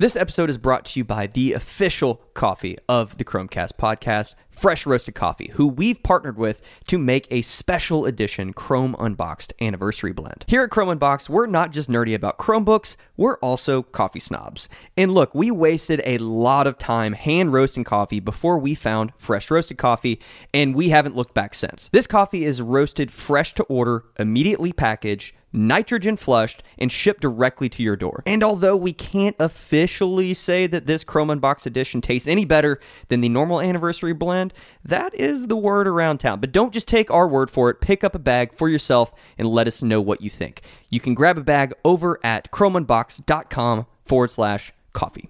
This 0.00 0.16
episode 0.16 0.48
is 0.48 0.56
brought 0.56 0.86
to 0.86 0.98
you 0.98 1.04
by 1.04 1.26
the 1.26 1.52
official 1.52 2.22
coffee 2.32 2.78
of 2.88 3.18
the 3.18 3.22
Chrome 3.22 3.48
Cast 3.48 3.76
podcast, 3.76 4.34
Fresh 4.50 4.86
Roasted 4.86 5.14
Coffee, 5.14 5.50
who 5.54 5.66
we've 5.66 6.02
partnered 6.02 6.36
with 6.36 6.60
to 6.86 6.98
make 6.98 7.26
a 7.30 7.42
special 7.42 8.04
edition 8.04 8.52
Chrome 8.52 8.94
Unboxed 8.98 9.52
anniversary 9.60 10.12
blend. 10.12 10.44
Here 10.48 10.62
at 10.62 10.70
Chrome 10.70 10.88
Unboxed, 10.88 11.30
we're 11.30 11.46
not 11.46 11.72
just 11.72 11.88
nerdy 11.88 12.14
about 12.14 12.38
Chromebooks, 12.38 12.96
we're 13.16 13.38
also 13.38 13.82
coffee 13.82 14.20
snobs. 14.20 14.68
And 14.96 15.12
look, 15.12 15.34
we 15.34 15.50
wasted 15.50 16.02
a 16.04 16.18
lot 16.18 16.66
of 16.66 16.78
time 16.78 17.12
hand 17.14 17.52
roasting 17.52 17.84
coffee 17.84 18.20
before 18.20 18.58
we 18.58 18.74
found 18.74 19.12
Fresh 19.16 19.50
Roasted 19.50 19.78
Coffee, 19.78 20.20
and 20.52 20.74
we 20.74 20.90
haven't 20.90 21.16
looked 21.16 21.34
back 21.34 21.54
since. 21.54 21.88
This 21.92 22.06
coffee 22.06 22.44
is 22.44 22.60
roasted 22.60 23.10
fresh 23.10 23.54
to 23.54 23.62
order, 23.64 24.04
immediately 24.18 24.72
packaged 24.72 25.34
nitrogen 25.52 26.16
flushed, 26.16 26.62
and 26.78 26.90
shipped 26.90 27.20
directly 27.20 27.68
to 27.68 27.82
your 27.82 27.96
door. 27.96 28.22
And 28.26 28.42
although 28.42 28.76
we 28.76 28.92
can't 28.92 29.36
officially 29.38 30.34
say 30.34 30.66
that 30.66 30.86
this 30.86 31.04
Chrome 31.04 31.30
Unboxed 31.30 31.66
edition 31.66 32.00
tastes 32.00 32.28
any 32.28 32.44
better 32.44 32.80
than 33.08 33.20
the 33.20 33.28
normal 33.28 33.60
anniversary 33.60 34.12
blend, 34.12 34.39
that 34.84 35.14
is 35.14 35.46
the 35.48 35.56
word 35.56 35.86
around 35.86 36.18
town. 36.18 36.40
But 36.40 36.52
don't 36.52 36.72
just 36.72 36.88
take 36.88 37.10
our 37.10 37.28
word 37.28 37.50
for 37.50 37.68
it. 37.68 37.80
Pick 37.80 38.02
up 38.02 38.14
a 38.14 38.18
bag 38.18 38.54
for 38.54 38.68
yourself 38.68 39.12
and 39.36 39.46
let 39.48 39.66
us 39.66 39.82
know 39.82 40.00
what 40.00 40.22
you 40.22 40.30
think. 40.30 40.62
You 40.88 41.00
can 41.00 41.14
grab 41.14 41.36
a 41.36 41.42
bag 41.42 41.74
over 41.84 42.18
at 42.24 42.50
chromeunboxed.com 42.50 43.86
forward 44.04 44.30
slash 44.30 44.72
coffee. 44.92 45.28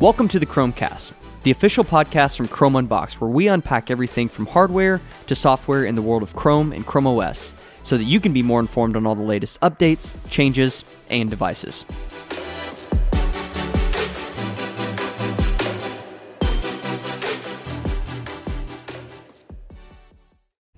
Welcome 0.00 0.28
to 0.28 0.38
the 0.38 0.46
Chrome 0.46 0.72
Cast, 0.72 1.12
the 1.42 1.50
official 1.50 1.84
podcast 1.84 2.36
from 2.36 2.48
Chrome 2.48 2.74
Unboxed, 2.74 3.20
where 3.20 3.28
we 3.28 3.48
unpack 3.48 3.90
everything 3.90 4.30
from 4.30 4.46
hardware 4.46 4.98
to 5.26 5.34
software 5.34 5.84
in 5.84 5.94
the 5.94 6.00
world 6.00 6.22
of 6.22 6.34
Chrome 6.34 6.72
and 6.72 6.86
Chrome 6.86 7.06
OS, 7.06 7.52
so 7.82 7.98
that 7.98 8.04
you 8.04 8.18
can 8.18 8.32
be 8.32 8.42
more 8.42 8.60
informed 8.60 8.96
on 8.96 9.06
all 9.06 9.14
the 9.14 9.22
latest 9.22 9.60
updates, 9.60 10.12
changes, 10.30 10.84
and 11.10 11.28
devices. 11.28 11.84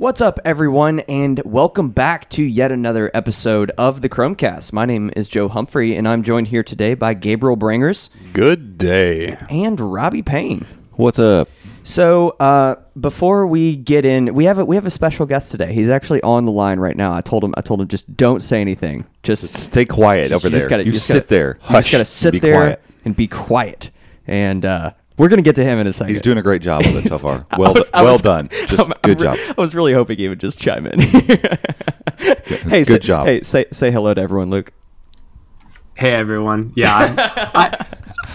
What's 0.03 0.21
up, 0.21 0.41
everyone, 0.45 0.99
and 1.01 1.41
welcome 1.45 1.91
back 1.91 2.29
to 2.31 2.43
yet 2.43 2.73
another 2.73 3.09
episode 3.15 3.71
of 3.79 4.01
the 4.01 4.09
Chrome 4.09 4.35
Cast. 4.35 4.73
My 4.73 4.85
name 4.85 5.13
is 5.15 5.29
Joe 5.29 5.47
Humphrey, 5.47 5.95
and 5.95 6.09
I'm 6.09 6.25
joined 6.25 6.49
here 6.49 6.65
today 6.65 6.95
by 6.95 7.15
Gabriel 7.15 7.57
Brangers 7.57 8.11
Good 8.33 8.79
day. 8.79 9.37
and 9.49 9.79
Robbie 9.79 10.23
Payne. 10.23 10.67
What's 10.95 11.21
up? 11.21 11.49
So, 11.85 12.31
uh, 12.41 12.81
before 12.99 13.47
we 13.47 13.77
get 13.77 14.05
in, 14.05 14.35
we 14.35 14.45
have 14.47 14.59
a 14.59 14.65
we 14.65 14.75
have 14.75 14.87
a 14.87 14.91
special 14.91 15.25
guest 15.25 15.53
today. 15.53 15.73
He's 15.73 15.89
actually 15.89 16.21
on 16.23 16.47
the 16.47 16.53
line 16.53 16.81
right 16.81 16.97
now. 16.97 17.13
I 17.13 17.21
told 17.21 17.45
him 17.45 17.55
I 17.57 17.61
told 17.61 17.81
him 17.81 17.87
just 17.87 18.17
don't 18.17 18.43
say 18.43 18.61
anything. 18.61 19.07
Just 19.23 19.53
Stay 19.53 19.85
quiet 19.85 20.31
just- 20.31 20.35
over 20.45 20.49
you 20.49 20.51
there. 20.51 20.61
just 20.63 20.71
gotta- 20.71 20.85
you 20.85 20.91
just 20.93 21.07
sit 21.07 21.15
gotta- 21.15 21.27
there. 21.29 21.59
You 21.71 21.77
just 21.77 21.93
gotta 21.93 21.99
and 22.01 22.09
sit 22.09 22.33
be 22.33 22.39
there 22.41 22.55
quiet. 22.55 22.83
and 23.05 23.15
be 23.15 23.29
quiet. 23.29 23.91
And 24.27 24.65
uh, 24.67 24.95
we're 25.19 25.29
gonna 25.29 25.43
get 25.43 25.55
to 25.57 25.65
him 25.65 25.79
in 25.79 25.87
a 25.87 25.93
second. 25.93 26.13
He's 26.15 26.23
doing 26.23 26.39
a 26.39 26.43
great 26.43 26.63
job 26.63 26.83
of 26.85 26.97
it 26.97 27.07
so 27.09 27.19
far. 27.27 27.47
Well, 27.59 27.75
was- 27.75 27.91
well 27.93 28.05
was- 28.13 28.21
done. 28.23 28.49
Just 28.67 28.81
I'm- 28.81 28.93
I'm 29.05 29.15
good 29.15 29.19
job. 29.19 29.37
I 29.57 29.61
was 29.61 29.75
really 29.75 29.93
hoping 29.93 30.17
he 30.19 30.29
would 30.29 30.41
just 30.41 30.59
chime 30.59 30.87
in. 30.87 31.01
hey, 31.01 32.85
Good 32.85 32.87
say, 32.87 32.99
job. 32.99 33.27
Hey, 33.27 33.43
say 33.43 33.67
say 33.73 33.91
hello 33.91 34.15
to 34.15 34.21
everyone, 34.21 34.51
Luke. 34.51 34.73
Hey 35.95 36.13
everyone. 36.15 36.73
Yeah, 36.75 36.97
I'm, 36.97 37.15
I, 37.19 37.87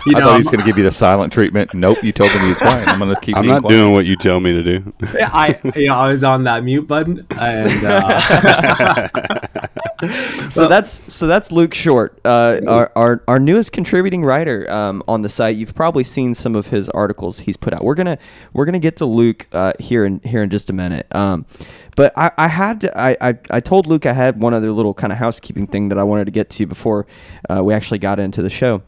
you 0.06 0.16
I 0.16 0.20
thought 0.22 0.34
he 0.34 0.38
was 0.38 0.48
going 0.48 0.60
to 0.60 0.66
give 0.66 0.78
you 0.78 0.84
the 0.84 0.92
silent 0.92 1.34
treatment. 1.34 1.74
Nope, 1.74 2.04
you 2.04 2.12
told 2.14 2.30
him 2.30 2.42
he 2.44 2.50
was 2.50 2.58
quiet. 2.60 2.88
I'm 2.88 3.00
going 3.00 3.14
to 3.14 3.20
keep 3.20 3.36
I'm 3.36 3.48
not 3.48 3.62
quiet. 3.62 3.76
doing 3.76 3.94
what 3.94 4.06
you 4.06 4.16
tell 4.16 4.40
me 4.40 4.52
to 4.54 4.64
do. 4.64 4.94
I, 5.16 5.60
you 5.76 5.88
know, 5.88 5.96
I 5.96 6.10
was 6.12 6.24
on 6.24 6.44
that 6.44 6.64
mute 6.64 6.88
button, 6.88 7.26
and 7.32 7.84
uh, 7.84 9.68
So 10.50 10.68
that's 10.68 11.14
so 11.14 11.28
that's 11.28 11.52
Luke 11.52 11.74
Short, 11.74 12.20
uh, 12.24 12.62
our, 12.68 12.92
our 12.96 13.24
our 13.28 13.40
newest 13.40 13.74
contributing 13.74 14.24
writer 14.24 14.70
um, 14.72 15.04
on 15.08 15.24
the 15.24 15.30
site. 15.30 15.58
You've 15.58 15.76
probably 15.76 16.06
seen 16.06 16.34
some 16.34 16.56
of 16.56 16.68
his 16.68 16.88
articles 16.90 17.40
he's 17.40 17.58
put 17.58 17.74
out. 17.74 17.84
We're 17.84 17.96
gonna 17.96 18.18
we're 18.54 18.66
gonna 18.66 18.80
get 18.80 18.96
to 18.98 19.06
Luke 19.06 19.48
uh, 19.52 19.74
here 19.78 20.06
in 20.06 20.20
here 20.24 20.42
in 20.42 20.50
just 20.50 20.70
a 20.70 20.74
minute. 20.74 21.06
Um, 21.14 21.46
but 21.98 22.14
I, 22.18 22.32
I 22.38 22.48
had 22.48 22.82
to, 22.82 22.98
I, 22.98 23.18
I 23.20 23.38
I 23.50 23.60
told 23.60 23.88
Luke 23.88 24.06
I 24.06 24.14
had 24.14 24.40
one 24.40 24.54
other 24.54 24.72
little 24.72 24.94
kind 24.94 25.12
of 25.12 25.20
housekeeping 25.20 25.68
thing 25.68 25.90
that 25.90 25.98
I 25.98 26.04
wanted 26.04 26.26
to 26.26 26.32
get 26.32 26.50
to 26.52 26.66
before 26.66 27.06
uh, 27.50 27.62
we 27.64 27.74
actually 27.74 28.00
got 28.00 28.20
into 28.20 28.42
the 28.42 28.50
show. 28.50 28.84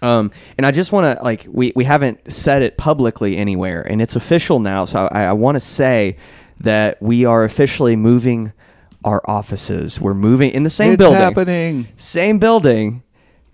Um, 0.00 0.32
and 0.58 0.66
I 0.66 0.72
just 0.72 0.90
want 0.90 1.16
to 1.16 1.22
like 1.22 1.46
we 1.48 1.72
we 1.76 1.84
haven't 1.84 2.32
said 2.32 2.62
it 2.62 2.76
publicly 2.76 3.36
anywhere, 3.36 3.82
and 3.82 4.02
it's 4.02 4.16
official 4.16 4.58
now. 4.58 4.84
So 4.84 5.08
I, 5.12 5.24
I 5.26 5.32
want 5.32 5.56
to 5.56 5.60
say 5.60 6.16
that 6.60 7.00
we 7.00 7.24
are 7.24 7.44
officially 7.44 7.96
moving 7.96 8.52
our 9.04 9.22
offices. 9.26 10.00
We're 10.00 10.14
moving 10.14 10.50
in 10.50 10.62
the 10.62 10.70
same 10.70 10.92
It's 10.92 10.98
building, 10.98 11.18
happening. 11.20 11.88
same 11.96 12.38
building, 12.38 13.02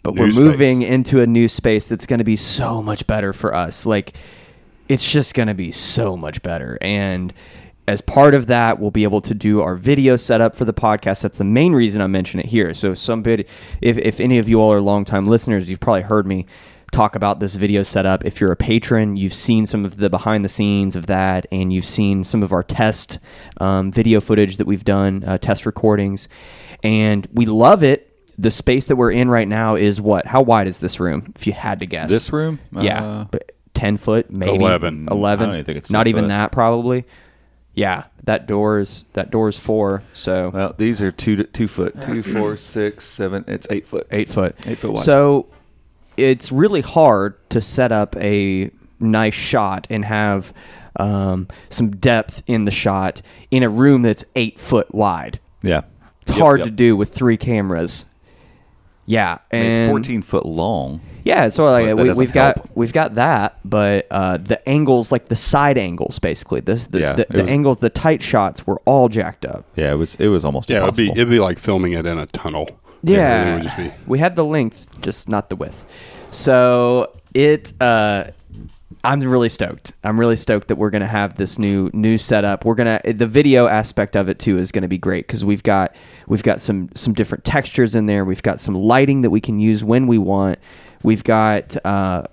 but 0.03 0.15
New 0.15 0.21
we're 0.23 0.31
space. 0.31 0.39
moving 0.39 0.83
into 0.83 1.21
a 1.21 1.27
new 1.27 1.49
space 1.49 1.87
that's 1.87 2.07
going 2.07 2.19
to 2.19 2.25
be 2.25 2.37
so 2.37 2.83
much 2.83 3.07
better 3.07 3.33
for 3.33 3.55
us. 3.55 3.87
Like 3.87 4.15
it's 4.89 5.11
just 5.11 5.35
going 5.35 5.49
to 5.49 5.55
be 5.55 5.71
so 5.71 6.17
much 6.17 6.43
better 6.43 6.79
and 6.81 7.33
as 7.87 8.01
part 8.03 8.35
of 8.35 8.47
that 8.47 8.79
we'll 8.79 8.91
be 8.91 9.03
able 9.03 9.21
to 9.21 9.35
do 9.35 9.61
our 9.63 9.75
video 9.77 10.17
setup 10.17 10.55
for 10.57 10.65
the 10.65 10.73
podcast 10.73 11.21
that's 11.23 11.37
the 11.39 11.45
main 11.45 11.73
reason 11.75 12.01
i 12.01 12.07
mention 12.07 12.41
it 12.41 12.47
here 12.47 12.73
so 12.73 12.93
somebody 12.95 13.45
if, 13.83 13.99
if 13.99 14.19
any 14.21 14.39
of 14.39 14.49
you 14.49 14.59
all 14.61 14.73
are 14.73 14.81
longtime 14.81 15.27
listeners 15.27 15.69
you've 15.69 15.81
probably 15.81 16.01
heard 16.03 16.27
me 16.27 16.47
talk 16.91 17.15
about 17.15 17.39
this 17.39 17.55
video 17.55 17.83
setup 17.83 18.25
if 18.25 18.41
you're 18.41 18.51
a 18.53 18.57
patron 18.57 19.17
you've 19.17 19.35
seen 19.35 19.67
some 19.67 19.85
of 19.85 19.99
the 19.99 20.09
behind 20.09 20.45
the 20.45 20.49
scenes 20.49 20.97
of 20.97 21.07
that 21.07 21.47
and 21.53 21.73
you've 21.73 21.85
seen 21.85 22.25
some 22.25 22.43
of 22.43 22.51
our 22.53 22.63
test 22.63 23.19
um, 23.59 23.93
video 23.93 24.21
footage 24.21 24.57
that 24.57 24.67
we've 24.67 24.85
done 24.85 25.23
uh, 25.25 25.37
test 25.39 25.67
recordings 25.67 26.29
and 26.83 27.29
we 27.33 27.45
love 27.47 27.83
it 27.83 28.05
the 28.39 28.51
space 28.51 28.87
that 28.87 28.97
we're 28.97 29.11
in 29.11 29.29
right 29.29 29.49
now 29.49 29.75
is 29.75 30.01
what 30.01 30.27
how 30.27 30.41
wide 30.41 30.67
is 30.67 30.81
this 30.81 30.99
room 30.99 31.31
if 31.37 31.47
you 31.47 31.53
had 31.53 31.81
to 31.81 31.87
guess 31.87 32.09
This 32.09 32.33
room? 32.33 32.59
yeah, 32.73 33.05
Uh, 33.33 33.39
ten 33.75 33.97
foot, 33.97 34.31
maybe 34.31 34.55
11. 34.57 35.09
Eleven. 35.11 35.43
I 35.45 35.47
don't 35.47 35.55
even 35.57 35.65
think 35.67 35.79
it's 35.79 35.91
not 35.91 36.07
even 36.07 36.25
foot. 36.25 36.29
that. 36.29 36.53
Probably. 36.53 37.05
Yeah, 37.75 38.05
that 38.25 38.47
door 38.49 38.79
is 38.81 39.05
that 39.13 39.31
door 39.31 39.49
is 39.49 39.59
four, 39.59 40.03
so 40.15 40.51
Well, 40.55 40.75
these 40.79 41.01
are 41.03 41.13
two 41.13 41.45
two 41.45 41.69
foot, 41.69 42.01
two, 42.03 42.23
four, 42.23 42.57
six, 42.57 43.05
seven. 43.05 43.45
It's 43.47 43.67
eight 43.71 43.87
foot. 43.87 44.07
eight 44.11 44.29
foot. 44.29 44.57
Eight 44.67 44.79
foot 44.79 44.93
wide. 44.95 45.05
So 45.05 45.47
it's 46.19 46.51
really 46.53 46.81
hard 46.81 47.37
to 47.51 47.61
set 47.61 47.93
up 47.93 48.17
a 48.17 48.71
nice 49.01 49.35
shot 49.35 49.87
and 49.91 50.05
have 50.05 50.53
um, 50.97 51.49
some 51.71 51.91
depth 51.97 52.43
in 52.47 52.65
the 52.65 52.71
shot 52.71 53.23
in 53.51 53.63
a 53.63 53.69
room 53.69 54.03
that's 54.03 54.25
eight 54.37 54.59
foot 54.61 54.93
wide. 54.95 55.39
Yeah. 55.63 55.83
It's 56.23 56.33
Yep, 56.33 56.39
hard 56.41 56.61
yep. 56.61 56.67
to 56.67 56.71
do 56.73 56.97
with 56.97 57.15
three 57.15 57.37
cameras. 57.37 58.05
Yeah, 59.07 59.39
I 59.51 59.57
mean, 59.57 59.65
and 59.67 59.83
it's 59.85 59.91
14 59.91 60.21
foot 60.21 60.45
long. 60.45 61.01
Yeah, 61.25 61.49
so 61.49 61.65
like 61.65 61.97
we, 61.97 62.13
we've, 62.13 62.33
got 62.33 62.69
we've 62.77 62.93
got 62.93 63.15
that, 63.15 63.59
but 63.65 64.07
uh, 64.11 64.37
the 64.37 64.67
angles, 64.69 65.11
like 65.11 65.29
the 65.29 65.37
side 65.37 65.79
angles, 65.79 66.19
basically 66.19 66.61
the 66.61 66.75
the, 66.75 67.01
Yeah, 67.01 67.13
the, 67.15 67.27
the 67.31 67.43
was- 67.45 67.51
angles, 67.51 67.77
the 67.79 67.89
tight 67.89 68.23
shots 68.23 68.67
were 68.67 68.79
all 68.85 69.09
jacked 69.09 69.47
up. 69.47 69.67
Yeah, 69.77 69.93
it 69.93 69.97
was 69.97 70.15
it 70.17 70.29
was 70.29 70.45
almost 70.45 70.69
Yeah, 70.69 70.83
it'd 70.83 70.97
be 70.97 71.09
it'd 71.11 71.31
be 71.31 71.41
like 71.41 71.59
filming 71.59 71.93
it 71.93 72.05
in 72.07 72.19
a 72.19 72.27
tunnel. 72.27 72.69
Yeah, 73.09 73.59
just 73.61 73.77
be. 73.77 73.93
we 74.07 74.19
had 74.19 74.37
the 74.37 74.45
length, 74.45 75.01
just 75.01 75.29
not 75.29 75.49
the 75.49 75.57
width. 75.57 75.85
So 76.31 77.17
it, 77.35 77.73
uh, 77.81 78.25
I'm 79.05 79.21
really 79.23 79.49
stoked. 79.49 79.93
I'm 80.03 80.19
really 80.19 80.37
stoked 80.37 80.69
that 80.69 80.77
we're 80.77 80.91
gonna 80.91 81.07
have 81.07 81.37
this 81.37 81.59
new 81.59 81.91
new 81.93 82.19
setup. 82.19 82.65
We're 82.65 82.75
gonna 82.75 83.01
the 83.05 83.27
video 83.27 83.67
aspect 83.67 84.17
of 84.17 84.29
it 84.29 84.39
too 84.39 84.59
is 84.59 84.73
gonna 84.73 84.89
be 84.89 84.99
great 84.99 85.27
because 85.27 85.45
we've 85.45 85.63
got 85.63 85.95
we've 86.27 86.43
got 86.43 86.61
some 86.61 86.91
some 86.95 87.15
different 87.15 87.45
textures 87.45 87.95
in 87.95 88.07
there. 88.07 88.25
We've 88.25 88.43
got 88.43 88.61
some 88.61 88.75
lighting 88.75 89.23
that 89.23 89.31
we 89.31 89.41
can 89.41 89.61
use 89.61 89.85
when 89.85 90.07
we 90.07 90.19
want. 90.19 90.59
We've 91.03 91.25
got. 91.25 91.77
Uh, 91.85 92.25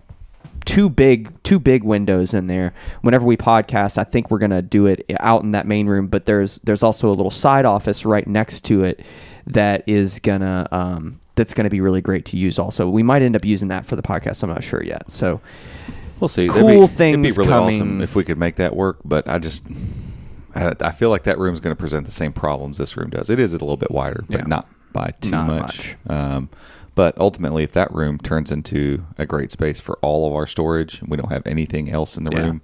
two 0.65 0.89
big 0.89 1.31
two 1.43 1.59
big 1.59 1.83
windows 1.83 2.33
in 2.33 2.47
there. 2.47 2.73
Whenever 3.01 3.23
we 3.23 3.37
podcast, 3.37 3.99
I 3.99 4.03
think 4.03 4.31
we're 4.31 4.39
gonna 4.39 4.63
do 4.63 4.87
it 4.87 5.05
out 5.19 5.43
in 5.43 5.51
that 5.51 5.67
main 5.67 5.85
room. 5.85 6.07
But 6.07 6.25
there's 6.25 6.57
there's 6.61 6.81
also 6.81 7.07
a 7.07 7.13
little 7.13 7.29
side 7.29 7.65
office 7.65 8.03
right 8.03 8.25
next 8.25 8.61
to 8.65 8.83
it 8.83 9.01
that 9.47 9.83
is 9.87 10.19
gonna 10.19 10.67
um, 10.71 11.19
that's 11.35 11.53
gonna 11.53 11.69
be 11.69 11.81
really 11.81 12.01
great 12.01 12.25
to 12.25 12.37
use. 12.37 12.57
Also, 12.59 12.89
we 12.89 13.03
might 13.03 13.21
end 13.21 13.35
up 13.35 13.45
using 13.45 13.67
that 13.69 13.85
for 13.85 13.95
the 13.95 14.01
podcast. 14.01 14.41
I'm 14.43 14.49
not 14.49 14.63
sure 14.63 14.83
yet. 14.83 15.09
So 15.11 15.41
We'll 16.19 16.29
see. 16.29 16.47
Cool 16.47 16.63
That'd 16.65 16.89
be, 16.91 16.95
things 16.95 17.13
It'd 17.27 17.35
be 17.35 17.37
really 17.41 17.49
coming. 17.49 17.75
awesome 17.75 18.01
if 18.01 18.15
we 18.15 18.23
could 18.23 18.37
make 18.37 18.55
that 18.55 18.73
work, 18.73 18.99
but 19.03 19.27
I 19.27 19.37
just, 19.37 19.63
I, 20.55 20.71
I 20.79 20.91
feel 20.93 21.09
like 21.09 21.23
that 21.23 21.37
room 21.37 21.53
is 21.53 21.59
going 21.59 21.75
to 21.75 21.79
present 21.79 22.05
the 22.05 22.11
same 22.13 22.31
problems 22.31 22.77
this 22.77 22.95
room 22.95 23.09
does. 23.09 23.29
It 23.29 23.37
is 23.37 23.51
a 23.51 23.57
little 23.57 23.75
bit 23.75 23.91
wider, 23.91 24.23
but 24.29 24.39
Yeah. 24.39 24.45
not 24.47 24.65
by 24.93 25.11
too 25.19 25.31
Not 25.31 25.47
much. 25.47 25.97
Um, 26.09 26.47
but 26.95 27.17
ultimately, 27.17 27.63
if 27.63 27.73
that 27.73 27.93
room 27.93 28.17
turns 28.17 28.49
into 28.49 29.03
a 29.17 29.25
great 29.25 29.51
space 29.51 29.81
for 29.81 29.97
all 30.01 30.25
of 30.25 30.33
our 30.33 30.47
storage, 30.47 31.01
and 31.01 31.09
we 31.09 31.17
don't 31.17 31.33
have 31.33 31.45
anything 31.45 31.89
else 31.91 32.15
in 32.15 32.23
the 32.23 32.31
Yeah. 32.31 32.43
room, 32.45 32.61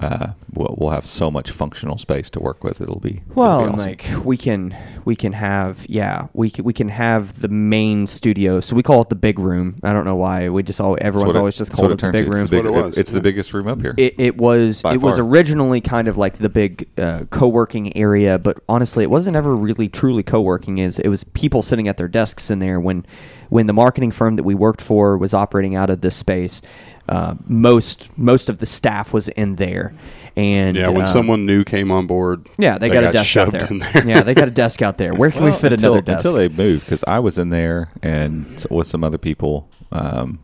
uh, 0.00 0.32
we'll, 0.54 0.74
we'll 0.78 0.90
have 0.90 1.06
so 1.06 1.30
much 1.30 1.50
functional 1.50 1.98
space 1.98 2.30
to 2.30 2.40
work 2.40 2.64
with. 2.64 2.80
It'll 2.80 3.00
be 3.00 3.22
it'll 3.30 3.34
Well, 3.34 3.58
be 3.60 3.64
and 3.66 3.74
awesome. 3.74 3.86
like 3.88 4.24
we 4.24 4.36
can 4.36 4.76
we 5.04 5.14
can 5.14 5.32
have 5.34 5.84
yeah 5.88 6.28
we 6.32 6.50
can, 6.50 6.64
we 6.64 6.72
can 6.72 6.88
have 6.88 7.40
the 7.40 7.48
main 7.48 8.06
studio. 8.06 8.60
So 8.60 8.74
we 8.74 8.82
call 8.82 9.02
it 9.02 9.08
the 9.10 9.14
big 9.14 9.38
room. 9.38 9.78
I 9.82 9.92
don't 9.92 10.04
know 10.04 10.16
why 10.16 10.48
we 10.48 10.62
just 10.62 10.80
all 10.80 10.96
everyone's 11.00 11.28
what 11.28 11.36
it- 11.36 11.38
always 11.38 11.56
just 11.56 11.70
called 11.72 11.90
what 11.90 12.02
it 12.02 12.06
the 12.06 12.12
big 12.12 12.28
room. 12.32 12.42
It's 12.42 12.50
the, 12.50 12.56
big, 12.56 12.66
it 12.66 12.70
was, 12.72 12.98
it's 12.98 13.10
the 13.10 13.20
biggest 13.20 13.52
room 13.52 13.68
up 13.68 13.80
here. 13.80 13.94
It, 13.96 14.14
it 14.18 14.36
was 14.38 14.82
By 14.82 14.94
it 14.94 15.00
was 15.02 15.18
originally 15.18 15.80
kind 15.80 16.08
of 16.08 16.16
like 16.16 16.38
the 16.38 16.48
big 16.48 16.88
uh, 16.98 17.24
co-working 17.30 17.96
area, 17.96 18.38
but 18.38 18.58
honestly, 18.68 19.04
it 19.04 19.10
wasn't 19.10 19.36
ever 19.36 19.54
really 19.54 19.88
truly 19.88 20.22
co-working. 20.22 20.78
Is 20.78 20.98
it 20.98 21.08
was 21.08 21.24
people 21.24 21.62
sitting 21.62 21.88
at 21.88 21.96
their 21.98 22.08
desks 22.08 22.50
in 22.50 22.58
there 22.58 22.80
when 22.80 23.04
when 23.50 23.66
the 23.66 23.72
marketing 23.72 24.12
firm 24.12 24.36
that 24.36 24.44
we 24.44 24.54
worked 24.54 24.80
for 24.80 25.18
was 25.18 25.34
operating 25.34 25.74
out 25.74 25.90
of 25.90 26.00
this 26.00 26.16
space. 26.16 26.62
Uh, 27.10 27.34
most 27.48 28.08
most 28.16 28.48
of 28.48 28.58
the 28.58 28.66
staff 28.66 29.12
was 29.12 29.28
in 29.28 29.56
there, 29.56 29.92
and 30.36 30.76
Yeah, 30.76 30.90
when 30.90 31.02
uh, 31.02 31.06
someone 31.06 31.44
new 31.44 31.64
came 31.64 31.90
on 31.90 32.06
board, 32.06 32.48
yeah 32.56 32.78
they, 32.78 32.88
got, 32.88 33.02
a 33.02 33.12
desk 33.12 33.16
out 33.18 33.26
shoved 33.26 33.52
there. 33.52 33.66
in 33.66 33.78
there. 33.80 34.06
yeah, 34.06 34.22
they 34.22 34.32
got 34.32 34.46
a 34.46 34.52
desk 34.52 34.80
out 34.80 34.96
there. 34.96 35.12
Where 35.12 35.32
can 35.32 35.42
we 35.42 35.50
fit 35.50 35.72
until, 35.72 35.94
another 35.94 36.04
desk? 36.04 36.24
until 36.24 36.38
they 36.38 36.48
moved 36.48 36.84
because 36.84 37.02
I 37.08 37.18
was 37.18 37.36
in 37.36 37.48
there 37.50 37.90
and 38.00 38.64
with 38.70 38.86
some 38.86 39.02
other 39.02 39.18
people. 39.18 39.68
Um, 39.90 40.38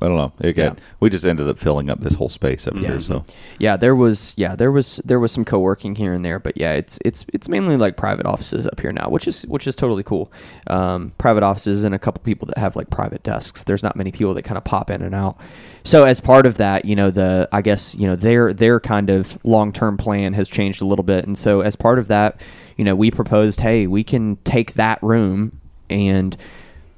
I 0.00 0.06
don't 0.06 0.16
know. 0.16 0.32
It 0.40 0.54
got, 0.54 0.78
Yeah. 0.78 0.84
We 1.00 1.10
just 1.10 1.24
ended 1.24 1.48
up 1.48 1.58
filling 1.58 1.90
up 1.90 2.00
this 2.00 2.14
whole 2.14 2.28
space 2.28 2.66
up 2.66 2.76
here. 2.76 3.00
So 3.00 3.24
yeah 3.58 3.76
there 3.76 3.94
was 3.94 4.32
yeah 4.36 4.54
there 4.54 4.70
was 4.70 5.00
there 5.04 5.18
was 5.18 5.32
some 5.32 5.44
co-working 5.44 5.94
here 5.94 6.12
and 6.12 6.24
there 6.24 6.38
but 6.38 6.56
yeah 6.56 6.72
it's 6.72 6.98
it's 7.04 7.24
it's 7.32 7.48
mainly 7.48 7.76
like 7.76 7.96
private 7.96 8.26
offices 8.26 8.66
up 8.66 8.80
here 8.80 8.92
now 8.92 9.08
which 9.08 9.26
is 9.26 9.42
which 9.46 9.66
is 9.66 9.74
totally 9.74 10.02
cool 10.02 10.30
um, 10.68 11.12
private 11.18 11.42
offices 11.42 11.84
and 11.84 11.94
a 11.94 11.98
couple 11.98 12.22
people 12.22 12.46
that 12.46 12.58
have 12.58 12.76
like 12.76 12.90
private 12.90 13.22
desks 13.22 13.64
there's 13.64 13.82
not 13.82 13.96
many 13.96 14.12
people 14.12 14.34
that 14.34 14.42
kind 14.42 14.58
of 14.58 14.64
pop 14.64 14.90
in 14.90 15.02
and 15.02 15.14
out 15.14 15.36
so 15.84 16.04
as 16.04 16.20
part 16.20 16.46
of 16.46 16.56
that 16.56 16.84
you 16.84 16.94
know 16.94 17.10
the 17.10 17.48
i 17.52 17.62
guess 17.62 17.94
you 17.94 18.06
know 18.06 18.16
their 18.16 18.52
their 18.52 18.80
kind 18.80 19.10
of 19.10 19.38
long-term 19.44 19.96
plan 19.96 20.32
has 20.32 20.48
changed 20.48 20.82
a 20.82 20.84
little 20.84 21.04
bit 21.04 21.26
and 21.26 21.36
so 21.36 21.60
as 21.60 21.76
part 21.76 21.98
of 21.98 22.08
that 22.08 22.40
you 22.76 22.84
know 22.84 22.94
we 22.94 23.10
proposed 23.10 23.60
hey 23.60 23.86
we 23.86 24.04
can 24.04 24.36
take 24.44 24.74
that 24.74 25.02
room 25.02 25.60
and 25.90 26.36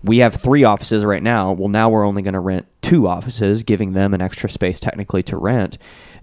we 0.02 0.18
have 0.18 0.34
three 0.36 0.64
offices 0.64 1.04
right 1.04 1.22
now. 1.22 1.52
Well, 1.52 1.68
now 1.68 1.90
we're 1.90 2.06
only 2.06 2.22
going 2.22 2.34
to 2.34 2.40
rent 2.40 2.66
two 2.82 3.06
offices, 3.06 3.62
giving 3.62 3.92
them 3.92 4.14
an 4.14 4.20
extra 4.20 4.48
space 4.48 4.80
technically 4.80 5.22
to 5.24 5.36
rent. 5.36 5.78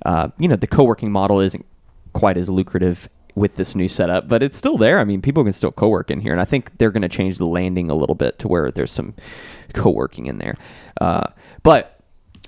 Uh, 0.06 0.30
you 0.40 0.48
know, 0.48 0.56
the 0.56 0.68
co 0.68 0.84
working 0.84 1.12
model 1.12 1.40
isn't 1.40 1.66
quite 2.14 2.38
as 2.38 2.50
lucrative 2.50 3.10
with 3.36 3.56
this 3.56 3.76
new 3.76 3.88
setup, 3.88 4.28
but 4.28 4.42
it's 4.42 4.58
still 4.58 4.78
there. 4.78 5.00
I 5.00 5.04
mean, 5.04 5.22
people 5.22 5.44
can 5.44 5.54
still 5.54 5.72
co 5.72 5.90
work 5.90 6.10
in 6.10 6.22
here. 6.22 6.32
And 6.32 6.42
I 6.42 6.46
think 6.46 6.78
they're 6.78 6.92
going 6.92 7.04
to 7.04 7.10
change 7.10 7.38
the 7.38 7.46
landing 7.46 7.90
a 7.90 7.96
little 7.96 8.16
bit 8.16 8.40
to 8.40 8.48
where 8.48 8.72
there's 8.72 8.92
some 8.92 9.14
co 9.74 9.92
working 9.92 10.26
in 10.26 10.40
there. 10.40 10.56
Uh, 11.00 11.28
but 11.62 11.97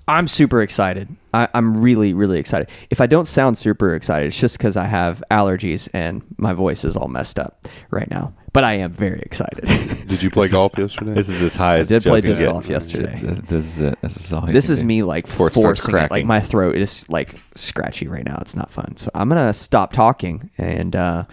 I'm 0.09 0.27
super 0.27 0.63
excited. 0.63 1.07
I, 1.35 1.47
I'm 1.53 1.79
really, 1.79 2.13
really 2.13 2.39
excited. 2.39 2.67
If 2.89 3.00
I 3.00 3.06
don't 3.06 3.27
sound 3.27 3.59
super 3.59 3.94
excited, 3.94 4.29
it's 4.29 4.39
just 4.39 4.57
because 4.57 4.75
I 4.75 4.85
have 4.85 5.23
allergies 5.29 5.88
and 5.94 6.23
my 6.38 6.53
voice 6.53 6.83
is 6.83 6.97
all 6.97 7.07
messed 7.07 7.38
up 7.38 7.67
right 7.91 8.09
now. 8.09 8.33
But 8.51 8.63
I 8.63 8.73
am 8.73 8.91
very 8.91 9.21
excited. 9.21 9.65
Did 10.07 10.23
you 10.23 10.31
play 10.31 10.47
golf 10.47 10.75
yesterday? 10.75 11.13
this 11.13 11.29
is 11.29 11.39
as 11.44 11.53
high 11.53 11.77
as 11.77 11.91
I 11.91 12.00
did 12.00 12.03
play 12.03 12.21
joke 12.21 12.25
disc 12.25 12.41
golf 12.41 12.67
yesterday. 12.67 13.19
This 13.47 13.65
is 13.65 13.79
it. 13.81 14.01
This 14.01 14.17
is 14.17 14.33
all. 14.33 14.47
this 14.47 14.71
is 14.71 14.83
me 14.83 15.03
like 15.03 15.27
before 15.27 15.50
it 15.50 15.53
starts 15.53 15.81
forcing 15.81 16.00
it. 16.03 16.09
Like 16.09 16.25
my 16.25 16.41
throat 16.41 16.75
is 16.75 17.07
like 17.09 17.35
scratchy 17.53 18.07
right 18.07 18.25
now. 18.25 18.39
It's 18.41 18.55
not 18.55 18.71
fun. 18.71 18.97
So 18.97 19.12
I'm 19.13 19.29
gonna 19.29 19.53
stop 19.53 19.94
talking 19.94 20.50
and 20.57 20.95
uh, 20.95 21.25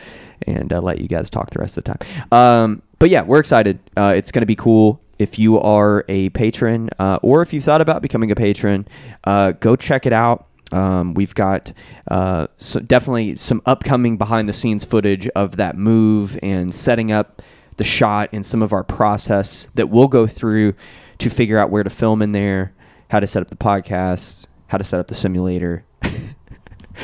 and 0.47 0.71
uh, 0.71 0.83
let 0.83 1.01
you 1.01 1.09
guys 1.09 1.31
talk 1.31 1.49
the 1.49 1.59
rest 1.59 1.79
of 1.79 1.85
the 1.85 1.95
time. 1.95 2.29
Um, 2.31 2.83
but 2.99 3.09
yeah, 3.09 3.23
we're 3.23 3.41
excited. 3.41 3.79
Uh, 3.97 4.13
it's 4.15 4.31
gonna 4.31 4.45
be 4.45 4.57
cool. 4.57 5.01
If 5.19 5.39
you 5.39 5.59
are 5.59 6.05
a 6.09 6.29
patron, 6.31 6.91
uh, 6.99 7.19
or 7.23 7.43
if 7.43 7.53
you 7.53 7.61
thought 7.61 7.81
about 7.81 8.03
becoming 8.03 8.31
a 8.31 8.35
patron, 8.35 8.87
uh, 9.25 9.53
go 9.53 9.77
check 9.77 10.07
it 10.07 10.13
out. 10.13 10.47
Um, 10.73 11.15
we've 11.15 11.35
got 11.35 11.73
uh, 12.11 12.49
so 12.57 12.81
definitely 12.81 13.37
some 13.37 13.63
upcoming 13.67 14.17
behind 14.17 14.49
the 14.49 14.53
scenes 14.53 14.85
footage 14.85 15.29
of 15.29 15.57
that 15.57 15.77
move 15.77 16.39
and 16.43 16.75
setting 16.75 17.13
up 17.13 17.41
the 17.77 17.85
shot 17.85 18.31
and 18.33 18.45
some 18.45 18.63
of 18.63 18.73
our 18.73 18.83
process 18.83 19.69
that 19.75 19.89
we'll 19.91 20.09
go 20.09 20.27
through 20.27 20.75
to 21.19 21.31
figure 21.31 21.59
out 21.59 21.71
where 21.71 21.83
to 21.83 21.91
film 21.91 22.21
in 22.21 22.33
there, 22.33 22.73
how 23.11 23.21
to 23.21 23.27
set 23.27 23.43
up 23.43 23.49
the 23.49 23.57
podcast, 23.57 24.47
how 24.69 24.79
to 24.79 24.85
set 24.85 25.01
up 25.01 25.09
the 25.09 25.15
simulator. 25.15 25.85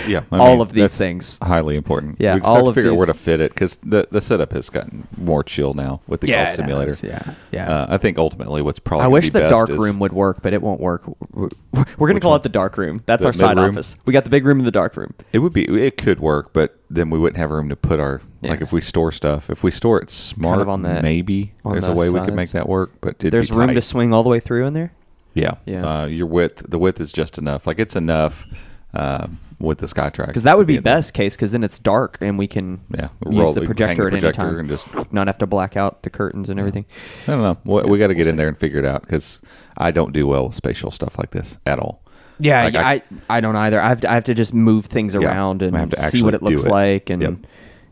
Yeah, 0.06 0.22
I 0.32 0.38
all 0.38 0.50
mean, 0.52 0.60
of 0.62 0.72
these 0.72 0.96
things. 0.96 1.38
highly 1.42 1.76
important. 1.76 2.16
Yeah, 2.18 2.34
we 2.34 2.40
just 2.40 2.48
all 2.48 2.54
have 2.56 2.64
to 2.64 2.68
of 2.70 2.74
figure 2.74 2.90
out 2.92 2.96
where 2.96 3.06
to 3.06 3.14
fit 3.14 3.40
it 3.40 3.52
because 3.52 3.76
the 3.82 4.08
the 4.10 4.20
setup 4.20 4.52
has 4.52 4.70
gotten 4.70 5.06
more 5.18 5.42
chill 5.44 5.74
now 5.74 6.00
with 6.06 6.20
the 6.22 6.28
Yeah, 6.28 6.44
golf 6.44 6.56
simulator. 6.56 6.90
has, 6.90 7.02
yeah, 7.02 7.34
yeah. 7.52 7.70
Uh, 7.70 7.86
I 7.90 7.98
think 7.98 8.18
ultimately 8.18 8.62
what's 8.62 8.78
probably 8.78 9.04
I 9.04 9.08
wish 9.08 9.24
be 9.24 9.30
the 9.30 9.40
best 9.40 9.50
dark 9.52 9.70
is- 9.70 9.76
room 9.78 9.98
would 9.98 10.12
work, 10.12 10.42
but 10.42 10.52
it 10.52 10.62
won't 10.62 10.80
work. 10.80 11.02
We're, 11.32 11.48
we're 11.72 11.84
going 12.08 12.14
to 12.14 12.20
call 12.20 12.32
one? 12.32 12.40
it 12.40 12.42
the 12.42 12.48
dark 12.48 12.76
room. 12.76 13.02
That's 13.06 13.22
The 13.22 13.28
our 13.28 13.32
side 13.32 13.56
mid-room? 13.56 13.74
office. 13.74 13.96
We 14.06 14.12
got 14.12 14.24
the 14.24 14.30
big 14.30 14.44
room 14.46 14.58
and 14.58 14.66
the 14.66 14.70
dark 14.72 14.96
room. 14.96 15.14
It 15.32 15.38
would 15.40 15.52
be. 15.52 15.64
It 15.64 15.96
could 15.96 16.20
work, 16.20 16.52
but 16.52 16.78
then 16.90 17.10
we 17.10 17.18
wouldn't 17.18 17.38
have 17.38 17.50
room 17.50 17.68
to 17.68 17.76
put 17.76 18.00
our 18.00 18.20
like 18.42 18.60
if 18.60 18.72
we 18.72 18.80
store 18.80 19.12
stuff. 19.12 19.50
If 19.50 19.62
we 19.62 19.70
store 19.70 20.00
it 20.00 20.10
smart, 20.10 20.60
of 20.60 20.68
on 20.68 20.82
the- 20.82 21.02
maybe 21.02 21.52
on 21.64 21.72
there's 21.72 21.84
the 21.86 21.92
a 21.92 21.94
way 21.94 22.08
we 22.10 22.20
could 22.20 22.34
make 22.34 22.50
that 22.50 22.68
work. 22.68 22.92
But 23.00 23.18
There's 23.18 23.50
room 23.52 23.68
tight. 23.68 23.74
to 23.74 23.82
swing 23.82 24.12
all 24.12 24.22
the 24.22 24.30
way 24.30 24.40
through 24.40 24.66
in 24.66 24.72
there. 24.72 24.92
Yeah, 25.34 25.54
Yeah. 25.64 26.02
Uh, 26.02 26.06
your 26.06 26.26
width, 26.26 26.62
the 26.68 26.78
width 26.78 27.00
is 27.00 27.10
just 27.12 27.38
enough. 27.38 27.66
Like 27.66 27.78
it's 27.78 27.96
enough 27.96 28.44
um, 28.92 29.38
with 29.62 29.78
the 29.78 29.86
SkyTrak. 29.86 30.26
Because 30.26 30.42
that 30.42 30.58
would 30.58 30.66
be 30.66 30.78
best 30.80 31.14
case, 31.14 31.34
because 31.34 31.52
then 31.52 31.62
it's 31.64 31.78
dark 31.78 32.18
and 32.20 32.36
we 32.38 32.46
can 32.46 32.80
Yeah, 32.90 33.08
use 33.26 33.38
roll 33.38 33.52
the 33.54 33.62
projector 33.62 34.08
at 34.08 34.10
the 34.10 34.16
any 34.16 34.20
projector 34.20 34.42
time 34.42 34.58
and 34.58 34.68
just- 34.68 35.12
not 35.12 35.26
have 35.28 35.38
to 35.38 35.46
black 35.46 35.76
out 35.76 36.02
the 36.02 36.10
curtains 36.10 36.50
and 36.50 36.58
everything. 36.60 36.84
I 37.26 37.30
don't 37.32 37.42
know. 37.42 37.58
We, 37.64 37.90
we 37.92 37.98
got 37.98 38.08
to 38.08 38.14
get 38.14 38.26
in 38.26 38.36
there 38.36 38.48
and 38.48 38.58
figure 38.58 38.78
it 38.80 38.84
out 38.84 39.02
because 39.02 39.40
I 39.78 39.90
don't 39.92 40.12
do 40.12 40.26
well 40.26 40.46
with 40.48 40.54
spatial 40.56 40.90
stuff 40.90 41.16
like 41.18 41.30
this 41.30 41.56
at 41.64 41.78
all. 41.78 42.02
Yeah, 42.38 42.64
Like, 42.64 42.74
I- 42.74 42.92
I, 42.94 43.02
I 43.30 43.40
don't 43.40 43.54
either. 43.56 43.80
I 43.80 43.88
have 43.88 44.00
to, 44.00 44.10
I 44.10 44.14
have 44.14 44.24
to 44.24 44.34
just 44.34 44.52
move 44.52 44.86
things 44.86 45.14
Yeah, 45.14 45.20
around 45.28 45.62
and 45.62 45.76
have 45.76 45.90
to 45.90 46.10
see 46.10 46.22
what 46.22 46.34
it 46.34 46.42
looks 46.42 46.64
it. 46.64 46.70
like, 46.70 47.08
and 47.08 47.22
Yep. 47.22 47.34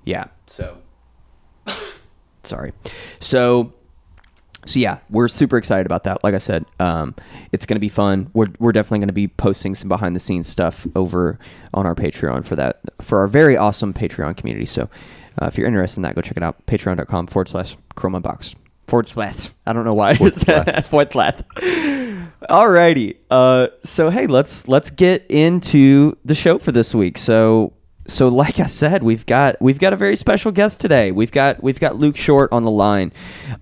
yeah. 0.04 0.24
So 0.46 0.78
sorry. 2.42 2.72
So 3.20 3.72
so 4.66 4.78
yeah, 4.78 4.98
we're 5.08 5.28
super 5.28 5.56
excited 5.56 5.86
about 5.86 6.04
that. 6.04 6.22
Like 6.22 6.34
I 6.34 6.38
said, 6.38 6.64
um, 6.78 7.14
it's 7.52 7.66
going 7.66 7.76
to 7.76 7.80
be 7.80 7.88
fun. 7.88 8.30
We're 8.34 8.48
we're 8.58 8.72
definitely 8.72 8.98
going 9.00 9.08
to 9.08 9.14
be 9.14 9.28
posting 9.28 9.74
some 9.74 9.88
behind 9.88 10.14
the 10.14 10.20
scenes 10.20 10.46
stuff 10.46 10.86
over 10.94 11.38
on 11.74 11.86
our 11.86 11.94
Patreon 11.94 12.44
for 12.44 12.56
that 12.56 12.80
for 13.00 13.20
our 13.20 13.26
very 13.26 13.56
awesome 13.56 13.92
Patreon 13.92 14.36
community. 14.36 14.66
So 14.66 14.88
uh, 15.40 15.46
if 15.46 15.56
you're 15.56 15.66
interested 15.66 15.98
in 15.98 16.02
that, 16.02 16.14
go 16.14 16.20
check 16.20 16.36
it 16.36 16.42
out. 16.42 16.64
Patreon.com 16.66 17.26
forward 17.26 17.48
slash 17.48 17.76
ChromeUnboxed 17.96 18.54
forward 18.90 19.08
slash. 19.08 19.48
I 19.64 19.72
don't 19.72 19.84
know 19.84 19.94
why. 19.94 20.10
I 20.10 20.14
Forward 20.14 20.34
just 20.34 20.46
said 20.46 20.86
forward 20.86 21.12
slash. 21.12 21.40
Alrighty. 22.50 23.16
Uh, 23.30 23.68
so 23.84 24.10
hey, 24.10 24.26
let's 24.26 24.68
let's 24.68 24.90
get 24.90 25.24
into 25.30 26.16
the 26.24 26.34
show 26.34 26.58
for 26.58 26.72
this 26.72 26.94
week. 26.94 27.16
So 27.16 27.72
so 28.10 28.28
like 28.28 28.60
I 28.60 28.66
said, 28.66 29.02
we've 29.02 29.24
got 29.26 29.60
we've 29.62 29.78
got 29.78 29.92
a 29.92 29.96
very 29.96 30.16
special 30.16 30.52
guest 30.52 30.80
today. 30.80 31.12
We've 31.12 31.32
got 31.32 31.62
we've 31.62 31.80
got 31.80 31.96
Luke 31.96 32.16
Short 32.16 32.52
on 32.52 32.64
the 32.64 32.70
line. 32.70 33.12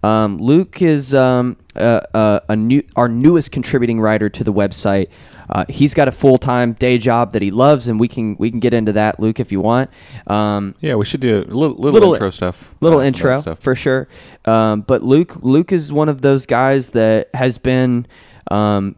Um, 0.02 0.38
Luke 0.38 0.82
is 0.82 1.14
um, 1.14 1.56
uh, 1.76 2.00
uh, 2.14 2.40
a 2.48 2.56
new 2.56 2.82
our 2.96 3.08
newest 3.08 3.52
contributing 3.52 4.00
writer 4.00 4.28
to 4.28 4.44
the 4.44 4.52
website. 4.52 5.08
Uh, 5.50 5.64
he's 5.68 5.94
got 5.94 6.08
a 6.08 6.12
full 6.12 6.36
time 6.36 6.74
day 6.74 6.98
job 6.98 7.32
that 7.32 7.40
he 7.40 7.50
loves, 7.50 7.88
and 7.88 7.98
we 7.98 8.06
can 8.08 8.36
we 8.38 8.50
can 8.50 8.60
get 8.60 8.74
into 8.74 8.92
that, 8.92 9.18
Luke, 9.18 9.40
if 9.40 9.50
you 9.50 9.60
want. 9.60 9.90
Um, 10.26 10.74
Yeah, 10.80 10.96
we 10.96 11.04
should 11.06 11.20
do 11.20 11.38
a 11.38 11.44
little 11.44 11.70
little, 11.76 11.92
Little- 11.92 12.12
intro 12.14 12.30
stuff. 12.30 12.68
little 12.80 13.00
uh, 13.00 13.04
intro 13.04 13.38
stuff. 13.38 13.58
for 13.58 13.74
sure. 13.74 14.08
Um, 14.44 14.82
but 14.82 15.02
Luke, 15.02 15.36
Luke 15.40 15.72
is 15.72 15.90
one 15.92 16.08
of 16.10 16.20
those 16.20 16.44
guys 16.44 16.90
that 16.90 17.28
has 17.34 17.56
been 17.58 18.06
um, 18.50 18.96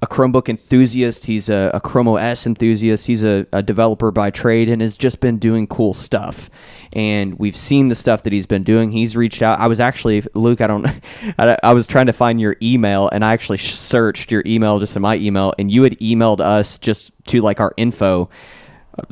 a 0.00 0.06
Chromebook 0.06 0.48
enthusiast. 0.48 1.26
He's 1.26 1.48
a, 1.48 1.70
a 1.74 1.80
Chrome 1.80 2.08
OS 2.08 2.46
enthusiast. 2.46 3.06
He's 3.06 3.24
a, 3.24 3.46
a 3.52 3.62
developer 3.62 4.10
by 4.10 4.30
trade 4.30 4.68
and 4.68 4.80
has 4.80 4.96
just 4.96 5.20
been 5.20 5.38
doing 5.38 5.66
cool 5.66 5.92
stuff. 5.92 6.48
And 6.92 7.38
we've 7.38 7.56
seen 7.56 7.88
the 7.88 7.94
stuff 7.94 8.22
that 8.22 8.32
he's 8.32 8.46
been 8.46 8.62
doing. 8.62 8.92
He's 8.92 9.16
reached 9.16 9.42
out. 9.42 9.58
I 9.58 9.66
was 9.66 9.80
actually 9.80 10.24
Luke. 10.34 10.60
I 10.60 10.66
don't. 10.68 10.86
I, 11.38 11.58
I 11.62 11.72
was 11.72 11.86
trying 11.86 12.06
to 12.06 12.12
find 12.12 12.40
your 12.40 12.56
email, 12.62 13.08
and 13.10 13.24
I 13.24 13.32
actually 13.32 13.58
searched 13.58 14.30
your 14.30 14.42
email 14.46 14.78
just 14.78 14.96
in 14.96 15.02
my 15.02 15.16
email, 15.16 15.52
and 15.58 15.70
you 15.70 15.82
had 15.82 15.98
emailed 15.98 16.40
us 16.40 16.78
just 16.78 17.12
to 17.26 17.40
like 17.40 17.60
our 17.60 17.74
info. 17.76 18.30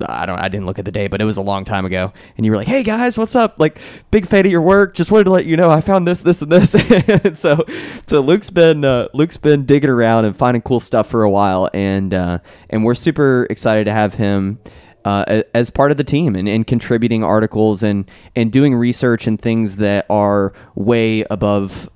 I 0.01 0.27
don't. 0.27 0.39
I 0.39 0.49
didn't 0.49 0.67
look 0.67 0.79
at 0.79 0.85
the 0.85 0.93
day, 0.93 1.07
but 1.07 1.21
it 1.21 1.25
was 1.25 1.37
a 1.37 1.43
long 1.43 1.65
time 1.65 1.85
ago. 1.85 2.13
And 2.37 2.45
you 2.45 2.53
were 2.53 2.59
like, 2.59 2.69
"Hey 2.69 2.83
guys, 2.83 3.17
what's 3.17 3.35
up? 3.37 3.57
Like, 3.59 3.79
big 4.11 4.27
fan 4.27 4.45
of 4.47 4.53
your 4.53 4.63
work. 4.63 4.95
Just 4.95 5.11
wanted 5.11 5.25
to 5.25 5.31
let 5.31 5.47
you 5.47 5.57
know 5.57 5.71
I 5.71 5.81
found 5.81 6.07
this, 6.07 6.21
this, 6.21 6.43
and 6.43 6.51
this." 6.51 6.75
and 6.75 7.37
so, 7.39 7.65
so 8.07 8.21
Luke's 8.21 8.51
been 8.51 8.85
uh, 8.85 9.09
Luke's 9.15 9.37
been 9.37 9.65
digging 9.65 9.91
around 9.91 10.25
and 10.25 10.37
finding 10.37 10.63
cool 10.63 10.81
stuff 10.81 11.09
for 11.09 11.23
a 11.23 11.31
while, 11.31 11.69
and 11.73 12.13
uh, 12.15 12.39
and 12.71 12.85
we're 12.85 12.95
super 12.95 13.47
excited 13.51 13.85
to 13.85 13.93
have 13.93 14.15
him. 14.15 14.59
Uh, 15.05 15.45
as 15.55 15.71
part 15.71 15.93
of 15.93 15.99
the 15.99 16.03
team 16.03 16.35
and, 16.35 16.49
and 16.49 16.67
contributing 16.67 17.23
articles 17.23 17.85
and, 17.85 18.11
and 18.35 18.51
doing 18.51 18.75
research 18.75 19.29
and 19.29 19.41
things 19.41 19.77
that 19.77 20.05
are 20.11 20.53
way 20.75 21.25
above 21.31 21.89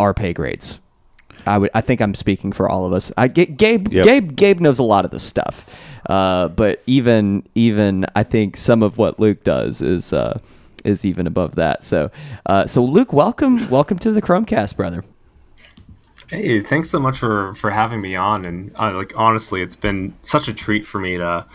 our 0.00 0.12
pay 0.12 0.32
grades. 0.32 0.80
I 1.46 1.58
would. 1.58 1.70
I 1.74 1.80
think 1.80 2.00
I'm 2.00 2.14
speaking 2.14 2.52
for 2.52 2.68
all 2.68 2.84
of 2.84 2.92
us. 2.92 3.12
I 3.16 3.28
Gabe. 3.28 3.92
Yep. 3.92 4.04
Gabe. 4.04 4.36
Gabe 4.36 4.60
knows 4.60 4.78
a 4.78 4.82
lot 4.82 5.04
of 5.04 5.10
this 5.10 5.22
stuff, 5.22 5.66
uh, 6.06 6.48
but 6.48 6.82
even 6.86 7.46
even 7.54 8.06
I 8.14 8.22
think 8.22 8.56
some 8.56 8.82
of 8.82 8.98
what 8.98 9.18
Luke 9.18 9.44
does 9.44 9.82
is 9.82 10.12
uh, 10.12 10.38
is 10.84 11.04
even 11.04 11.26
above 11.26 11.56
that. 11.56 11.84
So 11.84 12.10
uh, 12.46 12.66
so 12.66 12.84
Luke, 12.84 13.12
welcome 13.12 13.68
welcome 13.68 13.98
to 14.00 14.12
the 14.12 14.22
Chrome 14.22 14.44
Cast, 14.44 14.76
brother. 14.76 15.04
Hey, 16.30 16.60
thanks 16.60 16.90
so 16.90 16.98
much 16.98 17.18
for 17.18 17.54
for 17.54 17.70
having 17.70 18.00
me 18.00 18.16
on. 18.16 18.44
And 18.44 18.72
uh, 18.76 18.92
like 18.94 19.12
honestly, 19.16 19.62
it's 19.62 19.76
been 19.76 20.14
such 20.22 20.48
a 20.48 20.54
treat 20.54 20.86
for 20.86 20.98
me 21.00 21.16
to 21.16 21.46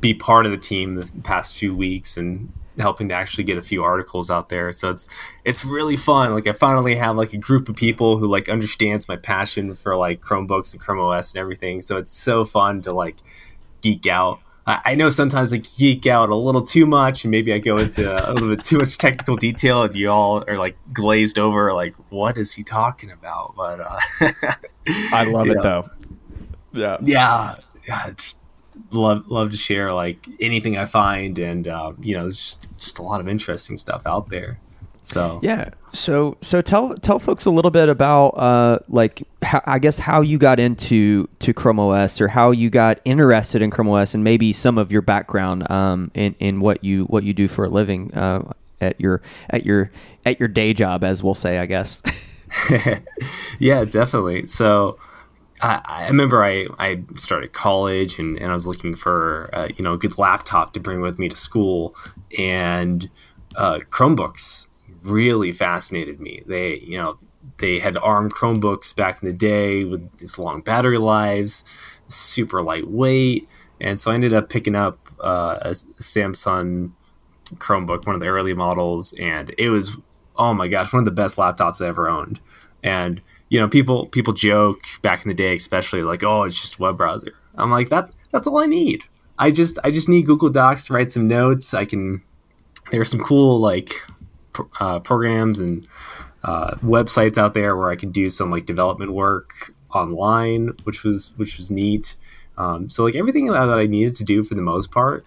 be 0.00 0.14
part 0.14 0.46
of 0.46 0.52
the 0.52 0.58
team 0.58 0.96
the 0.96 1.08
past 1.22 1.56
few 1.56 1.74
weeks 1.74 2.16
and 2.16 2.52
helping 2.78 3.08
to 3.08 3.14
actually 3.14 3.44
get 3.44 3.56
a 3.56 3.62
few 3.62 3.82
articles 3.82 4.30
out 4.30 4.48
there. 4.48 4.72
So 4.72 4.88
it's 4.88 5.08
it's 5.44 5.64
really 5.64 5.96
fun. 5.96 6.34
Like 6.34 6.46
I 6.46 6.52
finally 6.52 6.96
have 6.96 7.16
like 7.16 7.32
a 7.32 7.38
group 7.38 7.68
of 7.68 7.76
people 7.76 8.18
who 8.18 8.28
like 8.28 8.48
understands 8.48 9.08
my 9.08 9.16
passion 9.16 9.74
for 9.74 9.96
like 9.96 10.20
Chromebooks 10.20 10.72
and 10.72 10.80
Chrome 10.80 11.00
OS 11.00 11.34
and 11.34 11.40
everything. 11.40 11.80
So 11.80 11.96
it's 11.96 12.12
so 12.12 12.44
fun 12.44 12.82
to 12.82 12.92
like 12.92 13.16
geek 13.86 14.06
out. 14.06 14.40
I, 14.66 14.80
I 14.84 14.94
know 14.94 15.08
sometimes 15.08 15.52
I 15.52 15.58
geek 15.58 16.06
out 16.06 16.28
a 16.28 16.34
little 16.34 16.62
too 16.62 16.86
much, 16.86 17.24
and 17.24 17.30
maybe 17.30 17.52
I 17.52 17.58
go 17.58 17.76
into 17.76 18.12
a 18.12 18.32
little 18.32 18.48
bit 18.48 18.64
too 18.64 18.78
much 18.78 18.98
technical 18.98 19.36
detail, 19.36 19.82
and 19.82 19.94
you 19.94 20.10
all 20.10 20.44
are 20.48 20.58
like 20.58 20.76
glazed 20.92 21.38
over, 21.38 21.72
like 21.72 21.94
what 22.10 22.36
is 22.36 22.52
he 22.52 22.62
talking 22.62 23.10
about? 23.10 23.54
But 23.56 23.80
uh, 23.80 23.98
I 25.12 25.24
love 25.24 25.46
it 25.50 25.56
know. 25.56 25.62
though. 25.62 25.90
Yeah. 26.72 26.98
yeah, 27.00 27.56
yeah, 27.86 28.10
just 28.10 28.38
love 28.90 29.28
love 29.28 29.50
to 29.50 29.56
share 29.56 29.92
like 29.92 30.26
anything 30.40 30.76
I 30.76 30.84
find, 30.84 31.38
and 31.38 31.68
uh, 31.68 31.92
you 32.00 32.14
know, 32.14 32.22
there's 32.22 32.36
just 32.36 32.66
just 32.78 32.98
a 32.98 33.02
lot 33.02 33.20
of 33.20 33.28
interesting 33.28 33.76
stuff 33.76 34.06
out 34.06 34.28
there. 34.28 34.60
So 35.06 35.40
Yeah. 35.42 35.70
So 35.92 36.36
so 36.42 36.60
tell 36.60 36.94
tell 36.96 37.18
folks 37.18 37.46
a 37.46 37.50
little 37.50 37.70
bit 37.70 37.88
about 37.88 38.30
uh 38.30 38.80
like 38.88 39.22
how, 39.42 39.62
I 39.64 39.78
guess 39.78 39.98
how 39.98 40.20
you 40.20 40.36
got 40.36 40.60
into 40.60 41.28
to 41.38 41.54
Chrome 41.54 41.80
OS 41.80 42.20
or 42.20 42.28
how 42.28 42.50
you 42.50 42.68
got 42.68 43.00
interested 43.04 43.62
in 43.62 43.70
Chrome 43.70 43.88
OS 43.88 44.14
and 44.14 44.22
maybe 44.22 44.52
some 44.52 44.78
of 44.78 44.92
your 44.92 45.02
background 45.02 45.70
um 45.70 46.10
in 46.14 46.34
in 46.38 46.60
what 46.60 46.84
you 46.84 47.04
what 47.04 47.24
you 47.24 47.32
do 47.32 47.48
for 47.48 47.64
a 47.64 47.68
living 47.68 48.12
uh 48.14 48.52
at 48.80 49.00
your 49.00 49.22
at 49.48 49.64
your 49.64 49.90
at 50.26 50.38
your 50.38 50.48
day 50.48 50.74
job 50.74 51.02
as 51.02 51.22
we'll 51.22 51.34
say 51.34 51.58
I 51.58 51.66
guess. 51.66 52.02
yeah, 53.58 53.84
definitely. 53.84 54.46
So 54.46 54.98
I, 55.62 55.80
I 55.84 56.08
remember 56.08 56.44
I, 56.44 56.66
I 56.78 57.02
started 57.16 57.52
college 57.52 58.18
and, 58.18 58.36
and 58.38 58.50
I 58.50 58.52
was 58.52 58.66
looking 58.66 58.94
for 58.94 59.50
uh, 59.52 59.68
you 59.76 59.82
know 59.82 59.94
a 59.94 59.98
good 59.98 60.18
laptop 60.18 60.72
to 60.74 60.80
bring 60.80 61.00
with 61.00 61.18
me 61.18 61.28
to 61.28 61.36
school, 61.36 61.94
and 62.38 63.08
uh, 63.56 63.78
Chromebooks 63.90 64.65
really 65.06 65.52
fascinated 65.52 66.20
me. 66.20 66.42
They 66.46 66.78
you 66.78 66.98
know 66.98 67.18
they 67.58 67.78
had 67.78 67.96
ARM 67.98 68.30
Chromebooks 68.30 68.94
back 68.94 69.22
in 69.22 69.28
the 69.28 69.34
day 69.34 69.84
with 69.84 70.18
these 70.18 70.38
long 70.38 70.60
battery 70.60 70.98
lives, 70.98 71.64
super 72.08 72.62
lightweight, 72.62 73.48
and 73.80 73.98
so 73.98 74.10
I 74.10 74.14
ended 74.14 74.34
up 74.34 74.48
picking 74.48 74.74
up 74.74 74.98
uh, 75.20 75.58
a 75.62 75.70
Samsung 75.70 76.92
Chromebook, 77.54 78.06
one 78.06 78.14
of 78.14 78.20
the 78.20 78.28
early 78.28 78.54
models, 78.54 79.12
and 79.14 79.54
it 79.58 79.70
was 79.70 79.96
oh 80.38 80.54
my 80.54 80.68
gosh, 80.68 80.92
one 80.92 81.00
of 81.00 81.04
the 81.04 81.10
best 81.10 81.38
laptops 81.38 81.82
I 81.82 81.88
ever 81.88 82.08
owned. 82.08 82.40
And 82.82 83.20
you 83.48 83.60
know, 83.60 83.68
people 83.68 84.06
people 84.06 84.32
joke 84.32 84.82
back 85.02 85.24
in 85.24 85.28
the 85.28 85.34
day, 85.34 85.54
especially 85.54 86.02
like, 86.02 86.22
oh, 86.22 86.44
it's 86.44 86.60
just 86.60 86.78
a 86.78 86.82
web 86.82 86.98
browser. 86.98 87.32
I'm 87.54 87.70
like 87.70 87.88
that. 87.90 88.14
That's 88.32 88.46
all 88.46 88.58
I 88.58 88.66
need. 88.66 89.04
I 89.38 89.50
just 89.50 89.78
I 89.84 89.90
just 89.90 90.08
need 90.08 90.26
Google 90.26 90.50
Docs 90.50 90.86
to 90.86 90.94
write 90.94 91.10
some 91.10 91.28
notes. 91.28 91.74
I 91.74 91.84
can. 91.84 92.22
There's 92.92 93.10
some 93.10 93.20
cool 93.20 93.58
like 93.60 93.94
uh, 94.80 94.98
programs 95.00 95.60
and 95.60 95.86
uh, 96.44 96.72
websites 96.76 97.38
out 97.38 97.54
there 97.54 97.76
where 97.76 97.90
I 97.90 97.96
could 97.96 98.12
do 98.12 98.28
some 98.28 98.50
like 98.50 98.66
development 98.66 99.12
work 99.12 99.72
online, 99.94 100.68
which 100.84 101.02
was 101.04 101.32
which 101.36 101.56
was 101.56 101.70
neat. 101.70 102.16
Um, 102.58 102.88
so 102.88 103.04
like 103.04 103.16
everything 103.16 103.46
that 103.46 103.56
I 103.68 103.86
needed 103.86 104.14
to 104.16 104.24
do 104.24 104.42
for 104.42 104.54
the 104.54 104.62
most 104.62 104.90
part 104.90 105.26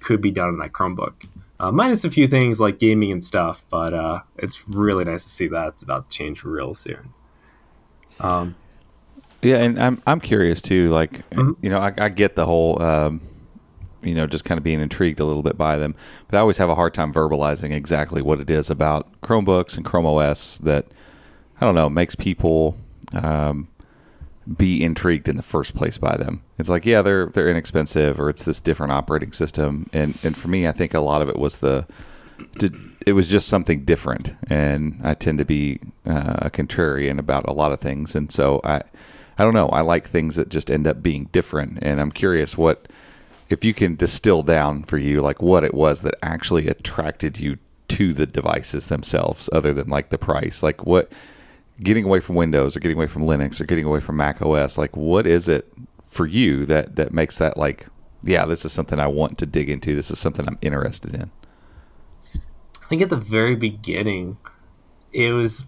could 0.00 0.20
be 0.20 0.30
done 0.30 0.48
on 0.48 0.58
that 0.58 0.72
Chromebook. 0.72 1.26
Uh, 1.58 1.72
minus 1.72 2.04
a 2.04 2.10
few 2.10 2.28
things 2.28 2.60
like 2.60 2.78
gaming 2.78 3.10
and 3.10 3.24
stuff, 3.24 3.64
but 3.70 3.94
uh, 3.94 4.20
it's 4.36 4.68
really 4.68 5.04
nice 5.04 5.24
to 5.24 5.30
see 5.30 5.46
that 5.48 5.68
it's 5.68 5.82
about 5.82 6.10
to 6.10 6.16
change 6.18 6.38
for 6.40 6.50
real 6.50 6.74
soon. 6.74 7.14
Um, 8.20 8.56
Yeah, 9.42 9.56
and 9.56 9.78
I'm 9.80 10.02
I'm 10.06 10.20
curious 10.20 10.60
too. 10.60 10.90
Like, 10.90 11.28
Mhm. 11.30 11.56
you 11.62 11.70
know, 11.70 11.78
I, 11.78 11.92
I 11.96 12.08
get 12.08 12.34
the 12.36 12.44
whole, 12.46 12.82
um, 12.82 13.20
you 14.06 14.14
know, 14.14 14.26
just 14.26 14.44
kind 14.44 14.58
of 14.58 14.64
being 14.64 14.80
intrigued 14.80 15.20
a 15.20 15.24
little 15.24 15.42
bit 15.42 15.58
by 15.58 15.76
them, 15.76 15.94
but 16.28 16.36
I 16.36 16.40
always 16.40 16.58
have 16.58 16.68
a 16.68 16.74
hard 16.74 16.94
time 16.94 17.12
verbalizing 17.12 17.72
exactly 17.72 18.22
what 18.22 18.40
it 18.40 18.50
is 18.50 18.70
about 18.70 19.20
Chromebooks 19.20 19.76
and 19.76 19.84
Chrome 19.84 20.06
OS 20.06 20.58
that 20.58 20.86
I 21.60 21.64
don't 21.64 21.74
know 21.74 21.90
makes 21.90 22.14
people 22.14 22.76
um, 23.12 23.68
be 24.56 24.82
intrigued 24.82 25.28
in 25.28 25.36
the 25.36 25.42
first 25.42 25.74
place 25.74 25.98
by 25.98 26.16
them. 26.16 26.42
It's 26.58 26.68
like, 26.68 26.86
yeah, 26.86 27.02
they're 27.02 27.26
they're 27.26 27.50
inexpensive, 27.50 28.20
or 28.20 28.28
it's 28.28 28.44
this 28.44 28.60
different 28.60 28.92
operating 28.92 29.32
system, 29.32 29.88
and 29.92 30.18
and 30.22 30.36
for 30.36 30.48
me, 30.48 30.66
I 30.68 30.72
think 30.72 30.94
a 30.94 31.00
lot 31.00 31.22
of 31.22 31.28
it 31.28 31.38
was 31.38 31.58
the 31.58 31.86
to, 32.58 32.70
it 33.06 33.12
was 33.12 33.28
just 33.28 33.48
something 33.48 33.84
different, 33.84 34.34
and 34.48 35.00
I 35.02 35.14
tend 35.14 35.38
to 35.38 35.44
be 35.44 35.80
uh, 36.06 36.34
a 36.42 36.50
contrarian 36.50 37.18
about 37.18 37.48
a 37.48 37.52
lot 37.52 37.72
of 37.72 37.80
things, 37.80 38.14
and 38.14 38.30
so 38.30 38.60
I, 38.64 38.82
I 39.38 39.44
don't 39.44 39.54
know, 39.54 39.68
I 39.68 39.80
like 39.80 40.08
things 40.08 40.36
that 40.36 40.48
just 40.48 40.70
end 40.70 40.86
up 40.86 41.02
being 41.02 41.28
different, 41.32 41.78
and 41.82 42.00
I'm 42.00 42.12
curious 42.12 42.56
what 42.56 42.88
if 43.48 43.64
you 43.64 43.74
can 43.74 43.96
distill 43.96 44.42
down 44.42 44.82
for 44.82 44.98
you 44.98 45.20
like 45.20 45.40
what 45.40 45.64
it 45.64 45.74
was 45.74 46.00
that 46.02 46.16
actually 46.22 46.68
attracted 46.68 47.38
you 47.38 47.58
to 47.88 48.12
the 48.12 48.26
devices 48.26 48.86
themselves, 48.86 49.48
other 49.52 49.72
than 49.72 49.88
like 49.88 50.10
the 50.10 50.18
price, 50.18 50.62
like 50.62 50.84
what 50.84 51.10
getting 51.80 52.04
away 52.04 52.20
from 52.20 52.34
Windows 52.34 52.76
or 52.76 52.80
getting 52.80 52.96
away 52.96 53.06
from 53.06 53.22
Linux 53.22 53.60
or 53.60 53.64
getting 53.64 53.84
away 53.84 54.00
from 54.00 54.16
Mac 54.16 54.42
OS, 54.42 54.78
like 54.78 54.96
what 54.96 55.26
is 55.26 55.48
it 55.48 55.72
for 56.08 56.26
you 56.26 56.66
that 56.66 56.96
that 56.96 57.12
makes 57.12 57.38
that 57.38 57.56
like, 57.56 57.86
yeah, 58.22 58.44
this 58.44 58.64
is 58.64 58.72
something 58.72 58.98
I 58.98 59.06
want 59.06 59.38
to 59.38 59.46
dig 59.46 59.70
into. 59.70 59.94
This 59.94 60.10
is 60.10 60.18
something 60.18 60.46
I'm 60.48 60.58
interested 60.62 61.14
in. 61.14 61.30
I 62.82 62.88
think 62.88 63.02
at 63.02 63.10
the 63.10 63.16
very 63.16 63.56
beginning, 63.56 64.38
it 65.12 65.32
was 65.32 65.64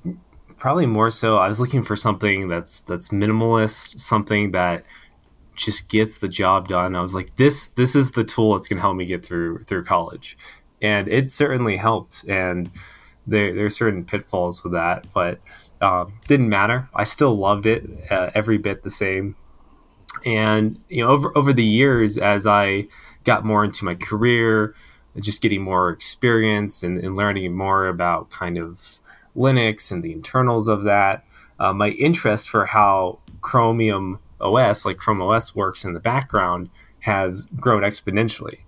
probably 0.56 0.86
more 0.86 1.10
so 1.10 1.36
I 1.36 1.48
was 1.48 1.60
looking 1.60 1.82
for 1.82 1.96
something 1.96 2.48
that's 2.48 2.80
that's 2.80 3.08
minimalist, 3.10 3.98
something 4.00 4.50
that 4.52 4.84
just 5.58 5.88
gets 5.88 6.18
the 6.18 6.28
job 6.28 6.68
done. 6.68 6.96
I 6.96 7.00
was 7.00 7.14
like, 7.14 7.34
this 7.34 7.68
this 7.70 7.94
is 7.94 8.12
the 8.12 8.24
tool 8.24 8.54
that's 8.54 8.68
gonna 8.68 8.80
help 8.80 8.96
me 8.96 9.04
get 9.04 9.24
through 9.24 9.64
through 9.64 9.84
college, 9.84 10.38
and 10.80 11.08
it 11.08 11.30
certainly 11.30 11.76
helped. 11.76 12.24
And 12.28 12.70
there 13.26 13.54
there 13.54 13.66
are 13.66 13.70
certain 13.70 14.04
pitfalls 14.04 14.62
with 14.64 14.72
that, 14.72 15.06
but 15.12 15.40
um, 15.80 16.14
didn't 16.26 16.48
matter. 16.48 16.88
I 16.94 17.04
still 17.04 17.36
loved 17.36 17.66
it 17.66 17.84
uh, 18.10 18.30
every 18.34 18.58
bit 18.58 18.82
the 18.82 18.90
same. 18.90 19.36
And 20.24 20.80
you 20.88 21.04
know, 21.04 21.10
over 21.10 21.36
over 21.36 21.52
the 21.52 21.64
years, 21.64 22.18
as 22.18 22.46
I 22.46 22.88
got 23.24 23.44
more 23.44 23.64
into 23.64 23.84
my 23.84 23.94
career, 23.94 24.74
just 25.20 25.42
getting 25.42 25.62
more 25.62 25.90
experience 25.90 26.82
and, 26.82 26.98
and 26.98 27.16
learning 27.16 27.54
more 27.54 27.86
about 27.86 28.30
kind 28.30 28.58
of 28.58 29.00
Linux 29.36 29.92
and 29.92 30.02
the 30.02 30.12
internals 30.12 30.68
of 30.68 30.84
that, 30.84 31.24
uh, 31.60 31.72
my 31.72 31.90
interest 31.90 32.48
for 32.48 32.66
how 32.66 33.18
Chromium 33.40 34.18
OS, 34.40 34.84
like 34.84 34.96
Chrome 34.96 35.22
OS, 35.22 35.54
works 35.54 35.84
in 35.84 35.94
the 35.94 36.00
background 36.00 36.70
has 37.00 37.46
grown 37.56 37.82
exponentially. 37.82 38.58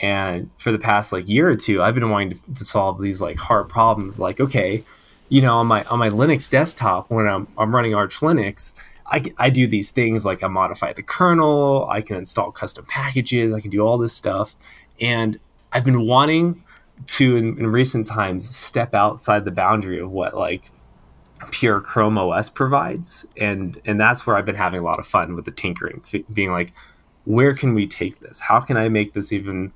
And 0.00 0.50
for 0.56 0.72
the 0.72 0.78
past 0.78 1.12
like 1.12 1.28
year 1.28 1.50
or 1.50 1.56
two, 1.56 1.82
I've 1.82 1.94
been 1.94 2.08
wanting 2.08 2.30
to, 2.30 2.54
to 2.54 2.64
solve 2.64 3.00
these 3.00 3.20
like 3.20 3.38
hard 3.38 3.68
problems. 3.68 4.18
Like, 4.18 4.40
okay, 4.40 4.82
you 5.28 5.42
know, 5.42 5.56
on 5.58 5.66
my 5.66 5.84
on 5.84 5.98
my 5.98 6.08
Linux 6.08 6.48
desktop 6.48 7.10
when 7.10 7.26
I'm 7.26 7.48
I'm 7.58 7.74
running 7.74 7.94
Arch 7.94 8.16
Linux, 8.16 8.72
I, 9.06 9.22
I 9.38 9.50
do 9.50 9.66
these 9.66 9.90
things 9.90 10.24
like 10.24 10.42
I 10.42 10.46
modify 10.46 10.92
the 10.92 11.02
kernel, 11.02 11.86
I 11.90 12.00
can 12.00 12.16
install 12.16 12.50
custom 12.52 12.84
packages, 12.86 13.52
I 13.52 13.60
can 13.60 13.70
do 13.70 13.80
all 13.80 13.98
this 13.98 14.12
stuff, 14.12 14.56
and 15.00 15.38
I've 15.72 15.84
been 15.84 16.06
wanting 16.06 16.64
to 17.06 17.36
in, 17.36 17.58
in 17.58 17.66
recent 17.66 18.06
times 18.06 18.48
step 18.48 18.94
outside 18.94 19.44
the 19.44 19.50
boundary 19.50 19.98
of 19.98 20.10
what 20.10 20.36
like 20.36 20.70
pure 21.50 21.80
Chrome 21.80 22.18
OS 22.18 22.48
provides, 22.50 23.26
and 23.36 23.80
and 23.84 24.00
that's 24.00 24.26
where 24.26 24.36
I've 24.36 24.44
been 24.46 24.54
having 24.56 24.80
a 24.80 24.84
lot 24.84 24.98
of 24.98 25.06
fun 25.06 25.34
with 25.34 25.44
the 25.44 25.50
tinkering, 25.52 26.02
f- 26.12 26.22
being 26.32 26.52
like, 26.52 26.72
where 27.24 27.54
can 27.54 27.74
we 27.74 27.86
take 27.86 28.20
this? 28.20 28.40
How 28.40 28.60
can 28.60 28.76
I 28.76 28.88
make 28.88 29.12
this 29.12 29.32
even 29.32 29.72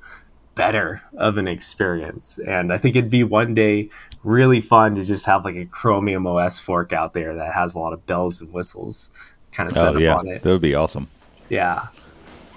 better 0.54 1.02
of 1.16 1.37
an 1.38 1.49
experience? 1.49 2.38
And 2.47 2.73
I 2.73 2.78
think 2.78 2.97
it'd 2.97 3.11
be 3.11 3.25
one 3.25 3.54
day 3.54 3.88
really 4.23 4.61
fun 4.61 4.94
to 4.97 5.04
just 5.04 5.26
have 5.26 5.44
like 5.44 5.56
a 5.56 5.66
Chromium 5.66 6.26
OS 6.26 6.59
fork 6.59 6.92
out 6.92 7.12
there 7.12 7.35
that 7.35 7.52
has 7.54 7.75
a 7.75 7.78
lot 7.78 7.92
of 7.92 8.04
bells 8.06 8.40
and 8.40 8.52
whistles 8.52 9.11
kind 9.52 9.71
of 9.71 9.76
oh, 9.76 9.80
set 9.80 9.92
Oh 9.94 9.97
up 9.97 10.00
yeah, 10.02 10.14
on 10.16 10.28
it. 10.28 10.42
that 10.42 10.50
would 10.50 10.61
be 10.61 10.75
awesome. 10.75 11.09
Yeah. 11.49 11.88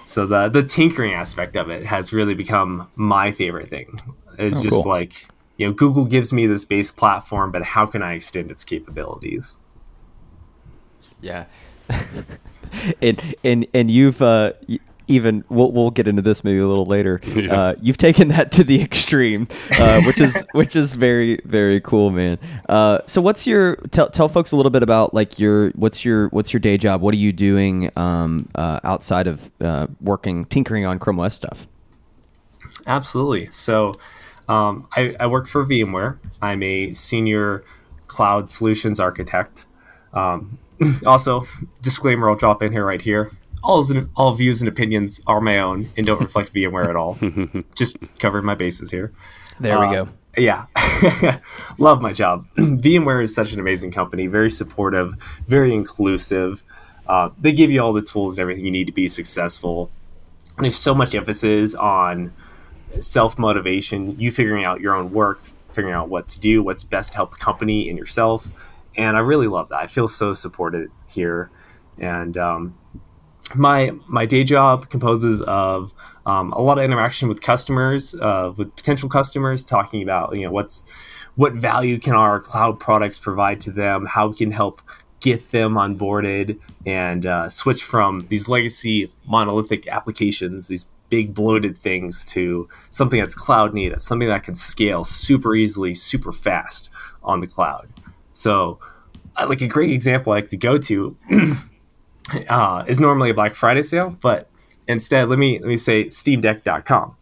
So 0.04 0.24
the 0.26 0.48
the 0.48 0.62
tinkering 0.62 1.12
aspect 1.12 1.56
of 1.56 1.68
it 1.70 1.84
has 1.84 2.12
really 2.12 2.34
become 2.34 2.88
my 2.96 3.30
favorite 3.30 3.68
thing. 3.68 4.00
It's 4.38 4.60
Oh, 4.60 4.62
just 4.62 4.84
cool. 4.84 4.92
like 4.92 5.26
you 5.58 5.66
know, 5.66 5.72
Google 5.72 6.06
gives 6.06 6.32
me 6.32 6.46
this 6.46 6.64
base 6.64 6.90
platform, 6.90 7.52
but 7.52 7.62
how 7.62 7.84
can 7.84 8.02
I 8.02 8.14
extend 8.14 8.50
its 8.50 8.64
capabilities? 8.64 9.58
Yeah. 11.20 11.46
and 13.02 13.34
and 13.42 13.66
and 13.74 13.90
you've 13.90 14.22
uh 14.22 14.52
even 15.08 15.42
we'll 15.48 15.72
we'll 15.72 15.90
get 15.90 16.06
into 16.06 16.22
this 16.22 16.44
maybe 16.44 16.58
a 16.58 16.66
little 16.66 16.86
later. 16.86 17.20
Yeah. 17.38 17.54
Uh, 17.54 17.74
you've 17.80 17.98
taken 17.98 18.28
that 18.28 18.50
to 18.52 18.64
the 18.64 18.82
extreme, 18.82 19.46
uh, 19.78 20.02
which 20.02 20.20
is 20.20 20.44
which 20.52 20.74
is 20.74 20.94
very 20.94 21.38
very 21.44 21.80
cool, 21.80 22.10
man. 22.10 22.38
Uh, 22.68 22.98
so 23.06 23.20
what's 23.20 23.46
your 23.46 23.76
tell 23.90 24.10
tell 24.10 24.28
folks 24.28 24.50
a 24.50 24.56
little 24.56 24.70
bit 24.70 24.82
about 24.82 25.14
like 25.14 25.38
your 25.38 25.70
what's 25.70 26.04
your 26.04 26.28
what's 26.28 26.52
your 26.52 26.58
day 26.58 26.76
job? 26.76 27.00
What 27.00 27.14
are 27.14 27.18
you 27.18 27.32
doing 27.32 27.90
um, 27.96 28.48
uh, 28.56 28.80
outside 28.82 29.28
of 29.28 29.50
uh, 29.60 29.86
working 30.00 30.46
tinkering 30.46 30.84
on 30.84 30.98
Chrome 30.98 31.20
OS 31.20 31.34
stuff? 31.34 31.66
Absolutely. 32.88 33.48
So, 33.52 33.94
um, 34.48 34.86
I, 34.96 35.14
I 35.20 35.26
work 35.26 35.46
for 35.48 35.64
VMware. 35.64 36.18
I'm 36.40 36.62
a 36.62 36.92
senior 36.94 37.64
cloud 38.06 38.48
solutions 38.48 38.98
architect. 39.00 39.66
Um, 40.12 40.58
also, 41.06 41.42
disclaimer 41.82 42.28
I'll 42.30 42.36
drop 42.36 42.62
in 42.62 42.72
here 42.72 42.84
right 42.86 43.00
here. 43.02 43.30
all 43.62 43.84
all 44.16 44.32
views 44.34 44.62
and 44.62 44.68
opinions 44.68 45.20
are 45.26 45.40
my 45.40 45.58
own 45.58 45.88
and 45.96 46.06
don't 46.06 46.20
reflect 46.20 46.52
VMware 46.54 46.88
at 46.88 46.96
all. 46.96 47.18
Just 47.74 47.98
covering 48.18 48.44
my 48.44 48.54
bases 48.54 48.90
here. 48.90 49.12
There 49.60 49.76
Uh, 49.76 49.88
we 49.88 49.94
go. 49.96 50.08
Yeah, 50.36 50.66
love 51.78 52.00
my 52.00 52.12
job. 52.12 52.46
VMware 52.56 53.22
is 53.24 53.34
such 53.34 53.52
an 53.52 53.58
amazing 53.58 53.90
company, 53.90 54.28
very 54.28 54.50
supportive, 54.50 55.14
very 55.46 55.74
inclusive. 55.74 56.62
Uh, 57.08 57.30
they 57.40 57.50
give 57.52 57.70
you 57.70 57.82
all 57.82 57.92
the 57.92 58.02
tools 58.02 58.38
and 58.38 58.42
everything 58.42 58.64
you 58.64 58.70
need 58.70 58.86
to 58.86 58.92
be 58.92 59.08
successful. 59.08 59.90
There's 60.58 60.76
so 60.76 60.94
much 60.94 61.14
emphasis 61.14 61.74
on 61.74 62.32
self 63.00 63.38
motivation, 63.38 64.18
you 64.18 64.30
figuring 64.30 64.64
out 64.64 64.80
your 64.80 64.94
own 64.94 65.12
work, 65.12 65.40
figuring 65.68 65.94
out 65.94 66.08
what 66.08 66.28
to 66.28 66.40
do, 66.40 66.62
what's 66.62 66.84
best 66.84 67.12
to 67.12 67.16
help 67.16 67.30
the 67.30 67.36
company 67.36 67.88
and 67.88 67.98
yourself. 67.98 68.48
And 68.96 69.16
I 69.16 69.20
really 69.20 69.46
love 69.46 69.68
that. 69.68 69.78
I 69.78 69.86
feel 69.86 70.08
so 70.08 70.32
supported 70.32 70.90
here. 71.06 71.50
And 71.98 72.36
um, 72.36 72.78
my 73.54 73.92
my 74.06 74.26
day 74.26 74.44
job 74.44 74.90
composes 74.90 75.42
of 75.42 75.92
um, 76.26 76.52
a 76.52 76.60
lot 76.60 76.78
of 76.78 76.84
interaction 76.84 77.28
with 77.28 77.40
customers, 77.40 78.14
uh, 78.14 78.52
with 78.56 78.74
potential 78.76 79.08
customers, 79.08 79.64
talking 79.64 80.02
about 80.02 80.36
you 80.36 80.44
know 80.44 80.50
what's 80.50 80.84
what 81.36 81.52
value 81.54 81.98
can 81.98 82.14
our 82.14 82.40
cloud 82.40 82.80
products 82.80 83.18
provide 83.18 83.60
to 83.60 83.70
them, 83.70 84.06
how 84.06 84.28
we 84.28 84.36
can 84.36 84.50
help 84.50 84.82
get 85.20 85.50
them 85.50 85.74
onboarded 85.74 86.60
and 86.86 87.26
uh, 87.26 87.48
switch 87.48 87.82
from 87.82 88.26
these 88.28 88.48
legacy 88.48 89.10
monolithic 89.26 89.86
applications, 89.88 90.68
these 90.68 90.86
big 91.08 91.34
bloated 91.34 91.76
things, 91.76 92.24
to 92.26 92.68
something 92.90 93.20
that's 93.20 93.34
cloud 93.34 93.74
native, 93.74 94.02
something 94.02 94.28
that 94.28 94.44
can 94.44 94.54
scale 94.54 95.04
super 95.04 95.54
easily, 95.54 95.94
super 95.94 96.32
fast 96.32 96.90
on 97.22 97.40
the 97.40 97.46
cloud. 97.46 97.88
So, 98.32 98.78
uh, 99.36 99.46
like 99.48 99.60
a 99.60 99.66
great 99.66 99.90
example 99.90 100.32
I 100.32 100.36
like 100.36 100.48
to 100.50 100.56
go 100.56 100.78
to 100.78 101.16
uh, 102.48 102.84
is 102.86 103.00
normally 103.00 103.30
a 103.30 103.34
Black 103.34 103.54
Friday 103.54 103.82
sale, 103.82 104.16
but 104.20 104.48
instead, 104.86 105.28
let 105.28 105.38
me 105.38 105.58
let 105.58 105.68
me 105.68 105.76
say 105.76 106.06
SteamDeck.com. 106.06 107.16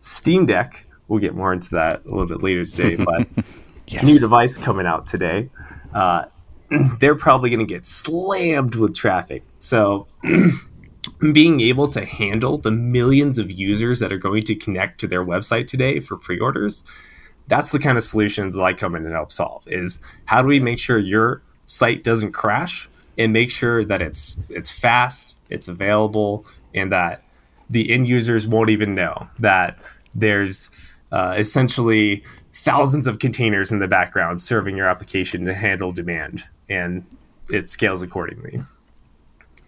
Steam 0.00 0.46
Deck. 0.46 0.86
We'll 1.08 1.20
get 1.20 1.34
more 1.34 1.52
into 1.52 1.70
that 1.70 2.04
a 2.04 2.08
little 2.08 2.26
bit 2.26 2.42
later 2.42 2.64
today, 2.64 2.96
but 3.04 3.28
new 4.02 4.18
device 4.18 4.56
coming 4.56 4.86
out 4.86 5.06
today. 5.06 5.50
Uh, 5.94 6.24
they're 7.00 7.14
probably 7.14 7.50
going 7.50 7.66
to 7.66 7.66
get 7.66 7.84
slammed 7.86 8.74
with 8.74 8.94
traffic. 8.94 9.44
So, 9.58 10.06
being 11.30 11.60
able 11.60 11.86
to 11.88 12.04
handle 12.04 12.58
the 12.58 12.72
millions 12.72 13.38
of 13.38 13.50
users 13.50 14.00
that 14.00 14.12
are 14.12 14.18
going 14.18 14.42
to 14.44 14.56
connect 14.56 14.98
to 15.00 15.06
their 15.06 15.24
website 15.24 15.68
today 15.68 16.00
for 16.00 16.16
pre-orders, 16.16 16.82
that's 17.46 17.70
the 17.70 17.78
kind 17.78 17.96
of 17.96 18.02
solutions 18.02 18.54
that 18.54 18.62
I 18.62 18.72
come 18.72 18.96
in 18.96 19.04
and 19.04 19.12
help 19.12 19.30
solve. 19.30 19.66
Is 19.68 20.00
how 20.24 20.42
do 20.42 20.48
we 20.48 20.58
make 20.58 20.78
sure 20.78 20.98
your 20.98 21.42
site 21.66 22.02
doesn't 22.02 22.32
crash 22.32 22.88
and 23.16 23.32
make 23.32 23.50
sure 23.50 23.84
that 23.84 24.02
it's 24.02 24.38
it's 24.48 24.70
fast, 24.70 25.36
it's 25.48 25.68
available, 25.68 26.44
and 26.74 26.90
that 26.90 27.22
the 27.70 27.90
end 27.92 28.08
users 28.08 28.48
won't 28.48 28.70
even 28.70 28.94
know 28.94 29.28
that 29.38 29.78
there's 30.14 30.70
uh, 31.12 31.34
essentially 31.36 32.24
thousands 32.52 33.06
of 33.06 33.18
containers 33.18 33.72
in 33.72 33.78
the 33.78 33.88
background 33.88 34.40
serving 34.40 34.76
your 34.76 34.86
application 34.86 35.44
to 35.44 35.54
handle 35.54 35.92
demand, 35.92 36.44
and 36.68 37.04
it 37.50 37.68
scales 37.68 38.02
accordingly. 38.02 38.60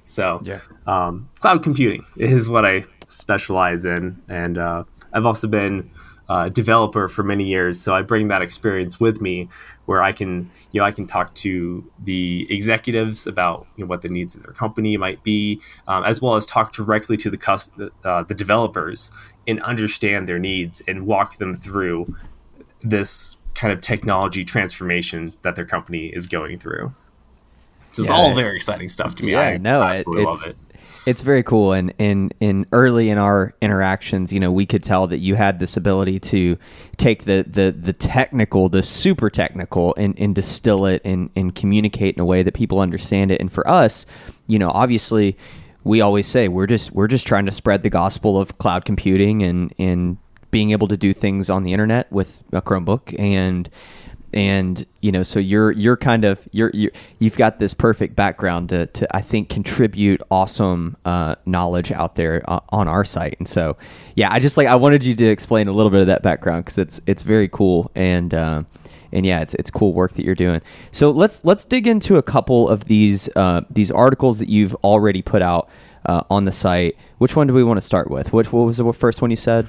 So, 0.05 0.41
Yeah. 0.45 0.61
um, 0.87 1.29
cloud 1.41 1.63
computing 1.63 2.05
is 2.17 2.49
what 2.49 2.65
I 2.65 2.85
specialize 3.07 3.85
in, 3.85 4.21
and 4.29 4.59
uh, 4.59 4.85
I've 5.13 5.27
also 5.27 5.49
been 5.49 5.91
a 6.29 6.49
developer 6.49 7.07
for 7.07 7.23
many 7.23 7.45
years. 7.45 7.79
So 7.81 7.95
I 7.95 8.01
bring 8.01 8.29
that 8.29 8.41
experience 8.41 8.99
with 8.99 9.21
me, 9.21 9.49
where 9.85 10.03
I 10.03 10.13
can, 10.13 10.51
you 10.73 10.81
know, 10.81 10.87
I 10.87 10.91
can 10.91 11.07
talk 11.07 11.35
to 11.35 11.85
the 12.03 12.47
executives 12.49 13.27
about 13.27 13.67
you 13.77 13.85
know, 13.85 13.89
what 13.89 14.01
the 14.01 14.09
needs 14.09 14.35
of 14.35 14.43
their 14.43 14.53
company 14.53 14.97
might 14.97 15.23
be, 15.23 15.61
um, 15.87 16.03
as 16.05 16.23
well 16.23 16.35
as 16.35 16.47
talk 16.47 16.73
directly 16.73 17.19
to 17.19 17.29
the 17.31 17.37
cus- 17.37 17.71
uh, 18.05 18.23
the 18.23 18.35
developers 18.35 19.11
and 19.47 19.61
understand 19.63 20.27
their 20.27 20.39
needs 20.39 20.81
and 20.89 21.07
walk 21.07 21.37
them 21.37 21.55
through 21.55 22.15
this 22.81 23.37
kind 23.55 23.73
of 23.73 23.81
technology 23.83 24.45
transformation 24.45 25.35
that 25.43 25.55
their 25.57 25.67
company 25.67 26.07
is 26.07 26.27
going 26.27 26.57
through. 26.57 26.93
It's 27.99 28.09
Yeah. 28.09 28.15
all 28.15 28.35
very 28.35 28.57
exciting 28.57 28.89
stuff 28.89 29.15
to 29.17 29.25
me. 29.25 29.33
Yeah, 29.33 29.41
I 29.41 29.57
know. 29.59 29.83
it, 29.83 29.97
absolutely 29.97 30.25
love 30.25 30.45
it. 30.47 30.57
it's 31.07 31.23
very 31.23 31.43
cool. 31.43 31.73
And 31.73 31.93
in 31.99 32.31
in 32.41 32.67
early 32.73 33.11
in 33.11 33.19
our 33.19 33.55
interactions, 33.61 34.33
you 34.33 34.41
know, 34.41 34.51
we 34.53 34.67
could 34.67 34.83
tell 34.83 35.07
that 35.09 35.19
you 35.19 35.35
had 35.35 35.59
this 35.61 35.77
ability 35.77 36.19
to 36.21 36.57
take 36.97 37.25
the 37.25 37.45
the 37.49 37.73
the 37.79 37.93
technical, 37.93 38.69
the 38.69 38.83
super 38.83 39.29
technical, 39.31 39.95
and 39.97 40.19
and 40.19 40.35
distill 40.35 40.87
it 40.87 41.03
and 41.05 41.31
and 41.37 41.55
communicate 41.55 42.15
in 42.17 42.21
a 42.21 42.25
way 42.25 42.43
that 42.43 42.53
people 42.55 42.81
understand 42.81 43.31
it. 43.31 43.41
And 43.41 43.53
for 43.53 43.69
us, 43.69 44.07
you 44.47 44.59
know, 44.59 44.71
obviously, 44.71 45.37
we 45.85 46.01
always 46.01 46.27
say 46.27 46.49
we're 46.49 46.67
just 46.67 46.93
we're 46.93 47.09
just 47.09 47.27
trying 47.27 47.47
to 47.47 47.53
spread 47.53 47.83
the 47.83 47.91
gospel 47.91 48.39
of 48.39 48.57
cloud 48.59 48.85
computing 48.85 49.43
and 49.43 49.75
and 49.79 50.17
being 50.51 50.71
able 50.71 50.87
to 50.89 50.97
do 50.97 51.13
things 51.13 51.51
on 51.51 51.65
the 51.65 51.73
internet 51.73 52.11
with 52.13 52.41
a 52.53 52.63
Chromebook 52.63 53.19
and 53.19 53.69
and 54.35 54.85
you 55.01 55.13
know 55.13 55.23
so 55.23 55.39
you're 55.39 55.71
you're 55.73 55.97
kind 55.97 56.25
of 56.25 56.41
you're, 56.51 56.71
you're 56.75 56.91
you've 57.21 57.37
got 57.37 57.61
this 57.61 57.73
perfect 57.73 58.17
background 58.17 58.69
to, 58.69 58.87
to 58.89 59.17
I 59.17 59.23
think 59.23 59.49
contribute 59.49 60.21
awesome 60.31 60.97
uh, 61.05 61.37
knowledge 61.47 61.93
out 61.93 62.17
there 62.17 62.43
uh, 62.49 62.61
on 62.71 62.89
our 62.89 63.05
site. 63.05 63.37
And 63.39 63.49
so 63.49 63.77
yeah 64.17 64.33
I 64.33 64.41
just 64.41 64.57
like 64.57 64.67
I 64.67 64.75
wanted 64.75 65.05
you 65.05 65.15
to 65.15 65.25
explain 65.25 65.69
a 65.69 65.73
little 65.73 65.91
bit 65.91 66.01
of 66.01 66.09
that 66.09 66.23
background 66.23 66.65
because 66.65 66.79
it's 66.79 67.01
it's 67.07 67.23
very 67.23 67.49
cool. 67.49 67.91
And 67.95 68.35
uh, 68.35 68.65
and 69.13 69.25
yeah 69.25 69.41
it's 69.41 69.55
it's 69.55 69.71
cool 69.71 69.95
work 69.95 70.15
that 70.15 70.25
you're 70.25 70.35
doing. 70.35 70.61
So 70.91 71.13
let's 71.13 71.45
let's 71.45 71.65
dig 71.65 71.87
into 71.87 72.17
a 72.17 72.23
couple 72.23 72.69
of 72.69 72.87
these 72.87 73.29
uh, 73.37 73.63
these 73.71 73.93
articles 73.93 74.41
that 74.41 74.49
you've 74.49 74.75
already 74.77 75.23
put 75.23 75.43
out 75.43 75.71
uh, 76.07 76.25
on 76.29 76.45
the 76.45 76.53
site. 76.53 76.97
Which 77.19 77.37
one 77.37 77.47
do 77.47 77.55
we 77.55 77.63
want 77.63 77.77
to 77.77 77.87
start 77.87 78.11
with? 78.11 78.33
Which 78.33 78.53
what 78.53 78.67
was 78.67 78.79
the 78.79 78.93
first 78.93 79.23
one 79.23 79.31
you 79.31 79.37
said 79.37 79.69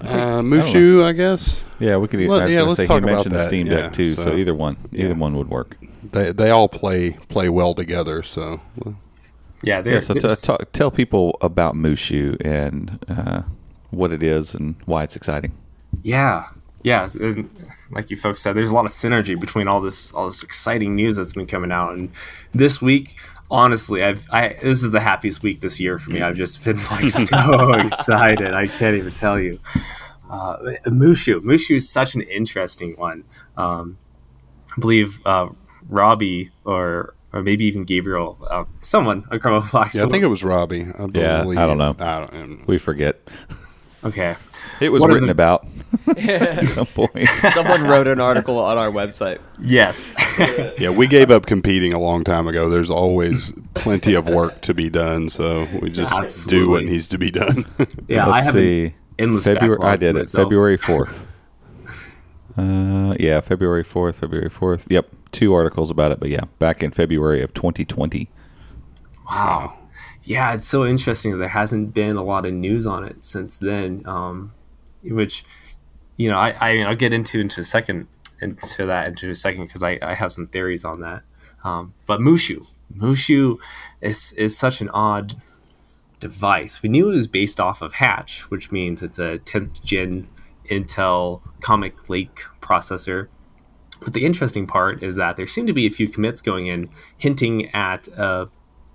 Uh, 0.00 0.40
Mushu, 0.40 1.04
I 1.04 1.12
guess. 1.12 1.64
Yeah, 1.78 1.96
we 1.98 2.08
could. 2.08 2.20
Let- 2.20 2.50
yeah, 2.50 2.62
let's 2.62 2.76
say, 2.78 2.86
talk 2.86 3.00
he 3.02 3.04
about 3.04 3.16
mentioned 3.16 3.34
the 3.34 3.38
that. 3.38 3.48
Steam 3.48 3.66
Yeah, 3.66 3.76
Deck 3.82 3.92
too, 3.92 4.12
so, 4.12 4.22
so- 4.24 4.36
either 4.36 4.54
one, 4.54 4.76
either 4.92 5.14
one 5.14 5.36
would 5.36 5.48
work. 5.50 5.76
They 6.02 6.32
they 6.32 6.50
all 6.50 6.68
play 6.68 7.12
play 7.28 7.48
well 7.48 7.74
together. 7.74 8.22
So 8.22 8.60
Yeah, 9.62 9.82
Yeah, 9.84 9.98
so 10.00 10.14
t- 10.14 10.20
t- 10.28 10.64
tell 10.72 10.90
people 10.90 11.36
about 11.42 11.74
Mushu 11.74 12.36
and 12.44 12.98
uh, 13.08 13.42
what 13.90 14.10
it 14.10 14.22
is 14.22 14.54
and 14.54 14.76
why 14.86 15.02
it's 15.04 15.16
exciting. 15.16 15.52
yeah, 16.02 16.46
yeah. 16.82 17.06
And 17.20 17.50
like 17.90 18.08
you 18.10 18.16
folks 18.16 18.40
said, 18.40 18.54
there's 18.54 18.70
a 18.70 18.74
lot 18.74 18.86
of 18.86 18.90
synergy 18.92 19.38
between 19.38 19.68
all 19.68 19.80
this 19.82 20.12
all 20.12 20.24
this 20.26 20.42
exciting 20.42 20.96
news 20.96 21.16
that's 21.16 21.34
been 21.34 21.46
coming 21.46 21.70
out. 21.72 21.92
And 21.92 22.10
this 22.54 22.80
week, 22.80 23.16
honestly, 23.50 24.02
I've 24.02 24.26
I 24.30 24.56
this 24.62 24.82
is 24.82 24.90
the 24.90 25.00
happiest 25.00 25.42
week 25.42 25.60
this 25.60 25.80
year 25.80 25.98
for 25.98 26.10
me. 26.10 26.22
I've 26.22 26.36
just 26.36 26.64
been 26.64 26.76
like 26.90 27.10
so 27.10 27.72
excited. 27.74 28.54
I 28.54 28.66
can't 28.66 28.96
even 28.96 29.12
tell 29.12 29.38
you. 29.40 29.58
Uh, 30.30 30.56
Mushu, 30.86 31.40
Mushu 31.40 31.76
is 31.76 31.90
such 31.90 32.14
an 32.14 32.20
interesting 32.22 32.94
one. 32.96 33.24
Um, 33.56 33.98
I 34.76 34.80
believe 34.80 35.20
uh, 35.26 35.48
Robbie 35.88 36.52
or 36.64 37.14
or 37.32 37.42
maybe 37.42 37.64
even 37.64 37.84
Gabriel, 37.84 38.38
uh, 38.48 38.64
someone 38.80 39.24
a 39.30 39.38
Chrome 39.38 39.62
Unboxed. 39.62 39.96
yeah, 39.96 40.04
I 40.04 40.08
think 40.08 40.24
it 40.24 40.28
was 40.28 40.42
Robbie. 40.42 40.82
I 40.82 41.06
Yeah, 41.12 41.42
I 41.46 41.66
don't 41.66 41.78
know. 41.78 41.94
I 41.98 42.26
don't, 42.26 42.66
We 42.66 42.78
forget. 42.78 43.20
okay. 44.04 44.36
It 44.80 44.90
was 44.90 45.00
What 45.02 45.10
written 45.10 45.26
the- 45.26 45.32
about 45.32 45.66
at 46.16 46.64
some 46.64 46.86
point. 46.86 47.28
someone 47.52 47.82
wrote 47.84 48.06
an 48.06 48.20
article 48.20 48.58
on 48.58 48.78
our 48.78 48.90
website 48.90 49.38
Yes. 49.62 50.14
yeah, 50.78 50.90
we 50.90 51.06
gave 51.06 51.30
up 51.30 51.46
competing 51.46 51.92
a 51.92 51.98
long 51.98 52.24
time 52.24 52.46
ago. 52.48 52.70
There's 52.70 52.90
always 52.90 53.52
plenty 53.74 54.14
of 54.14 54.26
work 54.26 54.62
to 54.62 54.72
be 54.74 54.88
done, 54.88 55.28
so 55.28 55.66
we 55.82 55.90
just 55.90 56.48
do 56.48 56.70
what 56.70 56.84
needs 56.84 57.08
to 57.08 57.18
be 57.18 57.30
done. 57.30 57.64
yeah, 58.08 58.26
I 58.26 58.30
Let's 58.30 58.44
have 58.46 58.54
see. 58.54 58.84
an 58.86 58.94
endless 59.18 59.44
February. 59.44 59.78
I 59.82 59.96
did 59.96 60.10
it. 60.10 60.14
myself. 60.20 60.44
February 60.44 60.76
fourth. 60.78 61.26
Uh, 62.56 63.14
yeah, 63.20 63.40
February 63.40 63.84
fourth. 63.84 64.16
February 64.20 64.48
fourth. 64.50 64.86
Yep, 64.90 65.08
two 65.32 65.52
articles 65.54 65.90
about 65.90 66.12
it. 66.12 66.20
But 66.20 66.30
yeah, 66.30 66.44
back 66.58 66.82
in 66.82 66.90
February 66.90 67.42
of 67.42 67.52
2020. 67.54 68.30
Wow. 69.30 69.76
Yeah, 70.22 70.54
it's 70.54 70.66
so 70.66 70.84
interesting 70.84 71.32
that 71.32 71.38
there 71.38 71.48
hasn't 71.48 71.94
been 71.94 72.16
a 72.16 72.22
lot 72.22 72.46
of 72.46 72.52
news 72.52 72.86
on 72.86 73.04
it 73.04 73.24
since 73.24 73.56
then. 73.56 74.02
Um, 74.06 74.52
which, 75.02 75.44
you 76.16 76.30
know, 76.30 76.38
I, 76.38 76.54
I 76.60 76.82
I'll 76.82 76.96
get 76.96 77.14
into 77.14 77.40
into 77.40 77.60
a 77.60 77.64
second 77.64 78.06
into 78.40 78.86
that 78.86 79.08
into 79.08 79.30
a 79.30 79.34
second 79.34 79.66
because 79.66 79.82
I, 79.82 79.98
I 80.02 80.14
have 80.14 80.32
some 80.32 80.46
theories 80.46 80.84
on 80.84 81.00
that. 81.00 81.22
Um, 81.64 81.94
but 82.06 82.20
Mushu, 82.20 82.66
Mushu 82.94 83.58
is 84.00 84.32
is 84.34 84.56
such 84.58 84.80
an 84.80 84.90
odd 84.90 85.34
device. 86.20 86.82
We 86.82 86.88
knew 86.88 87.10
it 87.10 87.14
was 87.14 87.28
based 87.28 87.58
off 87.58 87.82
of 87.82 87.94
Hatch, 87.94 88.50
which 88.50 88.70
means 88.70 89.02
it's 89.02 89.18
a 89.18 89.38
10th 89.38 89.82
gen 89.82 90.28
Intel 90.70 91.40
Comet 91.60 92.08
Lake 92.08 92.42
processor. 92.60 93.28
But 94.00 94.12
the 94.12 94.24
interesting 94.24 94.66
part 94.66 95.02
is 95.02 95.16
that 95.16 95.36
there 95.36 95.46
seem 95.46 95.66
to 95.66 95.72
be 95.72 95.86
a 95.86 95.90
few 95.90 96.08
commits 96.08 96.40
going 96.40 96.66
in 96.66 96.90
hinting 97.18 97.74
at 97.74 98.08
a 98.08 98.48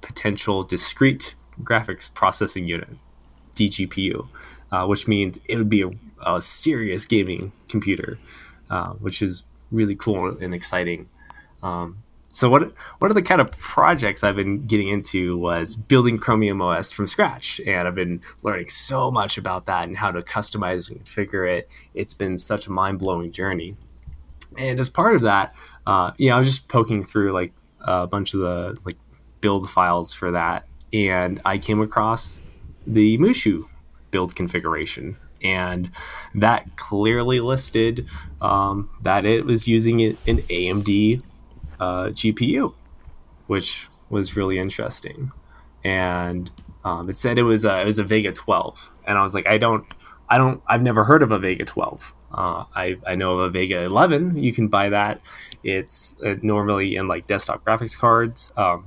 potential 0.05 0.63
discrete 0.63 1.35
graphics 1.61 2.13
processing 2.13 2.67
unit, 2.67 2.89
DGPU, 3.55 4.27
uh, 4.71 4.85
which 4.85 5.07
means 5.07 5.39
it 5.49 5.57
would 5.57 5.69
be 5.69 5.81
a, 5.81 5.89
a 6.25 6.39
serious 6.39 7.05
gaming 7.05 7.51
computer, 7.67 8.19
uh, 8.69 8.91
which 8.93 9.21
is 9.21 9.43
really 9.71 9.95
cool 9.95 10.37
and 10.37 10.53
exciting. 10.53 11.09
Um, 11.63 12.03
so 12.29 12.49
what 12.49 12.73
one 12.99 13.09
of 13.09 13.15
the 13.15 13.21
kind 13.21 13.41
of 13.41 13.51
projects 13.51 14.23
I've 14.23 14.35
been 14.35 14.67
getting 14.67 14.89
into 14.89 15.37
was 15.37 15.75
building 15.75 16.17
Chromium 16.17 16.61
OS 16.61 16.91
from 16.91 17.07
scratch, 17.07 17.59
and 17.65 17.87
I've 17.87 17.95
been 17.95 18.21
learning 18.43 18.69
so 18.69 19.09
much 19.09 19.37
about 19.37 19.65
that 19.65 19.85
and 19.85 19.97
how 19.97 20.11
to 20.11 20.21
customize 20.21 20.91
and 20.91 21.03
configure 21.03 21.49
it. 21.49 21.71
It's 21.93 22.13
been 22.13 22.37
such 22.37 22.67
a 22.67 22.71
mind 22.71 22.99
blowing 22.99 23.31
journey, 23.31 23.77
and 24.57 24.79
as 24.79 24.89
part 24.89 25.15
of 25.15 25.21
that, 25.21 25.55
uh, 25.87 26.11
you 26.17 26.29
know, 26.29 26.35
I 26.35 26.39
was 26.39 26.47
just 26.47 26.67
poking 26.67 27.03
through 27.03 27.31
like 27.31 27.53
a 27.79 28.05
bunch 28.05 28.33
of 28.33 28.41
the 28.41 28.77
like 28.83 28.97
build 29.45 29.69
files 29.69 30.12
for 30.12 30.31
that, 30.31 30.65
and 30.91 31.39
I 31.45 31.60
came 31.60 31.79
across 31.79 32.41
the 32.88 33.15
Mushu 33.19 33.67
build 34.10 34.36
configuration, 34.36 35.17
and 35.43 35.91
that 36.34 36.77
clearly 36.77 37.39
listed 37.39 38.10
um, 38.41 38.89
that 39.03 39.23
it 39.23 39.45
was 39.45 39.67
using 39.67 40.01
an 40.01 40.17
AMD 40.25 41.21
uh, 41.79 42.05
GPU, 42.05 42.73
which 43.45 43.88
was 44.10 44.36
really 44.36 44.58
interesting. 44.58 45.31
And 45.84 46.49
um, 46.84 47.08
it 47.08 47.13
said 47.13 47.38
it 47.38 47.43
was 47.43 47.65
a, 47.65 47.81
it 47.81 47.86
was 47.86 47.99
a 47.99 48.03
Vega 48.03 48.31
12, 48.31 48.91
and 49.05 49.15
I 49.15 49.21
was 49.21 49.36
like, 49.36 49.45
I 49.45 49.60
don't, 49.60 49.86
I 50.27 50.39
don't, 50.39 50.60
I've 50.65 50.81
never 50.81 51.03
heard 51.03 51.21
of 51.21 51.31
a 51.31 51.38
Vega 51.38 51.65
12. 51.65 52.15
Uh, 52.34 52.63
I, 52.75 52.97
I 53.05 53.13
know 53.13 53.38
of 53.38 53.41
a 53.41 53.49
Vega 53.51 53.84
11. 53.84 54.41
You 54.41 54.51
can 54.51 54.69
buy 54.69 54.89
that. 54.89 55.21
It's 55.63 56.15
uh, 56.25 56.34
normally 56.41 56.95
in 56.95 57.08
like 57.08 57.27
desktop 57.27 57.63
graphics 57.63 57.95
cards. 57.95 58.51
Um, 58.58 58.86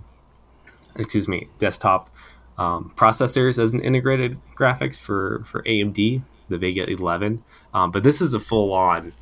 excuse 0.98 1.28
me, 1.28 1.48
desktop 1.58 2.10
um, 2.58 2.92
processors 2.96 3.58
as 3.58 3.72
an 3.72 3.80
integrated 3.80 4.38
graphics 4.56 4.98
for 4.98 5.42
for 5.44 5.62
AMD, 5.62 6.22
the 6.48 6.58
Vega 6.58 6.88
11. 6.88 7.42
Um, 7.72 7.90
but 7.90 8.02
this 8.02 8.20
is 8.20 8.34
a 8.34 8.40
full 8.40 8.72
on 8.72 9.12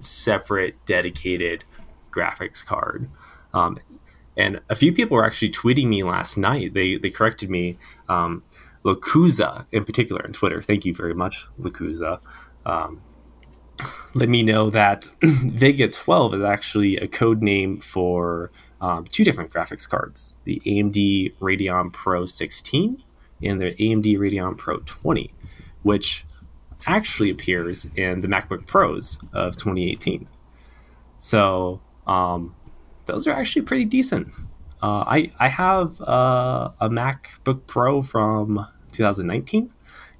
separate 0.00 0.82
dedicated 0.86 1.64
graphics 2.10 2.64
card. 2.64 3.08
Um, 3.52 3.76
and 4.36 4.60
a 4.68 4.74
few 4.74 4.92
people 4.92 5.16
were 5.16 5.24
actually 5.24 5.50
tweeting 5.50 5.86
me 5.86 6.02
last 6.02 6.36
night. 6.36 6.74
They 6.74 6.96
they 6.96 7.10
corrected 7.10 7.50
me. 7.50 7.78
Um, 8.08 8.42
Lakuza 8.84 9.66
in 9.72 9.84
particular 9.84 10.24
on 10.24 10.32
Twitter. 10.32 10.62
Thank 10.62 10.84
you 10.84 10.94
very 10.94 11.14
much, 11.14 11.48
Lakuza. 11.58 12.24
Um, 12.64 13.02
let 14.14 14.28
me 14.28 14.42
know 14.42 14.70
that 14.70 15.08
Vega 15.22 15.88
12 15.88 16.34
is 16.34 16.42
actually 16.42 16.96
a 16.96 17.08
code 17.08 17.42
name 17.42 17.80
for 17.80 18.50
um, 18.80 19.04
two 19.04 19.24
different 19.24 19.50
graphics 19.50 19.88
cards 19.88 20.36
the 20.44 20.60
AMD 20.66 21.34
Radeon 21.38 21.92
Pro 21.92 22.24
16 22.26 23.02
and 23.42 23.60
the 23.60 23.74
AMD 23.74 24.18
Radeon 24.18 24.56
Pro 24.56 24.78
20, 24.84 25.30
which 25.82 26.24
actually 26.86 27.30
appears 27.30 27.86
in 27.96 28.20
the 28.20 28.28
MacBook 28.28 28.66
Pros 28.66 29.18
of 29.34 29.56
2018. 29.56 30.28
So 31.18 31.80
um, 32.06 32.54
those 33.06 33.26
are 33.26 33.32
actually 33.32 33.62
pretty 33.62 33.84
decent. 33.84 34.28
Uh, 34.82 35.04
I 35.06 35.30
I 35.38 35.48
have 35.48 36.00
uh, 36.02 36.70
a 36.80 36.88
MacBook 36.88 37.66
Pro 37.66 38.02
from 38.02 38.66
2019, 38.92 39.70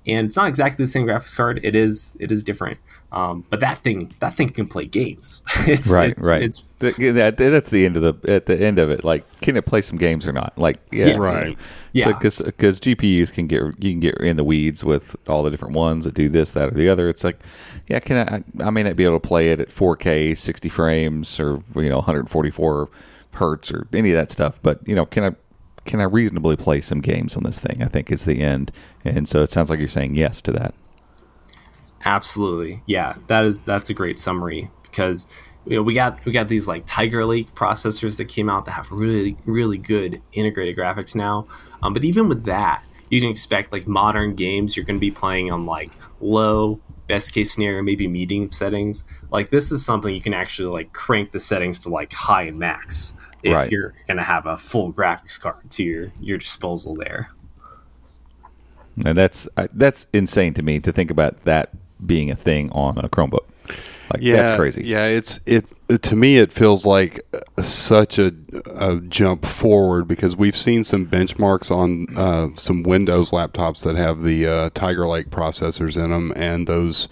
and 0.07 0.27
it's 0.27 0.37
not 0.37 0.49
exactly 0.49 0.83
the 0.83 0.91
same 0.91 1.07
graphics 1.07 1.37
card. 1.37 1.61
It 1.63 1.77
is 1.77 2.15
it 2.19 2.33
is 2.33 2.43
different. 2.43 2.79
Um, 3.13 3.45
but 3.51 3.61
that 3.61 3.79
thing 3.79 4.15
that 4.19 4.35
thing 4.35 4.49
can 4.49 4.67
play 4.67 4.85
games. 4.85 5.43
it's, 5.67 5.91
right, 5.91 6.11
it's, 6.11 6.19
right. 6.21 6.43
It's 6.43 6.67
The- 6.81 7.13
that, 7.13 7.37
that's 7.37 7.71
the 7.71 7.87
end 7.87 7.97
of 7.97 8.03
the 8.03 8.31
at 8.33 8.47
the 8.47 8.59
end 8.61 8.79
of 8.79 8.91
it. 8.91 9.05
Like, 9.05 9.25
can 9.41 9.57
it 9.57 9.65
play 9.65 9.81
some 9.81 9.97
games 9.97 10.27
or 10.27 10.33
not? 10.33 10.59
Like, 10.59 10.81
yeah, 10.91 11.07
Yes. 11.07 11.19
Right. 11.19 11.59
Yeah. 11.93 12.13
because 12.13 12.43
because 12.43 12.81
GPUs 12.81 13.33
can 13.33 13.47
get 13.47 13.63
you 13.79 13.93
can 13.93 14.01
get 14.01 14.17
in 14.19 14.37
the 14.37 14.45
weeds 14.45 14.83
with 14.85 15.17
all 15.29 15.43
the 15.43 15.51
different 15.51 15.75
ones 15.75 16.05
that 16.05 16.15
do 16.15 16.29
this, 16.29 16.51
that, 16.51 16.69
or 16.69 16.73
the 16.73 16.89
other. 16.89 17.09
It's 17.09 17.25
like, 17.25 17.39
yeah, 17.87 18.01
can 18.01 18.45
I? 18.61 18.65
I 18.65 18.71
may 18.71 18.83
not 18.83 18.97
be 18.97 19.05
able 19.05 19.21
to 19.21 19.27
play 19.27 19.51
it 19.51 19.61
at 19.61 19.69
4K, 19.69 20.37
60 20.37 20.69
frames, 20.69 21.41
or 21.41 21.63
you 21.77 21.89
know, 21.89 21.97
144 21.97 22.89
hertz, 23.33 23.71
or 23.73 23.87
any 23.93 24.11
of 24.11 24.17
that 24.17 24.33
stuff. 24.33 24.59
But 24.63 24.87
you 24.87 24.95
know, 24.95 25.07
can 25.07 25.25
I? 25.25 25.31
Can 25.85 26.01
I 26.01 26.05
reasonably 26.05 26.57
play 26.57 26.81
some 26.81 27.01
games 27.01 27.37
on 27.37 27.45
this 27.45 27.61
thing? 27.61 27.81
I 27.83 27.87
think 27.87 28.11
is 28.11 28.25
the 28.25 28.41
end, 28.43 28.73
and 29.05 29.29
so 29.29 29.43
it 29.43 29.53
sounds 29.53 29.71
like 29.71 29.79
you're 29.79 29.89
saying 29.89 30.17
yes 30.17 30.43
to 30.43 30.53
that. 30.53 30.75
Absolutely, 32.07 32.83
yeah. 32.87 33.17
That 33.27 33.45
is 33.45 33.63
that's 33.63 33.91
a 33.91 33.95
great 33.95 34.19
summary 34.19 34.71
because 34.85 35.27
you 35.67 35.77
know, 35.77 35.83
we 35.83 35.93
got 35.93 36.25
we 36.25 36.31
got 36.31 36.47
these 36.49 36.69
like 36.69 36.85
Tiger 36.87 37.27
Lake 37.27 37.53
processors 37.55 38.17
that 38.19 38.27
came 38.27 38.49
out 38.49 38.65
that 38.67 38.71
have 38.73 38.91
really 38.93 39.37
really 39.45 39.77
good 39.77 40.23
integrated 40.33 40.77
graphics 40.77 41.17
now. 41.17 41.49
Um, 41.83 41.93
but 41.93 42.05
even 42.05 42.29
with 42.29 42.45
that, 42.45 42.85
you 43.11 43.21
can 43.21 43.29
expect 43.29 43.73
like 43.73 43.89
modern 43.89 44.37
games 44.37 44.77
you're 44.77 44.87
going 44.87 44.97
to 44.97 45.01
be 45.01 45.11
playing 45.11 45.51
on 45.51 45.67
like 45.67 45.91
low 46.21 46.81
best 47.09 47.35
case 47.35 47.53
scenario 47.53 47.83
maybe 47.83 48.07
medium 48.07 48.53
settings. 48.53 49.03
Like 49.31 49.51
this 49.51 49.73
is 49.73 49.85
something 49.85 50.15
you 50.15 50.21
can 50.21 50.35
actually 50.35 50.69
like 50.69 50.93
crank 50.93 51.33
the 51.33 51.41
settings 51.41 51.81
to 51.81 51.89
like 51.89 52.13
high 52.13 52.43
and 52.45 52.59
max 52.59 53.13
if 53.43 53.53
Right. 53.53 53.71
you're 53.71 53.95
going 54.07 54.17
to 54.17 54.25
have 54.25 54.47
a 54.47 54.57
full 54.57 54.93
graphics 54.93 55.41
card 55.41 55.71
to 55.73 55.83
your 55.83 56.05
your 56.21 56.39
disposal 56.39 56.95
there. 56.95 57.31
And 59.05 59.17
that's 59.17 59.49
that's 59.73 60.07
insane 60.13 60.55
to 60.55 60.63
me 60.63 60.79
to 60.81 60.93
think 60.93 61.11
about 61.11 61.45
that 61.45 61.71
being 62.07 62.31
a 62.31 62.37
thing 62.37 62.71
on 62.73 62.99
a 62.99 63.09
Chromebook. 63.09 63.45
Like 64.13 64.23
that's 64.23 64.57
crazy. 64.57 64.85
Yeah, 64.85 65.07
it's 65.07 65.41
it 65.47 65.73
to 66.03 66.17
me 66.17 66.39
it 66.39 66.53
feels 66.53 66.87
like 66.87 67.27
uh, 67.35 67.63
such 67.63 68.19
a, 68.19 68.33
a 68.77 69.01
jump 69.01 69.45
forward 69.45 70.07
because 70.07 70.37
we've 70.37 70.57
seen 70.57 70.85
some 70.85 71.07
benchmarks 71.07 71.71
on 71.71 72.17
uh, 72.17 72.57
some 72.57 72.85
Windows 72.85 73.33
laptops 73.33 73.83
that 73.83 73.97
have 73.97 74.23
the 74.23 74.47
uh, 74.47 74.71
Tiger 74.75 75.09
Lake 75.09 75.31
processors 75.31 75.97
in 75.97 76.11
them 76.11 76.33
and 76.37 76.69
those 76.69 77.09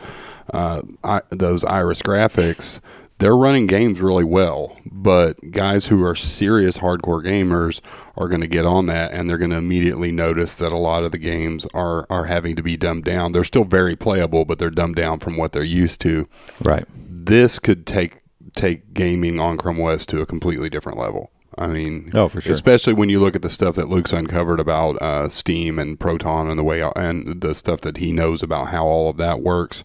uh, 0.52 0.83
I, 1.02 1.22
those 1.30 1.64
Iris 1.64 2.00
graphics. 2.02 2.80
They're 3.24 3.34
running 3.34 3.66
games 3.66 4.02
really 4.02 4.22
well, 4.22 4.76
but 4.92 5.50
guys 5.50 5.87
who 5.87 6.04
are 6.04 6.14
serious 6.14 6.76
hardcore 6.76 7.24
gamers 7.24 7.80
are 8.18 8.28
going 8.28 8.42
to 8.42 8.46
get 8.46 8.66
on 8.66 8.84
that 8.84 9.12
and 9.12 9.30
they're 9.30 9.38
going 9.38 9.52
to 9.52 9.56
immediately 9.56 10.12
notice 10.12 10.54
that 10.56 10.72
a 10.72 10.76
lot 10.76 11.04
of 11.04 11.12
the 11.12 11.16
games 11.16 11.66
are 11.72 12.06
are 12.10 12.26
having 12.26 12.54
to 12.56 12.62
be 12.62 12.76
dumbed 12.76 13.04
down. 13.04 13.32
They're 13.32 13.42
still 13.42 13.64
very 13.64 13.96
playable, 13.96 14.44
but 14.44 14.58
they're 14.58 14.68
dumbed 14.68 14.96
down 14.96 15.20
from 15.20 15.38
what 15.38 15.52
they're 15.52 15.62
used 15.64 16.02
to 16.02 16.28
Right. 16.62 16.84
this 16.94 17.58
could 17.58 17.87
take 17.87 18.20
take 18.56 18.92
gaming 18.92 19.40
on 19.40 19.56
Chrome 19.56 19.80
OS 19.80 20.04
to 20.04 20.20
a 20.20 20.26
completely 20.26 20.68
different 20.68 20.98
level. 20.98 21.30
I 21.56 21.68
mean, 21.68 22.10
Oh, 22.12 22.28
for 22.28 22.42
sure. 22.42 22.52
Especially 22.52 22.92
when 22.92 23.08
you 23.08 23.20
look 23.20 23.34
at 23.34 23.40
the 23.40 23.48
stuff 23.48 23.74
that 23.76 23.88
Luke's 23.88 24.12
uncovered 24.12 24.60
about 24.60 25.00
uh, 25.00 25.30
Steam 25.30 25.78
and 25.78 25.98
Proton 25.98 26.50
and 26.50 26.58
the 26.58 26.62
way 26.62 26.82
and 26.94 27.40
the 27.40 27.54
stuff 27.54 27.80
that 27.80 27.96
he 27.96 28.12
knows 28.12 28.42
about 28.42 28.68
how 28.68 28.84
all 28.84 29.08
of 29.08 29.16
that 29.16 29.40
works. 29.40 29.82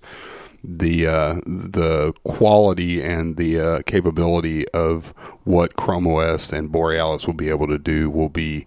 The 0.63 1.07
uh, 1.07 1.33
the 1.45 2.13
quality 2.25 3.01
and 3.01 3.37
the 3.37 3.59
uh, 3.59 3.81
capability 3.85 4.67
of 4.69 5.13
what 5.45 5.75
Chrome 5.77 6.07
OS 6.07 6.51
and 6.51 6.71
Borealis 6.71 7.25
will 7.25 7.33
be 7.33 7.49
able 7.49 7.67
to 7.67 7.77
do 7.77 8.09
will 8.09 8.29
be 8.29 8.65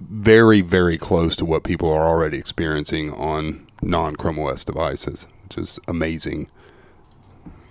very 0.00 0.60
very 0.60 0.98
close 0.98 1.34
to 1.36 1.44
what 1.44 1.64
people 1.64 1.90
are 1.90 2.06
already 2.06 2.36
experiencing 2.38 3.12
on 3.14 3.66
non 3.82 4.16
Chrome 4.16 4.38
OS 4.38 4.64
devices, 4.64 5.26
which 5.44 5.56
is 5.58 5.78
amazing. 5.88 6.48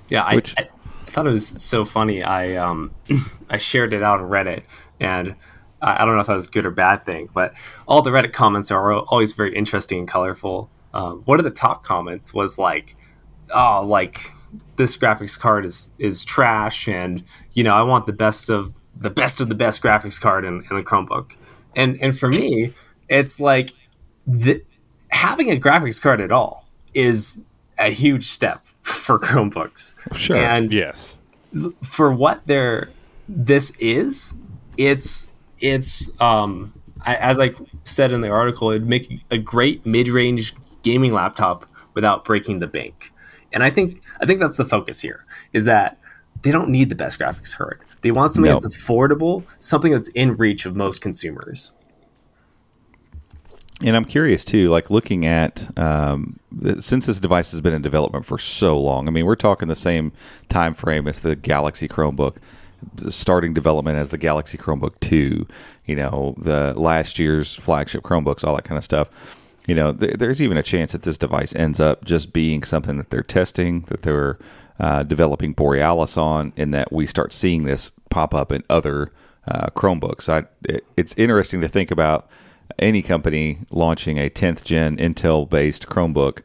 Yeah, 0.10 0.23
I, 0.23 0.36
Which- 0.36 0.56
I, 0.58 0.69
I 1.08 1.12
thought 1.12 1.28
it 1.28 1.32
was 1.32 1.47
so 1.62 1.86
funny. 1.86 2.23
I 2.23 2.56
um 2.56 2.91
I 3.49 3.58
shared 3.58 3.93
it 3.93 4.02
out 4.02 4.19
on 4.19 4.30
Reddit, 4.30 4.63
and 4.99 5.36
I, 5.82 6.02
I 6.02 6.06
don't 6.06 6.15
know 6.15 6.21
if 6.21 6.28
that 6.28 6.36
was 6.36 6.47
a 6.47 6.49
good 6.49 6.65
or 6.65 6.71
bad 6.71 7.02
thing, 7.02 7.30
but 7.34 7.54
all 7.88 8.02
the 8.02 8.10
Reddit 8.10 8.34
comments 8.34 8.71
are 8.71 8.93
always 8.93 9.34
very 9.34 9.56
interesting 9.56 9.99
and 9.99 10.08
colorful. 10.08 10.69
Um, 10.93 11.21
one 11.25 11.39
of 11.39 11.43
the 11.43 11.52
top 11.52 11.84
comments 11.84 12.34
was 12.34 12.58
like, 12.58 12.95
"Oh, 13.54 13.86
like 13.86 14.32
this 14.78 14.97
graphics 14.97 15.39
card 15.39 15.65
is 15.65 15.89
is 15.99 16.23
trash, 16.25 16.88
and 16.88 17.23
you 17.54 17.63
know 17.63 17.75
I 17.75 17.82
want 17.84 18.06
the 18.06 18.13
best 18.13 18.49
of 18.49 18.73
the 18.95 19.10
best 19.10 19.39
of 19.41 19.49
the 19.49 19.56
best 19.56 19.82
graphics 19.84 20.19
card 20.19 20.45
in, 20.45 20.63
in 20.69 20.75
the 20.75 20.84
Chromebook." 20.84 21.36
And 21.75 21.97
and 22.02 22.17
for 22.17 22.30
me, 22.30 22.73
it's 23.08 23.39
like 23.39 23.71
the, 24.25 24.63
having 25.10 25.52
a 25.52 25.56
graphics 25.56 26.02
card 26.02 26.21
at 26.21 26.32
all 26.32 26.67
is 26.93 27.43
a 27.78 27.91
huge 27.91 28.23
step 28.25 28.62
for 28.82 29.19
Chromebooks. 29.19 29.95
Sure. 30.17 30.38
And 30.38 30.73
Yes. 30.73 31.15
for 31.84 32.12
what 32.12 32.45
they're 32.47 32.89
this 33.28 33.71
is, 33.80 34.34
it's 34.78 35.32
it's 35.60 36.10
um 36.19 36.73
I, 37.06 37.15
as 37.15 37.39
I 37.39 37.52
said 37.86 38.12
in 38.12 38.21
the 38.21 38.30
article, 38.30 38.71
it'd 38.71 38.88
make 38.88 39.21
a 39.32 39.38
great 39.38 39.86
mid-range 39.86 40.54
gaming 40.84 41.13
laptop 41.13 41.65
without 41.94 42.24
breaking 42.24 42.60
the 42.60 42.68
bank. 42.68 43.12
And 43.54 43.63
I 43.63 43.70
think 43.70 44.02
I 44.22 44.26
think 44.26 44.39
that's 44.39 44.58
the 44.58 44.65
focus 44.65 45.02
here 45.02 45.26
is 45.54 45.65
that 45.65 45.98
they 46.42 46.52
don't 46.52 46.70
need 46.70 46.89
the 46.89 46.96
best 46.96 47.20
graphics 47.20 47.56
card. 47.56 47.82
They 48.02 48.12
want 48.12 48.32
something 48.32 48.50
No. 48.52 48.60
that's 48.60 48.68
affordable, 48.68 49.44
something 49.58 49.92
that's 49.92 50.08
in 50.10 50.38
reach 50.38 50.65
of 50.65 50.76
most 50.76 51.02
consumers. 51.02 51.72
And 53.82 53.96
I'm 53.96 54.06
curious 54.06 54.44
too, 54.44 54.70
like 54.70 54.89
looking 54.89 55.26
at 55.26 55.78
um, 55.80 56.38
since 56.80 57.06
this 57.06 57.20
device 57.20 57.52
has 57.52 57.62
been 57.62 57.74
in 57.74 57.82
development 57.82 58.26
for 58.26 58.38
so 58.38 58.78
long. 58.78 59.08
I 59.08 59.12
mean, 59.12 59.26
we're 59.26 59.36
talking 59.36 59.70
the 59.70 59.76
same 59.76 60.12
time 60.50 60.74
frame 60.74 61.08
as 61.08 61.22
the 61.22 61.36
Galaxy 61.38 61.88
Chromebook, 61.88 62.38
starting 63.08 63.54
development 63.54 63.98
as 63.98 64.10
the 64.10 64.18
Galaxy 64.18 64.58
Chromebook 64.58 65.00
Two. 65.00 65.48
You 65.86 65.96
know, 65.96 66.36
the 66.38 66.74
last 66.76 67.20
year's 67.20 67.56
flagship 67.56 68.04
Chromebooks, 68.04 68.44
all 68.44 68.56
that 68.58 68.65
kind 68.65 68.78
of 68.78 68.84
stuff. 68.84 69.10
You 69.69 69.75
know, 69.75 69.93
th- 69.93 70.15
there's 70.17 70.41
even 70.41 70.58
a 70.58 70.63
chance 70.63 70.93
that 70.93 71.03
this 71.03 71.19
device 71.19 71.53
ends 71.53 71.79
up 71.79 72.03
just 72.03 72.34
being 72.34 72.63
something 72.63 72.97
that 72.97 73.12
they're 73.12 73.21
testing, 73.21 73.82
that 73.82 74.01
they're 74.01 74.39
uh, 74.79 75.03
developing 75.03 75.53
Borealis 75.53 76.17
on, 76.17 76.53
and 76.58 76.73
that 76.73 76.91
we 76.91 77.05
start 77.05 77.32
seeing 77.32 77.65
this 77.65 77.91
pop 78.10 78.34
up 78.34 78.51
in 78.51 78.63
other 78.67 79.12
uh, 79.47 79.67
Chromebooks. 79.75 80.27
I, 80.27 80.47
it, 80.63 80.84
it's 80.97 81.13
interesting 81.17 81.62
to 81.62 81.67
think 81.67 81.91
about 81.91 82.27
any 82.79 83.03
company 83.03 83.60
launching 83.69 84.17
a 84.17 84.27
10th 84.27 84.63
gen 84.63 84.97
Intel 84.97 85.47
based 85.47 85.88
Chromebook 85.88 86.41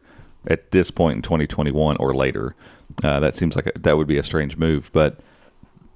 at 0.46 0.70
this 0.72 0.90
point 0.90 1.16
in 1.16 1.22
2021 1.22 1.96
or 1.96 2.14
later. 2.14 2.54
Uh, 3.02 3.20
that 3.20 3.34
seems 3.34 3.56
like 3.56 3.68
a, 3.68 3.78
that 3.78 3.96
would 3.96 4.06
be 4.06 4.18
a 4.18 4.22
strange 4.22 4.58
move, 4.58 4.90
but 4.92 5.20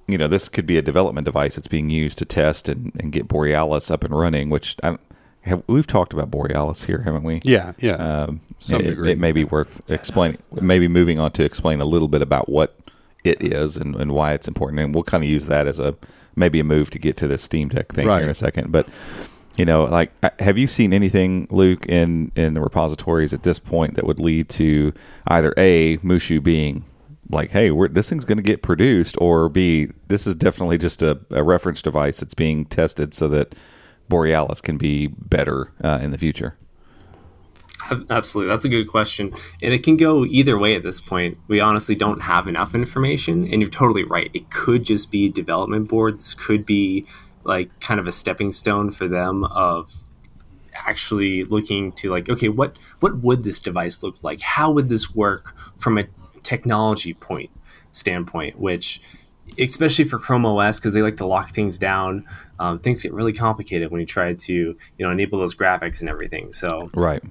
you 0.07 0.17
know, 0.17 0.27
this 0.27 0.49
could 0.49 0.65
be 0.65 0.79
a 0.79 0.81
development 0.81 1.25
device 1.25 1.57
that's 1.57 1.67
being 1.67 1.91
used 1.91 2.17
to 2.17 2.25
test 2.25 2.67
and, 2.67 2.91
and 2.99 3.11
get 3.11 3.27
Borealis 3.27 3.91
up 3.91 4.03
and 4.03 4.17
running. 4.17 4.49
Which 4.49 4.75
I 4.81 4.97
have, 5.49 5.63
we've 5.67 5.87
talked 5.87 6.13
about 6.13 6.31
Borealis 6.31 6.83
here, 6.83 7.01
haven't 7.01 7.23
we? 7.23 7.41
Yeah, 7.43 7.73
yeah. 7.79 7.95
Um, 7.95 8.41
Some 8.59 8.81
it, 8.81 8.85
degree. 8.85 9.11
it 9.11 9.19
may 9.19 9.31
be 9.31 9.43
worth 9.43 9.81
explaining. 9.89 10.39
Maybe 10.51 10.87
moving 10.87 11.19
on 11.19 11.31
to 11.33 11.43
explain 11.43 11.81
a 11.81 11.85
little 11.85 12.07
bit 12.07 12.21
about 12.21 12.49
what 12.49 12.75
it 13.23 13.41
is 13.41 13.77
and, 13.77 13.95
and 13.95 14.13
why 14.13 14.33
it's 14.33 14.47
important, 14.47 14.79
and 14.79 14.93
we'll 14.93 15.03
kind 15.03 15.23
of 15.23 15.29
use 15.29 15.47
that 15.47 15.67
as 15.67 15.79
a 15.79 15.95
maybe 16.35 16.59
a 16.59 16.63
move 16.63 16.89
to 16.91 16.99
get 16.99 17.17
to 17.17 17.27
the 17.27 17.37
Steam 17.37 17.69
Deck 17.69 17.93
thing 17.93 18.07
here 18.07 18.19
in 18.19 18.29
a 18.29 18.35
second. 18.35 18.71
But 18.71 18.87
you 19.57 19.65
know, 19.65 19.83
like, 19.83 20.11
have 20.39 20.57
you 20.57 20.67
seen 20.67 20.93
anything, 20.93 21.47
Luke, 21.51 21.85
in 21.87 22.31
in 22.35 22.53
the 22.53 22.61
repositories 22.61 23.33
at 23.33 23.43
this 23.43 23.59
point 23.59 23.95
that 23.95 24.05
would 24.05 24.19
lead 24.19 24.47
to 24.49 24.93
either 25.27 25.53
a 25.57 25.97
Mushu 25.97 26.41
being 26.41 26.85
like, 27.29 27.51
hey, 27.51 27.69
we're, 27.71 27.87
this 27.87 28.09
thing's 28.09 28.25
going 28.25 28.37
to 28.37 28.43
get 28.43 28.61
produced, 28.61 29.15
or 29.19 29.49
b, 29.49 29.89
this 30.07 30.25
is 30.25 30.35
definitely 30.35 30.77
just 30.77 31.01
a, 31.01 31.19
a 31.29 31.43
reference 31.43 31.81
device 31.81 32.19
that's 32.19 32.33
being 32.33 32.65
tested 32.65 33.13
so 33.13 33.27
that 33.27 33.53
Borealis 34.09 34.61
can 34.61 34.77
be 34.77 35.07
better 35.07 35.71
uh, 35.83 35.99
in 36.01 36.11
the 36.11 36.17
future. 36.17 36.57
Absolutely. 38.09 38.49
That's 38.49 38.65
a 38.65 38.69
good 38.69 38.87
question. 38.87 39.33
And 39.61 39.73
it 39.73 39.83
can 39.83 39.95
go 39.95 40.25
either 40.25 40.57
way 40.57 40.75
at 40.75 40.83
this 40.83 40.99
point. 40.99 41.37
We 41.47 41.59
honestly 41.59 41.95
don't 41.95 42.21
have 42.21 42.47
enough 42.47 42.75
information. 42.75 43.45
And 43.45 43.61
you're 43.61 43.71
totally 43.71 44.03
right. 44.03 44.29
It 44.33 44.49
could 44.49 44.83
just 44.83 45.11
be 45.11 45.29
development 45.29 45.87
boards, 45.87 46.33
could 46.33 46.65
be 46.65 47.05
like 47.43 47.69
kind 47.79 47.99
of 47.99 48.07
a 48.07 48.11
stepping 48.11 48.51
stone 48.51 48.91
for 48.91 49.07
them 49.07 49.45
of 49.45 50.03
actually 50.75 51.43
looking 51.45 51.91
to 51.93 52.09
like, 52.09 52.29
okay, 52.29 52.49
what 52.49 52.77
what 52.99 53.19
would 53.19 53.43
this 53.43 53.61
device 53.61 54.03
look 54.03 54.23
like? 54.23 54.41
How 54.41 54.71
would 54.71 54.89
this 54.89 55.15
work 55.15 55.55
from 55.77 55.97
a 55.97 56.03
technology 56.43 57.13
point 57.13 57.49
standpoint, 57.91 58.59
which 58.59 59.01
especially 59.57 60.05
for 60.05 60.19
Chrome 60.19 60.45
OS 60.45 60.79
because 60.79 60.93
they 60.93 61.01
like 61.01 61.17
to 61.17 61.27
lock 61.27 61.49
things 61.49 61.77
down. 61.77 62.25
Um, 62.59 62.79
things 62.79 63.01
get 63.01 63.13
really 63.13 63.33
complicated 63.33 63.91
when 63.91 63.99
you 64.01 64.05
try 64.05 64.33
to 64.33 64.53
you 64.53 64.77
know 64.99 65.11
enable 65.11 65.39
those 65.39 65.55
graphics 65.55 65.99
and 66.01 66.09
everything. 66.09 66.51
So 66.51 66.89
Right. 66.93 67.23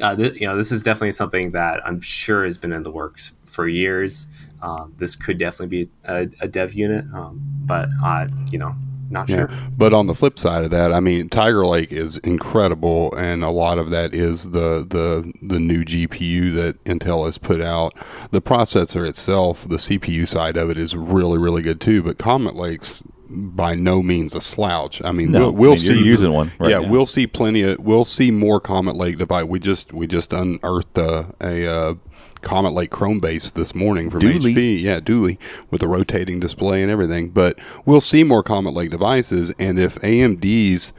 uh, 0.00 0.14
th- 0.16 0.40
you 0.40 0.46
know, 0.46 0.56
this 0.56 0.72
is 0.72 0.82
definitely 0.82 1.12
something 1.12 1.52
that 1.52 1.80
I'm 1.86 2.00
sure 2.00 2.44
has 2.44 2.58
been 2.58 2.72
in 2.72 2.82
the 2.82 2.90
works 2.90 3.32
for 3.44 3.66
years. 3.68 4.26
Um, 4.62 4.94
this 4.98 5.16
could 5.16 5.38
definitely 5.38 5.84
be 5.84 5.90
a, 6.04 6.28
a 6.40 6.48
dev 6.48 6.72
unit, 6.72 7.04
um, 7.12 7.40
but 7.64 7.88
uh, 8.04 8.28
you 8.50 8.58
know, 8.58 8.74
not 9.12 9.28
Yeah. 9.28 9.36
sure. 9.36 9.50
But 9.76 9.92
on 9.92 10.06
the 10.06 10.14
flip 10.14 10.38
side 10.38 10.64
of 10.64 10.70
that, 10.70 10.92
I 10.92 11.00
mean, 11.00 11.28
Tiger 11.28 11.64
Lake 11.66 11.92
is 11.92 12.16
incredible, 12.18 13.14
and 13.14 13.44
a 13.44 13.50
lot 13.50 13.78
of 13.78 13.90
that 13.90 14.14
is 14.14 14.50
the 14.50 14.84
the 14.88 15.32
the 15.42 15.58
new 15.60 15.84
GPU 15.84 16.54
that 16.56 16.82
Intel 16.84 17.26
has 17.26 17.38
put 17.38 17.60
out. 17.60 17.94
The 18.30 18.42
processor 18.42 19.06
itself, 19.08 19.68
the 19.68 19.76
CPU 19.76 20.26
side 20.26 20.56
of 20.56 20.70
it, 20.70 20.78
is 20.78 20.96
really 20.96 21.38
really 21.38 21.62
good 21.62 21.80
too. 21.80 22.02
But 22.02 22.18
Comet 22.18 22.56
Lake's 22.56 23.02
by 23.34 23.74
no 23.74 24.02
means 24.02 24.34
a 24.34 24.42
slouch. 24.42 25.00
I 25.02 25.10
mean, 25.10 25.30
No, 25.32 25.50
we'll, 25.50 25.52
we'll 25.52 25.72
I 25.72 25.74
mean, 25.76 25.84
you're 25.84 25.96
see 25.98 26.04
using 26.04 26.32
one 26.32 26.52
right 26.58 26.70
yeah, 26.70 26.80
now. 26.80 26.88
we'll 26.90 27.06
see 27.06 27.26
plenty 27.26 27.62
of. 27.62 27.78
We'll 27.78 28.04
see 28.04 28.30
more 28.30 28.60
Comet 28.60 28.94
Lake 28.96 29.16
device. 29.18 29.46
We 29.46 29.58
just 29.58 29.92
we 29.92 30.06
just 30.06 30.32
unearthed 30.32 30.98
a. 30.98 31.34
a 31.40 31.66
uh, 31.66 31.94
Comet 32.42 32.72
Lake 32.72 32.90
Chrome 32.90 33.20
base 33.20 33.50
this 33.50 33.74
morning 33.74 34.10
from 34.10 34.20
Dooly. 34.20 34.54
HP. 34.54 34.82
Yeah, 34.82 35.00
Dooly 35.00 35.38
with 35.70 35.82
a 35.82 35.88
rotating 35.88 36.40
display 36.40 36.82
and 36.82 36.90
everything. 36.90 37.30
But 37.30 37.58
we'll 37.86 38.00
see 38.00 38.24
more 38.24 38.42
Comet 38.42 38.74
Lake 38.74 38.90
devices, 38.90 39.52
and 39.58 39.78
if 39.78 39.96
AMD's 40.00 40.92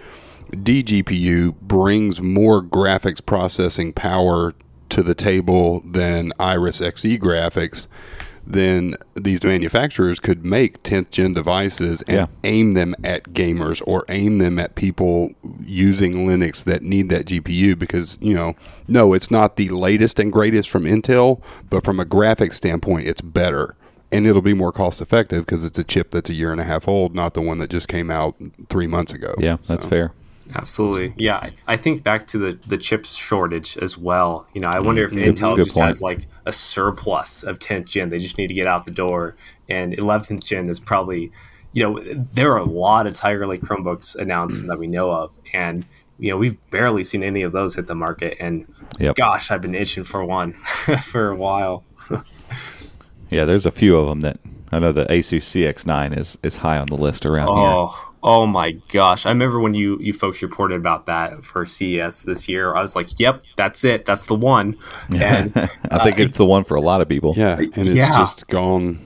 DGPU 0.51 1.55
brings 1.61 2.21
more 2.21 2.61
graphics 2.61 3.23
processing 3.25 3.93
power 3.93 4.53
to 4.89 5.01
the 5.01 5.15
table 5.15 5.81
than 5.85 6.31
Iris 6.39 6.79
Xe 6.79 7.19
graphics, 7.19 7.87
then 8.45 8.95
these 9.15 9.43
manufacturers 9.43 10.19
could 10.19 10.43
make 10.45 10.83
10th 10.83 11.11
gen 11.11 11.33
devices 11.33 12.01
and 12.03 12.17
Yeah. 12.17 12.25
aim 12.43 12.73
them 12.73 12.93
at 13.03 13.33
gamers 13.33 13.81
or 13.85 14.03
aim 14.09 14.39
them 14.39 14.59
at 14.59 14.75
people 14.75 15.31
using 15.65 16.27
Linux 16.27 16.63
that 16.65 16.83
need 16.83 17.09
that 17.09 17.25
GPU 17.25 17.75
because, 17.77 18.17
you 18.21 18.33
know, 18.33 18.53
no, 18.87 19.13
it's 19.13 19.31
not 19.31 19.55
the 19.55 19.69
latest 19.69 20.19
and 20.19 20.31
greatest 20.31 20.69
from 20.69 20.83
Intel, 20.83 21.39
but 21.69 21.83
from 21.85 21.99
a 21.99 22.05
graphics 22.05 22.55
standpoint, 22.55 23.07
it's 23.07 23.21
better. 23.21 23.75
And 24.11 24.27
it'll 24.27 24.41
be 24.43 24.53
more 24.53 24.71
cost 24.71 25.01
effective 25.01 25.45
because 25.45 25.63
it's 25.65 25.79
a 25.79 25.83
chip 25.83 26.11
that's 26.11 26.29
a 26.29 26.33
year 26.33 26.51
and 26.51 26.61
a 26.61 26.65
half 26.65 26.87
old, 26.87 27.15
not 27.15 27.33
the 27.33 27.41
one 27.41 27.57
that 27.59 27.69
just 27.69 27.87
came 27.87 28.11
out 28.11 28.35
three 28.69 28.85
months 28.87 29.13
ago. 29.13 29.33
Yeah, 29.39 29.57
that's 29.67 29.85
So- 29.85 29.89
fair. 29.89 30.11
Absolutely. 30.55 31.13
Yeah. 31.17 31.49
I- 31.67 31.77
think 31.77 32.03
back 32.03 32.27
to 32.27 32.37
the, 32.37 32.59
the 32.67 32.77
chip 32.77 33.05
shortage 33.05 33.77
as 33.77 33.97
well. 33.97 34.47
You 34.53 34.61
know, 34.61 34.67
I 34.69 34.79
wonder 34.79 35.03
if 35.03 35.11
Mm, 35.11 35.23
good- 35.23 35.35
Intel 35.35 35.55
good 35.55 35.63
just 35.65 35.75
point. 35.75 35.87
has 35.87 36.01
like 36.01 36.27
a 36.45 36.51
surplus 36.51 37.43
of 37.43 37.59
10th 37.59 37.85
gen. 37.85 38.09
They 38.09 38.19
just 38.19 38.37
need 38.37 38.47
to 38.47 38.53
get 38.53 38.67
out 38.67 38.85
the 38.85 38.91
door. 38.91 39.35
And 39.69 39.93
11th 39.93 40.43
gen 40.45 40.69
is 40.69 40.79
probably, 40.79 41.31
you 41.73 41.83
know, 41.83 41.99
there 41.99 42.51
are 42.53 42.57
a 42.59 42.63
lot 42.65 43.07
of 43.07 43.13
Tiger 43.13 43.47
Lake 43.47 43.61
Chromebooks 43.61 44.15
announced 44.15 44.65
that 44.67 44.77
we 44.79 44.87
know 44.87 45.11
of. 45.11 45.37
And, 45.53 45.85
you 46.19 46.29
know, 46.31 46.37
we've 46.37 46.57
barely 46.69 47.03
seen 47.03 47.23
any 47.23 47.41
of 47.41 47.51
those 47.51 47.75
hit 47.75 47.87
the 47.87 47.95
market. 47.95 48.37
And 48.39 48.65
Yep. 48.99 49.15
gosh, 49.15 49.49
I've 49.51 49.61
been 49.61 49.75
itching 49.75 50.03
for 50.03 50.23
one 50.23 50.53
for 51.01 51.29
a 51.29 51.35
while. 51.35 51.83
Yeah, 53.29 53.45
there's 53.45 53.65
a 53.65 53.71
few 53.71 53.97
of 53.97 54.07
them 54.07 54.21
that 54.21 54.37
I 54.71 54.77
know 54.77 54.91
the 54.91 55.05
Asus 55.05 55.41
CX9 55.41 56.15
is 56.15 56.37
is 56.43 56.57
high 56.57 56.77
on 56.77 56.85
the 56.85 56.95
list 56.95 57.25
around 57.25 57.47
here. 57.47 57.65
Oh, 58.23 58.45
my 58.45 58.71
gosh! 58.89 59.25
I 59.25 59.29
remember 59.29 59.59
when 59.59 59.73
you 59.73 59.97
you 59.99 60.13
folks 60.13 60.41
reported 60.41 60.75
about 60.75 61.07
that 61.07 61.43
for 61.43 61.65
CES 61.65 62.23
this 62.23 62.47
year. 62.47 62.73
I 62.73 62.81
was 62.81 62.95
like, 62.95 63.19
"Yep, 63.19 63.43
that's 63.57 63.83
it. 63.83 64.05
That's 64.05 64.25
the 64.27 64.35
one." 64.35 64.77
And 65.13 65.51
I 65.91 66.03
think 66.03 66.19
it's 66.19 66.37
the 66.37 66.45
one 66.45 66.63
for 66.63 66.75
a 66.75 66.81
lot 66.81 67.01
of 67.01 67.09
people. 67.09 67.33
Yeah, 67.35 67.57
and 67.57 67.77
it's 67.77 67.93
Yeah. 67.93 68.09
just 68.17 68.47
gone 68.47 68.99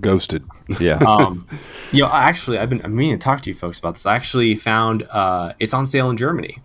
ghosted. 0.00 0.44
Yeah. 0.80 0.96
um, 1.06 1.46
you 1.92 2.02
know, 2.02 2.08
actually, 2.10 2.58
I've 2.58 2.68
been 2.70 2.84
I 2.84 2.88
meaning 2.88 3.18
to 3.18 3.22
talk 3.24 3.42
to 3.42 3.50
you 3.50 3.54
folks 3.54 3.78
about 3.78 3.94
this. 3.94 4.06
I 4.06 4.16
actually 4.16 4.54
found 4.56 5.04
uh, 5.10 5.52
it's 5.60 5.72
on 5.74 5.86
sale 5.86 6.10
in 6.10 6.16
Germany, 6.16 6.58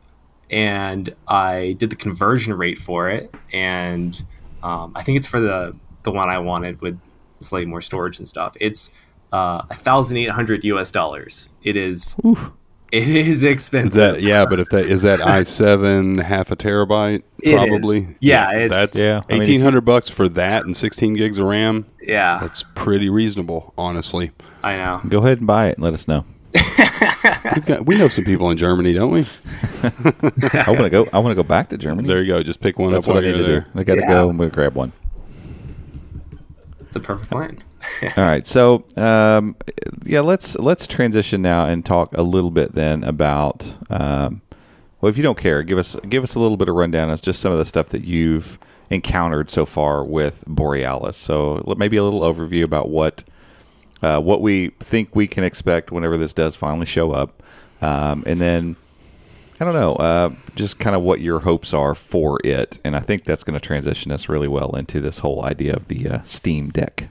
and 0.50 1.14
I 1.28 1.76
did 1.78 1.90
the 1.92 1.96
conversion 1.96 2.54
rate 2.56 2.78
for 2.80 3.10
it, 3.10 3.34
and 3.54 4.20
um, 4.64 4.94
I 4.96 5.04
think 5.04 5.18
it's 5.18 5.28
for 5.28 5.40
the 5.40 5.76
the 6.04 6.12
one 6.12 6.30
I 6.30 6.40
wanted 6.40 6.82
with 6.82 7.00
slightly 7.42 7.68
more 7.68 7.82
storage 7.82 8.18
and 8.18 8.28
stuff. 8.28 8.58
It's 8.60 8.90
uh, 9.32 9.64
thousand 9.74 10.18
eight 10.18 10.30
hundred 10.30 10.64
US 10.64 10.92
dollars. 10.92 11.52
It 11.64 11.76
is. 11.78 12.16
It 12.90 13.08
is 13.10 13.44
expensive. 13.44 13.92
Is 14.18 14.22
that 14.22 14.22
yeah, 14.22 14.46
but 14.46 14.62
if 14.62 14.70
that 14.70 14.88
is 14.88 15.02
that 15.02 15.22
i 15.26 15.44
seven 15.44 16.20
half 16.20 16.52
a 16.52 16.56
terabyte, 16.56 17.24
It 17.40 17.50
is. 17.50 17.56
probably. 17.56 18.16
Yeah, 18.22 18.52
it's- 18.54 18.70
that's 18.70 18.96
Yeah, 18.96 19.24
I 19.30 19.34
mean, 19.34 19.42
eighteen 19.42 19.62
hundred 19.62 19.82
bucks 19.82 20.08
for 20.08 20.30
that 20.30 20.64
and 20.64 20.74
sixteen 20.76 21.14
gigs 21.16 21.38
of 21.38 21.48
RAM. 21.48 21.86
yeah, 22.02 22.38
That's 22.42 22.64
pretty 22.76 23.10
reasonable, 23.10 23.74
honestly. 23.78 24.32
I 24.64 24.78
know. 24.78 25.02
Go 25.10 25.20
ahead 25.20 25.40
and 25.40 25.48
buy 25.48 25.68
it 25.68 25.76
and 25.78 25.84
let 25.84 25.94
us 25.94 26.08
know. 26.08 26.24
We've 27.56 27.66
got, 27.66 27.86
we 27.86 27.98
know 27.98 28.08
some 28.08 28.24
people 28.24 28.50
in 28.52 28.58
Germany, 28.58 28.94
don't 28.94 29.12
we? 29.12 29.28
I 29.84 30.66
want 30.70 30.84
to 30.84 30.90
go. 30.90 31.08
I 31.12 31.20
want 31.20 31.32
to 31.32 31.36
go 31.36 31.44
back 31.44 31.70
to 31.70 31.78
Germany. 31.78 32.08
There 32.08 32.22
you 32.22 32.28
go. 32.34 32.42
Just 32.42 32.62
pick 32.62 32.80
one 32.80 32.92
That's 32.94 33.06
up 33.08 33.14
what 33.16 33.24
I 33.24 33.28
while 33.28 33.32
need 33.34 33.38
you're 33.40 33.46
to 33.48 33.52
there. 33.52 33.68
do. 33.74 33.80
I 33.80 33.84
got 33.84 33.96
to 33.96 34.02
Yeah. 34.02 34.08
go. 34.08 34.30
I'm 34.30 34.38
going 34.38 34.50
to 34.50 34.56
grab 34.56 34.76
one. 34.76 34.92
It's 36.88 36.96
a 36.96 37.00
perfect 37.02 37.30
plan. 37.30 37.58
All 38.18 38.24
right. 38.24 38.48
So, 38.48 38.86
um, 38.96 39.56
yeah, 40.06 40.22
let's 40.22 40.56
let's 40.56 40.88
transition 40.88 41.42
now 41.42 41.66
and 41.66 41.86
talk 41.86 42.14
a 42.14 42.22
little 42.24 42.52
bit 42.52 42.74
then 42.74 43.04
about. 43.04 43.76
Um, 43.90 44.42
well, 45.02 45.10
if 45.10 45.18
you 45.18 45.24
don't 45.24 45.38
care, 45.38 45.64
give 45.64 45.78
us 45.78 45.96
give 46.08 46.24
us 46.24 46.34
a 46.36 46.40
little 46.40 46.58
bit 46.58 46.70
of 46.70 46.76
rundown 46.76 47.10
as 47.10 47.22
just 47.22 47.42
some 47.42 47.52
of 47.52 47.58
the 47.58 47.66
stuff 47.66 47.90
that 47.90 48.04
you've 48.04 48.58
encountered 48.90 49.50
so 49.50 49.66
far 49.66 50.04
with 50.04 50.44
Borealis. 50.48 51.18
So 51.18 51.62
maybe 51.78 51.98
a 51.98 52.04
little 52.04 52.22
overview 52.22 52.64
about 52.64 52.90
what 52.90 53.24
uh, 54.02 54.20
what 54.20 54.42
we 54.42 54.70
think 54.80 55.16
we 55.16 55.28
can 55.28 55.44
expect 55.44 55.92
whenever 55.92 56.18
this 56.18 56.34
does 56.34 56.56
finally 56.56 56.86
show 56.86 57.12
up, 57.12 57.44
um, 57.82 58.24
and 58.26 58.40
then 58.40 58.76
I 59.60 59.66
don't 59.66 59.74
know, 59.74 59.94
uh, 59.96 60.30
just 60.56 60.78
kind 60.80 60.96
of 60.96 61.02
what 61.02 61.20
your 61.20 61.40
hopes 61.40 61.74
are 61.74 61.96
for 61.96 62.40
it. 62.44 62.80
And 62.84 62.96
I 62.96 63.00
think 63.00 63.26
that's 63.26 63.44
going 63.44 63.60
to 63.60 63.66
transition 63.66 64.12
us 64.12 64.30
really 64.30 64.48
well 64.48 64.76
into 64.76 65.02
this 65.02 65.20
whole 65.20 65.44
idea 65.44 65.74
of 65.74 65.88
the 65.88 66.08
uh, 66.08 66.24
Steam 66.24 66.70
Deck. 66.70 67.10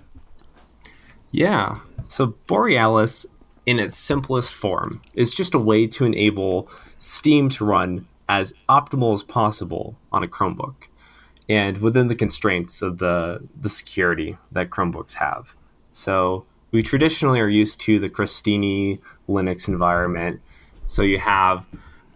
Yeah. 1.33 1.81
So 2.07 2.35
Borealis, 2.47 3.27
in 3.67 3.81
its 3.81 3.97
simplest 3.97 4.55
form, 4.55 5.03
is 5.15 5.35
just 5.35 5.55
a 5.55 5.59
way 5.59 5.89
to 5.89 6.05
enable 6.05 6.69
Steam 6.99 7.49
to 7.51 7.65
run 7.65 8.07
as 8.29 8.55
optimal 8.69 9.15
as 9.15 9.23
possible 9.23 9.97
on 10.13 10.23
a 10.23 10.29
Chromebook, 10.29 10.89
and 11.49 11.79
within 11.79 12.09
the 12.09 12.15
constraints 12.15 12.83
of 12.83 12.99
the 12.99 13.47
the 13.61 13.69
security 13.69 14.37
that 14.53 14.71
Chromebooks 14.71 15.15
have. 15.15 15.55
So 15.91 16.45
we 16.71 16.83
traditionally 16.83 17.41
are 17.41 17.49
used 17.49 17.81
to 17.83 17.99
the 17.99 18.11
Crostini 18.11 19.01
Linux 19.29 19.69
environment. 19.69 20.41
So 20.85 21.03
you 21.03 21.19
have 21.19 21.67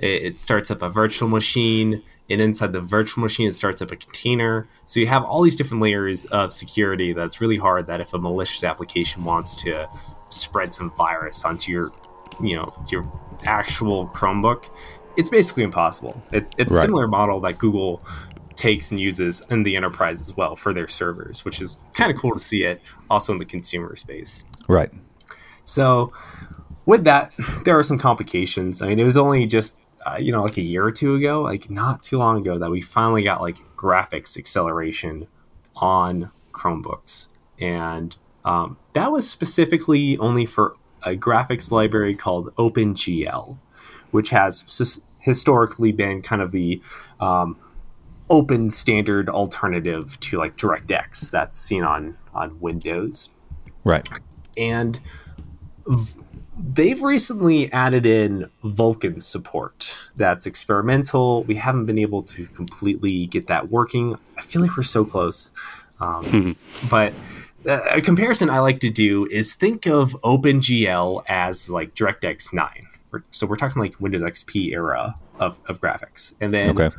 it, 0.01 0.23
it 0.23 0.39
starts 0.39 0.71
up 0.71 0.83
a 0.83 0.91
virtual 0.91 1.29
machine, 1.29 2.03
and 2.29 2.41
inside 2.41 2.73
the 2.73 2.81
virtual 2.81 3.23
machine, 3.23 3.49
it 3.49 3.55
starts 3.55 3.83
up 3.83 3.91
a 3.91 3.97
container. 3.97 4.69
So 4.85 5.01
you 5.01 5.07
have 5.07 5.25
all 5.25 5.43
these 5.43 5.57
different 5.57 5.83
layers 5.83 6.25
of 6.27 6.53
security 6.53 7.13
that's 7.13 7.41
really 7.41 7.57
hard. 7.57 7.87
That 7.87 8.01
if 8.01 8.13
a 8.15 8.19
malicious 8.19 8.65
application 8.65 9.25
wants 9.25 9.55
to 9.63 9.89
spread 10.31 10.73
some 10.73 10.91
virus 10.93 11.45
onto 11.45 11.73
your, 11.73 11.93
you 12.43 12.57
know, 12.57 12.73
your 12.91 13.11
actual 13.45 14.09
Chromebook, 14.09 14.71
it's 15.17 15.29
basically 15.29 15.65
impossible. 15.65 16.23
It's 16.33 16.53
it's 16.57 16.73
a 16.73 16.81
similar 16.81 17.07
model 17.07 17.41
that 17.41 17.59
Google 17.59 18.03
takes 18.61 18.91
and 18.91 19.01
uses 19.01 19.43
in 19.51 19.63
the 19.63 19.75
enterprise 19.75 20.21
as 20.21 20.37
well 20.37 20.55
for 20.55 20.75
their 20.75 20.87
servers, 20.87 21.45
which 21.45 21.61
is 21.61 21.79
kind 21.95 22.11
of 22.11 22.17
cool 22.17 22.33
to 22.33 22.39
see 22.39 22.63
it 22.63 22.81
also 23.09 23.33
in 23.33 23.39
the 23.39 23.45
consumer 23.45 23.97
space. 23.97 24.45
Right. 24.69 24.91
So, 25.65 26.13
with 26.85 27.05
that, 27.05 27.33
there 27.65 27.79
are 27.79 27.83
some 27.83 27.99
complications. 27.99 28.83
I 28.83 28.89
mean, 28.89 28.99
it 28.99 29.05
was 29.05 29.17
only 29.17 29.47
just 29.47 29.77
uh, 30.07 30.17
you 30.19 30.33
know 30.33 30.43
like 30.43 30.57
a 30.57 30.63
year 30.63 30.85
or 30.85 30.93
two 30.93 31.15
ago, 31.15 31.43
like 31.43 31.71
not 31.71 32.03
too 32.03 32.19
long 32.19 32.39
ago, 32.41 32.59
that 32.59 32.71
we 32.71 32.81
finally 32.81 33.23
got 33.23 33.41
like 33.41 33.57
graphics 33.77 34.39
acceleration 34.39 35.27
on 35.77 36.31
Chromebooks, 36.53 37.29
and 37.61 38.17
um, 38.45 38.77
that 38.95 39.13
was 39.13 39.29
specifically 39.29 40.17
only 40.19 40.47
for 40.47 40.77
a 41.03 41.17
graphics 41.17 41.71
library 41.71 42.15
called 42.15 42.55
OpenGL, 42.57 43.57
which 44.11 44.31
has 44.31 45.01
historically 45.21 45.93
been 45.93 46.23
kind 46.23 46.43
of 46.43 46.51
the 46.51 46.81
um, 47.21 47.57
open 48.29 48.71
standard 48.71 49.29
alternative 49.29 50.19
to 50.21 50.39
like 50.39 50.57
DirectX 50.57 51.31
that's 51.31 51.59
seen 51.59 51.83
on 51.85 52.17
on 52.33 52.59
Windows 52.61 53.29
Right. 53.85 54.09
and 54.57 55.01
v- 55.87 56.21
they've 56.63 57.03
recently 57.03 57.73
added 57.73 58.07
in 58.07 58.51
Vulkan 58.65 59.21
support. 59.21 60.11
That's 60.17 60.47
experimental. 60.47 61.45
We 61.45 61.57
haven't 61.57 61.87
been 61.87 61.99
able 61.99 62.23
to 62.23 62.47
completely 62.49 63.27
get 63.27 63.47
that 63.49 63.71
working. 63.71 64.15
I 64.37 64.43
feel 64.43 64.63
like 64.63 64.77
we're 64.77 64.83
so 64.83 65.05
close. 65.05 65.53
Um, 66.01 66.57
but 66.89 67.13
uh, 67.67 67.81
a 67.91 68.01
comparison 68.01 68.49
I 68.51 68.61
like 68.61 68.81
to 68.81 68.91
do 68.91 69.27
is 69.27 69.55
think 69.55 69.87
of 69.87 70.13
OpenGL 70.23 71.25
as 71.29 71.69
like 71.71 71.95
DirectX 71.95 72.53
9. 72.53 72.87
So 73.31 73.47
we're 73.47 73.57
talking 73.57 73.83
like 73.83 74.01
Windows 74.01 74.23
XP 74.23 74.73
era 74.73 75.17
of, 75.39 75.59
of 75.69 75.81
graphics. 75.81 76.35
And 76.41 76.55
then 76.55 76.71
Okay. 76.79 76.95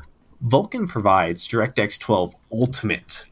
Vulkan 0.46 0.88
provides 0.90 1.48
DirectX 1.48 2.00
12 2.00 2.36
Ultimate. 2.52 3.26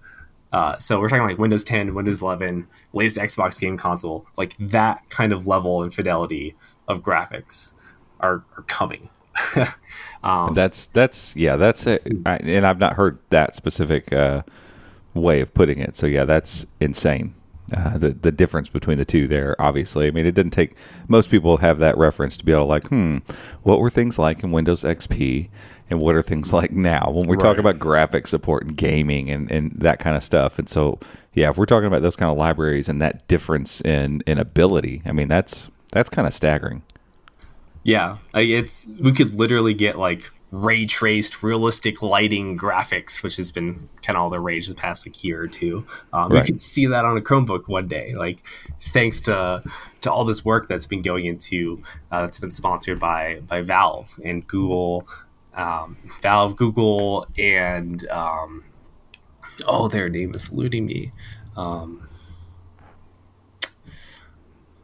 Uh, 0.51 0.77
so 0.77 0.99
we're 0.99 1.09
talking 1.09 1.25
like 1.25 1.37
Windows 1.37 1.63
10, 1.63 1.93
Windows 1.93 2.21
11, 2.21 2.67
latest 2.93 3.17
Xbox 3.17 3.59
game 3.59 3.77
console, 3.77 4.25
like 4.37 4.55
that 4.57 5.07
kind 5.09 5.31
of 5.31 5.45
level 5.45 5.83
and 5.83 5.93
fidelity 5.93 6.55
of 6.87 7.03
graphics 7.03 7.73
are, 8.19 8.43
are 8.57 8.63
coming. 8.63 9.09
um, 10.23 10.53
That's 10.53 10.87
that's 10.87 11.35
yeah. 11.35 11.55
That's 11.55 11.87
it. 11.87 12.05
I, 12.25 12.37
and 12.37 12.65
I've 12.65 12.79
not 12.79 12.93
heard 12.93 13.19
that 13.29 13.55
specific 13.55 14.11
uh, 14.11 14.43
way 15.13 15.39
of 15.41 15.53
putting 15.53 15.79
it. 15.79 15.95
So 15.95 16.07
yeah, 16.07 16.25
that's 16.25 16.65
insane. 16.79 17.35
Uh, 17.71 17.97
the 17.97 18.09
the 18.09 18.31
difference 18.31 18.67
between 18.67 18.97
the 18.97 19.05
two 19.05 19.27
there, 19.27 19.55
obviously. 19.59 20.07
I 20.07 20.11
mean, 20.11 20.25
it 20.25 20.33
didn't 20.33 20.51
take 20.51 20.75
most 21.07 21.29
people 21.29 21.57
have 21.57 21.79
that 21.79 21.97
reference 21.97 22.35
to 22.37 22.45
be 22.45 22.51
able 22.51 22.63
to 22.63 22.67
like, 22.67 22.87
hmm, 22.87 23.17
what 23.63 23.79
were 23.79 23.89
things 23.89 24.17
like 24.17 24.43
in 24.43 24.51
Windows 24.51 24.83
XP, 24.83 25.49
and 25.89 25.99
what 25.99 26.15
are 26.15 26.21
things 26.21 26.53
like 26.59 26.71
now 26.71 27.09
when 27.11 27.27
we 27.27 27.37
talk 27.37 27.57
about 27.57 27.79
graphic 27.79 28.27
support 28.27 28.65
and 28.65 28.77
gaming 28.77 29.29
and 29.29 29.51
and 29.51 29.71
that 29.77 29.99
kind 29.99 30.15
of 30.15 30.23
stuff. 30.23 30.59
And 30.59 30.69
so 30.69 30.99
yeah, 31.33 31.49
if 31.49 31.57
we're 31.57 31.65
talking 31.65 31.87
about 31.87 32.01
those 32.01 32.15
kind 32.15 32.31
of 32.31 32.37
libraries 32.37 32.89
and 32.89 33.01
that 33.01 33.27
difference 33.27 33.81
in 33.81 34.21
in 34.25 34.37
ability, 34.37 35.01
I 35.05 35.11
mean, 35.11 35.27
that's 35.27 35.67
that's 35.91 36.09
kind 36.09 36.27
of 36.27 36.33
staggering. 36.33 36.83
Yeah, 37.83 38.17
it's 38.33 38.87
we 38.99 39.11
could 39.11 39.33
literally 39.33 39.73
get 39.73 39.97
like 39.97 40.29
ray 40.51 40.85
traced 40.85 41.43
realistic 41.43 42.01
lighting 42.01 42.57
graphics, 42.57 43.21
which 43.21 43.37
has 43.37 43.51
been 43.51 43.87
kind 44.01 44.17
of 44.17 44.23
all 44.23 44.29
the 44.29 44.39
rage 44.39 44.67
the 44.67 44.73
past 44.73 45.05
like 45.05 45.23
year 45.23 45.41
or 45.41 45.47
two. 45.47 45.85
Um, 46.11 46.31
Right. 46.31 46.39
You 46.39 46.53
could 46.53 46.59
see 46.59 46.87
that 46.87 47.05
on 47.05 47.17
a 47.17 47.21
Chromebook 47.21 47.67
one 47.67 47.87
day, 47.87 48.15
like 48.15 48.43
thanks 48.79 49.21
to 49.21 49.63
to 50.01 50.11
all 50.11 50.25
this 50.25 50.43
work 50.43 50.67
that's 50.67 50.85
been 50.85 51.01
going 51.01 51.25
into 51.25 51.81
uh, 52.11 52.21
that's 52.21 52.39
been 52.39 52.51
sponsored 52.51 52.99
by 52.99 53.41
by 53.47 53.61
Valve 53.61 54.19
and 54.23 54.45
Google, 54.47 55.07
um, 55.59 55.97
Valve, 56.21 56.55
Google, 56.55 57.25
and 57.37 58.07
um, 58.09 58.63
oh, 59.67 59.87
their 59.87 60.09
name 60.09 60.33
is 60.33 60.49
eluding 60.51 60.85
me. 60.85 61.11
Um, 61.57 62.07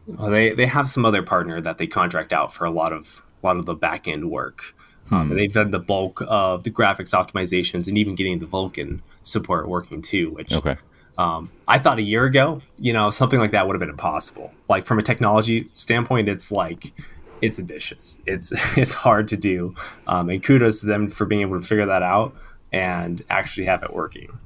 well, 0.07 0.29
they 0.29 0.51
they 0.51 0.65
have 0.67 0.87
some 0.87 1.05
other 1.05 1.23
partner 1.23 1.59
that 1.61 1.77
they 1.77 1.87
contract 1.87 2.31
out 2.31 2.53
for 2.53 2.65
a 2.65 2.71
lot 2.71 2.93
of 2.93 3.23
a 3.41 3.45
lot 3.45 3.57
of 3.57 3.65
the 3.65 3.75
back 3.75 4.07
end 4.07 4.29
work. 4.29 4.75
Um, 5.11 5.29
and 5.29 5.39
they've 5.39 5.53
done 5.53 5.69
the 5.69 5.79
bulk 5.79 6.23
of 6.27 6.63
the 6.63 6.71
graphics 6.71 7.13
optimizations 7.13 7.87
and 7.87 7.95
even 7.95 8.15
getting 8.15 8.39
the 8.39 8.47
Vulkan 8.47 9.01
support 9.21 9.67
working 9.69 10.01
too, 10.01 10.31
which 10.31 10.51
Okay. 10.51 10.77
um, 11.19 11.51
I 11.67 11.77
thought 11.77 11.99
a 11.99 12.01
year 12.01 12.25
ago, 12.25 12.63
you 12.79 12.91
know, 12.91 13.11
something 13.11 13.37
like 13.39 13.51
that 13.51 13.67
would 13.67 13.75
have 13.75 13.79
been 13.79 13.91
impossible. 13.91 14.51
Like 14.67 14.87
from 14.87 14.97
a 14.97 15.03
technology 15.03 15.69
standpoint, 15.75 16.27
it's 16.27 16.51
like 16.51 16.91
it's 17.41 17.59
ambitious. 17.59 18.17
It's 18.25 18.51
it's 18.77 18.93
hard 18.93 19.27
to 19.29 19.37
do, 19.37 19.75
um, 20.07 20.29
and 20.29 20.43
kudos 20.43 20.81
to 20.81 20.85
them 20.85 21.09
for 21.09 21.25
being 21.25 21.41
able 21.41 21.59
to 21.59 21.65
figure 21.65 21.85
that 21.85 22.03
out 22.03 22.35
and 22.71 23.23
actually 23.29 23.65
have 23.65 23.83
it 23.83 23.93
working. 23.93 24.39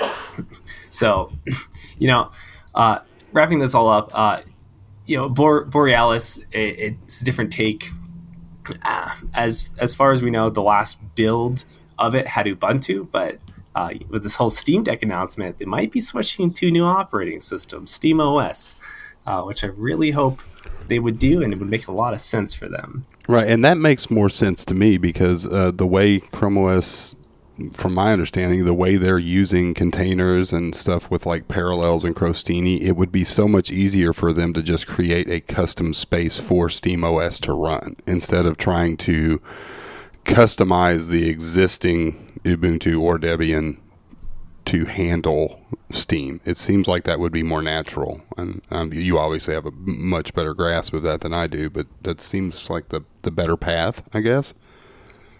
So, 0.90 1.32
you 1.98 2.06
know, 2.06 2.30
uh, 2.74 2.98
wrapping 3.32 3.58
this 3.58 3.74
all 3.74 3.88
up, 3.88 4.10
uh, 4.12 4.42
you 5.06 5.16
know, 5.16 5.28
Bor- 5.28 5.64
Borealis, 5.64 6.38
it, 6.52 6.96
it's 7.02 7.22
a 7.22 7.24
different 7.24 7.52
take. 7.52 7.88
Uh, 8.84 9.14
as 9.34 9.70
as 9.78 9.94
far 9.94 10.12
as 10.12 10.22
we 10.22 10.30
know, 10.30 10.48
the 10.48 10.62
last 10.62 10.98
build 11.14 11.64
of 11.98 12.14
it 12.14 12.26
had 12.26 12.46
Ubuntu, 12.46 13.10
but 13.10 13.38
uh, 13.74 13.94
with 14.08 14.22
this 14.22 14.36
whole 14.36 14.50
Steam 14.50 14.82
Deck 14.82 15.02
announcement, 15.02 15.58
they 15.58 15.64
might 15.64 15.90
be 15.90 16.00
switching 16.00 16.52
to 16.52 16.70
new 16.70 16.84
operating 16.84 17.40
system, 17.40 17.86
Steam 17.86 18.20
OS, 18.20 18.76
uh, 19.26 19.42
which 19.42 19.64
I 19.64 19.68
really 19.68 20.10
hope 20.10 20.42
they 20.92 20.98
would 20.98 21.18
do, 21.18 21.42
and 21.42 21.54
it 21.54 21.58
would 21.58 21.70
make 21.70 21.88
a 21.88 21.92
lot 21.92 22.12
of 22.12 22.20
sense 22.20 22.52
for 22.52 22.68
them. 22.68 23.06
Right, 23.26 23.48
and 23.48 23.64
that 23.64 23.78
makes 23.78 24.10
more 24.10 24.28
sense 24.28 24.62
to 24.66 24.74
me 24.74 24.98
because 24.98 25.46
uh, 25.46 25.70
the 25.74 25.86
way 25.86 26.20
Chrome 26.20 26.58
OS, 26.58 27.16
from 27.72 27.94
my 27.94 28.12
understanding, 28.12 28.66
the 28.66 28.74
way 28.74 28.96
they're 28.96 29.18
using 29.18 29.72
containers 29.72 30.52
and 30.52 30.74
stuff 30.74 31.10
with 31.10 31.24
like 31.24 31.48
Parallels 31.48 32.04
and 32.04 32.14
Crostini, 32.14 32.82
it 32.82 32.92
would 32.92 33.10
be 33.10 33.24
so 33.24 33.48
much 33.48 33.70
easier 33.70 34.12
for 34.12 34.34
them 34.34 34.52
to 34.52 34.62
just 34.62 34.86
create 34.86 35.30
a 35.30 35.40
custom 35.40 35.94
space 35.94 36.38
for 36.38 36.68
Steam 36.68 37.04
OS 37.04 37.40
to 37.40 37.54
run 37.54 37.96
instead 38.06 38.44
of 38.44 38.58
trying 38.58 38.98
to 38.98 39.40
customize 40.26 41.08
the 41.08 41.26
existing 41.26 42.38
Ubuntu 42.44 43.00
or 43.00 43.18
Debian 43.18 43.78
to 44.66 44.84
handle 44.84 45.60
Steam. 45.90 46.40
It 46.44 46.56
seems 46.56 46.88
like 46.88 47.04
that 47.04 47.18
would 47.18 47.32
be 47.32 47.42
more 47.42 47.62
natural, 47.62 48.22
and 48.36 48.62
um, 48.70 48.92
you 48.92 49.18
obviously 49.18 49.54
have 49.54 49.66
a 49.66 49.72
much 49.72 50.34
better 50.34 50.54
grasp 50.54 50.94
of 50.94 51.02
that 51.02 51.20
than 51.20 51.34
I 51.34 51.46
do. 51.46 51.68
But 51.70 51.86
that 52.02 52.20
seems 52.20 52.70
like 52.70 52.88
the 52.88 53.02
the 53.22 53.30
better 53.30 53.56
path, 53.56 54.02
I 54.12 54.20
guess. 54.20 54.54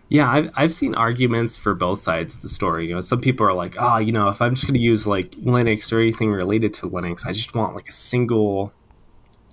Yeah, 0.09 0.31
I've, 0.31 0.51
I've 0.55 0.73
seen 0.75 0.95
arguments 0.95 1.57
for 1.57 1.75
both 1.75 1.99
sides 1.99 2.35
of 2.35 2.43
the 2.43 2.49
story. 2.51 2.87
You 2.87 2.97
know, 2.97 3.01
some 3.01 3.19
people 3.19 3.47
are 3.47 3.55
like, 3.55 3.77
oh, 3.79 3.97
you 3.97 4.13
know, 4.13 4.29
if 4.29 4.43
I'm 4.43 4.55
just 4.55 4.67
going 4.67 4.75
to 4.75 4.81
use 4.81 5.07
like 5.07 5.31
Linux 5.31 5.91
or 5.91 6.01
anything 6.01 6.31
related 6.31 6.75
to 6.75 6.91
Linux, 6.91 7.27
I 7.27 7.33
just 7.33 7.55
want 7.55 7.75
like 7.75 7.89
a 7.89 7.93
single, 7.93 8.75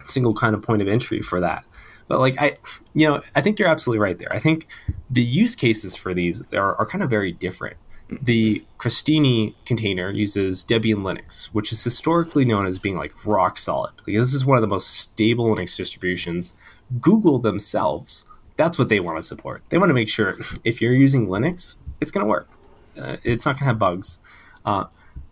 single 0.03 0.33
kind 0.33 0.53
of 0.53 0.61
point 0.61 0.81
of 0.81 0.89
entry 0.89 1.21
for 1.21 1.39
that. 1.39 1.63
But 2.09 2.19
like 2.19 2.41
I, 2.41 2.57
you 2.93 3.07
know, 3.07 3.21
I 3.35 3.41
think 3.41 3.57
you're 3.57 3.69
absolutely 3.69 4.01
right 4.01 4.17
there. 4.17 4.33
I 4.33 4.39
think 4.39 4.67
the 5.09 5.23
use 5.23 5.55
cases 5.55 5.95
for 5.95 6.13
these 6.13 6.43
are, 6.51 6.75
are 6.75 6.85
kind 6.85 7.05
of 7.05 7.09
very 7.09 7.31
different. 7.31 7.77
The 8.09 8.63
Crostini 8.77 9.53
container 9.65 10.09
uses 10.09 10.65
Debian 10.65 11.01
Linux, 11.01 11.47
which 11.47 11.71
is 11.71 11.83
historically 11.83 12.43
known 12.43 12.65
as 12.65 12.79
being 12.79 12.97
like 12.97 13.13
rock 13.25 13.57
solid. 13.57 13.93
Like, 13.99 14.15
this 14.15 14.33
is 14.33 14.45
one 14.45 14.57
of 14.57 14.61
the 14.61 14.67
most 14.67 14.89
stable 14.89 15.53
Linux 15.53 15.77
distributions. 15.77 16.57
Google 16.99 17.37
themselves 17.37 18.25
that's 18.59 18.77
what 18.77 18.89
they 18.89 18.99
want 18.99 19.17
to 19.17 19.23
support. 19.23 19.63
They 19.69 19.77
want 19.77 19.89
to 19.89 19.93
make 19.93 20.09
sure 20.09 20.37
if 20.65 20.81
you're 20.81 20.93
using 20.93 21.27
Linux, 21.27 21.77
it's 22.01 22.11
going 22.11 22.25
to 22.25 22.29
work. 22.29 22.49
Uh, 22.97 23.15
it's 23.23 23.45
not 23.45 23.53
going 23.53 23.59
to 23.59 23.65
have 23.65 23.79
bugs. 23.79 24.19
Uh, 24.65 24.85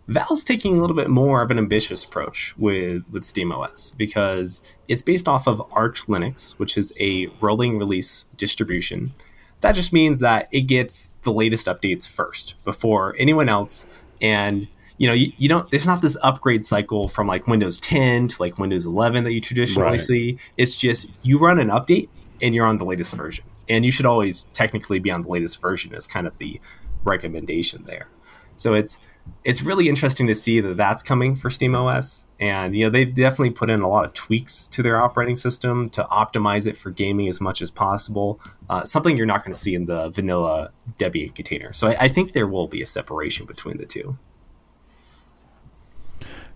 Valve's 0.06 0.42
taking 0.42 0.78
a 0.78 0.80
little 0.80 0.96
bit 0.96 1.10
more 1.10 1.42
of 1.42 1.50
an 1.50 1.58
ambitious 1.58 2.02
approach 2.02 2.56
with 2.56 3.02
with 3.10 3.24
SteamOS 3.24 3.94
because 3.98 4.62
it's 4.88 5.02
based 5.02 5.28
off 5.28 5.46
of 5.46 5.60
Arch 5.70 6.06
Linux, 6.06 6.58
which 6.58 6.78
is 6.78 6.94
a 6.98 7.26
rolling 7.42 7.78
release 7.78 8.24
distribution. 8.38 9.12
That 9.60 9.74
just 9.74 9.92
means 9.92 10.20
that 10.20 10.48
it 10.52 10.62
gets 10.62 11.10
the 11.22 11.32
latest 11.32 11.66
updates 11.66 12.08
first 12.08 12.54
before 12.64 13.14
anyone 13.18 13.48
else, 13.48 13.86
and 14.20 14.68
you 14.98 15.06
know 15.08 15.12
you, 15.14 15.32
you 15.36 15.48
don't. 15.48 15.68
There's 15.70 15.86
not 15.86 16.00
this 16.02 16.16
upgrade 16.22 16.64
cycle 16.64 17.08
from 17.08 17.26
like 17.26 17.46
Windows 17.48 17.80
10 17.80 18.28
to 18.28 18.36
like 18.42 18.58
Windows 18.58 18.86
11 18.86 19.24
that 19.24 19.32
you 19.34 19.40
traditionally 19.40 19.90
Right. 19.90 20.00
see. 20.00 20.38
It's 20.56 20.76
just 20.76 21.10
you 21.22 21.38
run 21.38 21.58
an 21.58 21.68
update 21.68 22.08
and 22.40 22.54
you're 22.54 22.66
on 22.66 22.78
the 22.78 22.84
latest 22.84 23.14
version. 23.14 23.44
And 23.68 23.84
you 23.84 23.90
should 23.90 24.06
always 24.06 24.44
technically 24.52 24.98
be 24.98 25.10
on 25.10 25.22
the 25.22 25.28
latest 25.28 25.60
version 25.60 25.94
as 25.94 26.06
kind 26.06 26.26
of 26.26 26.38
the 26.38 26.60
recommendation 27.04 27.84
there. 27.84 28.08
So 28.56 28.74
it's 28.74 28.98
it's 29.44 29.62
really 29.62 29.88
interesting 29.88 30.26
to 30.26 30.34
see 30.34 30.60
that 30.60 30.76
that's 30.76 31.02
coming 31.02 31.34
for 31.34 31.48
SteamOS, 31.48 32.24
and 32.38 32.74
you 32.74 32.84
know 32.84 32.90
they've 32.90 33.14
definitely 33.14 33.50
put 33.50 33.70
in 33.70 33.80
a 33.80 33.88
lot 33.88 34.04
of 34.04 34.12
tweaks 34.12 34.68
to 34.68 34.82
their 34.82 35.00
operating 35.00 35.36
system 35.36 35.88
to 35.90 36.04
optimize 36.04 36.66
it 36.66 36.76
for 36.76 36.90
gaming 36.90 37.28
as 37.28 37.40
much 37.40 37.62
as 37.62 37.70
possible. 37.70 38.40
Uh, 38.68 38.84
something 38.84 39.16
you're 39.16 39.26
not 39.26 39.44
going 39.44 39.52
to 39.52 39.58
see 39.58 39.74
in 39.74 39.86
the 39.86 40.10
vanilla 40.10 40.72
Debian 40.98 41.34
container. 41.34 41.72
So 41.72 41.88
I, 41.88 41.96
I, 42.00 42.08
think 42.08 42.32
there 42.32 42.46
will 42.46 42.68
be 42.68 42.82
a 42.82 42.86
separation 42.86 43.46
between 43.46 43.78
the 43.78 43.86
two. 43.86 44.18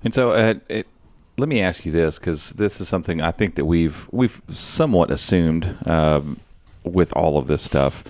And 0.04 0.12
so, 0.12 0.32
uh, 0.32 0.54
it, 0.68 0.86
let 1.38 1.48
me 1.48 1.60
ask 1.60 1.86
you 1.86 1.92
this, 1.92 2.18
because 2.18 2.50
this 2.50 2.80
is 2.80 2.88
something 2.88 3.20
I 3.20 3.30
think 3.32 3.54
that 3.54 3.64
we've 3.64 4.08
we've 4.10 4.42
somewhat 4.50 5.10
assumed 5.10 5.76
um, 5.86 6.40
with 6.84 7.12
all 7.14 7.38
of 7.38 7.46
this 7.46 7.62
stuff 7.62 8.04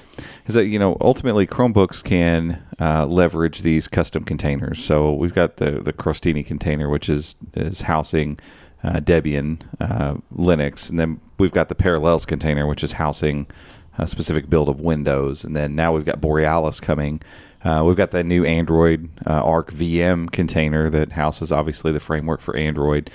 is 0.46 0.54
that 0.54 0.66
you 0.66 0.78
know 0.78 0.96
ultimately 1.00 1.46
Chromebooks 1.46 2.02
can 2.02 2.62
uh, 2.80 3.06
leverage 3.06 3.62
these 3.62 3.88
custom 3.88 4.24
containers. 4.24 4.84
So 4.84 5.12
we've 5.12 5.34
got 5.34 5.56
the 5.56 5.80
the 5.80 5.92
Crostini 5.92 6.44
container, 6.44 6.88
which 6.88 7.08
is 7.08 7.34
is 7.54 7.82
housing 7.82 8.38
uh, 8.82 9.00
Debian, 9.00 9.60
uh, 9.80 10.14
Linux, 10.34 10.90
and 10.90 10.98
then 10.98 11.20
we've 11.38 11.52
got 11.52 11.68
the 11.68 11.74
Parallels 11.74 12.26
container, 12.26 12.66
which 12.66 12.82
is 12.82 12.92
housing 12.92 13.46
a 13.98 14.06
specific 14.06 14.48
build 14.48 14.68
of 14.68 14.80
Windows, 14.80 15.44
and 15.44 15.54
then 15.54 15.74
now 15.74 15.92
we've 15.92 16.04
got 16.04 16.20
Borealis 16.20 16.80
coming. 16.80 17.20
Uh, 17.64 17.84
we've 17.86 17.96
got 17.96 18.10
the 18.10 18.24
new 18.24 18.44
Android 18.44 19.08
uh, 19.24 19.34
Arc 19.34 19.70
VM 19.70 20.30
container 20.32 20.90
that 20.90 21.12
houses 21.12 21.52
obviously 21.52 21.92
the 21.92 22.00
framework 22.00 22.40
for 22.40 22.56
Android. 22.56 23.10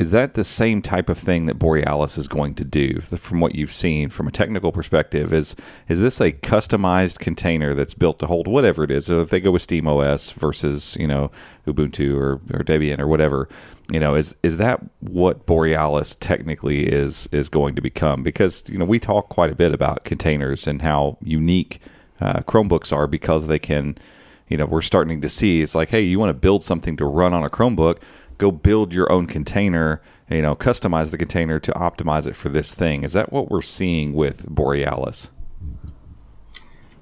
Is 0.00 0.12
that 0.12 0.32
the 0.32 0.44
same 0.44 0.80
type 0.80 1.10
of 1.10 1.18
thing 1.18 1.44
that 1.44 1.58
Borealis 1.58 2.16
is 2.16 2.26
going 2.26 2.54
to 2.54 2.64
do 2.64 3.00
from 3.00 3.38
what 3.38 3.54
you've 3.54 3.70
seen 3.70 4.08
from 4.08 4.26
a 4.26 4.32
technical 4.32 4.72
perspective? 4.72 5.30
Is 5.30 5.54
is 5.90 6.00
this 6.00 6.22
a 6.22 6.32
customized 6.32 7.18
container 7.18 7.74
that's 7.74 7.92
built 7.92 8.18
to 8.20 8.26
hold 8.26 8.48
whatever 8.48 8.82
it 8.82 8.90
is? 8.90 9.04
So 9.04 9.20
if 9.20 9.28
they 9.28 9.40
go 9.40 9.50
with 9.50 9.66
SteamOS 9.66 10.32
versus 10.32 10.96
you 10.98 11.06
know 11.06 11.30
Ubuntu 11.66 12.16
or, 12.16 12.32
or 12.50 12.64
Debian 12.64 12.98
or 12.98 13.08
whatever, 13.08 13.46
you 13.92 14.00
know, 14.00 14.14
is 14.14 14.34
is 14.42 14.56
that 14.56 14.80
what 15.00 15.44
Borealis 15.44 16.16
technically 16.18 16.86
is 16.86 17.28
is 17.30 17.50
going 17.50 17.74
to 17.74 17.82
become? 17.82 18.22
Because 18.22 18.64
you 18.68 18.78
know 18.78 18.86
we 18.86 18.98
talk 18.98 19.28
quite 19.28 19.52
a 19.52 19.54
bit 19.54 19.74
about 19.74 20.04
containers 20.04 20.66
and 20.66 20.80
how 20.80 21.18
unique 21.20 21.78
uh, 22.22 22.40
Chromebooks 22.40 22.90
are 22.90 23.06
because 23.06 23.48
they 23.48 23.58
can. 23.58 23.98
You 24.48 24.56
know, 24.56 24.66
we're 24.66 24.82
starting 24.82 25.20
to 25.20 25.28
see 25.28 25.62
it's 25.62 25.76
like, 25.76 25.90
hey, 25.90 26.00
you 26.00 26.18
want 26.18 26.30
to 26.30 26.34
build 26.34 26.64
something 26.64 26.96
to 26.96 27.04
run 27.04 27.32
on 27.32 27.44
a 27.44 27.48
Chromebook 27.48 27.98
go 28.40 28.50
build 28.50 28.92
your 28.92 29.10
own 29.12 29.26
container, 29.26 30.00
you 30.28 30.42
know, 30.42 30.56
customize 30.56 31.10
the 31.10 31.18
container 31.18 31.60
to 31.60 31.70
optimize 31.72 32.26
it 32.26 32.34
for 32.34 32.48
this 32.48 32.74
thing. 32.74 33.04
Is 33.04 33.12
that 33.12 33.32
what 33.32 33.50
we're 33.50 33.62
seeing 33.62 34.14
with 34.14 34.48
Borealis? 34.48 35.28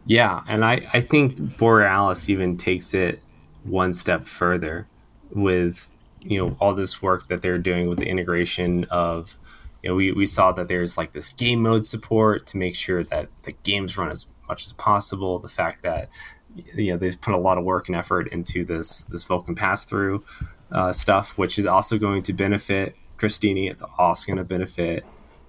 Yeah, 0.05 0.43
and 0.49 0.65
I, 0.65 0.83
I 0.93 1.01
think 1.01 1.57
Borealis 1.57 2.29
even 2.29 2.57
takes 2.57 2.93
it 2.93 3.23
one 3.63 3.93
step 3.93 4.27
further 4.27 4.89
with 5.31 5.89
you 6.23 6.39
know 6.39 6.57
all 6.59 6.75
this 6.75 7.01
work 7.01 7.29
that 7.29 7.43
they're 7.43 7.59
doing 7.59 7.89
with 7.89 7.99
the 7.99 8.09
integration 8.09 8.85
of 8.85 9.39
you 9.83 9.91
know 9.91 9.95
we, 9.95 10.11
we 10.11 10.27
saw 10.27 10.51
that 10.53 10.67
there's 10.67 10.97
like 10.97 11.13
this 11.13 11.33
game 11.33 11.63
mode 11.63 11.85
support 11.85 12.47
to 12.47 12.57
make 12.57 12.75
sure 12.75 13.05
that 13.05 13.29
the 13.43 13.53
games 13.63 13.97
run 13.97 14.11
as 14.11 14.27
much 14.49 14.67
as 14.67 14.73
possible 14.73 15.39
the 15.39 15.49
fact 15.49 15.83
that 15.83 16.09
you 16.75 16.91
know 16.91 16.97
they've 16.97 17.21
put 17.21 17.35
a 17.35 17.39
lot 17.39 17.59
of 17.59 17.65
work 17.65 17.89
and 17.89 17.97
effort 17.97 18.27
into 18.29 18.65
this 18.65 19.03
this 19.05 19.25
Vulkan 19.25 19.55
pass 19.55 19.85
through 19.85 20.25
uh, 20.73 20.93
stuff, 20.93 21.39
which 21.39 21.59
is 21.59 21.67
also 21.67 21.99
going 21.99 22.23
to 22.23 22.33
benefit 22.33 22.97
Crostini. 23.19 23.71
It's 23.71 23.83
also 23.99 24.27
going 24.27 24.39
to 24.39 24.45
benefit 24.45 25.05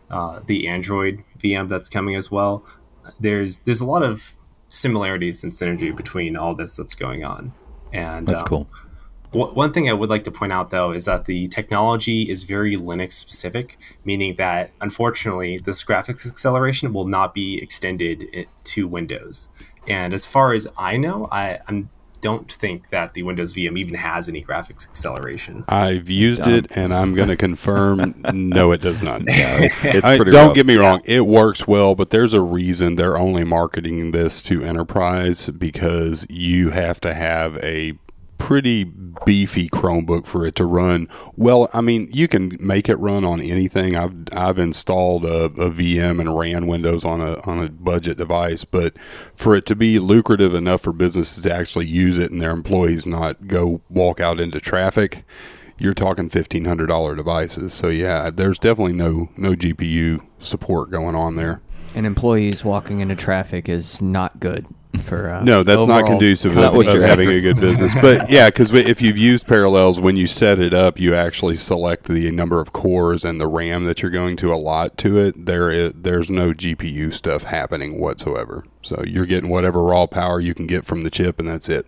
uh, 0.10 0.42
the 0.46 0.68
Android 0.68 1.24
VM 1.38 1.70
that's 1.70 1.90
coming 1.90 2.16
as 2.16 2.32
well. 2.32 2.66
There's 3.20 3.60
there's 3.60 3.82
a 3.82 3.86
lot 3.86 4.04
of 4.04 4.38
similarities 4.68 5.44
and 5.44 5.52
synergy 5.52 5.96
between 5.96 6.36
all 6.36 6.56
this 6.56 6.76
that's 6.76 6.96
going 6.96 7.24
on, 7.24 7.54
and 7.92 8.28
that's 8.28 8.42
um, 8.42 8.48
cool. 8.48 8.68
W- 9.32 9.54
one 9.54 9.72
thing 9.72 9.90
I 9.90 9.94
would 9.94 10.10
like 10.10 10.24
to 10.24 10.32
point 10.32 10.52
out 10.52 10.70
though 10.70 10.92
is 10.92 11.06
that 11.06 11.26
the 11.26 11.48
technology 11.48 12.30
is 12.30 12.44
very 12.44 12.76
Linux 12.76 13.14
specific, 13.14 13.78
meaning 14.04 14.36
that 14.36 14.72
unfortunately 14.82 15.58
this 15.58 15.84
graphics 15.84 16.30
acceleration 16.30 16.94
will 16.94 17.08
not 17.08 17.34
be 17.34 17.62
extended 17.62 18.48
to 18.64 18.88
Windows. 18.88 19.50
And 19.88 20.14
as 20.14 20.26
far 20.26 20.54
as 20.54 20.68
I 20.78 20.98
know, 20.98 21.28
I, 21.32 21.60
I'm 21.68 21.90
don't 22.22 22.52
think 22.52 22.90
that 22.90 23.14
the 23.14 23.24
Windows 23.24 23.54
VM 23.54 23.78
even 23.78 23.96
has 23.96 24.30
any 24.30 24.44
graphics 24.44 24.88
acceleration. 24.88 25.64
I've 25.68 26.10
used 26.10 26.48
it, 26.48 26.68
and 26.72 26.94
I'm 26.94 27.16
going 27.16 27.30
to 27.30 27.38
confirm 27.38 28.16
no, 28.34 28.72
it 28.72 28.82
does 28.82 29.02
not. 29.02 29.22
Yeah, 29.22 29.64
it's, 29.64 29.84
it's 29.86 30.06
I, 30.06 30.18
don't 30.18 30.34
rough. 30.34 30.56
get 30.56 30.66
me 30.66 30.76
wrong; 30.76 31.02
it 31.06 31.26
works 31.26 31.68
well, 31.68 31.96
but 31.96 32.10
there's 32.10 32.34
a 32.34 32.42
reason 32.42 32.96
they're 32.96 33.18
only 33.18 33.44
marketing 33.44 34.12
this 34.12 34.42
to 34.44 34.64
enterprise 34.64 35.50
because 35.50 36.26
you 36.30 36.72
have 36.72 37.00
to 37.02 37.14
have 37.14 37.58
a 37.58 37.94
pretty 38.38 38.84
beefy 39.26 39.70
Chromebook 39.70 40.26
for 40.26 40.46
it 40.46 40.56
to 40.56 40.66
run. 40.66 41.08
Well, 41.36 41.70
I 41.74 41.82
mean, 41.82 42.10
you 42.12 42.28
can 42.28 42.58
make 42.60 42.90
it 42.90 42.96
run 42.96 43.26
on 43.26 43.42
anything. 43.42 43.96
I've 43.96 44.14
I've 44.32 44.60
installed 44.60 45.26
a, 45.26 45.46
a, 45.46 45.70
VM 45.70 46.20
and 46.20 46.38
ran 46.38 46.68
Windows 46.68 47.06
on 47.06 47.22
a 47.22 47.40
on 47.42 47.60
a 47.60 47.70
budget 47.70 48.18
device, 48.18 48.66
but 48.66 48.96
for 49.36 49.56
it 49.56 49.66
to 49.68 49.76
be 49.76 50.00
lucrative 50.00 50.54
enough 50.54 50.82
for 50.82 50.94
businesses 50.94 51.44
to 51.44 51.54
actually 51.54 51.88
use 51.88 52.18
it 52.18 52.32
and 52.32 52.42
their 52.42 52.52
employees 52.52 53.06
not 53.06 53.48
go 53.48 53.82
walk 53.90 54.20
out 54.20 54.40
into 54.40 54.60
traffic, 54.60 55.24
you're 55.78 55.94
talking 55.94 56.30
fifteen 56.30 56.66
hundred 56.66 56.88
dollar 56.88 57.16
devices. 57.16 57.74
So 57.74 57.88
yeah, 57.88 58.30
there's 58.30 58.60
definitely 58.60 58.94
no 58.94 59.30
no 59.38 59.56
GPU 59.56 60.26
support 60.40 60.92
going 60.92 61.16
on 61.16 61.36
there. 61.36 61.62
And 61.96 62.06
employees 62.06 62.64
walking 62.64 63.00
into 63.00 63.16
traffic 63.16 63.68
is 63.68 64.02
not 64.02 64.40
good 64.40 64.68
for 65.04 65.30
uh, 65.30 65.44
no 65.44 65.62
that's 65.62 65.82
overall, 65.82 66.02
not 66.02 66.08
conducive 66.08 66.58
of, 66.58 66.76
of 66.76 67.02
having 67.02 67.30
a 67.30 67.40
good 67.42 67.60
business. 67.60 67.94
But 68.02 68.30
yeah 68.30 68.48
because 68.48 68.74
if 68.74 69.02
you've 69.02 69.18
used 69.20 69.46
parallels 69.46 70.00
when 70.00 70.18
you 70.18 70.26
set 70.26 70.60
it 70.60 70.74
up 70.74 71.00
you 71.00 71.14
actually 71.14 71.58
select 71.58 72.06
the 72.06 72.32
number 72.32 72.60
of 72.60 72.74
cores 72.74 73.24
and 73.24 73.40
the 73.40 73.48
ram 73.48 73.86
that 73.86 74.02
you're 74.02 74.10
going 74.10 74.36
to 74.38 74.52
allot 74.52 74.98
to 75.00 75.20
it. 75.20 75.46
There 75.46 75.70
is, 75.70 75.94
there's 75.96 76.32
no 76.32 76.54
gpu 76.54 77.14
stuff 77.14 77.44
happening 77.44 78.00
whatsoever. 78.00 78.66
So 78.82 79.04
you're 79.06 79.28
getting 79.28 79.50
whatever 79.50 79.84
raw 79.84 80.08
power 80.08 80.40
you 80.40 80.56
can 80.56 80.66
get 80.66 80.86
from 80.86 81.04
the 81.04 81.12
chip 81.12 81.40
and 81.40 81.48
that's 81.48 81.70
it. 81.70 81.86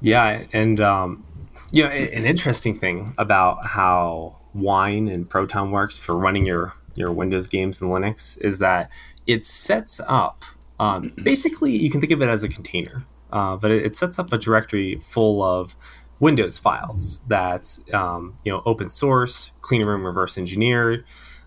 Yeah 0.00 0.44
and 0.54 0.80
um, 0.80 1.24
you 1.70 1.82
know 1.82 1.90
an 1.90 2.24
interesting 2.24 2.74
thing 2.74 3.14
about 3.18 3.66
how 3.66 4.36
wine 4.54 5.08
and 5.08 5.28
proton 5.28 5.70
works 5.70 5.98
for 5.98 6.16
running 6.16 6.46
your 6.46 6.72
your 6.94 7.12
windows 7.12 7.48
games 7.48 7.82
in 7.82 7.88
linux 7.88 8.40
is 8.40 8.60
that 8.60 8.88
it 9.26 9.44
sets 9.44 10.00
up 10.06 10.44
um, 10.78 11.12
basically, 11.22 11.76
you 11.76 11.90
can 11.90 12.00
think 12.00 12.12
of 12.12 12.22
it 12.22 12.28
as 12.28 12.42
a 12.42 12.48
container, 12.48 13.04
uh, 13.30 13.56
but 13.56 13.70
it, 13.70 13.86
it, 13.86 13.96
sets 13.96 14.18
up 14.18 14.32
a 14.32 14.38
directory 14.38 14.96
full 14.96 15.42
of 15.42 15.76
Windows 16.18 16.58
files 16.58 17.20
that's 17.28 17.80
um, 17.92 18.34
you 18.44 18.50
know 18.50 18.62
open 18.66 18.90
source, 18.90 19.52
clean 19.60 19.84
room 19.84 20.04
reverse 20.04 20.36
engineered, 20.36 21.04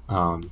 um, 0.08 0.52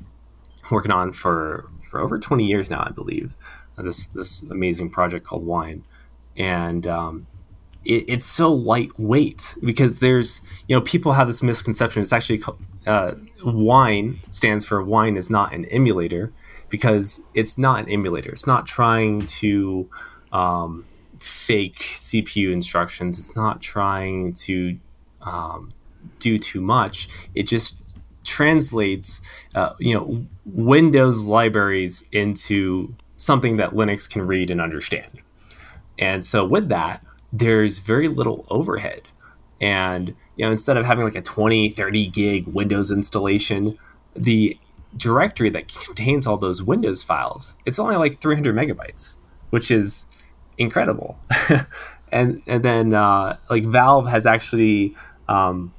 working 0.72 0.92
on 0.92 1.14
for 1.14 1.70
for 1.90 2.02
over 2.02 2.20
20 2.20 2.46
years 2.46 2.70
now, 2.70 2.84
I 2.86 2.92
believe. 2.92 3.36
Uh, 3.78 3.84
this 3.84 4.08
this 4.08 4.42
amazing 4.44 4.90
project 4.90 5.26
called 5.26 5.46
Wine, 5.46 5.84
and 6.36 6.86
um, 6.86 7.28
it, 7.86 8.06
it's 8.08 8.26
so 8.26 8.52
lightweight 8.52 9.56
because 9.64 10.00
there's 10.00 10.42
you 10.68 10.76
know 10.76 10.82
people 10.82 11.14
have 11.14 11.28
this 11.28 11.42
misconception. 11.42 12.02
It's 12.02 12.14
actually 12.14 12.44
uh, 12.86 13.14
Wine 13.44 14.20
stands 14.32 14.66
for 14.66 14.84
Wine 14.84 15.16
is 15.16 15.30
not 15.30 15.54
an 15.54 15.64
emulator 15.66 16.34
because 16.70 17.22
it's 17.34 17.58
not 17.58 17.80
an 17.80 17.90
emulator. 17.90 18.30
It's 18.30 18.48
not 18.48 18.68
trying 18.68 19.26
to 19.28 19.90
um, 20.32 20.86
fake 21.20 21.78
CPU 21.78 22.52
instructions. 22.52 23.20
It's 23.20 23.36
not 23.36 23.62
trying 23.62 24.34
to 24.34 24.78
um, 25.22 25.74
do 26.20 26.38
too 26.38 26.62
much. 26.62 27.08
It 27.34 27.44
just 27.44 27.78
translates, 28.24 29.22
uh, 29.54 29.74
you 29.80 29.94
know, 29.94 30.26
Windows 30.46 31.28
libraries 31.28 32.04
into 32.12 32.96
something 33.16 33.58
that 33.58 33.72
Linux 33.72 34.10
can 34.10 34.28
read 34.28 34.50
and 34.50 34.60
understand. 34.60 35.22
And 35.98 36.26
so 36.26 36.46
with 36.46 36.68
that, 36.70 37.06
there's 37.32 37.80
very 37.80 38.08
little 38.08 38.46
overhead. 38.50 39.04
And 39.62 40.16
you 40.36 40.46
know, 40.46 40.52
instead 40.52 40.78
of 40.78 40.86
having 40.86 41.06
like 41.06 41.16
a 41.16 41.22
20, 41.22 41.70
30 41.70 42.08
gig 42.08 42.48
Windows 42.48 42.92
installation, 42.92 43.78
the 44.16 44.58
directory 44.98 45.50
that 45.52 45.68
contains 45.68 46.26
all 46.26 46.38
those 46.38 46.64
Windows 46.64 47.04
files, 47.04 47.56
it's 47.66 47.80
only 47.80 47.96
like 47.96 48.20
300 48.20 48.56
megabytes, 48.56 49.16
which 49.50 49.72
is 49.72 50.06
incredible. 50.58 51.18
and 52.12 52.42
and 52.48 52.64
then 52.64 52.94
uh, 52.94 53.38
like 53.50 53.64
Valve 53.64 54.08
has 54.08 54.26
actually 54.26 54.96
um, 55.28 55.74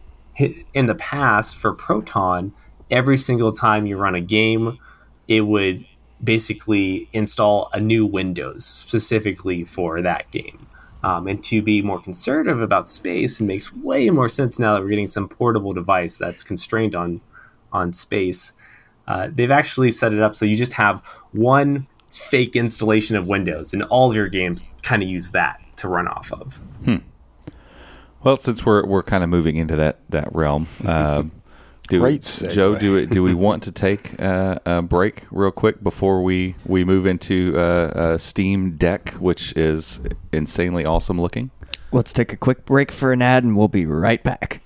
in 0.75 0.87
the 0.87 0.95
past 0.95 1.57
for 1.57 1.73
Proton, 1.73 2.53
every 2.91 3.17
single 3.17 3.53
time 3.53 3.87
you 3.87 3.97
run 3.97 4.15
a 4.15 4.21
game, 4.21 4.79
it 5.29 5.43
would 5.43 5.87
basically 6.23 7.09
install 7.13 7.69
a 7.73 7.81
new 7.81 8.07
Windows 8.07 8.65
specifically 8.65 9.65
for 9.65 10.01
that 10.03 10.31
game. 10.31 10.67
Um, 11.03 11.27
and 11.27 11.43
to 11.45 11.63
be 11.63 11.83
more 11.83 12.01
conservative 12.01 12.61
about 12.61 12.89
space, 12.89 13.41
it 13.41 13.45
makes 13.45 13.73
way 13.73 14.11
more 14.11 14.29
sense 14.29 14.59
now 14.59 14.75
that 14.75 14.83
we're 14.83 14.89
getting 14.89 15.07
some 15.07 15.29
portable 15.29 15.73
device 15.73 16.17
that's 16.17 16.43
constrained 16.43 16.95
on 16.95 17.21
on 17.73 17.93
space. 17.93 18.53
Uh, 19.07 19.29
they've 19.33 19.51
actually 19.51 19.91
set 19.91 20.13
it 20.13 20.21
up 20.21 20.35
so 20.35 20.45
you 20.45 20.57
just 20.57 20.73
have 20.75 21.05
one 21.33 21.87
fake 22.09 22.57
installation 22.57 23.17
of 23.17 23.27
Windows, 23.27 23.73
and 23.73 23.83
all 23.85 24.11
of 24.11 24.17
your 24.17 24.29
games 24.29 24.73
kind 24.83 25.03
of 25.03 25.09
use 25.09 25.31
that 25.31 25.61
to 25.77 25.89
run 25.89 26.09
off 26.09 26.33
of. 26.33 26.59
Well, 28.27 28.37
since 28.37 28.67
we're 28.67 28.85
we're 28.85 29.05
kind 29.05 29.23
of 29.23 29.31
moving 29.31 29.55
into 29.57 29.77
that 29.77 29.99
that 30.09 30.35
realm, 30.35 30.67
uh, 30.85 31.23
do 31.87 32.01
Great 32.01 32.23
segue. 32.23 32.51
Joe, 32.53 32.75
do 32.75 32.97
it? 32.97 33.11
Do 33.11 33.23
we 33.23 33.35
want 33.47 33.63
to 33.63 33.71
take 33.71 34.21
uh, 34.21 34.59
a 34.67 34.83
break 34.83 35.23
real 35.31 35.53
quick 35.53 35.81
before 35.81 36.25
we 36.25 36.57
we 36.65 36.83
move 36.83 37.07
into 37.07 37.55
uh, 37.57 37.61
uh, 37.61 38.19
Steam 38.19 38.77
Deck, 38.77 39.11
which 39.21 39.53
is 39.53 40.01
insanely 40.33 40.85
awesome 40.85 41.21
looking? 41.21 41.53
Let's 41.93 42.13
take 42.13 42.33
a 42.33 42.37
quick 42.37 42.65
break 42.67 42.91
for 42.91 43.13
an 43.13 43.23
ad 43.23 43.45
and 43.45 43.57
we'll 43.57 43.69
be 43.69 43.87
right 43.87 44.23
back. 44.25 44.61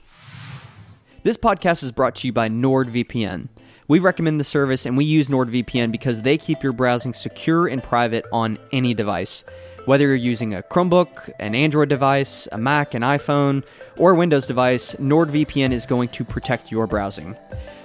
This 1.22 1.36
podcast 1.36 1.82
is 1.82 1.92
brought 1.92 2.16
to 2.16 2.26
you 2.26 2.32
by 2.32 2.48
NordVPN. 2.48 3.48
We 3.90 3.98
recommend 3.98 4.38
the 4.38 4.44
service 4.44 4.86
and 4.86 4.96
we 4.96 5.04
use 5.04 5.30
NordVPN 5.30 5.90
because 5.90 6.22
they 6.22 6.38
keep 6.38 6.62
your 6.62 6.72
browsing 6.72 7.12
secure 7.12 7.66
and 7.66 7.82
private 7.82 8.24
on 8.30 8.56
any 8.70 8.94
device. 8.94 9.42
Whether 9.84 10.06
you're 10.06 10.14
using 10.14 10.54
a 10.54 10.62
Chromebook, 10.62 11.28
an 11.40 11.56
Android 11.56 11.88
device, 11.88 12.46
a 12.52 12.56
Mac, 12.56 12.94
an 12.94 13.02
iPhone, 13.02 13.64
or 13.96 14.12
a 14.12 14.14
Windows 14.14 14.46
device, 14.46 14.94
NordVPN 15.00 15.72
is 15.72 15.86
going 15.86 16.08
to 16.10 16.22
protect 16.22 16.70
your 16.70 16.86
browsing. 16.86 17.36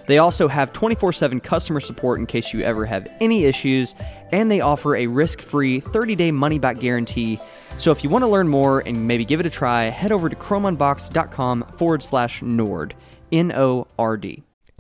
They 0.06 0.20
also 0.20 0.48
have 0.48 0.72
24 0.74 1.12
7 1.12 1.40
customer 1.40 1.80
support 1.80 2.20
in 2.20 2.28
case 2.28 2.54
you 2.54 2.62
ever 2.62 2.86
have 2.86 3.12
any 3.20 3.46
issues, 3.46 3.96
and 4.32 4.52
they 4.52 4.62
offer 4.62 4.96
a 4.96 5.08
risk 5.08 5.42
free 5.42 5.80
30 5.80 6.14
day 6.14 6.30
money 6.30 6.60
back 6.60 6.78
guarantee. 6.78 7.40
So 7.80 7.90
if 7.90 8.04
you 8.04 8.12
want 8.12 8.22
to 8.22 8.28
learn 8.28 8.48
more 8.48 8.82
and 8.82 9.08
maybe 9.08 9.26
give 9.26 9.40
it 9.40 9.48
a 9.48 9.50
try, 9.50 9.86
head 9.86 10.12
over 10.12 10.30
to 10.30 10.36
chromeunboxed.com 10.36 11.64
forward 11.80 12.04
slash 12.04 12.44
Nord, 12.44 12.94
N 13.32 13.52
O 13.54 13.88
R 13.98 14.18
D. 14.18 14.45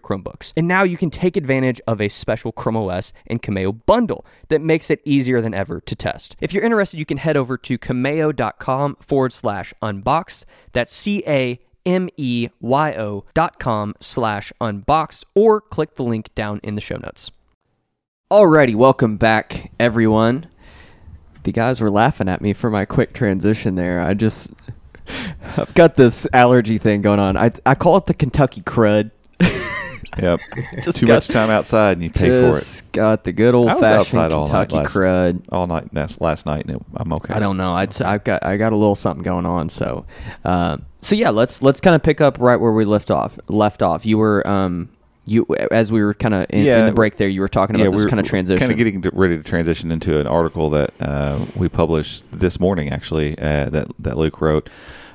Chromebooks. 0.00 0.52
And 0.56 0.66
now 0.66 0.82
you 0.82 0.96
can 0.96 1.10
take 1.10 1.36
advantage 1.36 1.80
of 1.86 2.00
a 2.00 2.08
special 2.08 2.52
Chrome 2.52 2.76
OS 2.76 3.12
and 3.26 3.42
Cameyo 3.42 3.80
bundle 3.86 4.24
that 4.48 4.60
makes 4.60 4.90
it 4.90 5.00
easier 5.04 5.40
than 5.40 5.54
ever 5.54 5.80
to 5.80 5.94
test. 5.94 6.36
If 6.40 6.52
you're 6.52 6.64
interested, 6.64 6.98
you 6.98 7.06
can 7.06 7.18
head 7.18 7.36
over 7.36 7.56
to 7.58 7.78
cameyo.com 7.78 8.96
forward 8.96 9.32
slash 9.32 9.72
unboxed. 9.82 10.44
That's 10.72 10.94
C 10.94 11.22
A 11.26 11.60
M 11.86 12.08
E 12.16 12.48
Y 12.60 12.94
O 12.94 13.24
dot 13.34 13.58
com 13.58 13.94
slash 14.00 14.52
unboxed, 14.60 15.24
or 15.34 15.60
click 15.60 15.96
the 15.96 16.04
link 16.04 16.34
down 16.34 16.60
in 16.62 16.74
the 16.74 16.80
show 16.80 16.96
notes. 16.96 17.30
Alrighty, 18.30 18.74
welcome 18.76 19.16
back, 19.16 19.72
everyone. 19.80 20.46
The 21.42 21.52
guys 21.52 21.80
were 21.80 21.90
laughing 21.90 22.28
at 22.28 22.40
me 22.40 22.52
for 22.52 22.70
my 22.70 22.84
quick 22.84 23.12
transition 23.12 23.74
there. 23.74 24.00
I 24.00 24.14
just, 24.14 24.50
I've 25.56 25.74
got 25.74 25.96
this 25.96 26.26
allergy 26.32 26.78
thing 26.78 27.02
going 27.02 27.18
on. 27.18 27.36
I, 27.36 27.50
I 27.66 27.74
call 27.74 27.96
it 27.96 28.06
the 28.06 28.14
Kentucky 28.14 28.60
crud. 28.60 29.10
Yep. 30.20 30.40
Just 30.82 30.98
Too 30.98 31.06
got- 31.06 31.14
much 31.16 31.28
time 31.28 31.50
outside, 31.50 31.92
and 31.92 32.02
you 32.02 32.10
pay 32.10 32.28
for 32.28 32.56
it 32.56 32.82
got 32.92 33.24
the 33.24 33.32
good 33.32 33.54
old 33.54 33.68
I 33.68 33.74
was 33.74 33.82
fashioned 33.82 33.98
outside 34.20 34.32
all 34.32 34.46
night 34.46 34.68
Kentucky 34.68 34.76
last- 34.76 34.94
crud. 34.94 35.42
all 35.50 35.66
night 35.66 35.94
last, 35.94 36.20
last 36.20 36.46
night, 36.46 36.66
and 36.66 36.76
it, 36.76 36.82
I'm 36.96 37.12
okay. 37.14 37.34
I 37.34 37.38
don't 37.38 37.56
know. 37.56 37.74
I'd, 37.74 38.00
I've 38.02 38.24
got 38.24 38.44
I 38.44 38.56
got 38.56 38.72
a 38.72 38.76
little 38.76 38.94
something 38.94 39.22
going 39.22 39.46
on. 39.46 39.68
So, 39.68 40.04
um, 40.44 40.84
so 41.00 41.14
yeah, 41.16 41.30
let's 41.30 41.62
let's 41.62 41.80
kind 41.80 41.94
of 41.94 42.02
pick 42.02 42.20
up 42.20 42.38
right 42.38 42.56
where 42.56 42.72
we 42.72 42.84
left 42.84 43.10
off. 43.10 43.38
Left 43.48 43.82
off. 43.82 44.04
You 44.04 44.18
were 44.18 44.46
um 44.46 44.90
you 45.26 45.46
as 45.70 45.92
we 45.92 46.02
were 46.02 46.14
kind 46.14 46.34
of 46.34 46.46
in, 46.50 46.66
in 46.66 46.86
the 46.86 46.92
break 46.92 47.16
there. 47.16 47.28
You 47.28 47.40
were 47.40 47.48
talking 47.48 47.80
about 47.80 47.92
this 47.96 48.06
kind 48.06 48.18
of 48.18 48.26
transition. 48.26 48.58
Kind 48.58 48.72
of 48.72 48.78
getting 48.78 49.02
to, 49.02 49.10
ready 49.12 49.36
to 49.36 49.42
transition 49.42 49.92
into 49.92 50.18
an 50.18 50.26
article 50.26 50.70
that 50.70 50.92
uh, 51.00 51.44
we 51.54 51.68
published 51.68 52.24
this 52.32 52.58
morning, 52.58 52.88
actually, 52.90 53.38
uh, 53.38 53.68
that 53.70 53.88
that 54.00 54.18
Luke 54.18 54.40
wrote. 54.40 54.68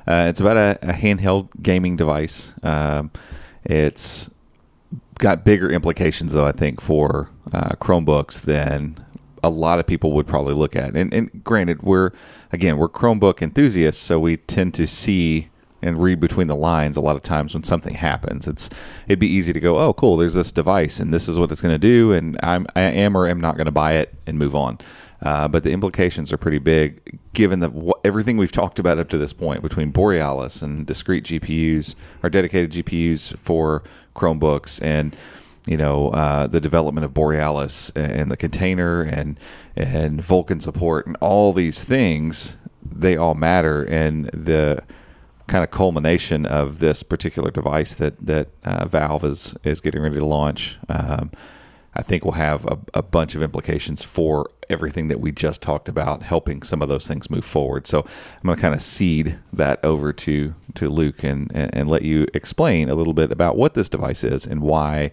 Uh, 0.08 0.26
it's 0.28 0.40
about 0.40 0.56
a, 0.56 0.78
a 0.82 0.92
handheld 0.92 1.48
gaming 1.60 1.96
device. 1.96 2.52
Um, 2.62 3.10
it's 3.64 4.30
got 5.18 5.44
bigger 5.44 5.70
implications, 5.70 6.32
though, 6.32 6.46
I 6.46 6.52
think, 6.52 6.80
for 6.80 7.30
uh, 7.52 7.70
Chromebooks 7.80 8.42
than 8.42 9.04
a 9.42 9.50
lot 9.50 9.78
of 9.78 9.86
people 9.86 10.12
would 10.12 10.26
probably 10.26 10.54
look 10.54 10.74
at. 10.76 10.94
And, 10.94 11.12
and 11.12 11.44
granted, 11.44 11.82
we're 11.82 12.10
again 12.52 12.78
we're 12.78 12.88
Chromebook 12.88 13.42
enthusiasts, 13.42 14.02
so 14.02 14.18
we 14.18 14.36
tend 14.36 14.74
to 14.74 14.86
see 14.86 15.48
and 15.82 15.98
read 15.98 16.18
between 16.18 16.46
the 16.48 16.56
lines 16.56 16.96
a 16.96 17.00
lot 17.00 17.16
of 17.16 17.22
times 17.22 17.54
when 17.54 17.62
something 17.62 17.94
happens. 17.94 18.46
It's 18.46 18.68
it'd 19.06 19.18
be 19.18 19.28
easy 19.28 19.52
to 19.52 19.60
go, 19.60 19.78
oh, 19.78 19.92
cool, 19.92 20.16
there's 20.16 20.34
this 20.34 20.50
device, 20.50 20.98
and 20.98 21.12
this 21.12 21.28
is 21.28 21.38
what 21.38 21.52
it's 21.52 21.60
going 21.60 21.74
to 21.74 21.78
do, 21.78 22.12
and 22.12 22.38
I'm 22.42 22.66
I 22.74 22.82
am 22.82 23.16
or 23.16 23.28
am 23.28 23.40
not 23.40 23.56
going 23.56 23.66
to 23.66 23.72
buy 23.72 23.92
it 23.92 24.14
and 24.26 24.38
move 24.38 24.54
on. 24.54 24.78
Uh, 25.22 25.48
but 25.48 25.62
the 25.62 25.70
implications 25.70 26.30
are 26.30 26.36
pretty 26.36 26.58
big, 26.58 27.18
given 27.32 27.60
the 27.60 27.70
wh- 27.70 27.98
everything 28.04 28.36
we've 28.36 28.52
talked 28.52 28.78
about 28.78 28.98
up 28.98 29.08
to 29.08 29.16
this 29.16 29.32
point 29.32 29.62
between 29.62 29.90
Borealis 29.90 30.60
and 30.60 30.86
discrete 30.86 31.24
GPUs 31.24 31.94
or 32.22 32.28
dedicated 32.28 32.72
GPUs 32.72 33.36
for 33.38 33.82
Chromebooks 34.16 34.82
and 34.82 35.16
you 35.66 35.76
know 35.76 36.10
uh, 36.10 36.46
the 36.46 36.60
development 36.60 37.04
of 37.04 37.14
Borealis 37.14 37.90
and 37.94 38.30
the 38.30 38.36
container 38.36 39.02
and 39.02 39.38
and 39.76 40.20
Vulkan 40.20 40.60
support 40.62 41.06
and 41.06 41.16
all 41.20 41.52
these 41.52 41.84
things 41.84 42.56
they 42.90 43.16
all 43.16 43.34
matter. 43.34 43.84
And 43.84 44.26
the 44.26 44.82
kind 45.46 45.62
of 45.62 45.70
culmination 45.70 46.44
of 46.44 46.80
this 46.80 47.02
particular 47.02 47.50
device 47.50 47.94
that 47.94 48.24
that 48.24 48.48
uh, 48.64 48.86
Valve 48.88 49.24
is 49.24 49.54
is 49.64 49.80
getting 49.80 50.02
ready 50.02 50.16
to 50.16 50.24
launch 50.24 50.78
um, 50.88 51.30
I 51.96 52.02
think 52.02 52.24
will 52.24 52.32
have 52.32 52.64
a, 52.66 52.78
a 52.94 53.02
bunch 53.02 53.34
of 53.34 53.42
implications 53.42 54.04
for 54.04 54.50
everything 54.68 55.08
that 55.08 55.20
we 55.20 55.32
just 55.32 55.62
talked 55.62 55.88
about, 55.88 56.22
helping 56.22 56.62
some 56.62 56.82
of 56.82 56.88
those 56.88 57.06
things 57.06 57.30
move 57.30 57.44
forward. 57.44 57.86
So 57.86 58.00
I'm 58.00 58.42
going 58.44 58.56
to 58.56 58.62
kind 58.62 58.74
of 58.74 58.82
seed 58.82 59.38
that 59.52 59.82
over 59.84 60.12
to 60.12 60.54
to 60.74 60.88
Luke 60.90 61.24
and, 61.24 61.50
and, 61.54 61.88
let 61.88 62.02
you 62.02 62.26
explain 62.34 62.90
a 62.90 62.94
little 62.94 63.14
bit 63.14 63.32
about 63.32 63.56
what 63.56 63.72
this 63.72 63.88
device 63.88 64.22
is 64.22 64.44
and 64.44 64.60
why 64.60 65.10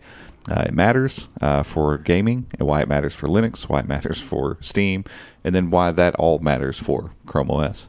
uh, 0.52 0.66
it 0.66 0.74
matters 0.74 1.30
uh, 1.40 1.64
for 1.64 1.98
gaming, 1.98 2.48
and 2.60 2.68
why 2.68 2.82
it 2.82 2.88
matters 2.90 3.14
for 3.14 3.30
Linux, 3.30 3.70
why 3.70 3.80
it 3.80 3.88
matters 3.88 4.20
for 4.20 4.58
Steam, 4.60 5.06
and 5.42 5.56
then 5.56 5.70
why 5.70 5.92
that 5.92 6.16
all 6.16 6.40
matters 6.40 6.78
for 6.78 7.12
Chrome 7.26 7.50
OS. 7.50 7.88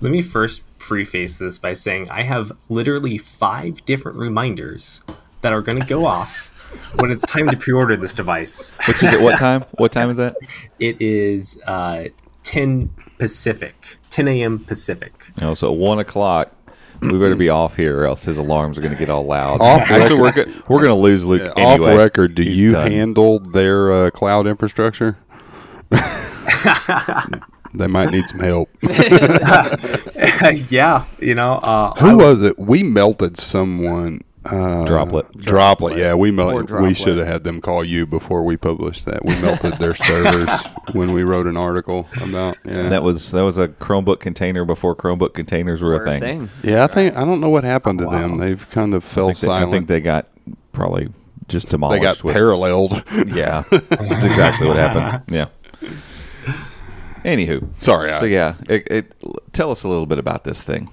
Let 0.00 0.12
me 0.12 0.22
first 0.22 0.62
preface 0.78 1.40
this 1.40 1.58
by 1.58 1.72
saying 1.72 2.08
I 2.08 2.22
have 2.22 2.52
literally 2.68 3.18
five 3.18 3.84
different 3.84 4.16
reminders 4.16 5.02
that 5.40 5.52
are 5.52 5.60
going 5.60 5.80
to 5.80 5.86
go 5.86 6.06
off 6.06 6.49
when 6.96 7.10
it's 7.10 7.22
time 7.22 7.48
to 7.48 7.56
pre-order 7.56 7.96
this 7.96 8.12
device. 8.12 8.70
Which 8.86 9.02
is 9.02 9.14
at 9.14 9.20
what 9.22 9.38
time? 9.38 9.64
What 9.72 9.92
time 9.92 10.10
is 10.10 10.16
that? 10.18 10.36
It 10.78 11.00
is 11.00 11.60
uh, 11.66 12.04
10 12.42 12.90
Pacific, 13.18 13.98
10 14.08 14.28
a.m. 14.28 14.58
Pacific. 14.64 15.12
You 15.36 15.42
know, 15.42 15.54
so 15.54 15.72
one 15.72 15.98
o'clock. 15.98 16.52
We 17.02 17.12
better 17.18 17.34
be 17.34 17.48
off 17.48 17.76
here, 17.76 18.00
or 18.00 18.04
else 18.06 18.24
his 18.24 18.36
alarms 18.36 18.76
are 18.76 18.82
going 18.82 18.92
to 18.92 18.98
get 18.98 19.08
all 19.08 19.24
loud. 19.24 19.60
Off 19.62 19.90
Actually, 19.90 20.20
we're, 20.20 20.32
go- 20.32 20.44
we're 20.68 20.78
going 20.82 20.90
to 20.90 20.94
lose 20.94 21.24
Luke. 21.24 21.42
Yeah, 21.44 21.52
anyway. 21.56 21.92
Off 21.92 21.98
record, 21.98 22.34
do 22.34 22.42
He's 22.42 22.58
you 22.58 22.72
done. 22.72 22.90
handle 22.92 23.38
their 23.38 23.90
uh, 24.06 24.10
cloud 24.10 24.46
infrastructure? 24.46 25.16
they 27.74 27.86
might 27.86 28.10
need 28.10 28.28
some 28.28 28.40
help. 28.40 28.68
yeah, 30.70 31.06
you 31.20 31.34
know, 31.34 31.48
uh, 31.62 31.94
I 31.96 32.00
Who 32.00 32.18
was 32.18 32.42
it? 32.42 32.58
We 32.58 32.82
melted 32.82 33.38
someone. 33.38 34.20
Uh, 34.44 34.84
Droplet. 34.86 35.30
Droplet. 35.36 35.98
Yeah, 35.98 36.14
we 36.14 36.30
melted. 36.30 36.68
Poor 36.68 36.80
We 36.80 36.94
should 36.94 37.18
have 37.18 37.26
had 37.26 37.44
them 37.44 37.60
call 37.60 37.84
you 37.84 38.06
before 38.06 38.42
we 38.42 38.56
published 38.56 39.04
that. 39.04 39.22
We 39.24 39.38
melted 39.38 39.74
their 39.74 39.94
servers 39.94 40.48
when 40.92 41.12
we 41.12 41.24
wrote 41.24 41.46
an 41.46 41.58
article 41.58 42.08
about. 42.22 42.56
Yeah. 42.64 42.88
That 42.88 43.02
was 43.02 43.32
that 43.32 43.42
was 43.42 43.58
a 43.58 43.68
Chromebook 43.68 44.20
container 44.20 44.64
before 44.64 44.96
Chromebook 44.96 45.34
containers 45.34 45.82
were 45.82 46.02
a 46.02 46.18
thing. 46.20 46.48
yeah, 46.62 46.84
I 46.84 46.86
think 46.86 47.16
I 47.16 47.24
don't 47.26 47.40
know 47.40 47.50
what 47.50 47.64
happened 47.64 47.98
to 47.98 48.06
them. 48.06 48.38
They've 48.38 48.68
kind 48.70 48.94
of 48.94 49.04
fell 49.04 49.28
I 49.28 49.32
think, 49.34 49.40
they, 49.40 49.50
I 49.50 49.70
think 49.70 49.88
they 49.88 50.00
got 50.00 50.28
probably 50.72 51.12
just 51.48 51.68
demolished. 51.68 52.00
they 52.00 52.06
demolished. 52.06 52.22
got 52.22 52.24
with, 52.24 52.34
paralleled. 52.34 53.04
Yeah, 53.28 53.64
that's 53.70 54.24
exactly 54.24 54.66
what 54.66 54.76
happened. 54.76 55.22
Yeah. 55.30 55.48
Anywho, 57.24 57.68
Sorry. 57.78 58.12
so 58.14 58.24
I, 58.24 58.28
yeah, 58.28 58.54
it, 58.66 58.86
it, 58.90 59.52
tell 59.52 59.70
us 59.70 59.82
a 59.82 59.88
little 59.88 60.06
bit 60.06 60.18
about 60.18 60.44
this 60.44 60.62
thing. 60.62 60.90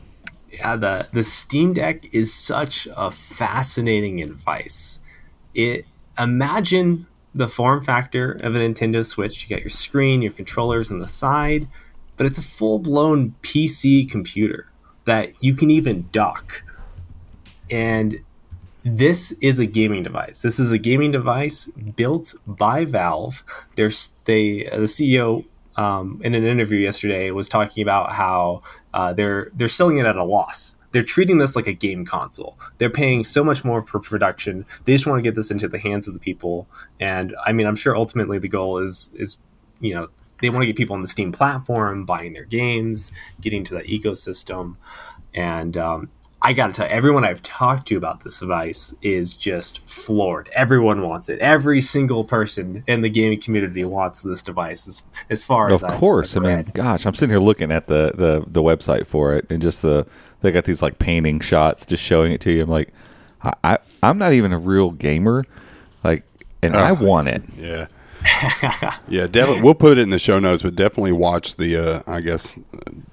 Yeah, 0.52 0.76
the 0.76 1.08
the 1.12 1.24
Steam 1.24 1.74
Deck 1.74 2.14
is 2.14 2.34
such 2.34 2.88
a 2.96 3.12
fascinating 3.12 4.18
device. 4.18 5.00
It 5.54 5.86
imagine 6.18 7.08
the 7.34 7.48
form 7.48 7.82
factor 7.82 8.32
of 8.32 8.56
a 8.56 8.60
Nintendo 8.60 9.06
Switch. 9.06 9.44
You 9.44 9.56
got 9.56 9.62
your 9.62 9.70
screen, 9.70 10.22
your 10.22 10.32
controllers 10.32 10.92
on 10.92 11.00
the 11.00 11.08
side, 11.08 11.68
but 12.16 12.26
it's 12.26 12.38
a 12.38 12.44
full 12.44 12.80
blown 12.80 13.36
PC 13.42 14.10
computer 14.10 14.72
that 15.06 15.32
you 15.42 15.54
can 15.54 15.70
even 15.70 16.10
dock. 16.12 16.64
And 17.70 18.20
this 18.84 19.34
is 19.34 19.60
a 19.60 19.66
gaming 19.66 20.04
device. 20.04 20.42
This 20.42 20.60
is 20.60 20.72
a 20.72 20.78
gaming 20.78 21.12
device 21.12 21.68
built 21.68 22.34
by 22.46 22.86
Valve. 22.86 23.44
There's 23.76 24.16
they 24.26 24.64
the 24.64 24.88
CEO 24.88 25.46
um, 25.76 26.22
in 26.24 26.34
an 26.34 26.46
interview 26.46 26.80
yesterday 26.80 27.30
was 27.32 27.50
talking 27.50 27.84
about 27.84 28.14
how 28.14 28.64
uh, 28.98 29.14
they're 29.14 29.52
they're 29.54 29.68
selling 29.68 30.00
it 30.00 30.08
at 30.08 30.18
a 30.18 30.24
loss. 30.24 30.76
They're 30.92 31.04
treating 31.04 31.38
this 31.38 31.56
like 31.56 31.68
a 31.68 31.74
game 31.74 32.04
console. 32.04 32.58
They're 32.80 32.90
paying 32.90 33.24
so 33.24 33.44
much 33.44 33.64
more 33.64 33.84
per 33.84 34.00
production. 34.00 34.66
They 34.86 34.94
just 34.94 35.06
want 35.06 35.20
to 35.20 35.22
get 35.22 35.36
this 35.36 35.52
into 35.52 35.68
the 35.68 35.78
hands 35.78 36.08
of 36.08 36.16
the 36.16 36.20
people. 36.20 36.68
And 37.00 37.36
I 37.46 37.54
mean, 37.54 37.68
I'm 37.68 37.76
sure 37.76 37.96
ultimately 37.96 38.40
the 38.40 38.48
goal 38.48 38.80
is 38.80 39.12
is 39.14 39.38
you 39.82 39.94
know 39.94 40.08
they 40.42 40.50
want 40.50 40.64
to 40.64 40.66
get 40.68 40.76
people 40.76 40.96
on 40.96 41.02
the 41.02 41.08
Steam 41.08 41.32
platform 41.32 42.06
buying 42.06 42.34
their 42.34 42.46
games, 42.46 43.12
getting 43.40 43.64
to 43.66 43.76
that 43.76 43.86
ecosystem. 43.86 44.78
And 45.32 45.78
um, 45.78 46.10
I 46.42 46.54
got 46.54 46.68
to 46.68 46.74
tell 46.74 46.88
you, 46.88 46.94
everyone 46.94 47.26
I've 47.26 47.42
talked 47.42 47.88
to 47.88 47.96
about 47.96 48.24
this 48.24 48.40
device 48.40 48.94
is 49.02 49.36
just 49.36 49.88
floored. 49.90 50.50
Everyone 50.54 51.02
wants 51.02 51.30
it. 51.30 51.40
Every 51.40 51.82
single 51.82 52.24
person 52.24 52.84
in 52.88 53.02
the 53.02 53.10
gaming 53.10 53.42
community 53.42 53.84
wants 53.84 54.22
this 54.22 54.44
device. 54.44 54.88
As, 54.88 55.02
as 55.30 55.44
far 55.44 55.72
as 55.72 55.82
of 55.82 55.92
course, 55.94 56.38
I 56.38 56.42
mean, 56.42 56.72
gosh, 56.74 57.06
I'm 57.06 57.16
sitting 57.16 57.32
here 57.32 57.40
looking 57.40 57.72
at 57.72 57.88
the, 57.88 58.12
the 58.16 58.44
the 58.46 58.62
website 58.62 59.08
for 59.08 59.34
it, 59.34 59.48
and 59.50 59.62
just 59.62 59.82
the 59.82 60.06
they 60.42 60.52
got 60.52 60.66
these 60.66 60.82
like 60.82 61.00
painting 61.00 61.40
shots, 61.40 61.86
just 61.86 62.04
showing 62.04 62.32
it 62.32 62.42
to 62.42 62.52
you. 62.52 62.64
I'm 62.64 62.70
like, 62.70 62.94
I, 63.42 63.80
I 64.04 64.10
am 64.10 64.20
not 64.20 64.34
even 64.34 64.54
a 64.54 64.60
real 64.60 64.92
gamer, 64.92 65.44
like, 66.04 66.24
and 66.62 66.76
oh, 66.76 66.80
I 66.80 66.92
want 66.92 67.30
it. 67.30 67.42
Yeah. 67.58 67.88
yeah, 69.08 69.28
definitely. 69.28 69.64
We'll 69.64 69.76
put 69.76 69.98
it 69.98 70.02
in 70.02 70.10
the 70.10 70.20
show 70.20 70.40
notes, 70.40 70.62
but 70.62 70.76
definitely 70.76 71.12
watch 71.12 71.56
the. 71.56 71.76
Uh, 71.76 72.02
I 72.08 72.22
guess 72.22 72.58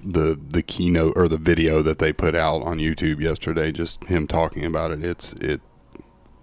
the 0.02 0.38
the 0.48 0.62
keynote 0.62 1.14
or 1.16 1.28
the 1.28 1.38
video 1.38 1.82
that 1.82 1.98
they 1.98 2.12
put 2.12 2.34
out 2.34 2.62
on 2.62 2.78
YouTube 2.78 3.20
yesterday. 3.20 3.72
Just 3.72 4.04
him 4.04 4.26
talking 4.26 4.64
about 4.64 4.90
it. 4.90 5.04
It's 5.04 5.32
it. 5.34 5.60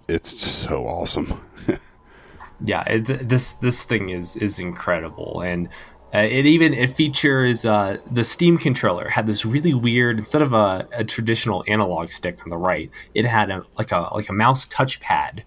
It's 0.08 0.30
so 0.30 0.86
awesome. 0.86 1.40
yeah, 2.60 2.82
it, 2.82 3.28
this 3.28 3.54
this 3.54 3.84
thing 3.84 4.10
is 4.10 4.36
is 4.36 4.58
incredible, 4.58 5.40
and 5.40 5.68
uh, 6.14 6.18
it 6.18 6.46
even 6.46 6.74
it 6.74 6.90
features 6.90 7.64
uh, 7.64 7.96
the 8.10 8.24
Steam 8.24 8.58
controller 8.58 9.08
had 9.08 9.26
this 9.26 9.46
really 9.46 9.74
weird 9.74 10.18
instead 10.18 10.42
of 10.42 10.52
a, 10.52 10.86
a 10.92 11.04
traditional 11.04 11.64
analog 11.68 12.10
stick 12.10 12.38
on 12.44 12.50
the 12.50 12.58
right, 12.58 12.90
it 13.14 13.24
had 13.24 13.50
a 13.50 13.64
like 13.78 13.92
a 13.92 14.08
like 14.12 14.28
a 14.28 14.32
mouse 14.32 14.66
touchpad 14.66 15.42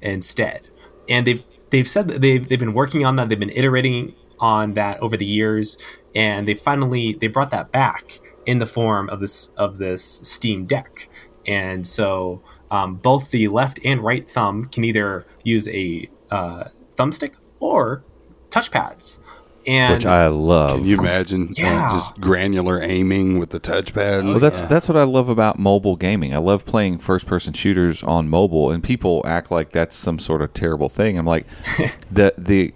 instead, 0.00 0.68
and 1.08 1.26
they've 1.26 1.42
they've 1.70 1.88
said 1.88 2.08
that 2.08 2.20
they've, 2.20 2.46
they've 2.46 2.58
been 2.58 2.74
working 2.74 3.04
on 3.04 3.16
that. 3.16 3.28
They've 3.28 3.38
been 3.38 3.50
iterating 3.50 4.14
on 4.38 4.74
that 4.74 4.98
over 5.00 5.16
the 5.16 5.26
years, 5.26 5.78
and 6.14 6.46
they 6.46 6.54
finally 6.54 7.14
they 7.14 7.26
brought 7.26 7.50
that 7.50 7.70
back 7.72 8.20
in 8.46 8.58
the 8.58 8.66
form 8.66 9.08
of 9.10 9.20
this 9.20 9.48
of 9.56 9.78
this 9.78 10.02
Steam 10.22 10.66
Deck. 10.66 11.08
And 11.46 11.86
so 11.86 12.42
um, 12.70 12.96
both 12.96 13.30
the 13.30 13.48
left 13.48 13.80
and 13.84 14.02
right 14.02 14.28
thumb 14.28 14.66
can 14.66 14.84
either 14.84 15.26
use 15.42 15.68
a 15.68 16.08
uh, 16.30 16.64
thumbstick 16.96 17.34
or 17.58 18.04
touchpads. 18.50 19.18
And 19.66 19.94
which 19.94 20.06
I 20.06 20.28
love. 20.28 20.78
Can 20.78 20.86
you 20.86 20.98
imagine 20.98 21.48
yeah. 21.56 21.88
uh, 21.88 21.92
just 21.92 22.18
granular 22.20 22.82
aiming 22.82 23.38
with 23.38 23.50
the 23.50 23.60
touchpad? 23.60 24.24
Well, 24.24 24.38
that's 24.38 24.62
yeah. 24.62 24.68
that's 24.68 24.88
what 24.88 24.96
I 24.96 25.02
love 25.02 25.28
about 25.28 25.58
mobile 25.58 25.96
gaming. 25.96 26.34
I 26.34 26.38
love 26.38 26.64
playing 26.64 26.98
first 26.98 27.26
person 27.26 27.52
shooters 27.52 28.02
on 28.02 28.28
mobile, 28.28 28.70
and 28.70 28.82
people 28.82 29.22
act 29.26 29.50
like 29.50 29.72
that's 29.72 29.96
some 29.96 30.18
sort 30.18 30.42
of 30.42 30.54
terrible 30.54 30.88
thing. 30.88 31.18
I'm 31.18 31.26
like, 31.26 31.46
the 32.10 32.32
the 32.38 32.72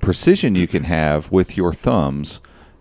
precision 0.00 0.54
you 0.54 0.66
can 0.66 0.84
have 0.84 1.30
with 1.32 1.56
your 1.56 1.72
thumbs 1.72 2.40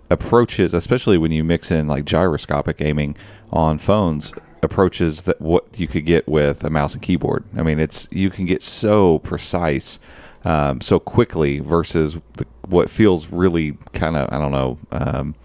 approaches, 0.09 0.73
especially 0.73 1.17
when 1.17 1.31
you 1.31 1.43
mix 1.43 1.71
in 1.71 1.87
like 1.87 2.05
gyroscopic 2.05 2.81
aiming 2.81 3.15
on 3.51 3.77
phones, 3.79 4.33
approaches 4.61 5.23
that 5.23 5.41
what 5.41 5.65
you 5.77 5.87
could 5.87 6.05
get 6.05 6.27
with 6.27 6.63
a 6.63 6.69
mouse 6.69 6.93
and 6.93 7.01
keyboard. 7.01 7.43
I 7.55 7.63
mean, 7.63 7.79
it's 7.79 8.07
you 8.11 8.29
can 8.29 8.45
get 8.45 8.63
so 8.63 9.19
precise 9.19 9.99
um, 10.45 10.81
so 10.81 10.99
quickly 10.99 11.59
versus 11.59 12.17
the, 12.35 12.45
what 12.67 12.89
feels 12.89 13.27
really 13.27 13.77
kind 13.93 14.15
of 14.15 14.31
I 14.31 14.37
don't 14.37 14.51
know 14.51 14.77
um, 14.91 15.35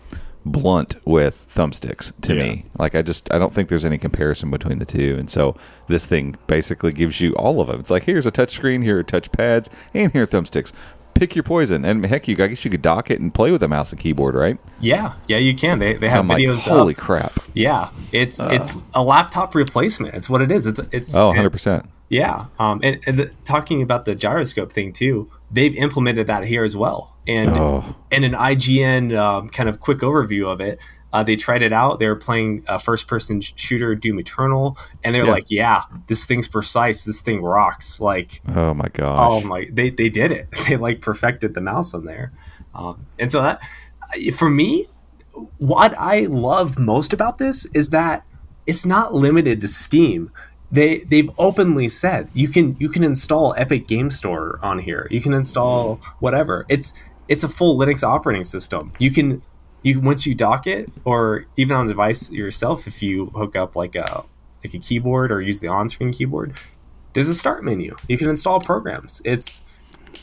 blunt 0.44 0.96
with 1.04 1.46
thumbsticks 1.54 2.12
to 2.22 2.34
yeah. 2.34 2.42
me. 2.42 2.64
Like 2.78 2.94
I 2.94 3.02
just 3.02 3.32
I 3.32 3.38
don't 3.38 3.52
think 3.52 3.68
there's 3.68 3.84
any 3.84 3.98
comparison 3.98 4.50
between 4.50 4.78
the 4.78 4.84
two, 4.84 5.16
and 5.18 5.30
so 5.30 5.56
this 5.88 6.06
thing 6.06 6.36
basically 6.46 6.92
gives 6.92 7.20
you 7.20 7.32
all 7.34 7.60
of 7.60 7.68
them. 7.68 7.80
It's 7.80 7.90
like 7.90 8.04
here's 8.04 8.26
a 8.26 8.30
touch 8.30 8.52
screen, 8.52 8.82
here 8.82 8.98
are 8.98 9.02
touch 9.02 9.30
pads, 9.32 9.70
and 9.94 10.12
here 10.12 10.24
are 10.24 10.26
thumbsticks. 10.26 10.72
Pick 11.14 11.36
your 11.36 11.42
poison, 11.42 11.84
and 11.84 12.04
heck, 12.06 12.26
you 12.26 12.42
I 12.42 12.46
guess 12.46 12.64
you 12.64 12.70
could 12.70 12.82
dock 12.82 13.10
it 13.10 13.20
and 13.20 13.32
play 13.32 13.52
with 13.52 13.62
a 13.62 13.68
mouse 13.68 13.92
and 13.92 14.00
keyboard, 14.00 14.34
right? 14.34 14.58
Yeah, 14.80 15.12
yeah, 15.28 15.36
you 15.36 15.54
can. 15.54 15.78
They, 15.78 15.92
they 15.92 16.08
so 16.08 16.14
have 16.14 16.30
I'm 16.30 16.38
videos. 16.38 16.66
Like, 16.66 16.76
Holy 16.78 16.94
up. 16.94 17.00
crap! 17.00 17.38
Yeah, 17.52 17.90
it's 18.12 18.40
uh, 18.40 18.48
it's 18.50 18.78
a 18.94 19.02
laptop 19.02 19.54
replacement. 19.54 20.14
It's 20.14 20.30
what 20.30 20.40
it 20.40 20.50
is. 20.50 20.66
It's 20.66 20.80
it's 20.90 21.14
oh, 21.14 21.26
100 21.28 21.50
percent 21.50 21.88
yeah, 22.12 22.44
um, 22.58 22.78
and, 22.82 23.00
and 23.06 23.16
the, 23.16 23.30
talking 23.44 23.80
about 23.80 24.04
the 24.04 24.14
gyroscope 24.14 24.70
thing 24.70 24.92
too, 24.92 25.30
they've 25.50 25.74
implemented 25.74 26.26
that 26.26 26.44
here 26.44 26.62
as 26.62 26.76
well. 26.76 27.16
And 27.26 27.56
oh. 27.56 27.96
in 28.10 28.22
an 28.22 28.32
IGN 28.32 29.16
um, 29.16 29.48
kind 29.48 29.66
of 29.66 29.80
quick 29.80 30.00
overview 30.00 30.46
of 30.52 30.60
it, 30.60 30.78
uh, 31.14 31.22
they 31.22 31.36
tried 31.36 31.62
it 31.62 31.72
out. 31.72 32.00
They 32.00 32.08
were 32.08 32.16
playing 32.16 32.64
a 32.68 32.78
first-person 32.78 33.40
shooter, 33.40 33.94
Doom 33.94 34.18
Eternal, 34.18 34.76
and 35.02 35.14
they're 35.14 35.24
yeah. 35.24 35.30
like, 35.30 35.46
"Yeah, 35.48 35.82
this 36.06 36.26
thing's 36.26 36.48
precise. 36.48 37.06
This 37.06 37.22
thing 37.22 37.42
rocks!" 37.42 37.98
Like, 37.98 38.42
oh 38.46 38.74
my 38.74 38.88
god, 38.92 39.30
oh 39.30 39.40
my, 39.40 39.66
they 39.72 39.88
they 39.88 40.10
did 40.10 40.32
it. 40.32 40.48
They 40.68 40.76
like 40.76 41.00
perfected 41.00 41.54
the 41.54 41.62
mouse 41.62 41.94
on 41.94 42.04
there, 42.04 42.30
um, 42.74 43.06
and 43.18 43.30
so 43.30 43.40
that 43.40 43.62
for 44.36 44.50
me, 44.50 44.86
what 45.56 45.94
I 45.98 46.26
love 46.26 46.78
most 46.78 47.14
about 47.14 47.38
this 47.38 47.64
is 47.72 47.88
that 47.90 48.26
it's 48.66 48.84
not 48.84 49.14
limited 49.14 49.60
to 49.62 49.68
Steam 49.68 50.30
they 50.72 51.00
they've 51.00 51.30
openly 51.38 51.86
said 51.86 52.30
you 52.32 52.48
can 52.48 52.76
you 52.80 52.88
can 52.88 53.04
install 53.04 53.54
Epic 53.56 53.86
Game 53.86 54.10
Store 54.10 54.58
on 54.62 54.78
here. 54.78 55.06
You 55.10 55.20
can 55.20 55.34
install 55.34 56.00
whatever. 56.18 56.64
It's 56.68 56.94
it's 57.28 57.44
a 57.44 57.48
full 57.48 57.78
Linux 57.78 58.02
operating 58.02 58.42
system. 58.42 58.92
You 58.98 59.10
can 59.10 59.42
you 59.82 60.00
once 60.00 60.26
you 60.26 60.34
dock 60.34 60.66
it 60.66 60.90
or 61.04 61.44
even 61.56 61.76
on 61.76 61.86
the 61.86 61.92
device 61.92 62.32
yourself 62.32 62.86
if 62.86 63.02
you 63.02 63.26
hook 63.26 63.54
up 63.54 63.76
like 63.76 63.94
a 63.94 64.24
like 64.64 64.74
a 64.74 64.78
keyboard 64.78 65.30
or 65.30 65.42
use 65.42 65.60
the 65.60 65.68
on-screen 65.68 66.12
keyboard, 66.12 66.58
there's 67.12 67.28
a 67.28 67.34
start 67.34 67.62
menu. 67.62 67.94
You 68.08 68.16
can 68.16 68.28
install 68.28 68.60
programs. 68.60 69.20
It's 69.24 69.62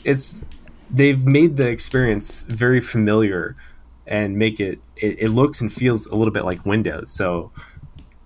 it's 0.04 0.42
they've 0.90 1.24
made 1.26 1.56
the 1.56 1.68
experience 1.68 2.42
very 2.42 2.80
familiar 2.80 3.54
and 4.06 4.36
make 4.36 4.58
it, 4.58 4.80
it, 4.96 5.20
it 5.20 5.28
looks 5.28 5.60
and 5.60 5.72
feels 5.72 6.06
a 6.06 6.16
little 6.16 6.32
bit 6.32 6.44
like 6.44 6.66
Windows. 6.66 7.12
So 7.12 7.52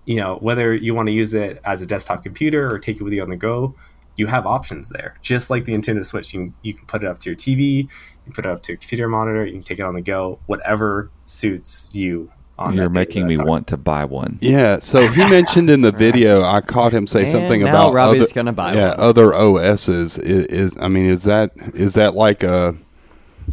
you 0.05 0.17
know, 0.17 0.37
whether 0.37 0.75
you 0.75 0.95
want 0.95 1.09
to 1.09 1.13
use 1.13 1.35
it 1.35 1.61
as 1.65 1.81
a 1.81 1.87
desktop 1.87 2.23
computer 2.23 2.73
or 2.73 2.79
take 2.79 2.97
it 2.97 3.03
with 3.03 3.13
you 3.13 3.23
on 3.23 3.31
the 3.31 3.37
go, 3.37 3.75
you 4.17 4.27
have 4.27 4.47
options 4.47 4.91
there. 4.91 5.15
Just 5.23 5.51
like 5.51 5.65
the 5.65 5.73
Nintendo 5.73 6.05
Switch, 6.05 6.35
you, 6.35 6.53
you 6.63 6.75
can 6.75 6.87
put 6.87 7.03
it 7.03 7.09
up 7.09 7.19
to 7.21 7.31
your 7.31 7.37
TV, 7.37 7.89
you 8.27 8.33
put 8.33 8.47
it 8.47 8.51
up 8.51 8.63
to 8.63 8.75
a 8.75 8.77
computer 8.77 9.09
monitor, 9.09 9.45
you 9.45 9.53
can 9.53 9.63
take 9.63 9.79
it 9.79 9.83
on 9.83 9.95
the 9.95 10.03
go, 10.03 10.39
whatever 10.47 11.11
suits 11.25 11.89
you. 11.93 12.31
You're 12.73 12.89
making 12.89 13.27
me 13.27 13.37
want 13.37 13.67
to 13.69 13.77
buy 13.77 14.05
one. 14.05 14.39
Yeah. 14.41 14.79
So 14.79 15.01
he 15.01 15.25
mentioned 15.31 15.71
in 15.71 15.81
the 15.81 15.91
video, 15.91 16.45
I 16.45 16.61
caught 16.61 16.93
him 16.95 17.09
say 17.09 17.23
and 17.23 17.29
something 17.29 17.63
about 17.63 17.93
Robbie's 17.93 18.23
other, 18.23 18.33
gonna 18.33 18.53
buy 18.53 18.75
yeah, 18.75 18.91
one. 18.91 19.01
other 19.01 19.35
OSs. 19.35 19.89
Is, 19.89 20.19
is 20.19 20.77
I 20.81 20.87
mean, 20.87 21.07
is 21.07 21.25
that 21.25 21.51
is 21.75 21.95
that 21.95 22.15
like 22.15 22.45
a 22.45 22.77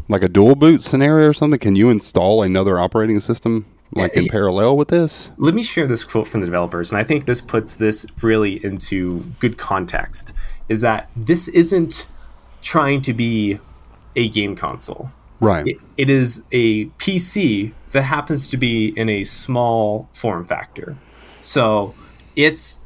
like 0.07 0.21
a 0.21 0.29
dual 0.29 0.53
boot 0.53 0.83
scenario 0.83 1.29
or 1.29 1.33
something? 1.33 1.59
Can 1.59 1.75
you 1.75 1.89
install 1.89 2.43
another 2.43 2.79
operating 2.79 3.19
system 3.19 3.65
like 3.93 4.15
in 4.15 4.25
parallel 4.27 4.77
with 4.77 4.87
this? 4.87 5.31
Let 5.37 5.53
me 5.53 5.63
share 5.63 5.87
this 5.87 6.03
quote 6.03 6.27
from 6.27 6.41
the 6.41 6.47
developers, 6.47 6.91
and 6.91 6.99
I 6.99 7.03
think 7.03 7.25
this 7.25 7.41
puts 7.41 7.75
this 7.75 8.05
really 8.21 8.63
into 8.63 9.19
good 9.39 9.57
context. 9.57 10.33
Is 10.69 10.81
that 10.81 11.09
this 11.15 11.47
isn't 11.49 12.07
trying 12.61 13.01
to 13.01 13.13
be 13.13 13.59
a 14.15 14.29
game 14.29 14.55
console, 14.55 15.11
right? 15.39 15.67
it, 15.67 15.77
it 15.97 16.09
is 16.09 16.43
a 16.51 16.85
PC 16.85 17.73
that 17.91 18.03
happens 18.03 18.47
to 18.49 18.57
be 18.57 18.89
in 18.97 19.09
a 19.09 19.23
small 19.23 20.07
form 20.13 20.43
factor. 20.43 20.97
So 21.41 21.93
it's 22.35 22.79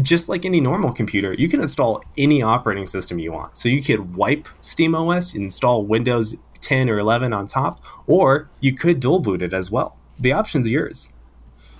just 0.00 0.28
like 0.28 0.44
any 0.44 0.60
normal 0.60 0.92
computer, 0.92 1.32
you 1.34 1.48
can 1.48 1.60
install 1.60 2.02
any 2.16 2.42
operating 2.42 2.86
system 2.86 3.18
you 3.18 3.32
want. 3.32 3.56
So 3.56 3.68
you 3.68 3.82
could 3.82 4.16
wipe 4.16 4.48
SteamOS, 4.60 5.34
install 5.34 5.84
Windows 5.84 6.36
10 6.60 6.88
or 6.88 6.98
11 6.98 7.32
on 7.32 7.46
top, 7.46 7.80
or 8.06 8.48
you 8.60 8.72
could 8.74 9.00
dual 9.00 9.20
boot 9.20 9.42
it 9.42 9.52
as 9.52 9.70
well 9.70 9.97
the 10.18 10.32
option's 10.32 10.70
yours. 10.70 11.10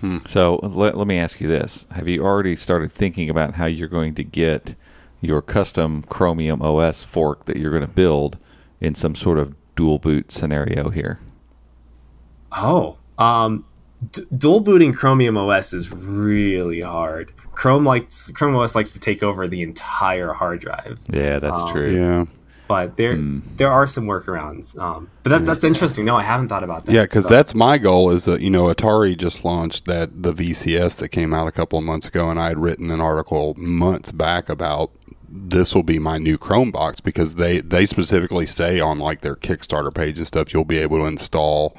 Hmm. 0.00 0.18
So 0.26 0.60
let, 0.62 0.96
let 0.96 1.06
me 1.06 1.18
ask 1.18 1.40
you 1.40 1.48
this: 1.48 1.86
Have 1.92 2.08
you 2.08 2.24
already 2.24 2.56
started 2.56 2.92
thinking 2.92 3.28
about 3.28 3.54
how 3.54 3.66
you're 3.66 3.88
going 3.88 4.14
to 4.14 4.24
get 4.24 4.74
your 5.20 5.42
custom 5.42 6.04
Chromium 6.08 6.62
OS 6.62 7.02
fork 7.02 7.46
that 7.46 7.56
you're 7.56 7.72
going 7.72 7.82
to 7.82 7.88
build 7.88 8.38
in 8.80 8.94
some 8.94 9.14
sort 9.14 9.38
of 9.38 9.54
dual 9.74 9.98
boot 9.98 10.30
scenario 10.30 10.90
here? 10.90 11.18
Oh, 12.52 12.96
um, 13.18 13.64
d- 14.12 14.24
dual 14.36 14.60
booting 14.60 14.92
Chromium 14.92 15.36
OS 15.36 15.72
is 15.72 15.92
really 15.92 16.80
hard. 16.80 17.32
Chrome 17.52 17.84
likes 17.84 18.30
Chrome 18.30 18.54
OS 18.54 18.76
likes 18.76 18.92
to 18.92 19.00
take 19.00 19.22
over 19.22 19.48
the 19.48 19.62
entire 19.62 20.32
hard 20.32 20.60
drive. 20.60 21.00
Yeah, 21.10 21.40
that's 21.40 21.62
um, 21.62 21.72
true. 21.72 21.96
Yeah. 21.96 22.24
But 22.68 22.96
there 22.96 23.16
Hmm. 23.16 23.40
there 23.56 23.72
are 23.72 23.86
some 23.86 24.04
workarounds. 24.04 24.78
Um, 24.78 25.08
but 25.24 25.30
that, 25.30 25.46
that's 25.46 25.64
interesting. 25.64 26.04
No, 26.04 26.14
I 26.16 26.22
haven't 26.22 26.48
thought 26.48 26.62
about 26.62 26.84
that. 26.84 26.92
Yeah, 26.92 27.02
because 27.02 27.24
So- 27.24 27.30
that's 27.34 27.54
my 27.54 27.78
goal. 27.78 28.10
Is 28.10 28.26
that 28.26 28.40
you 28.40 28.50
know 28.50 28.64
Atari 28.72 29.16
just 29.18 29.44
launched 29.44 29.86
that 29.86 30.22
the 30.22 30.32
VCS 30.32 30.96
that 30.98 31.08
came 31.08 31.34
out 31.34 31.48
a 31.48 31.52
couple 31.52 31.78
of 31.78 31.84
months 31.84 32.06
ago, 32.06 32.30
and 32.30 32.38
I 32.38 32.48
had 32.48 32.58
written 32.58 32.90
an 32.90 33.00
article 33.00 33.54
months 33.56 34.12
back 34.12 34.48
about 34.48 34.90
this 35.30 35.74
will 35.74 35.82
be 35.82 35.98
my 35.98 36.16
new 36.18 36.38
Chrome 36.38 36.70
box 36.70 37.00
because 37.00 37.34
they 37.34 37.60
they 37.60 37.84
specifically 37.84 38.46
say 38.46 38.80
on 38.80 38.98
like 38.98 39.20
their 39.22 39.34
Kickstarter 39.36 39.92
page 39.92 40.18
and 40.18 40.26
stuff 40.26 40.54
you'll 40.54 40.64
be 40.64 40.78
able 40.78 40.98
to 41.00 41.04
install 41.04 41.76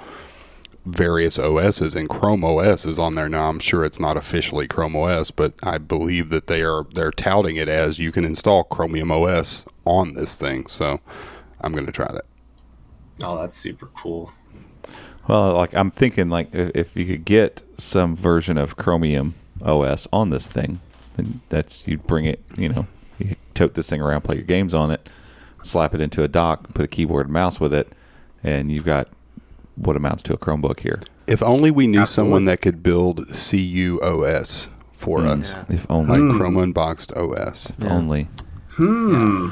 various 0.89 1.37
OSs 1.39 1.95
and 1.95 2.09
Chrome 2.09 2.43
OS 2.43 2.85
is 2.85 2.99
on 2.99 3.15
there 3.15 3.29
now. 3.29 3.49
I'm 3.49 3.59
sure 3.59 3.85
it's 3.85 3.99
not 3.99 4.17
officially 4.17 4.67
Chrome 4.67 4.95
OS, 4.95 5.31
but 5.31 5.53
I 5.63 5.77
believe 5.77 6.29
that 6.29 6.47
they 6.47 6.61
are 6.61 6.85
they're 6.93 7.11
touting 7.11 7.55
it 7.55 7.67
as 7.67 7.99
you 7.99 8.11
can 8.11 8.25
install 8.25 8.63
Chromium 8.63 9.11
OS 9.11 9.65
on 9.85 10.13
this 10.13 10.35
thing. 10.35 10.67
So 10.67 10.99
I'm 11.61 11.73
going 11.73 11.85
to 11.85 11.91
try 11.91 12.11
that. 12.11 12.25
oh, 13.23 13.37
that's 13.39 13.55
super 13.55 13.87
cool. 13.87 14.31
Well, 15.27 15.53
like 15.53 15.73
I'm 15.75 15.91
thinking, 15.91 16.29
like 16.29 16.53
if, 16.53 16.71
if 16.75 16.95
you 16.95 17.05
could 17.05 17.25
get 17.25 17.61
some 17.77 18.15
version 18.15 18.57
of 18.57 18.75
Chromium 18.77 19.35
OS 19.61 20.07
on 20.11 20.29
this 20.31 20.47
thing, 20.47 20.79
then 21.17 21.41
that's 21.49 21.87
you'd 21.87 22.07
bring 22.07 22.25
it. 22.25 22.43
You 22.57 22.69
know, 22.69 22.87
you 23.19 23.35
tote 23.53 23.75
this 23.75 23.89
thing 23.89 24.01
around, 24.01 24.21
play 24.21 24.37
your 24.37 24.45
games 24.45 24.73
on 24.73 24.91
it, 24.91 25.07
slap 25.61 25.93
it 25.93 26.01
into 26.01 26.23
a 26.23 26.27
dock, 26.27 26.73
put 26.73 26.85
a 26.85 26.87
keyboard 26.87 27.27
and 27.27 27.33
mouse 27.33 27.59
with 27.59 27.73
it, 27.73 27.93
and 28.43 28.71
you've 28.71 28.85
got 28.85 29.07
what 29.79 29.95
amounts 29.95 30.21
to 30.23 30.33
a 30.33 30.37
Chromebook 30.37 30.81
here. 30.81 31.01
If 31.27 31.41
only 31.43 31.71
we 31.71 31.87
knew 31.87 32.01
Absolutely. 32.01 32.27
someone 32.29 32.45
that 32.45 32.61
could 32.61 32.83
build 32.83 33.27
CUOS 33.33 34.67
for 34.93 35.25
us, 35.25 35.55
If 35.69 35.85
only, 35.89 36.19
like 36.19 36.37
Chrome 36.37 36.57
Unboxed 36.57 37.13
OS. 37.15 37.69
if 37.77 37.83
Yeah. 37.85 37.93
only. 37.93 38.27
Hmm. 38.71 39.49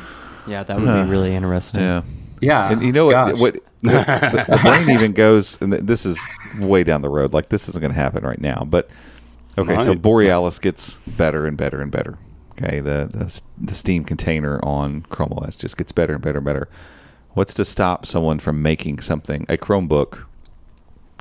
Yeah, 0.47 0.63
that 0.63 0.79
would 0.79 0.85
be 1.05 1.09
really 1.09 1.35
interesting. 1.35 1.81
Yeah. 1.81 2.01
Yeah. 2.41 2.71
And 2.71 2.83
you 2.83 2.91
know 2.91 3.05
what? 3.05 3.11
gosh. 3.13 3.39
What 3.39 3.53
the, 3.81 3.89
the, 3.91 4.45
the 4.57 4.59
brain 4.61 4.89
even 4.89 5.11
goes, 5.13 5.57
and 5.61 5.71
this 5.73 6.05
is 6.05 6.19
way 6.59 6.83
down 6.83 7.01
the 7.01 7.09
road. 7.09 7.33
Like 7.33 7.49
this 7.49 7.67
isn't 7.69 7.81
going 7.81 7.93
to 7.93 7.99
happen 7.99 8.23
right 8.23 8.39
now. 8.41 8.65
But 8.69 8.89
okay, 9.57 9.81
so 9.83 9.89
Might. 9.89 10.01
Borealis 10.01 10.59
gets 10.59 10.97
better 11.05 11.45
and 11.45 11.57
better 11.57 11.81
and 11.81 11.91
better. 11.91 12.17
Okay, 12.51 12.79
the 12.79 13.09
the 13.11 13.41
the 13.59 13.75
Steam 13.75 14.03
container 14.03 14.59
on 14.63 15.01
Chrome 15.09 15.33
OS 15.33 15.55
just 15.55 15.77
gets 15.77 15.91
better 15.91 16.13
and 16.13 16.21
better 16.23 16.37
and 16.37 16.45
better. 16.45 16.67
What's 17.37 17.53
to 17.53 17.65
stop 17.65 18.07
someone 18.07 18.39
from 18.39 18.63
making 18.63 19.01
something 19.01 19.45
a 19.47 19.59
Chromebook 19.59 20.25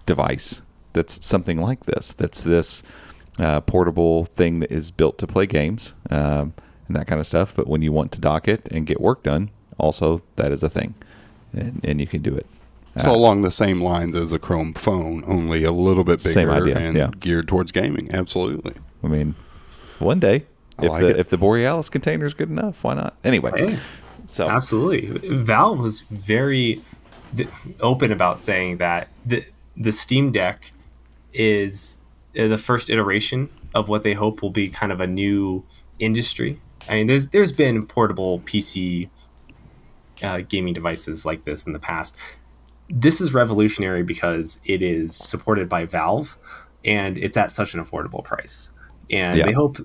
device 0.07 0.63
that's 0.95 1.23
something 1.23 1.61
like 1.61 1.85
this? 1.85 2.15
That's 2.15 2.43
this 2.43 2.83
uh, 3.39 3.61
portable 3.61 4.25
thing 4.25 4.61
that 4.61 4.73
is 4.73 4.91
built 4.91 5.19
to 5.19 5.27
play 5.27 5.45
games 5.45 5.93
um, 6.09 6.55
and 6.89 6.97
that 6.97 7.07
kind 7.07 7.21
of 7.21 7.27
stuff. 7.27 7.53
But 7.55 7.67
when 7.67 7.83
you 7.83 7.93
want 7.93 8.13
to 8.13 8.21
dock 8.23 8.49
it 8.49 8.67
and 8.71 8.87
get 8.87 8.99
work 8.99 9.25
done, 9.25 9.51
also 9.77 10.23
that 10.37 10.53
is 10.53 10.63
a 10.63 10.71
thing, 10.71 10.95
and, 11.53 11.83
and 11.85 12.01
you 12.01 12.07
can 12.07 12.23
do 12.23 12.35
it. 12.35 12.47
So 13.03 13.15
along 13.15 13.43
the 13.43 13.51
same 13.51 13.83
lines 13.83 14.17
as 14.17 14.33
a 14.33 14.39
Chrome 14.39 14.73
phone, 14.73 15.23
only 15.27 15.65
a 15.65 15.71
little 15.71 16.03
bit 16.03 16.21
bigger 16.21 16.33
Same 16.33 16.49
idea, 16.49 16.79
and 16.79 16.97
yeah. 16.97 17.11
geared 17.21 17.47
towards 17.47 17.73
gaming. 17.73 18.11
Absolutely. 18.11 18.73
I 19.05 19.09
mean, 19.09 19.35
one 19.99 20.19
day, 20.21 20.47
I 20.79 20.87
if 20.87 20.91
like 20.93 21.03
the 21.03 21.11
it. 21.11 21.19
if 21.19 21.29
the 21.29 21.37
Borealis 21.37 21.91
container 21.91 22.25
is 22.25 22.33
good 22.33 22.49
enough, 22.49 22.85
why 22.85 22.95
not? 22.95 23.19
Anyway. 23.23 23.79
So 24.27 24.49
Absolutely. 24.49 25.07
Valve 25.39 25.79
was 25.81 26.03
very 26.03 26.81
th- 27.37 27.49
open 27.81 28.13
about 28.13 28.39
saying 28.41 28.79
that 28.79 29.09
the 29.25 29.45
the 29.77 29.93
Steam 29.93 30.33
Deck 30.33 30.73
is 31.33 31.99
uh, 32.39 32.47
the 32.49 32.59
first 32.59 32.91
iteration 32.91 33.49
of 33.75 33.89
what 33.89 34.03
they 34.03 34.15
hope 34.15 34.43
will 34.43 34.51
be 34.51 34.69
kind 34.69 34.91
of 34.93 35.01
a 35.01 35.07
new 35.07 35.65
industry. 35.99 36.61
I 36.89 36.95
mean, 36.95 37.07
there's 37.07 37.29
there's 37.31 37.53
been 37.53 37.87
portable 37.87 38.41
PC 38.41 39.09
uh, 40.23 40.41
gaming 40.49 40.73
devices 40.75 41.27
like 41.27 41.45
this 41.45 41.67
in 41.67 41.73
the 41.73 41.79
past. 41.79 42.17
This 42.89 43.21
is 43.21 43.35
revolutionary 43.35 44.03
because 44.03 44.61
it 44.65 44.81
is 44.83 45.15
supported 45.15 45.69
by 45.69 45.85
Valve, 45.85 46.39
and 46.85 47.19
it's 47.19 47.37
at 47.37 47.51
such 47.51 47.75
an 47.75 47.81
affordable 47.85 48.23
price. 48.25 48.71
And 49.11 49.37
Yeah. 49.39 49.47
they 49.47 49.53
hope 49.53 49.79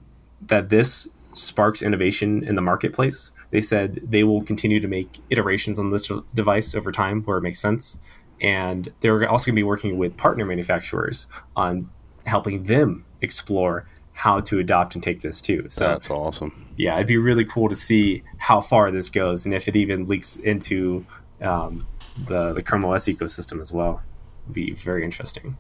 that 0.48 0.70
this 0.70 1.10
sparks 1.34 1.82
innovation 1.82 2.44
in 2.44 2.56
the 2.56 2.62
marketplace. 2.62 3.32
They 3.52 3.62
said 3.62 4.02
they 4.04 4.24
will 4.24 4.42
continue 4.42 4.80
to 4.80 4.88
make 4.88 5.20
iterations 5.30 5.78
on 5.78 5.92
this 5.92 6.10
device 6.34 6.74
over 6.74 6.92
time 6.92 7.22
where 7.24 7.38
it 7.38 7.42
makes 7.42 7.60
sense. 7.60 8.00
And 8.42 8.92
they're 9.02 9.30
also 9.30 9.46
going 9.46 9.56
to 9.56 9.60
be 9.60 9.64
working 9.64 9.98
with 9.98 10.18
partner 10.18 10.46
manufacturers 10.46 11.28
on 11.56 11.82
helping 12.26 12.64
them 12.64 13.06
explore 13.22 13.86
how 14.14 14.40
to 14.42 14.60
adopt 14.60 14.96
and 14.96 15.04
take 15.04 15.22
this 15.22 15.42
too. 15.42 15.66
So 15.70 15.88
That's 15.88 16.10
awesome. 16.10 16.68
yeah, 16.78 16.96
it'd 16.96 17.08
be 17.08 17.18
really 17.18 17.46
cool 17.46 17.70
to 17.70 17.76
see 17.76 18.24
how 18.38 18.62
far 18.62 18.92
this 18.92 19.10
goes 19.10 19.46
and 19.46 19.54
if 19.54 19.68
it 19.68 19.76
even 19.76 20.06
leaks 20.06 20.36
into 20.38 21.06
um, 21.42 21.88
the 22.18 22.54
the 22.54 22.62
Chrome 22.62 22.86
OS 22.86 23.06
ecosystem 23.06 23.62
as 23.62 23.72
well. 23.72 24.02
It'd 24.46 24.54
be 24.54 24.72
very 24.72 25.04
interesting. 25.04 25.58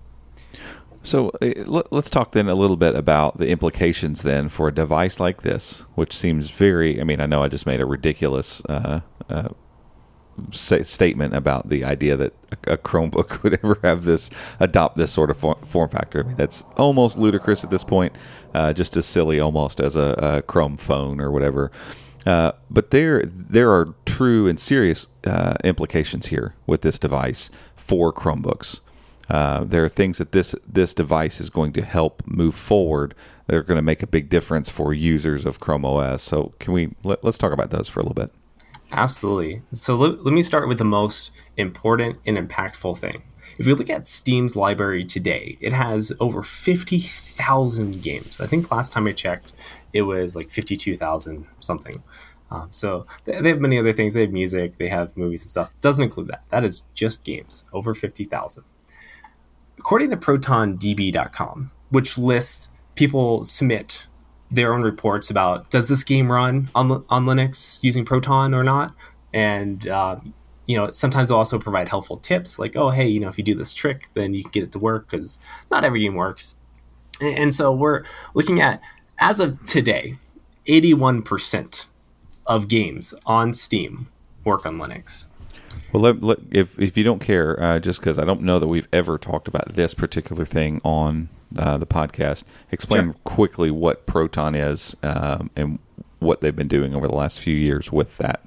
So 1.04 1.32
uh, 1.42 1.64
let, 1.66 1.92
let's 1.92 2.10
talk 2.10 2.32
then 2.32 2.48
a 2.48 2.56
little 2.56 2.78
bit 2.78 2.96
about 2.96 3.38
the 3.38 3.48
implications 3.48 4.22
then 4.22 4.50
for 4.50 4.68
a 4.68 4.74
device 4.74 5.20
like 5.20 5.42
this, 5.42 5.84
which 5.96 6.16
seems 6.16 6.52
very. 6.52 7.02
I 7.02 7.04
mean, 7.04 7.20
I 7.20 7.26
know 7.26 7.44
I 7.44 7.48
just 7.48 7.66
made 7.66 7.82
a 7.82 7.86
ridiculous 7.86 8.64
uh, 8.66 9.02
uh, 9.30 9.50
statement 10.52 11.34
about 11.36 11.70
the 11.70 11.84
idea 11.84 12.16
that 12.18 12.34
a, 12.68 12.74
a 12.74 12.78
Chromebook 12.78 13.42
would 13.44 13.60
ever 13.64 13.80
have 13.84 14.06
this 14.06 14.30
adopt 14.60 14.98
this 14.98 15.12
sort 15.12 15.30
of 15.30 15.38
form 15.38 15.90
factor. 15.90 16.24
I 16.24 16.28
mean, 16.28 16.36
that's 16.36 16.64
almost 16.78 17.18
ludicrous 17.18 17.64
at 17.64 17.70
this 17.70 17.84
point, 17.84 18.16
uh, 18.54 18.74
just 18.74 18.96
as 18.96 19.06
silly 19.06 19.40
almost 19.40 19.80
as 19.80 19.96
a, 19.96 20.16
a 20.18 20.42
Chrome 20.44 20.78
phone 20.78 21.20
or 21.20 21.32
whatever. 21.32 21.72
Uh, 22.26 22.52
but 22.70 22.92
there, 22.92 23.24
there 23.26 23.72
are 23.72 23.96
true 24.06 24.48
and 24.48 24.60
serious 24.60 25.08
uh, 25.26 25.56
implications 25.64 26.28
here 26.28 26.54
with 26.68 26.82
this 26.82 27.00
device 27.00 27.50
for 27.76 28.14
Chromebooks. 28.14 28.82
Uh, 29.32 29.64
there 29.64 29.86
are 29.86 29.90
things 29.90 30.18
that 30.18 30.34
this 30.34 30.54
this 30.68 30.94
device 30.94 31.40
is 31.40 31.50
going 31.50 31.72
to 31.72 31.82
help 31.82 32.22
move 32.26 32.54
forward. 32.54 33.16
that 33.48 33.56
are 33.56 33.64
going 33.64 33.78
to 33.78 33.82
make 33.82 34.04
a 34.04 34.08
big 34.08 34.30
difference 34.30 34.70
for 34.70 34.94
users 34.94 35.46
of 35.46 35.62
Chrome 35.62 35.86
OS. 35.86 36.22
So, 36.22 36.54
can 36.60 36.74
we 36.74 36.94
let, 37.04 37.24
let's 37.24 37.38
talk 37.38 37.54
about 37.54 37.70
those 37.70 37.88
for 37.88 38.02
a 38.02 38.04
little 38.04 38.14
bit? 38.14 38.34
Absolutely. 38.92 39.62
So 39.72 39.96
let, 39.96 40.26
let 40.26 40.34
me 40.34 40.42
start 40.42 40.68
with 40.68 40.78
the 40.78 40.84
most 40.84 41.32
important 41.56 42.18
and 42.26 42.38
impactful 42.38 42.98
thing. 42.98 43.24
If 43.58 43.66
we 43.66 43.74
look 43.74 43.90
at 43.90 44.06
Steam's 44.06 44.58
library 44.58 45.06
today, 45.06 45.58
it 45.62 45.72
has 45.72 46.12
over 46.20 46.44
50,000 46.44 48.02
games. 48.02 48.42
I 48.42 48.48
think 48.48 48.70
last 48.70 48.92
time 48.92 49.08
I 49.08 49.14
checked, 49.14 49.54
it 49.94 50.02
was 50.02 50.36
like 50.36 50.50
52,000 50.50 51.48
something. 51.60 52.04
Um, 52.50 52.68
so 52.70 53.06
they 53.24 53.40
they 53.40 53.50
have 53.50 53.62
many 53.62 53.80
other 53.80 53.94
things. 53.94 54.14
They 54.14 54.22
have 54.22 54.34
music, 54.34 54.76
they 54.76 54.90
have 54.90 55.16
movies 55.16 55.44
and 55.44 55.50
stuff. 55.50 55.80
Doesn't 55.80 56.04
include 56.04 56.28
that. 56.28 56.44
That 56.50 56.66
is 56.66 56.82
just 56.94 57.24
games, 57.24 57.64
over 57.72 57.94
50,000. 57.94 58.66
According 59.82 60.12
to 60.12 60.18
ProtonDB.com, 60.18 61.72
which 61.90 62.16
lists 62.16 62.70
people 62.94 63.44
submit 63.44 64.06
their 64.52 64.76
own 64.76 64.84
reports 64.84 65.32
about 65.32 65.72
does 65.72 65.90
this 65.90 66.04
game 66.04 66.32
run 66.32 66.70
on, 66.76 67.04
on 67.10 67.26
Linux 67.26 67.80
using 67.82 68.06
Proton 68.06 68.54
or 68.54 68.64
not, 68.64 68.94
and 69.34 69.88
uh, 69.88 70.20
you 70.68 70.78
know 70.78 70.92
sometimes 70.92 71.30
they'll 71.30 71.40
also 71.40 71.58
provide 71.58 71.90
helpful 71.90 72.16
tips 72.16 72.60
like 72.60 72.76
oh 72.76 72.92
hey 72.92 73.08
you 73.08 73.20
know 73.20 73.28
if 73.28 73.40
you 73.40 73.44
do 73.44 73.56
this 73.56 73.74
trick 73.74 74.10
then 74.14 74.36
you 74.36 74.44
can 74.44 74.52
get 74.52 74.64
it 74.64 74.72
to 74.74 74.78
work 74.78 75.10
because 75.10 75.40
not 75.72 75.84
every 75.84 76.02
game 76.02 76.14
works, 76.14 76.58
and, 77.20 77.36
and 77.36 77.54
so 77.54 77.72
we're 77.72 78.04
looking 78.36 78.62
at 78.62 78.80
as 79.18 79.40
of 79.40 79.66
today, 79.66 80.20
eighty 80.68 80.94
one 80.94 81.24
percent 81.24 81.88
of 82.46 82.68
games 82.68 83.16
on 83.26 83.52
Steam 83.52 84.10
work 84.46 84.64
on 84.64 84.78
Linux. 84.78 85.26
Well, 85.94 86.04
let, 86.04 86.24
let, 86.24 86.38
if 86.52 86.80
if 86.80 86.98
you 86.98 87.04
don't 87.04 87.20
care, 87.20 87.62
uh, 87.62 87.80
just 87.80 88.00
because 88.00 88.18
I 88.18 88.26
don't 88.26 88.42
know 88.42 88.60
that 88.60 88.68
we've 88.68 88.88
ever 88.94 89.18
talked 89.18 89.48
about 89.48 89.74
this 89.74 89.94
particular 89.94 90.46
thing 90.46 90.80
on 90.84 91.30
uh, 91.58 91.78
the 91.78 91.86
podcast, 91.86 92.44
explain 92.72 93.04
Sure. 93.04 93.16
quickly 93.24 93.72
what 93.72 94.06
Proton 94.06 94.56
is 94.56 94.96
um, 95.04 95.50
and 95.56 95.80
what 96.20 96.42
they've 96.42 96.56
been 96.56 96.68
doing 96.68 96.96
over 96.96 97.08
the 97.08 97.16
last 97.16 97.40
few 97.40 97.56
years 97.56 97.92
with 97.92 98.18
that 98.20 98.42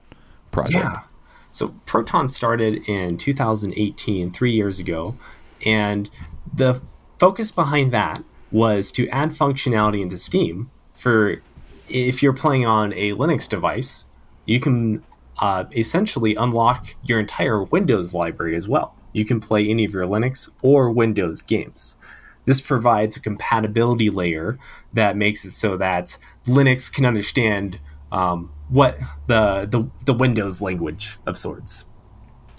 project. 0.53 0.85
Yeah. 0.85 1.03
So 1.51 1.69
Proton 1.87 2.29
started 2.29 2.89
in 2.89 3.17
2018, 3.17 4.31
three 4.31 4.53
years 4.53 4.81
ago, 4.81 5.17
and 5.65 6.09
the 6.53 6.81
focus 7.19 7.53
behind 7.53 7.93
that 7.93 8.25
was 8.51 8.91
to 8.93 9.09
add 9.09 9.31
functionality 9.31 10.01
into 10.01 10.17
Steam 10.17 10.71
for 10.95 11.43
if 11.89 12.23
you're 12.23 12.33
playing 12.33 12.65
on 12.67 12.93
a 12.95 13.13
Linux 13.13 13.49
device, 13.49 14.05
you 14.47 14.61
can 14.61 15.03
uh, 15.41 15.65
essentially 15.77 16.35
unlock 16.35 16.95
your 17.05 17.19
entire 17.21 17.63
Windows 17.63 18.15
library 18.15 18.55
as 18.55 18.69
well. 18.69 18.95
You 19.13 19.25
can 19.25 19.41
play 19.41 19.69
any 19.69 19.85
of 19.85 19.93
your 19.93 20.07
Linux 20.07 20.51
or 20.63 20.91
Windows 20.91 21.43
games. 21.43 21.97
This 22.45 22.61
provides 22.61 23.17
a 23.17 23.21
compatibility 23.21 24.11
layer 24.11 24.59
that 24.93 25.17
makes 25.17 25.45
it 25.45 25.53
so 25.53 25.77
that 25.79 26.19
Linux 26.45 26.93
can 26.93 27.07
understand 27.07 27.81
um, 28.13 28.53
what 28.69 28.99
the, 29.27 29.67
the 29.71 29.89
the 30.05 30.13
Windows 30.15 30.61
language 30.61 31.19
of 31.27 31.37
sorts. 31.37 31.85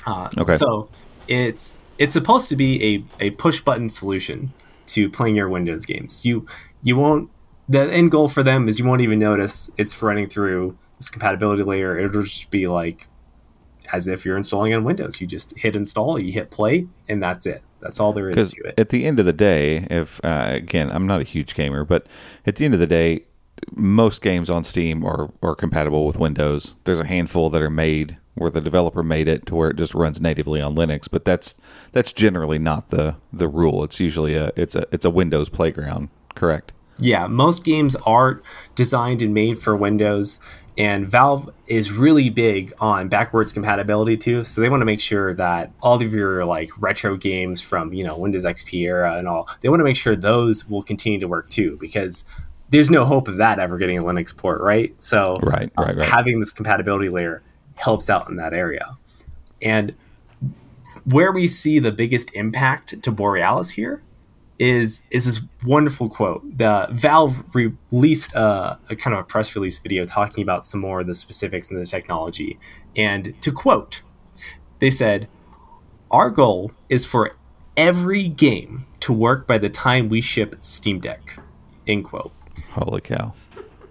Uh, 0.06 0.30
Okay. 0.38 0.56
So 0.56 0.90
it's 1.28 1.80
it's 1.98 2.14
supposed 2.14 2.50
to 2.50 2.56
be 2.56 3.06
a, 3.20 3.26
a 3.28 3.30
push 3.32 3.60
button 3.62 3.90
solution 3.90 4.54
to 4.88 5.10
playing 5.10 5.36
your 5.36 5.50
Windows 5.50 5.86
games. 5.86 6.26
You 6.26 6.46
you 6.84 6.96
won't 6.98 7.30
the 7.68 7.82
end 7.92 8.12
goal 8.12 8.28
for 8.28 8.44
them 8.44 8.68
is 8.68 8.80
you 8.80 8.86
won't 8.86 9.02
even 9.02 9.20
notice 9.20 9.70
it's 9.78 10.02
running 10.02 10.30
through 10.30 10.78
this 10.98 11.10
compatibility 11.10 11.64
layer. 11.64 11.98
It'll 11.98 12.22
just 12.22 12.50
be 12.52 12.68
like 12.68 13.08
as 13.94 14.08
if 14.08 14.26
you're 14.26 14.38
installing 14.38 14.74
on 14.74 14.84
Windows. 14.84 15.22
You 15.22 15.28
just 15.28 15.58
hit 15.58 15.76
install, 15.76 16.22
you 16.22 16.32
hit 16.32 16.52
play, 16.52 16.88
and 17.08 17.22
that's 17.22 17.46
it. 17.46 17.64
That's 17.80 18.00
all 18.00 18.14
there 18.14 18.30
is 18.30 18.54
to 18.54 18.64
it. 18.64 18.80
at 18.80 18.90
the 18.90 19.06
end 19.06 19.20
of 19.20 19.26
the 19.26 19.34
day, 19.34 19.88
if 19.90 20.20
uh, 20.24 20.48
again, 20.50 20.90
I'm 20.92 21.06
not 21.06 21.22
a 21.22 21.24
huge 21.24 21.54
gamer, 21.54 21.84
but 21.86 22.08
at 22.46 22.56
the 22.56 22.66
end 22.66 22.74
of 22.74 22.80
the 22.80 22.88
day, 22.88 23.26
most 23.74 24.22
games 24.22 24.50
on 24.50 24.64
Steam 24.64 25.06
are, 25.06 25.32
are 25.42 25.56
compatible 25.56 26.06
with 26.06 26.18
Windows. 26.18 26.76
There's 26.84 27.00
a 27.00 27.06
handful 27.06 27.50
that 27.52 27.62
are 27.62 27.70
made 27.70 28.18
where 28.34 28.50
the 28.50 28.60
developer 28.60 29.02
made 29.02 29.28
it 29.28 29.46
to 29.46 29.56
where 29.56 29.70
it 29.70 29.78
just 29.78 29.94
runs 29.94 30.20
natively 30.20 30.62
on 30.62 30.76
Linux, 30.76 31.08
but 31.10 31.26
that's 31.26 31.56
that's 31.92 32.12
generally 32.12 32.60
not 32.60 32.90
the 32.90 33.16
the 33.32 33.48
rule. 33.48 33.84
It's 33.84 34.00
usually 34.00 34.36
a 34.36 34.52
it's 34.56 34.76
a 34.76 34.86
it's 34.92 35.06
a 35.06 35.10
Windows 35.10 35.50
playground, 35.50 36.10
correct? 36.36 36.74
Yeah, 37.00 37.28
most 37.28 37.64
games 37.64 37.96
are 38.06 38.42
designed 38.76 39.22
and 39.22 39.34
made 39.34 39.60
for 39.60 39.76
Windows, 39.76 40.40
and 40.78 41.10
Valve 41.10 41.50
is 41.68 41.92
really 41.92 42.30
big 42.30 42.74
on 42.80 43.08
backwards 43.10 43.52
compatibility 43.52 44.18
too. 44.18 44.44
So 44.44 44.62
they 44.62 44.70
want 44.70 44.82
to 44.82 44.86
make 44.86 45.00
sure 45.00 45.34
that 45.34 45.72
all 45.82 46.02
of 46.02 46.14
your 46.14 46.46
like 46.46 46.70
retro 46.80 47.18
games 47.18 47.62
from 47.62 47.94
you 47.94 48.04
know 48.04 48.18
Windows 48.18 48.46
XP 48.46 48.82
era 48.82 49.18
and 49.18 49.28
all, 49.28 49.50
they 49.62 49.70
want 49.70 49.80
to 49.82 49.84
make 49.84 49.98
sure 49.98 50.16
those 50.16 50.70
will 50.70 50.84
continue 50.84 51.20
to 51.20 51.28
work 51.28 51.50
too, 51.50 51.78
because 51.80 52.24
there's 52.70 52.90
no 52.90 53.06
hope 53.06 53.28
of 53.28 53.38
that 53.38 53.60
ever 53.60 53.78
getting 53.78 53.98
a 53.98 54.02
Linux 54.02 54.36
port, 54.36 54.62
right? 54.62 55.02
So 55.02 55.36
Right, 55.42 55.72
right, 55.78 55.96
right. 55.96 56.10
having 56.10 56.40
this 56.40 56.52
compatibility 56.52 57.10
layer 57.10 57.42
helps 57.78 58.10
out 58.10 58.30
in 58.30 58.38
that 58.38 58.54
area, 58.54 58.98
and 59.62 59.94
where 61.04 61.32
we 61.32 61.46
see 61.46 61.78
the 61.80 61.92
biggest 61.92 62.34
impact 62.34 63.02
to 63.04 63.12
Borealis 63.12 63.72
here 63.72 64.02
is 64.58 65.04
is 65.12 65.26
this 65.26 65.42
wonderful 65.66 66.10
quote. 66.10 66.58
The 66.58 66.88
Valve 66.92 67.44
released 67.54 68.34
a, 68.36 68.78
a 68.90 68.96
kind 68.96 69.14
of 69.14 69.20
a 69.20 69.24
press 69.24 69.56
release 69.56 69.80
video 69.80 70.06
talking 70.06 70.42
about 70.44 70.66
some 70.66 70.80
more 70.80 71.02
of 71.02 71.08
the 71.08 71.14
specifics 71.14 71.70
and 71.70 71.80
the 71.82 71.86
technology. 71.86 72.58
And 72.96 73.40
to 73.42 73.52
quote, 73.52 74.02
they 74.80 74.90
said, 74.90 75.28
"Our 76.12 76.30
goal 76.30 76.72
is 76.90 77.06
for 77.06 77.32
every 77.76 78.28
game 78.30 78.86
to 79.02 79.12
work 79.12 79.46
by 79.46 79.58
the 79.58 79.70
time 79.70 80.08
we 80.10 80.22
ship 80.22 80.56
Steam 80.62 81.00
Deck." 81.00 81.38
End 81.88 82.06
quote. 82.06 82.32
Holy 82.72 83.02
cow, 83.02 83.34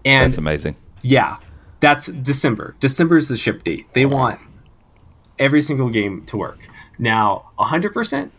And 0.04 0.30
that's 0.32 0.38
amazing. 0.38 0.76
yeah, 1.02 1.36
that's 1.80 2.06
December. 2.06 2.74
December 2.80 3.16
is 3.18 3.28
the 3.28 3.36
ship 3.36 3.62
date. 3.64 3.86
They 3.92 4.06
want 4.06 4.40
every 5.38 5.60
single 5.60 5.90
game 5.90 6.24
to 6.26 6.36
work. 6.36 6.66
Now, 6.98 7.50
100%, 7.58 8.30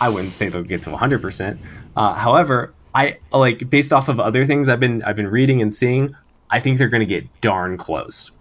I 0.00 0.08
wouldn't 0.08 0.34
say 0.34 0.48
they'll 0.48 0.62
get 0.62 0.82
to 0.82 0.90
100%. 0.90 1.58
Uh, 1.96 2.14
however, 2.14 2.74
I 2.94 3.18
like 3.32 3.68
based 3.70 3.92
off 3.92 4.08
of 4.08 4.18
other 4.20 4.44
things 4.44 4.68
I've 4.68 4.80
been 4.80 5.02
I've 5.02 5.16
been 5.16 5.28
reading 5.28 5.60
and 5.62 5.72
seeing, 5.72 6.14
I 6.50 6.60
think 6.60 6.78
they're 6.78 6.88
going 6.88 7.00
to 7.00 7.06
get 7.06 7.28
darn 7.40 7.76
close. 7.76 8.32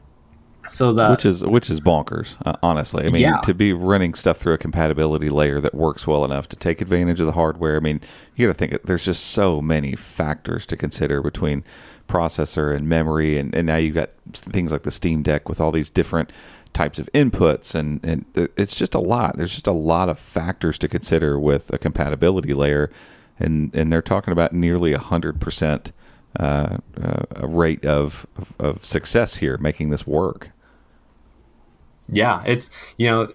So 0.68 0.92
the 0.94 1.10
which 1.10 1.26
is 1.26 1.44
which 1.46 1.70
is 1.70 1.80
bonkers 1.80 2.34
uh, 2.44 2.56
honestly 2.64 3.06
i 3.06 3.10
mean 3.10 3.22
Yeah. 3.22 3.40
to 3.42 3.54
be 3.54 3.72
running 3.72 4.16
stuff 4.16 4.38
through 4.38 4.54
a 4.54 4.58
compatibility 4.58 5.30
layer 5.30 5.62
that 5.62 5.76
works 5.76 6.08
well 6.08 6.26
enough 6.26 6.50
to 6.50 6.56
take 6.56 6.82
advantage 6.82 7.20
of 7.20 7.28
the 7.28 7.34
hardware 7.34 7.76
i 7.78 7.80
mean 7.80 8.02
you 8.36 8.48
got 8.48 8.54
to 8.54 8.58
think 8.58 8.82
there's 8.84 9.06
just 9.06 9.26
so 9.28 9.62
many 9.62 9.96
factors 9.96 10.66
to 10.66 10.76
consider 10.76 11.22
between 11.22 11.64
processor 12.10 12.76
and 12.76 12.90
memory 12.90 13.38
and, 13.38 13.54
and 13.54 13.68
now 13.68 13.76
you've 13.76 13.94
got 13.94 14.10
things 14.34 14.72
like 14.72 14.82
the 14.82 14.90
steam 14.90 15.22
deck 15.22 15.48
with 15.48 15.62
all 15.62 15.72
these 15.72 15.92
different 15.92 16.32
types 16.76 17.00
of 17.00 17.10
inputs 17.14 17.74
and, 17.74 18.04
and 18.06 18.26
it's 18.58 18.76
just 18.76 18.94
a 18.94 19.00
lot 19.00 19.38
there's 19.38 19.54
just 19.54 19.68
a 19.68 19.72
lot 19.72 20.10
of 20.10 20.20
factors 20.20 20.78
to 20.78 20.88
consider 20.88 21.40
with 21.40 21.74
a 21.74 21.80
compatibility 21.80 22.54
layer 22.54 22.92
and 23.40 23.74
and 23.76 23.92
they're 23.92 24.02
talking 24.04 24.32
about 24.32 24.54
nearly 24.54 24.94
a 24.94 25.00
hundred 25.00 25.42
percent 25.42 25.92
uh, 26.40 26.78
uh, 27.02 27.48
rate 27.48 27.86
of, 27.86 28.28
of 28.38 28.54
of 28.60 28.86
success 28.86 29.38
here 29.38 29.58
making 29.58 29.90
this 29.90 30.06
work 30.08 30.52
Yeah, 32.10 32.44
it's 32.46 32.96
you 32.98 33.08
know 33.10 33.34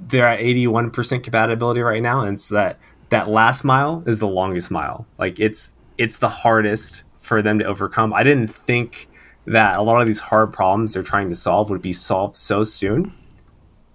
they're 0.00 0.28
at 0.28 0.40
eighty 0.40 0.66
one 0.66 0.90
percent 0.90 1.24
compatibility 1.24 1.80
right 1.80 2.02
now, 2.02 2.20
and 2.20 2.34
it's 2.34 2.48
that 2.48 2.78
that 3.10 3.28
last 3.28 3.64
mile 3.64 4.02
is 4.06 4.20
the 4.20 4.28
longest 4.28 4.70
mile. 4.70 5.06
Like 5.18 5.40
it's 5.40 5.72
it's 5.98 6.18
the 6.18 6.28
hardest 6.28 7.02
for 7.16 7.42
them 7.42 7.58
to 7.58 7.64
overcome. 7.64 8.12
I 8.12 8.22
didn't 8.22 8.48
think 8.48 9.08
that 9.46 9.76
a 9.76 9.82
lot 9.82 10.00
of 10.00 10.06
these 10.06 10.20
hard 10.20 10.52
problems 10.52 10.94
they're 10.94 11.02
trying 11.02 11.28
to 11.28 11.34
solve 11.34 11.70
would 11.70 11.82
be 11.82 11.92
solved 11.92 12.36
so 12.36 12.64
soon, 12.64 13.12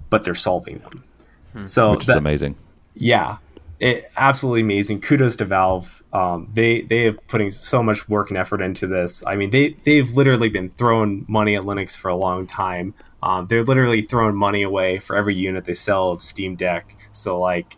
but 0.09 0.23
they're 0.23 0.33
solving 0.33 0.79
them. 0.79 1.03
So 1.67 1.91
which 1.91 2.01
is 2.01 2.07
that- 2.07 2.17
amazing 2.17 2.55
yeah, 2.93 3.37
it 3.79 4.05
absolutely 4.17 4.61
amazing. 4.61 5.01
Kudos 5.01 5.35
to 5.37 5.45
Valve. 5.45 6.03
Um, 6.13 6.49
they 6.53 6.81
they 6.81 7.03
have 7.03 7.25
putting 7.27 7.49
so 7.49 7.81
much 7.81 8.07
work 8.09 8.29
and 8.29 8.37
effort 8.37 8.61
into 8.61 8.85
this. 8.85 9.23
I 9.25 9.35
mean, 9.35 9.49
they 9.49 9.69
they've 9.83 10.09
literally 10.11 10.49
been 10.49 10.69
throwing 10.71 11.25
money 11.27 11.55
at 11.55 11.63
Linux 11.63 11.97
for 11.97 12.09
a 12.09 12.15
long 12.15 12.45
time. 12.45 12.93
Um, 13.23 13.47
they're 13.47 13.63
literally 13.63 14.01
throwing 14.01 14.35
money 14.35 14.61
away 14.61 14.99
for 14.99 15.15
every 15.15 15.35
unit 15.35 15.65
they 15.65 15.73
sell 15.73 16.11
of 16.11 16.21
Steam 16.21 16.55
Deck. 16.55 16.95
So 17.11 17.39
like, 17.39 17.77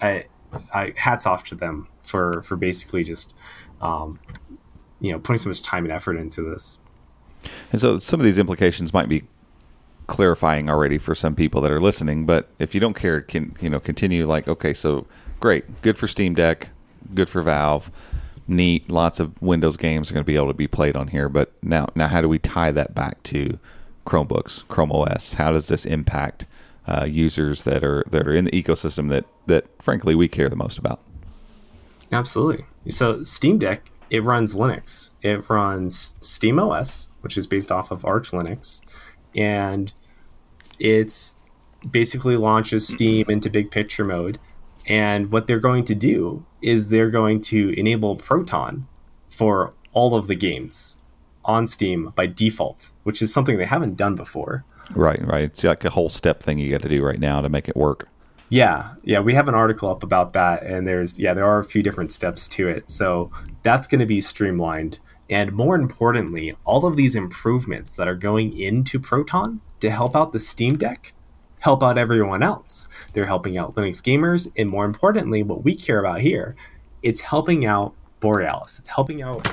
I, 0.00 0.24
I 0.72 0.92
hats 0.96 1.26
off 1.26 1.44
to 1.44 1.54
them 1.54 1.88
for 2.02 2.42
for 2.42 2.56
basically 2.56 3.04
just, 3.04 3.34
um, 3.80 4.18
you 5.00 5.12
know, 5.12 5.18
putting 5.18 5.38
so 5.38 5.50
much 5.50 5.62
time 5.62 5.84
and 5.84 5.92
effort 5.92 6.16
into 6.16 6.42
this. 6.42 6.78
And 7.72 7.80
so 7.80 7.98
some 7.98 8.20
of 8.20 8.24
these 8.24 8.38
implications 8.38 8.92
might 8.92 9.08
be 9.08 9.24
clarifying 10.06 10.68
already 10.68 10.98
for 10.98 11.14
some 11.14 11.34
people 11.34 11.60
that 11.62 11.70
are 11.70 11.80
listening, 11.80 12.26
but 12.26 12.48
if 12.58 12.74
you 12.74 12.80
don't 12.80 12.94
care, 12.94 13.20
can 13.20 13.56
you 13.60 13.70
know 13.70 13.80
continue 13.80 14.26
like 14.26 14.48
okay, 14.48 14.74
so 14.74 15.06
great, 15.40 15.82
good 15.82 15.96
for 15.96 16.06
Steam 16.06 16.34
Deck, 16.34 16.68
good 17.14 17.28
for 17.28 17.42
Valve, 17.42 17.90
neat, 18.46 18.90
lots 18.90 19.20
of 19.20 19.40
Windows 19.40 19.76
games 19.76 20.10
are 20.10 20.14
going 20.14 20.24
to 20.24 20.26
be 20.26 20.36
able 20.36 20.48
to 20.48 20.54
be 20.54 20.66
played 20.66 20.96
on 20.96 21.08
here, 21.08 21.28
but 21.28 21.52
now 21.62 21.88
now 21.94 22.08
how 22.08 22.20
do 22.20 22.28
we 22.28 22.38
tie 22.38 22.70
that 22.70 22.94
back 22.94 23.22
to 23.24 23.58
Chromebooks, 24.06 24.66
Chrome 24.68 24.92
OS? 24.92 25.34
How 25.34 25.52
does 25.52 25.68
this 25.68 25.86
impact 25.86 26.46
uh, 26.86 27.04
users 27.04 27.64
that 27.64 27.82
are 27.82 28.04
that 28.10 28.28
are 28.28 28.34
in 28.34 28.44
the 28.44 28.50
ecosystem 28.50 29.08
that 29.08 29.24
that 29.46 29.66
frankly 29.82 30.14
we 30.14 30.28
care 30.28 30.48
the 30.48 30.56
most 30.56 30.78
about? 30.78 31.00
Absolutely. 32.12 32.64
So 32.88 33.22
Steam 33.22 33.58
Deck, 33.58 33.90
it 34.10 34.22
runs 34.22 34.54
Linux. 34.54 35.10
It 35.22 35.48
runs 35.48 36.14
Steam 36.20 36.58
OS, 36.58 37.08
which 37.24 37.36
is 37.36 37.46
based 37.48 37.72
off 37.72 37.90
of 37.90 38.04
Arch 38.04 38.30
Linux, 38.30 38.80
and 39.34 39.92
it's 40.78 41.34
basically 41.90 42.36
launches 42.36 42.86
Steam 42.86 43.26
into 43.28 43.50
big 43.50 43.70
picture 43.70 44.04
mode. 44.04 44.38
And 44.86 45.32
what 45.32 45.46
they're 45.46 45.58
going 45.58 45.84
to 45.84 45.94
do 45.94 46.44
is 46.62 46.90
they're 46.90 47.10
going 47.10 47.40
to 47.42 47.70
enable 47.78 48.16
Proton 48.16 48.86
for 49.28 49.72
all 49.92 50.14
of 50.14 50.26
the 50.26 50.34
games 50.34 50.96
on 51.44 51.66
Steam 51.66 52.12
by 52.14 52.26
default, 52.26 52.90
which 53.02 53.22
is 53.22 53.32
something 53.32 53.56
they 53.56 53.64
haven't 53.64 53.96
done 53.96 54.14
before. 54.14 54.64
Right, 54.94 55.26
right. 55.26 55.44
It's 55.44 55.64
like 55.64 55.84
a 55.84 55.90
whole 55.90 56.10
step 56.10 56.42
thing 56.42 56.58
you 56.58 56.70
got 56.70 56.82
to 56.82 56.88
do 56.88 57.02
right 57.02 57.18
now 57.18 57.40
to 57.40 57.48
make 57.48 57.68
it 57.68 57.76
work. 57.76 58.08
Yeah, 58.50 58.94
yeah, 59.02 59.20
we 59.20 59.34
have 59.34 59.48
an 59.48 59.54
article 59.54 59.90
up 59.90 60.02
about 60.02 60.34
that, 60.34 60.62
and 60.62 60.86
there's 60.86 61.18
yeah, 61.18 61.32
there 61.32 61.46
are 61.46 61.58
a 61.58 61.64
few 61.64 61.82
different 61.82 62.12
steps 62.12 62.46
to 62.48 62.68
it. 62.68 62.90
So 62.90 63.30
that's 63.62 63.86
going 63.86 64.00
to 64.00 64.06
be 64.06 64.20
streamlined, 64.20 65.00
and 65.30 65.52
more 65.52 65.74
importantly, 65.74 66.54
all 66.64 66.86
of 66.86 66.96
these 66.96 67.16
improvements 67.16 67.94
that 67.96 68.08
are 68.08 68.14
going 68.14 68.58
into 68.58 68.98
Proton 68.98 69.60
to 69.80 69.90
help 69.90 70.14
out 70.14 70.32
the 70.32 70.38
Steam 70.38 70.76
Deck, 70.76 71.12
help 71.60 71.82
out 71.82 71.98
everyone 71.98 72.42
else. 72.42 72.88
They're 73.12 73.26
helping 73.26 73.56
out 73.56 73.74
Linux 73.74 74.02
gamers, 74.02 74.52
and 74.56 74.68
more 74.68 74.84
importantly, 74.84 75.42
what 75.42 75.64
we 75.64 75.74
care 75.74 75.98
about 75.98 76.20
here, 76.20 76.54
it's 77.02 77.20
helping 77.22 77.64
out 77.64 77.94
Borealis. 78.20 78.78
It's 78.78 78.90
helping 78.90 79.22
out. 79.22 79.46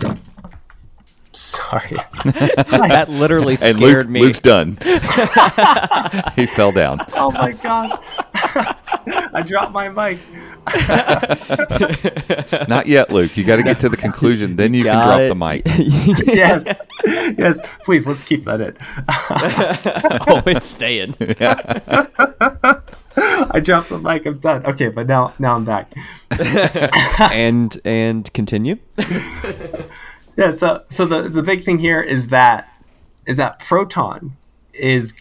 Sorry. 1.33 1.97
that 2.25 3.05
literally 3.09 3.57
And 3.61 3.77
scared 3.77 4.05
Luke, 4.05 4.09
me. 4.09 4.21
Luke's 4.21 4.39
done. 4.41 4.77
he 6.35 6.45
fell 6.45 6.71
down. 6.71 7.05
Oh 7.13 7.31
my 7.31 7.53
god. 7.53 7.99
I 9.33 9.41
dropped 9.41 9.71
my 9.71 9.89
mic. 9.89 10.19
Not 12.67 12.87
yet, 12.87 13.11
Luke. 13.11 13.35
You 13.35 13.43
got 13.43 13.57
to 13.57 13.63
get 13.63 13.79
to 13.81 13.89
the 13.89 13.97
conclusion, 13.97 14.55
then 14.55 14.73
you 14.73 14.83
can 14.83 14.93
drop 14.93 15.19
it. 15.19 15.29
the 15.29 15.35
mic. 15.35 15.63
yes. 16.27 16.73
Yes. 17.05 17.61
Please, 17.83 18.05
let's 18.07 18.23
keep 18.23 18.43
that 18.45 18.61
in. 18.61 18.77
oh, 20.27 20.43
it's 20.45 20.67
staying. 20.67 21.15
I 23.53 23.59
dropped 23.59 23.89
the 23.89 23.99
mic. 23.99 24.25
I'm 24.25 24.39
done. 24.39 24.65
Okay, 24.65 24.89
but 24.89 25.07
now 25.07 25.33
now 25.39 25.55
I'm 25.55 25.65
back. 25.65 25.91
and 27.31 27.79
and 27.83 28.31
continue. 28.33 28.77
Yeah. 30.37 30.51
So 30.51 30.83
so 30.89 31.05
the 31.05 31.27
the 31.27 31.43
big 31.43 31.63
thing 31.63 31.79
here 31.79 32.01
is 32.01 32.27
that 32.29 32.71
is 33.25 33.37
that 33.37 33.59
Proton 33.59 34.37
is 34.73 35.13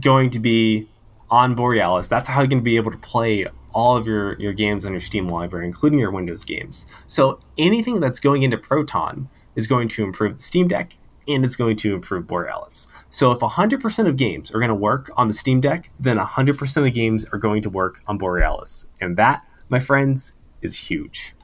going 0.00 0.30
to 0.30 0.38
be 0.38 0.88
on 1.30 1.54
Borealis. 1.54 2.08
That's 2.08 2.28
how 2.28 2.40
you're 2.40 2.48
going 2.48 2.60
to 2.60 2.64
be 2.64 2.76
able 2.76 2.90
to 2.90 2.98
play 2.98 3.46
all 3.72 3.96
of 3.96 4.06
your 4.06 4.38
your 4.40 4.52
games 4.52 4.84
on 4.84 4.92
your 4.92 5.00
Steam 5.00 5.28
library, 5.28 5.66
including 5.66 5.98
your 5.98 6.10
Windows 6.10 6.44
games. 6.44 6.86
So 7.06 7.40
anything 7.56 8.00
that's 8.00 8.20
going 8.20 8.42
into 8.42 8.56
Proton 8.56 9.28
is 9.54 9.66
going 9.66 9.88
to 9.88 10.04
improve 10.04 10.36
the 10.36 10.42
Steam 10.42 10.68
Deck 10.68 10.96
and 11.28 11.44
it's 11.44 11.56
going 11.56 11.76
to 11.76 11.94
improve 11.94 12.26
Borealis. 12.26 12.88
So 13.10 13.30
if 13.32 13.38
100% 13.40 14.08
of 14.08 14.16
games 14.16 14.50
are 14.50 14.58
going 14.58 14.68
to 14.70 14.74
work 14.74 15.10
on 15.16 15.28
the 15.28 15.34
Steam 15.34 15.60
Deck, 15.60 15.90
then 16.00 16.16
100% 16.16 16.86
of 16.86 16.94
games 16.94 17.26
are 17.32 17.38
going 17.38 17.62
to 17.62 17.70
work 17.70 18.02
on 18.06 18.18
Borealis. 18.18 18.86
And 19.00 19.16
that, 19.16 19.46
my 19.68 19.78
friends, 19.78 20.34
is 20.62 20.78
huge. 20.90 21.34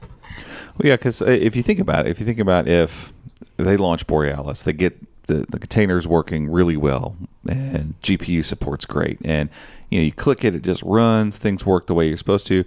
Well, 0.77 0.87
yeah, 0.89 0.95
because 0.95 1.21
uh, 1.21 1.25
if 1.25 1.55
you 1.55 1.63
think 1.63 1.79
about 1.79 2.07
it, 2.07 2.09
if 2.09 2.19
you 2.19 2.25
think 2.25 2.39
about 2.39 2.67
if 2.67 3.13
they 3.57 3.77
launch 3.77 4.07
Borealis, 4.07 4.63
they 4.63 4.73
get 4.73 4.97
the, 5.27 5.45
the 5.49 5.59
container 5.59 5.97
is 5.97 6.07
working 6.07 6.49
really 6.49 6.77
well. 6.77 7.15
and 7.47 7.99
GPU 8.01 8.43
support's 8.43 8.85
great. 8.85 9.17
And 9.23 9.49
you 9.89 9.99
know, 9.99 10.05
you 10.05 10.11
click 10.11 10.43
it, 10.43 10.55
it 10.55 10.63
just 10.63 10.83
runs, 10.83 11.37
things 11.37 11.65
work 11.65 11.87
the 11.87 11.93
way 11.93 12.07
you're 12.07 12.17
supposed 12.17 12.47
to. 12.47 12.65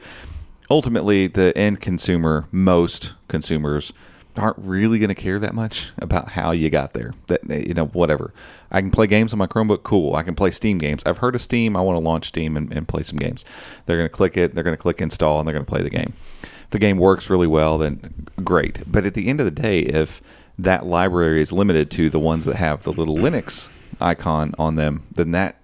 Ultimately, 0.71 1.27
the 1.27 1.57
end 1.57 1.81
consumer, 1.81 2.47
most 2.53 3.15
consumers 3.29 3.93
aren't 4.37 4.59
really 4.59 4.99
going 4.99 5.09
to 5.09 5.15
care 5.15 5.39
that 5.39 5.55
much 5.55 5.91
about 5.99 6.31
how 6.31 6.53
you 6.53 6.71
got 6.71 6.93
there. 6.93 7.13
That 7.27 7.43
you 7.49 7.75
know, 7.75 7.87
whatever. 7.87 8.33
I 8.71 8.81
can 8.81 8.91
play 8.91 9.07
games 9.07 9.33
on 9.33 9.39
my 9.39 9.47
Chromebook. 9.47 9.83
Cool. 9.83 10.15
I 10.15 10.23
can 10.23 10.35
play 10.35 10.51
Steam 10.51 10.79
games. 10.79 11.03
I've 11.05 11.19
heard 11.19 11.35
of 11.35 11.43
Steam. 11.43 11.77
I 11.77 11.81
want 11.81 11.99
to 11.99 12.05
launch 12.05 12.29
Steam 12.29 12.57
and, 12.57 12.73
and 12.73 12.87
play 12.87 13.03
some 13.03 13.19
games. 13.19 13.45
They're 13.87 13.97
going 13.97 14.09
to 14.09 14.15
click 14.15 14.37
it. 14.37 14.55
They're 14.55 14.65
going 14.65 14.77
to 14.77 14.83
click 14.83 15.01
install, 15.01 15.39
and 15.39 15.49
they're 15.49 15.55
going 15.55 15.65
to 15.65 15.71
play 15.71 15.83
the 15.83 15.91
game. 15.91 16.13
If 16.43 16.71
the 16.71 16.79
game 16.79 16.99
works 16.99 17.31
really 17.31 17.47
well, 17.47 17.79
then 17.79 18.27
great. 18.45 18.91
But 18.91 19.07
at 19.07 19.15
the 19.15 19.29
end 19.29 19.41
of 19.41 19.47
the 19.47 19.51
day, 19.51 19.81
if 19.81 20.21
that 20.59 20.87
library 20.87 21.41
is 21.41 21.53
limited 21.53 21.91
to 21.93 22.11
the 22.11 22.19
ones 22.19 22.45
that 22.45 22.57
have 22.57 22.83
the 22.83 22.93
little 22.93 23.17
Linux 23.17 23.69
icon 24.01 24.55
on 24.59 24.75
them, 24.77 25.05
then 25.13 25.31
that 25.33 25.57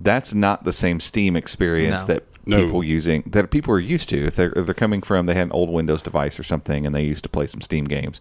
that's 0.00 0.32
not 0.34 0.64
the 0.64 0.72
same 0.72 1.00
Steam 1.00 1.36
experience 1.36 2.02
No. 2.02 2.14
that 2.14 2.24
No. 2.44 2.64
people 2.64 2.82
using 2.84 3.22
that 3.26 3.50
people 3.50 3.72
are 3.74 3.80
used 3.80 4.08
to. 4.10 4.26
If 4.26 4.36
they're 4.36 4.52
if 4.52 4.66
they're 4.66 4.74
coming 4.74 5.02
from 5.02 5.26
they 5.26 5.34
had 5.34 5.46
an 5.46 5.52
old 5.52 5.70
Windows 5.70 6.02
device 6.02 6.38
or 6.38 6.42
something 6.42 6.86
and 6.86 6.94
they 6.94 7.04
used 7.04 7.22
to 7.24 7.28
play 7.30 7.46
some 7.46 7.60
Steam 7.60 7.84
games, 7.86 8.20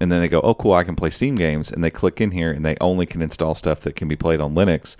and 0.00 0.10
then 0.10 0.20
they 0.20 0.28
go, 0.28 0.40
oh 0.42 0.54
cool, 0.54 0.72
I 0.74 0.84
can 0.84 0.96
play 0.96 1.10
Steam 1.10 1.36
games, 1.36 1.70
and 1.70 1.82
they 1.84 1.90
click 1.90 2.20
in 2.20 2.30
here 2.32 2.50
and 2.50 2.64
they 2.64 2.76
only 2.80 3.06
can 3.06 3.22
install 3.22 3.54
stuff 3.54 3.80
that 3.82 3.96
can 3.96 4.08
be 4.08 4.16
played 4.16 4.40
on 4.40 4.54
Linux. 4.54 4.96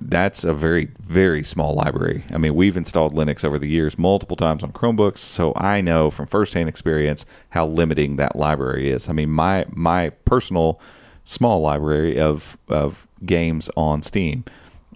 That's 0.00 0.44
a 0.44 0.52
very 0.52 0.88
very 1.00 1.42
small 1.44 1.74
library. 1.74 2.24
I 2.32 2.38
mean, 2.38 2.54
we've 2.54 2.76
installed 2.76 3.14
Linux 3.14 3.44
over 3.44 3.58
the 3.58 3.68
years 3.68 3.98
multiple 3.98 4.36
times 4.36 4.62
on 4.62 4.72
Chromebooks, 4.72 5.18
so 5.18 5.52
I 5.56 5.80
know 5.80 6.10
from 6.10 6.26
firsthand 6.26 6.68
experience 6.68 7.24
how 7.50 7.66
limiting 7.66 8.16
that 8.16 8.36
library 8.36 8.90
is. 8.90 9.08
I 9.08 9.12
mean, 9.12 9.30
my 9.30 9.64
my 9.70 10.10
personal 10.24 10.80
small 11.24 11.60
library 11.60 12.18
of 12.18 12.56
of 12.68 13.06
games 13.24 13.70
on 13.76 14.02
Steam. 14.02 14.44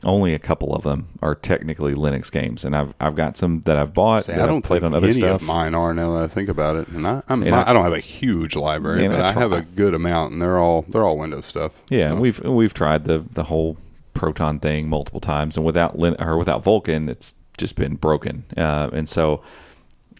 Only 0.03 0.32
a 0.32 0.38
couple 0.38 0.74
of 0.74 0.82
them 0.82 1.09
are 1.20 1.34
technically 1.34 1.95
Linux 1.95 2.32
games, 2.32 2.64
and 2.64 2.74
I've 2.74 2.95
I've 2.99 3.14
got 3.14 3.36
some 3.36 3.61
that 3.66 3.76
I've 3.76 3.93
bought 3.93 4.24
See, 4.24 4.32
that 4.32 4.41
I 4.41 4.47
don't 4.47 4.57
I've 4.59 4.62
played 4.62 4.82
on 4.82 4.95
other 4.95 5.09
any 5.09 5.20
stuff. 5.20 5.43
of 5.43 5.47
mine 5.47 5.74
are 5.74 5.93
now 5.93 6.14
that 6.14 6.22
I 6.24 6.26
think 6.26 6.49
about 6.49 6.76
it, 6.76 6.88
and 6.88 7.07
I 7.07 7.22
I'm, 7.28 7.43
And 7.43 7.55
I, 7.55 7.62
I- 7.62 7.70
I 7.70 7.72
don't 7.74 7.84
have 7.84 7.93
a 7.93 8.01
huge 8.01 8.57
library, 8.57 9.07
but 9.09 9.20
I 9.20 9.28
I, 9.28 9.32
have 9.32 9.53
a 9.53 9.61
good 9.61 9.93
amount, 9.95 10.32
and 10.32 10.41
they're 10.41 10.59
all 10.59 10.86
they're 10.88 11.05
all 11.05 11.18
Windows 11.18 11.45
stuff. 11.45 11.72
Yeah, 11.91 12.07
So- 12.09 12.12
and 12.12 12.20
we've 12.22 12.41
we've 12.41 12.72
tried 12.72 13.05
the 13.05 13.22
the 13.30 13.45
whole 13.45 13.76
Proton 14.21 14.61
thing 14.61 14.87
multiple 14.87 15.18
times, 15.21 15.57
and 15.57 15.64
without 15.64 15.99
Lin- 15.99 16.21
or 16.21 16.37
without 16.37 16.62
Vulkan, 16.62 17.09
it's 17.09 17.35
just 17.57 17.75
been 17.75 17.97
broken. 17.97 18.45
Uh, 18.55 18.91
and 18.93 19.09
so, 19.09 19.43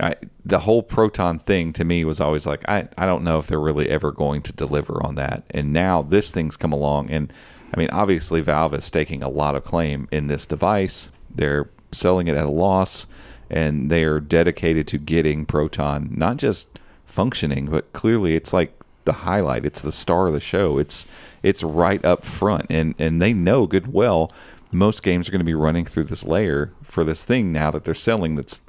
I, 0.01 0.14
the 0.42 0.61
whole 0.61 0.82
Proton 0.82 1.38
thing 1.38 1.74
to 1.74 1.84
me 1.84 2.07
was 2.07 2.18
always 2.18 2.46
like, 2.46 2.66
I 2.66 2.88
I 2.96 3.05
don't 3.05 3.24
know 3.24 3.38
if 3.38 3.46
they're 3.46 3.61
really 3.61 3.90
ever 3.90 4.11
going 4.11 4.40
to 4.42 4.55
deliver 4.55 5.05
on 5.05 5.16
that. 5.16 5.42
And 5.51 5.74
now 5.74 6.01
this 6.01 6.30
thing's 6.30 6.57
come 6.57 6.72
along, 6.72 7.11
and 7.11 7.30
I 7.74 7.78
mean, 7.78 7.90
obviously 7.92 8.40
Valve 8.40 8.72
is 8.72 8.86
staking 8.86 9.22
a 9.22 9.28
lot 9.28 9.55
of 9.55 9.64
claim 9.64 10.09
in 10.11 10.28
this 10.28 10.46
device. 10.46 11.11
They're 11.28 11.68
selling 11.92 12.26
it 12.26 12.36
at 12.36 12.46
a 12.46 12.51
loss, 12.51 13.07
and 13.51 13.90
they 13.90 14.05
are 14.05 14.18
dedicated 14.18 14.88
to 14.88 14.98
getting 14.98 15.44
Proton 15.44 16.14
not 16.16 16.38
just 16.38 16.68
functioning, 17.05 17.66
but 17.66 17.92
clearly 17.92 18.34
it's 18.34 18.55
like 18.55 18.72
the 19.05 19.12
highlight. 19.12 19.64
It's 19.64 19.80
the 19.80 19.92
star 19.92 20.26
of 20.26 20.32
the 20.32 20.40
show. 20.40 20.78
It's 20.78 21.07
it's 21.42 21.62
right 21.62 22.05
up 22.05 22.24
front, 22.24 22.66
and 22.70 22.94
and 22.98 23.20
they 23.20 23.32
know 23.32 23.66
good 23.66 23.92
well 23.92 24.30
most 24.72 25.03
games 25.03 25.28
are 25.28 25.32
going 25.32 25.40
to 25.40 25.44
be 25.44 25.55
running 25.55 25.84
through 25.84 26.05
this 26.05 26.24
layer 26.24 26.72
for 26.82 27.05
this 27.05 27.24
thing 27.24 27.53
now 27.53 27.70
that 27.70 27.84
they're 27.84 27.94
selling. 27.94 28.36
That's 28.36 28.61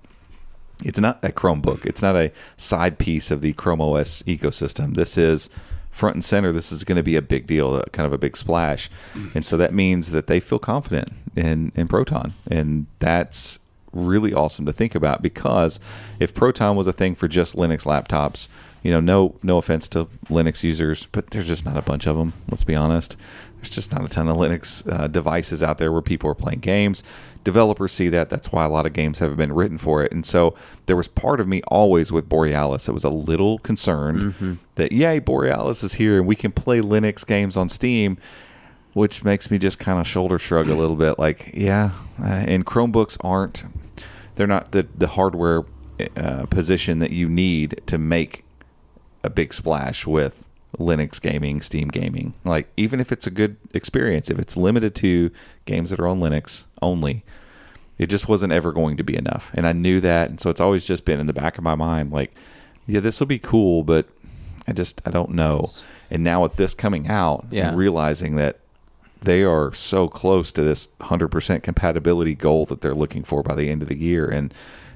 it's 0.84 1.00
not 1.00 1.20
a 1.24 1.30
Chromebook. 1.30 1.86
It's 1.86 2.02
not 2.02 2.16
a 2.16 2.32
side 2.58 2.98
piece 2.98 3.30
of 3.30 3.42
the 3.42 3.54
Chrome 3.54 3.82
OS 3.82 4.24
ecosystem. 4.24 4.96
This 4.96 5.18
is 5.18 5.50
front 5.92 6.16
and 6.16 6.24
center. 6.24 6.52
This 6.52 6.72
is 6.72 6.84
going 6.84 6.96
to 6.96 7.04
be 7.04 7.16
a 7.16 7.22
big 7.22 7.46
deal, 7.46 7.82
kind 7.92 8.08
of 8.08 8.14
a 8.14 8.18
big 8.18 8.36
splash, 8.36 8.90
and 9.36 9.46
so 9.46 9.58
that 9.58 9.74
means 9.74 10.12
that 10.12 10.28
they 10.28 10.40
feel 10.40 10.60
confident 10.60 11.10
in 11.36 11.72
in 11.76 11.88
Proton, 11.88 12.34
and 12.50 12.88
that's 13.00 13.60
really 13.94 14.34
awesome 14.34 14.66
to 14.66 14.72
think 14.72 14.96
about 14.96 15.22
because 15.22 15.78
if 16.18 16.34
Proton 16.34 16.78
was 16.78 16.88
a 16.88 16.94
thing 16.94 17.14
for 17.14 17.28
just 17.28 17.58
Linux 17.58 17.84
laptops, 17.84 18.48
you 18.84 18.92
know, 18.92 19.00
no 19.00 19.36
no 19.44 19.58
offense 19.58 19.88
to 19.90 20.06
Linux 20.28 20.64
users, 20.64 21.08
but 21.12 21.32
there's 21.32 21.48
just 21.48 21.66
not 21.66 21.78
a 21.78 21.82
bunch 21.82 22.08
of 22.08 22.18
them. 22.18 22.34
Let's 22.50 22.64
be 22.64 22.76
honest. 22.76 23.18
There's 23.58 23.70
just 23.70 23.92
not 23.92 24.04
a 24.04 24.08
ton 24.08 24.28
of 24.28 24.38
Linux 24.38 24.92
uh, 24.92 25.08
devices 25.08 25.62
out 25.62 25.78
there 25.78 25.92
where 25.92 26.02
people 26.02 26.28
are 26.32 26.36
playing 26.36 26.62
games. 26.62 27.04
Developers 27.44 27.92
see 27.92 28.10
that. 28.10 28.32
That's 28.32 28.52
why 28.52 28.66
a 28.66 28.70
lot 28.70 28.88
of 28.88 28.94
games 28.94 29.20
have 29.20 29.38
been 29.38 29.54
written 29.54 29.78
for 29.78 30.04
it. 30.04 30.12
And 30.12 30.26
so 30.26 30.56
there 30.88 30.96
was 30.96 31.08
part 31.08 31.40
of 31.40 31.48
me 31.48 31.62
always 31.68 32.12
with 32.12 32.28
Borealis. 32.28 32.88
It 32.88 32.94
was 32.94 33.04
a 33.04 33.10
little 33.10 33.60
concerned 33.60 34.58
that, 34.76 34.92
yay, 34.92 35.20
Borealis 35.20 35.84
is 35.84 35.94
here 35.94 36.18
and 36.18 36.26
we 36.26 36.36
can 36.36 36.52
play 36.52 36.82
Linux 36.82 37.26
games 37.26 37.56
on 37.56 37.70
Steam 37.70 38.18
which 38.94 39.24
makes 39.24 39.50
me 39.50 39.58
just 39.58 39.80
kind 39.80 40.00
of 40.02 40.06
shoulder 40.08 40.38
shrug 40.38 40.68
a 40.68 40.76
little 40.76 40.98
bit 40.98 41.18
like 41.18 41.52
yeah 41.54 41.92
uh, 42.22 42.26
and 42.26 42.66
chromebooks 42.66 43.18
aren't 43.22 43.64
they're 44.36 44.46
not 44.46 44.72
the, 44.74 44.86
the 44.98 45.08
hardware 45.08 45.64
uh, 46.18 46.46
position 46.48 47.00
that 47.00 47.12
you 47.12 47.30
need 47.30 47.80
to 47.86 47.98
make 47.98 48.44
a 49.24 49.30
big 49.30 49.54
splash 49.54 50.06
with 50.08 50.46
linux 50.80 51.22
gaming 51.22 51.62
steam 51.62 51.88
gaming. 51.90 52.34
Like 52.46 52.72
even 52.78 53.00
if 53.00 53.12
it's 53.12 53.28
a 53.28 53.32
good 53.32 53.58
experience 53.74 54.30
if 54.30 54.40
it's 54.40 54.56
limited 54.56 54.96
to 54.96 55.30
games 55.66 55.90
that 55.90 56.00
are 56.00 56.08
on 56.08 56.20
linux 56.20 56.64
only 56.82 57.24
it 57.98 58.08
just 58.08 58.28
wasn't 58.28 58.52
ever 58.54 58.72
going 58.72 58.98
to 58.98 59.04
be 59.04 59.16
enough. 59.16 59.52
And 59.54 59.68
i 59.68 59.74
knew 59.74 60.00
that 60.02 60.30
and 60.30 60.40
so 60.40 60.50
it's 60.50 60.62
always 60.62 60.86
just 60.86 61.06
been 61.06 61.20
in 61.20 61.28
the 61.28 61.34
back 61.34 61.58
of 61.58 61.64
my 61.64 61.76
mind 61.76 62.12
like 62.12 62.34
yeah 62.88 63.00
this 63.00 63.20
will 63.20 63.28
be 63.28 63.38
cool 63.40 63.84
but 63.84 64.08
i 64.68 64.72
just 64.72 65.02
i 65.06 65.12
don't 65.12 65.32
know. 65.32 65.70
And 66.10 66.24
now 66.24 66.42
with 66.44 66.56
this 66.56 66.74
coming 66.74 67.08
out 67.10 67.46
Yeah. 67.52 67.70
and 67.70 67.78
realizing 67.78 68.36
that 68.38 68.60
they 69.22 69.44
are 69.44 69.72
so 69.74 70.08
close 70.08 70.52
to 70.54 70.64
this 70.64 70.88
100% 71.02 71.62
compatibility 71.62 72.34
goal 72.34 72.66
that 72.66 72.82
they're 72.82 72.96
looking 72.96 73.24
for 73.24 73.44
by 73.44 73.54
the 73.56 73.70
end 73.70 73.84
of 73.84 73.88
the 73.88 73.98
year 73.98 74.26
and 74.28 74.52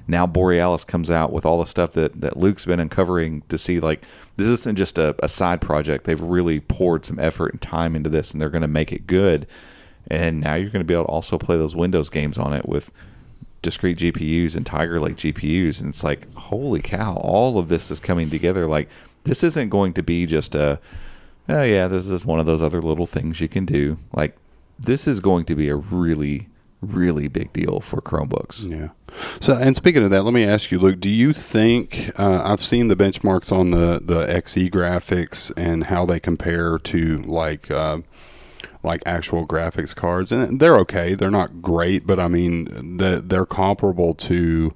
now 0.08 0.26
borealis 0.26 0.84
comes 0.84 1.10
out 1.10 1.32
with 1.32 1.44
all 1.44 1.58
the 1.58 1.66
stuff 1.66 1.92
that, 1.92 2.20
that 2.20 2.36
luke's 2.36 2.64
been 2.64 2.80
uncovering 2.80 3.42
to 3.48 3.58
see 3.58 3.80
like 3.80 4.02
this 4.36 4.46
isn't 4.46 4.76
just 4.76 4.98
a, 4.98 5.14
a 5.22 5.28
side 5.28 5.60
project. 5.60 6.04
They've 6.04 6.20
really 6.20 6.60
poured 6.60 7.04
some 7.04 7.18
effort 7.18 7.52
and 7.52 7.60
time 7.60 7.96
into 7.96 8.10
this 8.10 8.30
and 8.30 8.40
they're 8.40 8.50
going 8.50 8.62
to 8.62 8.68
make 8.68 8.92
it 8.92 9.06
good. 9.06 9.46
And 10.08 10.40
now 10.40 10.54
you're 10.54 10.70
going 10.70 10.84
to 10.84 10.86
be 10.86 10.94
able 10.94 11.06
to 11.06 11.10
also 11.10 11.38
play 11.38 11.56
those 11.56 11.74
windows 11.74 12.10
games 12.10 12.38
on 12.38 12.52
it 12.52 12.68
with 12.68 12.92
discrete 13.62 13.98
gpus 13.98 14.54
and 14.54 14.64
tiger 14.64 15.00
lake 15.00 15.16
gpus 15.16 15.80
and 15.80 15.88
it's 15.88 16.04
like 16.04 16.32
holy 16.34 16.80
cow 16.80 17.16
all 17.16 17.58
of 17.58 17.68
this 17.68 17.90
is 17.90 17.98
coming 17.98 18.30
together. 18.30 18.66
Like 18.66 18.88
this 19.24 19.42
isn't 19.42 19.70
going 19.70 19.92
to 19.94 20.02
be 20.02 20.26
just 20.26 20.54
a 20.54 20.78
oh 21.48 21.62
yeah, 21.62 21.88
this 21.88 22.06
is 22.06 22.24
one 22.24 22.40
of 22.40 22.46
those 22.46 22.62
other 22.62 22.82
little 22.82 23.06
things 23.06 23.40
you 23.40 23.48
can 23.48 23.64
do. 23.64 23.98
Like 24.12 24.36
this 24.78 25.06
is 25.06 25.20
going 25.20 25.44
to 25.46 25.54
be 25.54 25.68
a 25.68 25.76
really, 25.76 26.48
really 26.80 27.28
big 27.28 27.52
deal 27.52 27.80
for 27.80 28.00
Chromebooks. 28.00 28.68
Yeah. 28.68 28.88
So, 29.40 29.54
and 29.54 29.76
speaking 29.76 30.02
of 30.02 30.10
that, 30.10 30.24
let 30.24 30.34
me 30.34 30.44
ask 30.44 30.70
you, 30.70 30.78
Luke. 30.78 31.00
Do 31.00 31.08
you 31.08 31.32
think 31.32 32.12
uh, 32.18 32.42
I've 32.44 32.62
seen 32.62 32.88
the 32.88 32.96
benchmarks 32.96 33.50
on 33.50 33.70
the 33.70 34.00
the 34.02 34.26
XE 34.26 34.70
graphics 34.70 35.52
and 35.56 35.84
how 35.84 36.04
they 36.04 36.20
compare 36.20 36.78
to 36.78 37.18
like 37.18 37.70
uh, 37.70 37.98
like 38.82 39.02
actual 39.06 39.46
graphics 39.46 39.94
cards, 39.94 40.32
and 40.32 40.60
they're 40.60 40.78
okay. 40.78 41.14
They're 41.14 41.30
not 41.30 41.62
great, 41.62 42.06
but 42.06 42.20
I 42.20 42.28
mean, 42.28 42.98
the, 42.98 43.22
they're 43.24 43.46
comparable 43.46 44.14
to. 44.14 44.74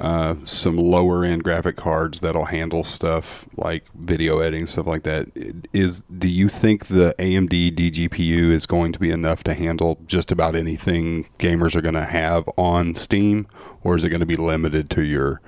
Uh, 0.00 0.34
some 0.44 0.78
lower 0.78 1.24
end 1.24 1.44
graphic 1.44 1.76
cards 1.76 2.20
that'll 2.20 2.46
handle 2.46 2.82
stuff 2.82 3.44
like 3.58 3.84
video 3.94 4.38
editing 4.38 4.66
stuff 4.66 4.86
like 4.86 5.02
that. 5.02 5.28
Is 5.74 6.02
do 6.04 6.26
you 6.26 6.48
think 6.48 6.86
the 6.86 7.14
AMD 7.18 7.74
DGPU 7.74 8.50
is 8.50 8.64
going 8.64 8.92
to 8.92 8.98
be 8.98 9.10
enough 9.10 9.44
to 9.44 9.52
handle 9.52 10.00
just 10.06 10.32
about 10.32 10.54
anything 10.54 11.28
gamers 11.38 11.76
are 11.76 11.82
going 11.82 11.94
to 11.96 12.06
have 12.06 12.48
on 12.56 12.94
Steam, 12.96 13.46
or 13.82 13.94
is 13.94 14.02
it 14.02 14.08
going 14.08 14.20
to 14.20 14.26
be 14.26 14.36
limited 14.36 14.88
to 14.90 15.02
your 15.02 15.42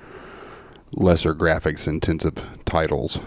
lesser 0.91 1.33
graphics 1.33 1.87
intensive 1.87 2.35
titles? 2.63 3.19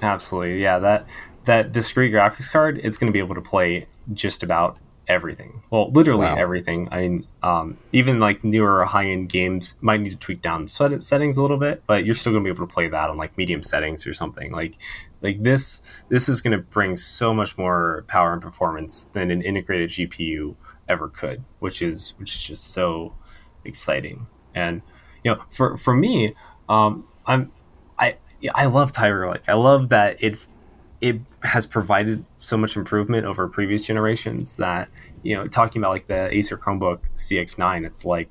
Absolutely, 0.00 0.62
yeah. 0.62 0.78
That 0.78 1.06
that 1.44 1.70
discrete 1.70 2.14
graphics 2.14 2.50
card, 2.50 2.80
it's 2.82 2.96
going 2.96 3.08
to 3.08 3.12
be 3.12 3.18
able 3.18 3.34
to 3.34 3.42
play 3.42 3.88
just 4.14 4.42
about 4.42 4.78
everything. 5.08 5.62
Well, 5.70 5.90
literally 5.92 6.26
Wow. 6.26 6.34
everything. 6.36 6.88
I 6.90 7.00
mean, 7.02 7.26
um, 7.42 7.76
even 7.92 8.18
like 8.20 8.42
newer 8.44 8.84
high 8.84 9.06
end 9.06 9.28
games 9.28 9.76
might 9.80 10.00
need 10.00 10.10
to 10.10 10.16
tweak 10.16 10.42
down 10.42 10.66
set- 10.68 11.02
settings 11.02 11.36
a 11.36 11.42
little 11.42 11.58
bit, 11.58 11.82
but 11.86 12.04
you're 12.04 12.14
still 12.14 12.32
going 12.32 12.42
to 12.44 12.48
be 12.48 12.54
able 12.54 12.66
to 12.66 12.72
play 12.72 12.88
that 12.88 13.08
on 13.10 13.16
like 13.16 13.36
medium 13.38 13.62
settings 13.62 14.06
or 14.06 14.12
something. 14.12 14.50
Like 14.52 14.76
like 15.22 15.42
this 15.42 15.80
this 16.08 16.28
is 16.28 16.40
going 16.40 16.58
to 16.60 16.66
bring 16.66 16.96
so 16.96 17.32
much 17.32 17.56
more 17.56 18.04
power 18.08 18.32
and 18.32 18.42
performance 18.42 19.04
than 19.12 19.30
an 19.30 19.42
integrated 19.42 19.90
GPU 19.90 20.56
ever 20.88 21.08
could, 21.08 21.44
which 21.60 21.82
is 21.82 22.14
which 22.18 22.34
is 22.36 22.42
just 22.42 22.72
so 22.72 23.14
exciting. 23.64 24.26
And 24.54 24.82
you 25.24 25.32
know, 25.34 25.42
for 25.50 25.76
for 25.76 25.94
me, 25.94 26.34
um, 26.68 27.06
I'm 27.26 27.52
I 27.98 28.16
I 28.54 28.66
love 28.66 28.92
Tiger 28.92 29.30
Lake. 29.30 29.42
I 29.48 29.54
love 29.54 29.88
that 29.90 30.22
it 30.22 30.46
it 31.00 31.20
has 31.42 31.66
provided 31.66 32.24
so 32.46 32.56
much 32.56 32.76
improvement 32.76 33.26
over 33.26 33.48
previous 33.48 33.86
generations 33.86 34.56
that 34.56 34.88
you 35.22 35.34
know 35.34 35.46
talking 35.46 35.80
about 35.80 35.90
like 35.90 36.06
the 36.06 36.34
Acer 36.34 36.56
Chromebook 36.56 37.00
CX9 37.14 37.84
it's 37.86 38.04
like 38.04 38.28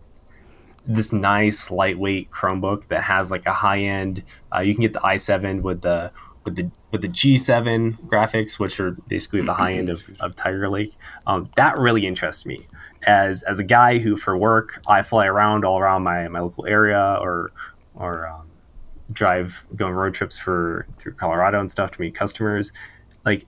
this 0.88 1.12
nice 1.12 1.72
lightweight 1.72 2.32
Chromebook 2.32 2.88
that 2.88 3.04
has 3.04 3.32
like 3.32 3.46
a 3.46 3.54
high 3.54 3.80
end 3.80 4.24
uh, 4.56 4.60
you 4.60 4.74
can 4.74 4.82
get 4.82 4.94
the 4.94 5.00
i7 5.00 5.62
with 5.62 5.82
the 5.82 6.12
with 6.46 6.56
the 6.56 6.70
with 6.92 7.02
the 7.02 7.10
G7 7.10 8.00
graphics, 8.08 8.58
which 8.58 8.80
are 8.80 8.92
basically 9.10 9.42
the 9.42 9.56
high 9.56 9.74
end 9.74 9.90
of, 9.90 10.02
of 10.22 10.34
Tiger 10.34 10.70
Lake. 10.70 10.96
Um, 11.28 11.50
that 11.58 11.78
really 11.78 12.08
interests 12.08 12.46
me 12.46 12.68
as 13.04 13.44
as 13.44 13.60
a 13.60 13.64
guy 13.66 13.98
who, 13.98 14.16
for 14.16 14.38
work, 14.38 14.82
I 14.88 15.02
fly 15.02 15.26
around 15.26 15.66
all 15.66 15.78
around 15.78 16.04
my, 16.04 16.28
my 16.30 16.40
local 16.40 16.66
area 16.66 17.18
or 17.20 17.52
or 17.96 18.28
um, 18.28 18.50
drive 19.12 19.66
going 19.76 19.94
road 19.94 20.14
trips 20.14 20.38
for 20.38 20.88
through 20.98 21.14
Colorado 21.14 21.60
and 21.60 21.70
stuff 21.70 21.92
to 21.92 22.02
meet 22.02 22.16
customers. 22.16 22.72
Like 23.26 23.46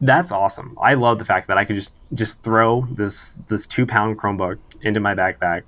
that's 0.00 0.32
awesome. 0.32 0.76
I 0.80 0.94
love 0.94 1.18
the 1.18 1.24
fact 1.24 1.48
that 1.48 1.58
I 1.58 1.64
could 1.64 1.76
just 1.76 1.94
just 2.12 2.42
throw 2.42 2.86
this 2.90 3.34
this 3.48 3.66
two 3.66 3.86
pound 3.86 4.18
Chromebook 4.18 4.58
into 4.82 5.00
my 5.00 5.14
backpack 5.14 5.64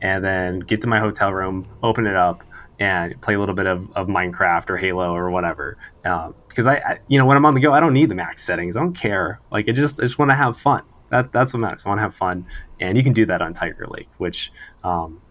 and 0.00 0.24
then 0.24 0.60
get 0.60 0.80
to 0.82 0.86
my 0.86 0.98
hotel 0.98 1.32
room, 1.32 1.66
open 1.82 2.06
it 2.06 2.16
up, 2.16 2.42
and 2.78 3.20
play 3.20 3.34
a 3.34 3.40
little 3.40 3.54
bit 3.54 3.66
of, 3.66 3.90
of 3.96 4.06
Minecraft 4.06 4.70
or 4.70 4.76
Halo 4.76 5.12
or 5.12 5.30
whatever. 5.30 5.76
Um, 6.04 6.34
because 6.48 6.66
I, 6.66 6.76
I, 6.76 6.98
you 7.08 7.18
know, 7.18 7.26
when 7.26 7.36
I'm 7.36 7.44
on 7.44 7.54
the 7.54 7.60
go, 7.60 7.72
I 7.72 7.80
don't 7.80 7.92
need 7.92 8.08
the 8.08 8.14
max 8.14 8.44
settings. 8.44 8.76
I 8.76 8.80
don't 8.80 8.94
care. 8.94 9.40
Like 9.50 9.68
I 9.68 9.72
just 9.72 10.00
I 10.00 10.04
just 10.04 10.18
want 10.18 10.30
to 10.30 10.36
have 10.36 10.56
fun. 10.56 10.82
That 11.10 11.32
that's 11.32 11.52
what 11.52 11.60
matters. 11.60 11.84
I 11.86 11.88
want 11.88 11.98
to 11.98 12.02
have 12.02 12.14
fun, 12.14 12.46
and 12.80 12.96
you 12.96 13.02
can 13.02 13.12
do 13.12 13.26
that 13.26 13.42
on 13.42 13.52
Tiger 13.52 13.86
Lake, 13.86 14.08
which. 14.18 14.52
Um, 14.84 15.22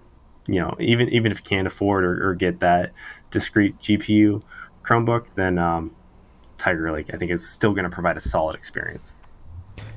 you 0.49 0.61
know, 0.61 0.75
even 0.79 1.09
even 1.09 1.31
if 1.31 1.39
you 1.39 1.43
can't 1.43 1.67
afford 1.67 2.05
or, 2.05 2.29
or 2.29 2.33
get 2.33 2.61
that 2.61 2.93
discrete 3.31 3.77
GPU 3.79 4.41
Chromebook, 4.81 5.35
then 5.35 5.57
um, 5.57 5.93
Tiger 6.57 6.91
Lake 6.91 7.13
I 7.13 7.17
think 7.17 7.31
is 7.31 7.47
still 7.47 7.73
going 7.73 7.83
to 7.83 7.89
provide 7.89 8.17
a 8.17 8.21
solid 8.21 8.55
experience. 8.55 9.15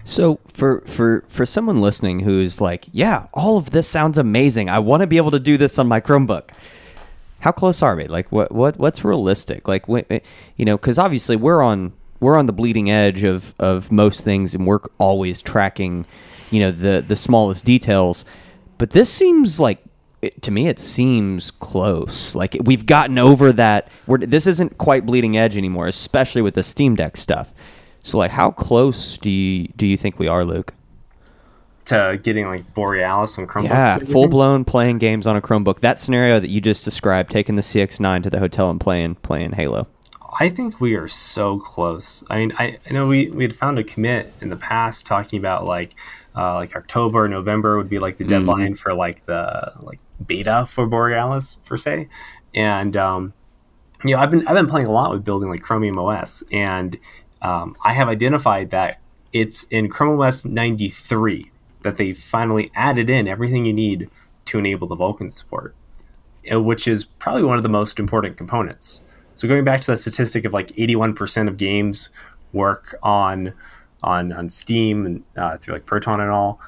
So 0.04 0.40
for 0.52 0.80
for 0.86 1.24
for 1.28 1.46
someone 1.46 1.80
listening 1.80 2.20
who's 2.20 2.60
like, 2.60 2.86
yeah, 2.92 3.26
all 3.32 3.56
of 3.58 3.70
this 3.70 3.86
sounds 3.86 4.18
amazing. 4.18 4.68
I 4.68 4.78
want 4.78 5.02
to 5.02 5.06
be 5.06 5.16
able 5.16 5.30
to 5.32 5.40
do 5.40 5.56
this 5.56 5.78
on 5.78 5.86
my 5.86 6.00
Chromebook. 6.00 6.50
How 7.40 7.52
close 7.52 7.82
are 7.82 7.96
we? 7.96 8.06
Like, 8.06 8.30
what 8.32 8.52
what 8.52 8.78
what's 8.78 9.04
realistic? 9.04 9.68
Like, 9.68 9.84
you 9.88 10.64
know, 10.64 10.76
because 10.76 10.98
obviously 10.98 11.36
we're 11.36 11.62
on 11.62 11.92
we're 12.20 12.36
on 12.36 12.46
the 12.46 12.52
bleeding 12.52 12.90
edge 12.90 13.22
of 13.24 13.54
of 13.58 13.90
most 13.92 14.24
things, 14.24 14.54
and 14.54 14.66
we're 14.66 14.80
always 14.98 15.40
tracking, 15.40 16.06
you 16.50 16.60
know, 16.60 16.72
the 16.72 17.04
the 17.06 17.16
smallest 17.16 17.64
details. 17.64 18.24
But 18.78 18.90
this 18.90 19.10
seems 19.10 19.60
like 19.60 19.78
it, 20.22 20.42
to 20.42 20.50
me 20.50 20.68
it 20.68 20.78
seems 20.78 21.50
close. 21.50 22.34
Like 22.34 22.56
we've 22.62 22.86
gotten 22.86 23.18
over 23.18 23.52
that. 23.52 23.88
We're, 24.06 24.18
this 24.18 24.46
isn't 24.46 24.78
quite 24.78 25.06
bleeding 25.06 25.36
edge 25.36 25.56
anymore 25.56 25.86
especially 25.86 26.42
with 26.42 26.54
the 26.54 26.62
steam 26.62 26.96
deck 26.96 27.16
stuff. 27.16 27.52
So 28.02 28.18
like 28.18 28.30
how 28.30 28.50
close 28.50 29.18
do 29.18 29.30
you 29.30 29.68
do 29.76 29.86
you 29.86 29.96
think 29.96 30.18
we 30.18 30.28
are 30.28 30.44
luke? 30.44 30.74
To 31.86 32.20
getting 32.22 32.46
like 32.46 32.72
borealis 32.74 33.38
on 33.38 33.46
chromebooks? 33.46 33.68
Yeah 33.68 33.98
full-blown 33.98 34.64
playing 34.64 34.98
games 34.98 35.26
on 35.26 35.36
a 35.36 35.40
chromebook. 35.40 35.80
That 35.80 35.98
scenario 35.98 36.38
that 36.40 36.50
you 36.50 36.60
just 36.60 36.84
described 36.84 37.30
taking 37.30 37.56
the 37.56 37.62
cx9 37.62 38.22
to 38.22 38.30
the 38.30 38.38
hotel 38.38 38.70
and 38.70 38.80
playing 38.80 39.16
playing 39.16 39.52
halo. 39.52 39.86
I 40.38 40.48
think 40.48 40.80
we 40.80 40.94
are 40.94 41.08
so 41.08 41.58
close. 41.58 42.22
I 42.30 42.38
mean, 42.38 42.52
I, 42.56 42.78
I 42.88 42.92
know 42.92 43.06
we, 43.06 43.30
we 43.30 43.42
had 43.42 43.54
found 43.54 43.78
a 43.78 43.84
commit 43.84 44.32
in 44.40 44.48
the 44.48 44.56
past 44.56 45.06
talking 45.06 45.38
about 45.38 45.64
like 45.64 45.94
uh, 46.36 46.54
like 46.54 46.76
October, 46.76 47.28
November 47.28 47.76
would 47.76 47.88
be 47.88 47.98
like 47.98 48.16
the 48.16 48.24
mm-hmm. 48.24 48.30
deadline 48.30 48.72
mm-hmm. 48.72 48.74
for 48.74 48.94
like 48.94 49.26
the 49.26 49.72
like 49.80 50.00
beta 50.24 50.66
for 50.66 50.86
Borealis 50.86 51.58
per 51.64 51.76
se, 51.76 52.08
and 52.54 52.96
um, 52.96 53.32
you 54.04 54.14
know 54.14 54.20
I've 54.20 54.30
been 54.30 54.46
I've 54.46 54.54
been 54.54 54.68
playing 54.68 54.86
a 54.86 54.92
lot 54.92 55.10
with 55.10 55.24
building 55.24 55.50
like 55.50 55.62
Chromium 55.62 55.98
OS, 55.98 56.42
and 56.52 56.96
um, 57.42 57.76
I 57.84 57.92
have 57.92 58.08
identified 58.08 58.70
that 58.70 59.00
it's 59.32 59.64
in 59.64 59.88
Chrome 59.88 60.20
OS 60.20 60.44
93 60.44 61.50
that 61.82 61.96
they 61.96 62.12
finally 62.12 62.68
added 62.74 63.08
in 63.08 63.26
everything 63.26 63.64
you 63.64 63.72
need 63.72 64.10
to 64.46 64.58
enable 64.58 64.86
the 64.86 64.96
Vulkan 64.96 65.30
support, 65.30 65.74
uh, 66.52 66.60
which 66.60 66.86
is 66.86 67.04
probably 67.04 67.44
one 67.44 67.56
of 67.56 67.62
the 67.62 67.68
most 67.68 67.98
important 67.98 68.36
components. 68.36 69.02
So 69.34 69.48
going 69.48 69.64
back 69.64 69.80
to 69.82 69.86
that 69.88 69.98
statistic 69.98 70.44
of 70.44 70.52
like 70.52 70.68
81% 70.68 71.48
of 71.48 71.56
games 71.56 72.10
work 72.52 72.94
on 73.02 73.54
on 74.02 74.32
on 74.32 74.48
Steam 74.48 75.06
and 75.06 75.24
uh, 75.36 75.56
through 75.58 75.74
like 75.74 75.86
Proton 75.86 76.20
and 76.20 76.30
all, 76.30 76.60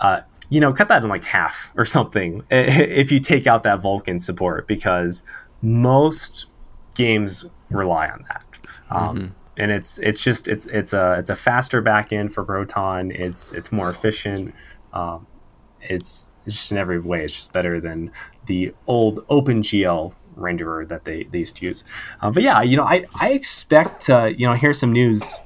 uh, 0.00 0.20
you 0.50 0.60
know, 0.60 0.72
cut 0.72 0.88
that 0.88 1.02
in 1.02 1.08
like 1.08 1.24
half 1.24 1.72
or 1.76 1.84
something 1.84 2.42
if 2.50 3.12
you 3.12 3.18
take 3.18 3.46
out 3.46 3.62
that 3.64 3.80
Vulkan 3.80 4.20
support 4.20 4.66
because 4.66 5.24
most 5.60 6.46
games 6.94 7.44
rely 7.70 8.08
on 8.08 8.24
that. 8.28 8.44
Um, 8.90 9.16
mm-hmm. 9.16 9.26
And 9.58 9.70
it's 9.70 9.98
it's 9.98 10.22
just 10.22 10.48
it's 10.48 10.66
it's 10.68 10.92
a 10.92 11.16
it's 11.18 11.30
a 11.30 11.36
faster 11.36 11.82
backend 11.82 12.32
for 12.32 12.42
Proton. 12.42 13.10
It's 13.10 13.52
it's 13.52 13.70
more 13.70 13.90
efficient. 13.90 14.54
Um, 14.92 15.26
it's, 15.82 16.34
it's 16.46 16.56
just 16.56 16.72
in 16.72 16.78
every 16.78 17.00
way. 17.00 17.24
It's 17.24 17.34
just 17.34 17.52
better 17.52 17.80
than 17.80 18.12
the 18.46 18.72
old 18.86 19.26
OpenGL 19.28 20.14
renderer 20.36 20.86
that 20.88 21.04
they, 21.04 21.24
they 21.24 21.40
used 21.40 21.56
to 21.56 21.66
use. 21.66 21.84
Uh, 22.20 22.30
but 22.30 22.42
yeah, 22.42 22.62
you 22.62 22.76
know, 22.76 22.84
I 22.84 23.04
I 23.20 23.30
expect 23.30 24.00
to 24.06 24.34
you 24.36 24.46
know 24.46 24.54
hear 24.54 24.72
some 24.72 24.92
news 24.92 25.40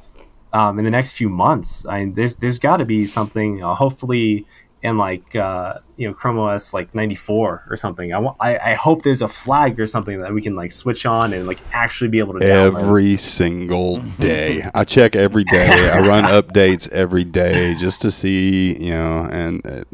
um, 0.57 0.78
in 0.78 0.84
the 0.86 0.90
next 0.90 1.12
few 1.12 1.28
months. 1.28 1.86
I 1.86 2.00
mean, 2.00 2.14
there's 2.14 2.36
there's 2.36 2.59
got 2.59 2.78
to 2.78 2.86
be 2.86 3.04
something. 3.04 3.62
Uh, 3.62 3.74
hopefully, 3.74 4.46
in 4.82 4.96
like 4.96 5.36
uh, 5.36 5.80
you 5.98 6.09
know 6.09 6.14
Chrome 6.14 6.38
OS 6.38 6.72
like 6.72 6.94
94 6.94 7.64
or 7.68 7.76
something. 7.76 8.14
I, 8.14 8.18
want, 8.18 8.36
I 8.40 8.57
I 8.59 8.74
hope 8.74 9.02
there's 9.02 9.20
a 9.20 9.28
flag 9.28 9.78
or 9.78 9.86
something 9.86 10.18
that 10.20 10.32
we 10.32 10.40
can 10.40 10.57
like 10.57 10.72
switch 10.72 11.04
on 11.04 11.34
and 11.34 11.46
like 11.46 11.59
actually 11.72 12.09
be 12.09 12.20
able 12.20 12.34
to 12.34 12.40
download. 12.40 12.80
every 12.80 13.16
single 13.18 13.98
day. 14.18 14.64
I 14.74 14.84
check 14.84 15.14
every 15.14 15.44
day. 15.44 15.90
I 15.90 15.98
run 16.12 16.24
updates 16.24 16.88
every 16.90 17.24
day 17.24 17.74
just 17.74 18.00
to 18.02 18.11
see 18.11 18.82
you 18.82 18.90
know 18.90 19.28
and. 19.30 19.64
It, 19.66 19.88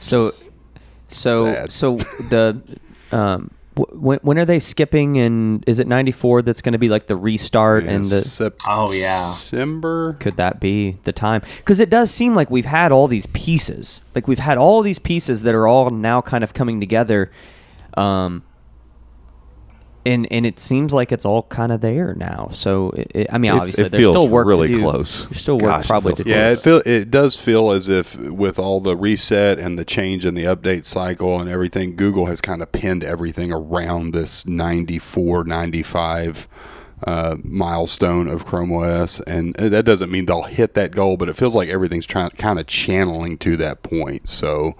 so, 0.00 0.32
so 1.08 1.52
sad. 1.52 1.72
so 1.72 1.96
the 2.28 2.62
um, 3.10 3.50
when, 3.78 4.18
when 4.22 4.38
are 4.38 4.44
they 4.44 4.60
skipping 4.60 5.18
and 5.18 5.64
is 5.66 5.78
it 5.78 5.86
94 5.86 6.42
that's 6.42 6.60
going 6.60 6.72
to 6.72 6.78
be 6.78 6.88
like 6.88 7.06
the 7.06 7.16
restart 7.16 7.84
yeah, 7.84 7.90
and 7.90 8.04
the 8.04 8.22
Sep- 8.22 8.58
oh 8.66 8.92
yeah. 8.92 9.34
December 9.38 10.14
could 10.14 10.36
that 10.36 10.60
be 10.60 10.98
the 11.04 11.12
time? 11.12 11.42
Because 11.58 11.80
it 11.80 11.90
does 11.90 12.10
seem 12.10 12.34
like 12.34 12.50
we've 12.50 12.64
had 12.64 12.92
all 12.92 13.08
these 13.08 13.26
pieces. 13.26 14.00
Like 14.14 14.28
we've 14.28 14.38
had 14.38 14.58
all 14.58 14.82
these 14.82 14.98
pieces 14.98 15.42
that 15.42 15.54
are 15.54 15.66
all 15.66 15.90
now 15.90 16.20
kind 16.20 16.44
of 16.44 16.54
coming 16.54 16.80
together 16.80 17.30
um 17.96 18.42
and 20.08 20.26
and 20.32 20.46
it 20.46 20.58
seems 20.58 20.92
like 20.94 21.12
it's 21.12 21.26
all 21.26 21.42
kind 21.44 21.70
of 21.70 21.82
there 21.82 22.14
now. 22.14 22.48
So 22.50 22.90
it, 22.90 23.12
it, 23.14 23.26
I 23.30 23.36
mean, 23.36 23.52
it's, 23.52 23.60
obviously, 23.60 23.88
there's 23.88 24.08
still 24.08 24.28
work 24.28 24.46
really 24.46 24.68
to 24.68 24.74
do. 24.74 24.80
close. 24.80 25.26
There's 25.26 25.42
still 25.42 25.58
work 25.58 25.70
Gosh, 25.70 25.86
probably 25.86 26.14
to 26.14 26.24
do. 26.24 26.30
Yeah, 26.30 26.50
it 26.50 26.62
feel 26.62 26.82
it 26.86 27.10
does 27.10 27.36
feel 27.36 27.70
as 27.70 27.90
if 27.90 28.16
with 28.16 28.58
all 28.58 28.80
the 28.80 28.96
reset 28.96 29.58
and 29.58 29.78
the 29.78 29.84
change 29.84 30.24
in 30.24 30.34
the 30.34 30.44
update 30.44 30.86
cycle 30.86 31.38
and 31.38 31.50
everything, 31.50 31.94
Google 31.94 32.26
has 32.26 32.40
kind 32.40 32.62
of 32.62 32.72
pinned 32.72 33.04
everything 33.04 33.52
around 33.52 34.14
this 34.14 34.46
94, 34.46 35.44
95 35.44 36.48
uh, 37.06 37.36
milestone 37.44 38.28
of 38.28 38.46
Chrome 38.46 38.72
OS, 38.72 39.20
and 39.20 39.54
that 39.56 39.84
doesn't 39.84 40.10
mean 40.10 40.24
they'll 40.24 40.44
hit 40.44 40.72
that 40.74 40.92
goal, 40.92 41.18
but 41.18 41.28
it 41.28 41.36
feels 41.36 41.54
like 41.54 41.68
everything's 41.68 42.06
trying 42.06 42.30
kind 42.30 42.58
of 42.58 42.66
channeling 42.66 43.36
to 43.38 43.58
that 43.58 43.82
point. 43.82 44.26
So. 44.26 44.74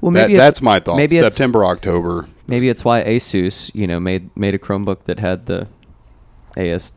Well, 0.00 0.10
maybe 0.10 0.34
that, 0.34 0.38
that's 0.38 0.62
my 0.62 0.80
thought. 0.80 0.96
Maybe 0.96 1.18
September, 1.18 1.64
October. 1.64 2.26
Maybe 2.46 2.68
it's 2.68 2.84
why 2.84 3.02
ASUS, 3.04 3.70
you 3.74 3.86
know, 3.86 4.00
made 4.00 4.34
made 4.36 4.54
a 4.54 4.58
Chromebook 4.58 5.04
that 5.04 5.18
had 5.18 5.46
the 5.46 5.68
AS 6.56 6.92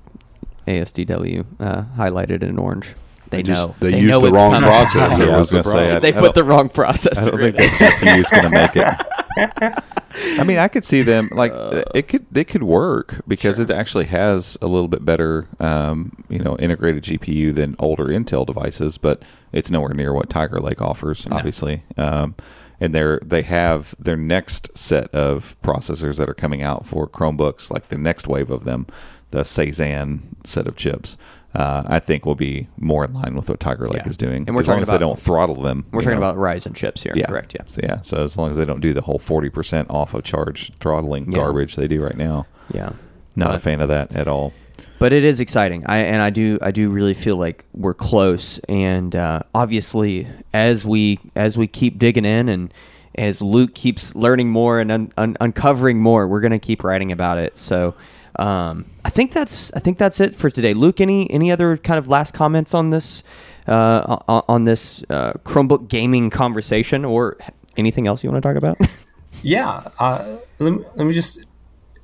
ASDW 0.68 1.46
uh, 1.60 1.84
highlighted 1.98 2.44
in 2.44 2.58
orange. 2.58 2.96
They, 3.30 3.42
they 3.42 3.52
know. 3.52 3.68
Just, 3.68 3.80
they, 3.80 3.92
they 3.92 4.00
used 4.00 4.22
the 4.22 4.32
wrong 4.32 4.54
coming. 4.54 4.70
processor. 4.70 5.18
yeah, 5.28 5.36
I 5.36 5.40
was 5.40 5.52
going 5.52 5.64
to 5.64 5.70
say. 5.70 5.96
I, 5.96 6.00
they 6.00 6.14
I 6.14 6.20
put 6.20 6.34
the 6.34 6.44
wrong 6.44 6.70
processor. 6.70 7.28
I 7.28 7.32
don't 7.32 7.40
think 7.40 7.56
the 7.56 7.64
GPU 7.64 8.18
is 8.20 8.30
going 8.30 8.44
to 8.44 8.50
make 8.50 8.76
it. 8.76 9.84
I 10.40 10.44
mean, 10.44 10.60
I 10.60 10.68
could 10.68 10.86
see 10.86 11.02
them 11.02 11.28
like 11.32 11.52
uh, 11.52 11.84
it 11.96 12.08
could 12.08 12.28
they 12.32 12.44
could 12.44 12.62
work 12.62 13.22
because 13.28 13.56
sure. 13.56 13.66
it 13.66 13.72
actually 13.72 14.06
has 14.06 14.58
a 14.62 14.68
little 14.68 14.88
bit 14.88 15.04
better, 15.04 15.48
um, 15.60 16.24
you 16.30 16.38
know, 16.38 16.56
integrated 16.58 17.04
GPU 17.04 17.54
than 17.54 17.76
older 17.80 18.06
Intel 18.06 18.46
devices, 18.46 19.00
but 19.00 19.24
it's 19.54 19.72
nowhere 19.72 19.94
near 19.94 20.14
what 20.14 20.30
Tiger 20.30 20.60
Lake 20.60 20.82
offers. 20.82 21.28
No. 21.28 21.38
Obviously, 21.38 21.84
um, 21.98 22.36
and 22.80 22.94
they're 22.94 23.20
they 23.24 23.44
have 23.44 23.96
their 23.98 24.18
next 24.18 24.76
set 24.78 25.14
of 25.14 25.56
processors 25.64 26.18
that 26.18 26.28
are 26.28 26.34
coming 26.34 26.62
out 26.62 26.86
for 26.86 27.08
Chromebooks, 27.08 27.72
like 27.72 27.90
the 27.90 27.98
next 27.98 28.28
wave 28.28 28.50
of 28.50 28.66
them, 28.66 28.88
the 29.32 29.46
Cezanne 29.46 30.36
set 30.44 30.68
of 30.68 30.76
chips. 30.76 31.18
Uh, 31.56 31.84
I 31.86 32.00
think 32.00 32.26
will 32.26 32.34
be 32.34 32.68
more 32.78 33.06
in 33.06 33.14
line 33.14 33.36
with 33.36 33.48
what 33.48 33.60
Tiger 33.60 33.88
Lake 33.88 34.02
yeah. 34.02 34.10
is 34.10 34.18
doing. 34.18 34.46
And 34.48 34.56
we're 34.56 34.62
as 34.62 34.68
long 34.68 34.82
as 34.82 34.88
they 34.88 34.98
don't 34.98 35.20
throttle 35.20 35.62
them. 35.62 35.86
We're 35.92 36.02
talking 36.02 36.20
know. 36.20 36.28
about 36.28 36.38
Ryzen 36.42 36.76
chips 36.76 37.04
here, 37.04 37.14
yeah. 37.16 37.28
correct? 37.28 37.54
Yeah. 37.54 37.66
So 37.68 37.82
yeah, 37.84 38.02
so 38.02 38.24
as 38.24 38.36
long 38.38 38.50
as 38.50 38.58
they 38.58 38.66
don't 38.66 38.82
do 38.82 38.92
the 38.92 39.02
whole 39.02 39.20
forty 39.20 39.52
percent 39.52 39.88
off 39.92 40.16
of 40.16 40.24
charge 40.24 40.74
throttling 40.80 41.32
yeah. 41.32 41.38
garbage 41.38 41.76
they 41.76 41.88
do 41.88 42.04
right 42.04 42.18
now. 42.18 42.48
Yeah. 42.74 42.94
Not 43.36 43.50
but, 43.50 43.56
a 43.56 43.60
fan 43.60 43.82
of 43.82 43.90
that 43.90 44.16
at 44.16 44.28
all 44.28 44.52
but 45.00 45.14
it 45.14 45.24
is 45.24 45.40
exciting. 45.40 45.86
I 45.86 45.98
and 45.98 46.22
I 46.22 46.30
do 46.30 46.58
I 46.62 46.72
do 46.72 46.90
really 46.90 47.14
feel 47.14 47.38
like 47.38 47.66
we're 47.74 47.94
close. 47.94 48.60
And 48.70 49.16
uh, 49.16 49.42
obviously, 49.54 50.28
as 50.54 50.86
we 50.86 51.20
as 51.36 51.58
we 51.58 51.68
keep 51.68 52.00
digging 52.00 52.26
in 52.26 52.50
and 52.50 52.74
as 53.16 53.42
Luke 53.42 53.76
keeps 53.76 54.16
learning 54.16 54.50
more 54.50 54.80
and 54.80 54.92
un- 54.92 55.14
un- 55.18 55.38
uncovering 55.40 56.00
more, 56.00 56.28
we're 56.28 56.42
gonna 56.42 56.60
keep 56.60 56.84
writing 56.84 57.12
about 57.12 57.38
it. 57.38 57.58
So. 57.58 57.96
Um, 58.40 58.86
I 59.06 59.12
think 59.12 59.32
that's 59.32 59.72
I 59.74 59.80
think 59.80 60.00
that's 60.00 60.20
it 60.20 60.34
for 60.34 60.50
today. 60.50 60.74
Luke, 60.74 61.00
any 61.00 61.30
any 61.30 61.52
other 61.52 61.78
kind 61.78 62.00
of 62.00 62.08
last 62.08 62.34
comments 62.34 62.74
on 62.74 62.90
this 62.90 63.22
uh, 63.68 64.18
on, 64.28 64.66
this 64.66 65.04
uh, 65.10 65.34
Chromebook 65.46 65.88
gaming 65.88 66.30
conversation, 66.30 67.06
or 67.06 67.38
anything 67.78 68.08
else 68.08 68.24
you 68.24 68.32
want 68.32 68.44
to 68.44 68.50
talk 68.50 68.58
about? 68.58 68.78
yeah, 69.42 69.90
uh, 70.00 70.38
let, 70.60 70.74
me, 70.74 70.86
let 70.96 71.06
me 71.06 71.14
just 71.14 71.46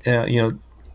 uh, 0.08 0.26
you 0.26 0.41
know 0.41 0.52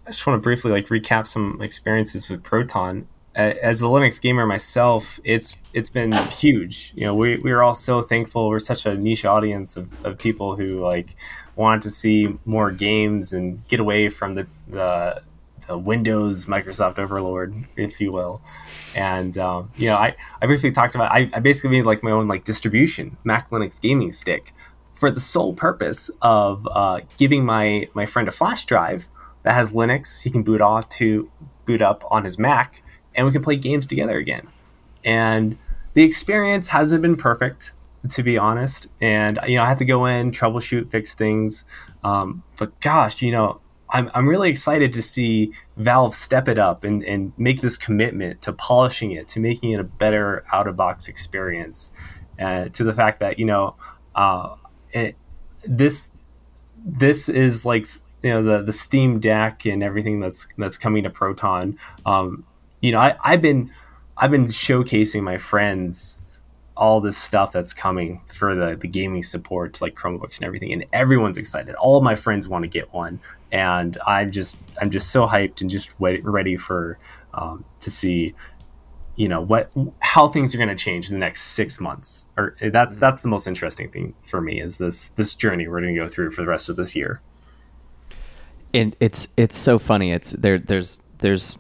I 0.07 0.11
just 0.11 0.27
want 0.27 0.37
to 0.39 0.43
briefly 0.43 0.71
like 0.71 0.87
recap 0.87 1.27
some 1.27 1.63
experiences 1.63 2.29
with 2.29 2.43
Proton. 2.43 3.09
As 3.35 3.83
a 3.83 3.87
Linux 3.87 4.21
gamer 4.21 4.47
myself, 4.47 5.19
it's 5.25 5.57
it's 5.73 5.91
been 5.91 6.13
huge. 6.13 6.93
You 6.95 7.07
know, 7.07 7.15
we 7.15 7.39
we 7.39 7.51
are 7.51 7.63
all 7.63 7.75
so 7.75 8.01
thankful. 8.01 8.49
We're 8.49 8.61
such 8.61 8.87
a 8.87 8.95
niche 8.95 9.25
audience 9.25 9.77
of, 9.77 10.07
of 10.07 10.19
people 10.19 10.57
who 10.57 10.81
like 10.81 11.17
wanted 11.57 11.83
to 11.83 11.91
see 11.91 12.39
more 12.45 12.71
games 12.71 13.33
and 13.33 13.67
get 13.67 13.81
away 13.81 14.09
from 14.09 14.35
the 14.35 14.47
the, 14.69 15.23
the 15.67 15.77
Windows 15.77 16.47
Microsoft 16.47 16.99
overlord, 16.99 17.55
if 17.77 18.01
you 18.01 18.13
will. 18.13 18.41
And 18.95 19.37
um, 19.39 19.73
you 19.77 19.89
know, 19.89 19.97
I, 19.97 20.15
I 20.41 20.47
briefly 20.47 20.71
talked 20.71 20.95
about 20.95 21.11
I, 21.11 21.29
I 21.33 21.41
basically 21.41 21.77
made 21.77 21.87
like 21.87 22.05
my 22.05 22.13
own 22.13 22.29
like 22.29 22.45
distribution 22.45 23.17
Mac 23.25 23.51
Linux 23.51 23.81
gaming 23.81 24.13
stick 24.13 24.53
for 24.93 25.11
the 25.11 25.21
sole 25.21 25.55
purpose 25.55 26.09
of 26.23 26.69
uh, 26.71 27.01
giving 27.17 27.45
my 27.45 27.89
my 27.95 28.07
friend 28.07 28.29
a 28.29 28.33
flash 28.33 28.65
drive 28.65 29.09
that 29.45 29.55
has 29.55 29.73
Linux. 29.73 30.23
He 30.23 30.31
can 30.31 30.43
boot 30.43 30.61
off 30.61 30.89
to 30.91 31.31
boot 31.65 31.81
up 31.81 32.05
on 32.11 32.25
his 32.25 32.39
Mac, 32.39 32.83
and 33.15 33.25
we 33.25 33.33
can 33.33 33.43
play 33.43 33.57
games 33.57 33.87
together 33.87 34.19
again. 34.19 34.49
And 35.05 35.57
the 35.93 36.03
experience 36.03 36.69
hasn't 36.69 37.03
been 37.03 37.17
perfect, 37.17 37.73
to 38.11 38.23
be 38.23 38.37
honest. 38.37 38.89
And 39.01 39.39
you 39.47 39.57
know, 39.57 39.63
I 39.63 39.69
have 39.69 39.79
to 39.79 39.85
go 39.85 40.07
in, 40.07 40.33
troubleshoot, 40.33 40.91
fix 40.91 41.15
things. 41.15 41.65
Um, 42.03 42.43
but 42.59 42.79
gosh, 42.81 43.23
you 43.23 43.31
know, 43.31 43.61
I'm 43.91 44.11
I'm 44.15 44.29
really 44.29 44.51
excited 44.51 44.93
to 44.95 45.03
see 45.03 45.53
Valve 45.77 46.15
step 46.15 46.49
it 46.49 46.59
up 46.59 46.85
and 46.85 47.05
and 47.05 47.33
make 47.39 47.61
this 47.61 47.77
commitment 47.77 48.43
to 48.43 48.53
polishing 48.53 49.13
it, 49.13 49.29
to 49.29 49.41
making 49.41 49.71
it 49.71 49.81
a 49.81 49.85
better 49.85 50.45
out 50.53 50.67
of 50.67 50.77
box 50.77 51.09
experience. 51.09 51.93
Uh, 52.41 52.69
to 52.71 52.83
the 52.83 52.93
fact 52.93 53.21
that 53.21 53.39
you 53.39 53.45
know, 53.45 53.77
uh, 54.17 54.57
it, 54.93 55.17
this 55.65 56.11
this 56.85 57.29
is 57.29 57.65
like 57.65 57.87
you 58.25 58.31
know 58.31 58.43
the 58.43 58.63
the 58.63 58.73
Steam 58.73 59.21
Deck 59.21 59.67
and 59.67 59.83
everything 59.83 60.19
that's 60.19 60.49
that's 60.57 60.79
coming 60.79 61.05
to 61.05 61.11
Proton. 61.11 61.79
Um, 62.07 62.45
you 62.81 62.91
know, 62.91 62.99
I, 62.99 63.17
I've 63.23 63.43
been 63.43 63.71
I've 64.17 64.31
been 64.31 64.47
showcasing 64.47 65.23
my 65.23 65.37
friends 65.37 66.23
all 66.77 67.01
this 67.01 67.17
stuff 67.17 67.53
that's 67.53 67.73
coming 67.73 68.21
for 68.27 68.55
the, 68.55 68.77
the 68.77 68.89
gaming 68.89 69.23
supports 69.23 69.81
like 69.81 69.95
Chromebooks 69.95 70.39
and 70.39 70.47
everything, 70.47 70.73
and 70.73 70.87
everyone's 70.93 71.37
excited. 71.37 71.75
All 71.75 72.01
my 72.01 72.15
friends 72.15 72.49
want 72.49 72.63
to 72.65 72.69
get 72.69 72.93
one, 72.95 73.21
and 73.53 73.99
I'm 74.07 74.33
just 74.33 74.59
I'm 74.81 74.91
just 74.91 75.11
so 75.11 75.27
hyped 75.27 75.61
and 75.61 75.69
just 75.69 76.01
wait, 76.01 76.25
ready 76.25 76.57
for 76.57 76.99
um, 77.35 77.63
to 77.81 77.91
see 77.91 78.35
you 79.17 79.29
know 79.29 79.43
what 79.43 79.71
how 80.01 80.29
things 80.29 80.55
are 80.55 80.59
going 80.59 80.71
to 80.71 80.75
change 80.75 81.11
in 81.11 81.19
the 81.19 81.25
next 81.25 81.43
six 81.43 81.79
months 81.79 82.25
or 82.39 82.57
that's 82.61 82.97
that's 82.97 83.21
the 83.21 83.29
most 83.29 83.47
interesting 83.47 83.89
thing 83.89 84.15
for 84.23 84.41
me 84.41 84.61
is 84.61 84.79
this 84.79 85.09
this 85.11 85.35
journey 85.35 85.69
we're 85.69 85.81
going 85.81 85.95
to 85.95 86.01
go 86.01 86.09
through 86.09 86.31
for 86.31 86.41
the 86.41 86.49
rest 86.49 86.69
of 86.69 86.75
this 86.75 86.97
year 86.97 87.21
and 88.75 88.97
it's 89.01 89.29
it's 89.37 89.57
so 89.57 89.79
funny. 89.79 90.13
It's 90.13 90.33
there 90.33 90.59
there's 90.59 91.01
there's 91.19 91.57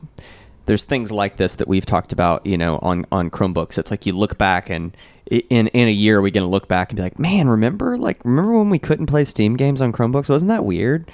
there's 0.67 0.85
things 0.85 1.13
like 1.13 1.37
this 1.37 1.57
that 1.57 1.69
we've 1.69 1.87
talked 1.87 2.13
about 2.13 2.45
you 2.45 2.59
know 2.59 2.79
on 2.83 3.07
on 3.13 3.31
chromebooks. 3.31 3.79
It's 3.79 3.91
like 3.91 4.05
you 4.05 4.13
look 4.13 4.37
back 4.37 4.69
and 4.69 4.95
in 5.31 5.69
in 5.69 5.89
a 5.89 5.93
year 5.93 6.21
we're 6.21 6.31
going 6.31 6.45
to 6.45 6.51
look 6.51 6.69
back 6.69 6.91
and 6.91 6.97
be 6.97 7.03
like 7.03 7.19
man 7.19 7.49
remember 7.49 7.97
like 7.97 8.23
remember 8.25 8.59
when 8.59 8.69
we 8.69 8.79
couldn't 8.79 9.07
play 9.07 9.25
steam 9.25 9.57
games 9.57 9.81
on 9.81 9.93
chromebooks? 9.93 10.29
Wasn't 10.29 10.49
that 10.49 10.65
weird 10.65 11.11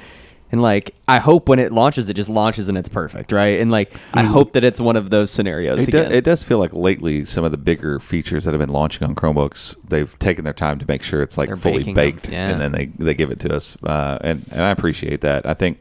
and 0.52 0.60
like 0.62 0.94
I 1.08 1.18
hope 1.18 1.48
when 1.48 1.58
it 1.58 1.72
launches, 1.72 2.08
it 2.08 2.14
just 2.14 2.28
launches 2.28 2.68
and 2.68 2.76
it's 2.78 2.88
perfect, 2.88 3.32
right? 3.32 3.60
And 3.60 3.70
like 3.70 3.92
I 4.14 4.22
Mm-hmm. 4.22 4.32
hope 4.32 4.52
that 4.52 4.64
it's 4.64 4.80
one 4.80 4.96
of 4.96 5.10
those 5.10 5.30
scenarios 5.30 5.86
It, 5.88 5.92
do, 5.92 5.98
it 5.98 6.24
does 6.24 6.42
feel 6.42 6.58
like 6.58 6.72
lately 6.72 7.24
some 7.24 7.44
of 7.44 7.50
the 7.52 7.56
bigger 7.56 7.98
features 8.00 8.44
that 8.44 8.52
have 8.52 8.60
been 8.60 8.68
launching 8.70 9.06
on 9.06 9.14
Chromebooks, 9.14 9.76
they've 9.88 10.18
taken 10.18 10.44
their 10.44 10.52
time 10.52 10.78
to 10.78 10.84
make 10.88 11.02
sure 11.02 11.22
it's 11.22 11.38
like 11.38 11.48
They're 11.48 11.56
fully 11.56 11.92
baked, 11.92 12.28
yeah. 12.28 12.48
and 12.50 12.60
then 12.60 12.72
they, 12.72 12.86
they 12.98 13.14
give 13.14 13.30
it 13.30 13.40
to 13.40 13.54
us, 13.54 13.76
uh, 13.84 14.18
and 14.22 14.44
and 14.50 14.62
I 14.62 14.70
appreciate 14.70 15.20
that. 15.22 15.46
I 15.46 15.54
think 15.54 15.80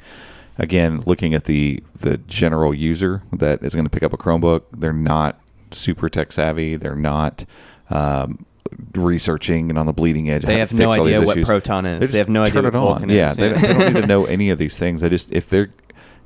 again, 0.58 1.02
looking 1.06 1.34
at 1.34 1.46
the 1.46 1.82
the 1.96 2.18
general 2.18 2.74
user 2.74 3.24
that 3.34 3.64
is 3.64 3.74
going 3.74 3.86
to 3.86 3.90
pick 3.92 4.04
up 4.04 4.14
a 4.14 4.18
Chromebook, 4.18 4.64
they're 4.78 4.94
not 4.94 5.40
super 5.72 6.10
tech 6.10 6.32
savvy. 6.32 6.76
They're 6.76 6.96
not. 6.96 7.46
Um, 7.90 8.46
researching 8.96 9.70
and 9.70 9.78
on 9.78 9.86
the 9.86 9.94
bleeding 9.94 10.30
edge. 10.30 10.44
They 10.44 10.60
have 10.60 10.72
no 10.74 10.90
fix 10.92 11.00
all 11.00 11.06
these 11.06 11.16
idea 11.16 11.26
what 11.28 11.38
issues. 11.38 11.48
Proton 11.48 11.86
is. 11.86 12.00
They 12.00 12.12
They 12.14 12.18
have 12.20 12.30
no 12.30 12.44
idea 12.44 12.54
turn 12.62 12.64
what 12.66 13.02
it 13.02 13.04
on. 13.04 13.10
Yeah, 13.10 13.34
they, 13.34 13.50
don't- 13.50 13.62
they 13.62 13.68
don't 13.74 13.94
to 14.02 14.08
know 14.08 14.26
any 14.26 14.50
of 14.50 14.58
these 14.58 14.78
things. 14.78 15.02
They 15.02 15.10
just 15.10 15.32
if 15.32 15.50
they're 15.50 15.70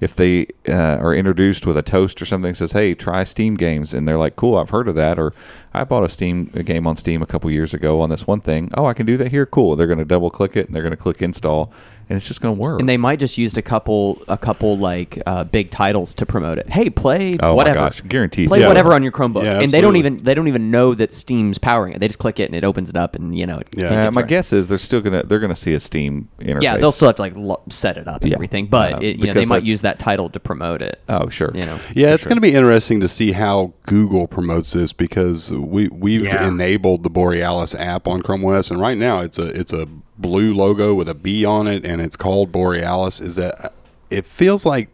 if 0.02 0.16
they 0.16 0.48
uh, 0.68 0.74
are 0.74 1.14
introduced 1.16 1.66
with 1.66 1.78
a 1.78 1.82
toast 1.82 2.22
or 2.22 2.26
something 2.26 2.54
says, 2.56 2.74
"Hey, 2.74 2.94
try 2.94 3.24
Steam 3.24 3.56
games," 3.56 3.94
and 3.94 4.06
they're 4.06 4.18
like, 4.18 4.36
"Cool, 4.36 4.58
I've 4.58 4.72
heard 4.72 4.88
of 4.90 4.96
that," 4.96 5.18
or 5.18 5.34
"I 5.74 5.86
bought 5.86 6.04
a 6.04 6.10
Steam 6.10 6.52
a 6.54 6.64
game 6.64 6.86
on 6.88 6.98
Steam 6.98 7.22
a 7.22 7.26
couple 7.26 7.50
years 7.52 7.74
ago 7.74 8.02
on 8.02 8.10
this 8.10 8.28
one 8.28 8.42
thing. 8.42 8.70
Oh, 8.74 8.86
I 8.86 8.94
can 8.94 9.06
do 9.06 9.16
that 9.18 9.30
here. 9.30 9.46
Cool." 9.46 9.76
They're 9.78 9.88
going 9.88 10.00
to 10.00 10.06
double 10.06 10.30
click 10.30 10.58
it 10.58 10.66
and 10.66 10.76
they're 10.76 10.82
going 10.84 10.92
to 10.92 10.98
click 10.98 11.22
install, 11.22 11.72
and 12.10 12.18
it's 12.18 12.28
just 12.28 12.42
going 12.42 12.56
to 12.56 12.62
work. 12.62 12.80
and 12.80 12.88
they 12.90 12.98
might 12.98 13.20
just 13.20 13.38
use 13.38 13.56
a 13.58 13.62
couple 13.62 14.22
a 14.28 14.38
couple 14.38 14.78
like 14.78 15.22
uh, 15.26 15.44
big 15.44 15.72
titles 15.72 16.14
to 16.16 16.26
promote 16.26 16.58
it. 16.58 16.70
Hey, 16.70 16.90
play 16.90 17.38
Oh 17.40 17.50
my 17.50 17.52
whatever. 17.54 17.80
gosh, 17.80 18.02
guaranteed. 18.02 18.48
Play 18.50 18.60
Yeah. 18.62 18.68
whatever 18.68 18.94
on 18.94 19.04
your 19.04 19.12
Chromebook, 19.12 19.44
Yeah, 19.44 19.60
and 19.60 19.72
they 19.72 19.82
don't 19.82 19.96
even 19.96 20.18
they 20.24 20.34
don't 20.34 20.48
even 20.48 20.72
know 20.72 20.94
that 20.96 21.14
Steam's 21.14 21.58
powering 21.58 21.94
it. 21.94 22.00
They 22.00 22.08
just 22.08 22.20
click 22.20 22.40
it 22.40 22.46
and 22.46 22.56
it 22.56 22.64
opens 22.64 22.90
it 22.90 22.96
up, 22.96 23.16
and 23.16 23.38
you 23.38 23.46
know. 23.46 23.60
It, 23.60 23.68
Yeah. 23.76 23.86
it 24.04 24.08
Uh, 24.08 24.12
my 24.12 24.22
right. 24.22 24.28
guess 24.30 24.52
is 24.54 24.68
they're 24.68 24.78
still 24.78 25.02
gonna 25.02 25.24
they're 25.24 25.40
gonna 25.40 25.56
see 25.56 25.74
a 25.74 25.80
Steam 25.80 26.28
interface. 26.40 26.62
Yeah, 26.64 26.78
they'll 26.78 26.92
still 26.92 27.08
have 27.08 27.16
to 27.18 27.22
like 27.22 27.34
lo- 27.36 27.62
set 27.70 27.98
it 27.98 28.08
up 28.08 28.22
and 28.22 28.32
Yeah. 28.32 28.36
everything, 28.38 28.68
but 28.68 28.94
Uh, 28.94 29.00
it, 29.02 29.18
you 29.18 29.28
know 29.28 29.34
they 29.34 29.46
might 29.46 29.64
use 29.64 29.82
that 29.82 30.00
title 30.00 30.30
to 30.30 30.40
promote 30.40 30.82
it. 30.82 31.00
Oh, 31.10 31.30
sure. 31.30 31.52
You 31.54 31.66
know. 31.66 31.80
Yeah, 31.96 32.14
it's 32.14 32.24
sure. 32.24 32.30
going 32.30 32.38
to 32.38 32.42
be 32.42 32.54
interesting 32.54 33.00
to 33.02 33.08
see 33.08 33.32
how 33.34 33.74
Google 33.86 34.28
promotes 34.28 34.74
this 34.74 34.94
because 34.94 35.52
we 35.52 35.88
we've 35.90 36.26
Yeah. 36.26 36.48
enabled 36.48 37.04
the 37.04 37.10
Borealis 37.10 37.76
app 37.76 38.08
on 38.08 38.22
Chrome 38.22 38.46
OS, 38.46 38.72
and 38.72 38.80
right 38.80 38.98
now 38.98 39.20
it's 39.20 39.38
a 39.40 39.46
it's 39.48 39.72
a 39.74 39.88
blue 40.18 40.54
logo 40.54 40.94
with 40.94 41.08
a 41.10 41.16
B 41.16 41.46
on 41.46 41.68
it, 41.68 41.86
and 41.86 42.02
it's 42.02 42.16
called 42.18 42.52
Borealis. 42.52 43.20
Is 43.22 43.36
that 43.36 43.74
it 44.10 44.26
feels 44.26 44.66
like 44.66 44.90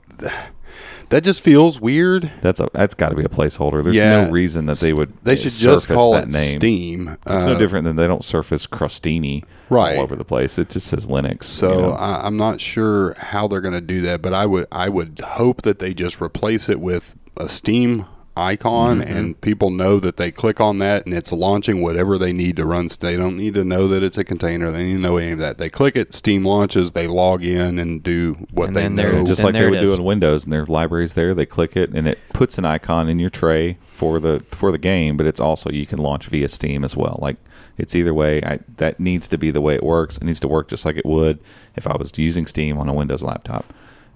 that 1.09 1.23
just 1.23 1.41
feels 1.41 1.79
weird. 1.81 2.31
That's 2.41 2.59
a 2.59 2.69
that's 2.73 2.93
got 2.93 3.09
to 3.09 3.15
be 3.15 3.23
a 3.23 3.29
placeholder. 3.29 3.83
There's 3.83 3.95
Yeah. 3.95 4.25
no 4.25 4.31
reason 4.31 4.65
that 4.67 4.77
they 4.79 4.93
would. 4.93 5.11
They 5.23 5.35
should 5.35 5.51
just 5.53 5.87
call 5.87 6.13
that 6.13 6.25
it 6.25 6.31
name. 6.31 6.59
Steam. 6.59 7.17
It's 7.25 7.43
Uh, 7.43 7.53
no 7.53 7.57
different 7.59 7.85
than 7.85 7.95
they 7.95 8.07
don't 8.07 8.23
surface 8.23 8.67
Crostini 8.67 9.43
Right. 9.69 9.97
all 9.97 10.03
over 10.03 10.15
the 10.15 10.23
place. 10.23 10.59
It 10.59 10.69
just 10.69 10.87
says 10.87 11.07
Linux. 11.07 11.43
So 11.45 11.73
you 11.73 11.81
know? 11.81 11.91
I, 11.93 12.25
I'm 12.25 12.37
not 12.37 12.61
sure 12.61 13.15
how 13.17 13.47
they're 13.47 13.61
going 13.61 13.73
to 13.73 13.81
do 13.81 14.01
that, 14.01 14.21
but 14.21 14.33
I 14.33 14.45
would 14.45 14.67
I 14.71 14.89
would 14.89 15.19
hope 15.23 15.63
that 15.63 15.79
they 15.79 15.93
just 15.93 16.21
replace 16.21 16.69
it 16.69 16.79
with 16.79 17.15
a 17.37 17.49
Steam 17.49 18.05
icon, 18.39 18.99
Mm-hmm. 19.01 19.15
and 19.17 19.41
people 19.41 19.69
know 19.69 19.99
that 19.99 20.17
they 20.17 20.31
click 20.31 20.59
on 20.59 20.77
that 20.79 21.05
and 21.05 21.13
it's 21.13 21.31
launching 21.31 21.81
whatever 21.81 22.17
they 22.17 22.31
need 22.33 22.55
to 22.55 22.65
run. 22.65 22.89
They 22.99 23.17
don't 23.17 23.37
need 23.37 23.53
to 23.55 23.63
know 23.63 23.87
that 23.89 24.01
it's 24.03 24.17
a 24.17 24.23
container. 24.23 24.71
They 24.71 24.83
need 24.83 24.93
to 24.93 24.99
know 24.99 25.17
any 25.17 25.31
of 25.31 25.39
that. 25.39 25.57
They 25.57 25.69
click 25.69 25.95
it, 25.95 26.13
Steam 26.13 26.45
launches, 26.45 26.93
they 26.93 27.07
log 27.07 27.43
in 27.43 27.77
and 27.77 28.01
do 28.01 28.33
what 28.51 28.67
And 28.69 28.75
they 28.75 28.81
then 28.83 28.95
they're 28.95 29.13
know. 29.13 29.25
just 29.25 29.43
like 29.43 29.53
they 29.53 29.69
would 29.69 29.79
it 29.79 29.85
do 29.85 29.93
in 29.93 30.03
Windows, 30.03 30.45
and 30.45 30.53
their 30.53 30.65
libraries 30.65 31.13
there. 31.13 31.33
They 31.33 31.45
click 31.45 31.75
it, 31.77 31.91
and 31.91 32.07
it 32.07 32.17
puts 32.33 32.57
an 32.57 32.65
icon 32.65 33.09
in 33.09 33.19
your 33.19 33.29
tray 33.29 33.77
for 33.93 34.19
the 34.19 34.39
for 34.47 34.71
the 34.71 34.77
game. 34.77 35.17
But 35.17 35.25
it's 35.25 35.39
also 35.39 35.69
you 35.69 35.85
can 35.85 35.99
launch 35.99 36.27
via 36.27 36.47
Steam 36.49 36.83
as 36.83 36.95
well. 36.95 37.19
Like 37.21 37.37
it's 37.77 37.95
either 37.95 38.13
way. 38.13 38.41
I, 38.43 38.59
that 38.77 38.99
needs 38.99 39.27
to 39.29 39.37
be 39.37 39.51
the 39.51 39.61
way 39.61 39.75
it 39.75 39.83
works. 39.83 40.17
It 40.17 40.23
needs 40.23 40.39
to 40.41 40.47
work 40.47 40.67
just 40.69 40.85
like 40.85 40.95
it 40.97 41.05
would 41.05 41.39
if 41.75 41.85
I 41.85 41.95
was 41.95 42.11
using 42.17 42.45
Steam 42.47 42.77
on 42.77 42.89
a 42.89 42.93
Windows 42.93 43.21
laptop. 43.21 43.65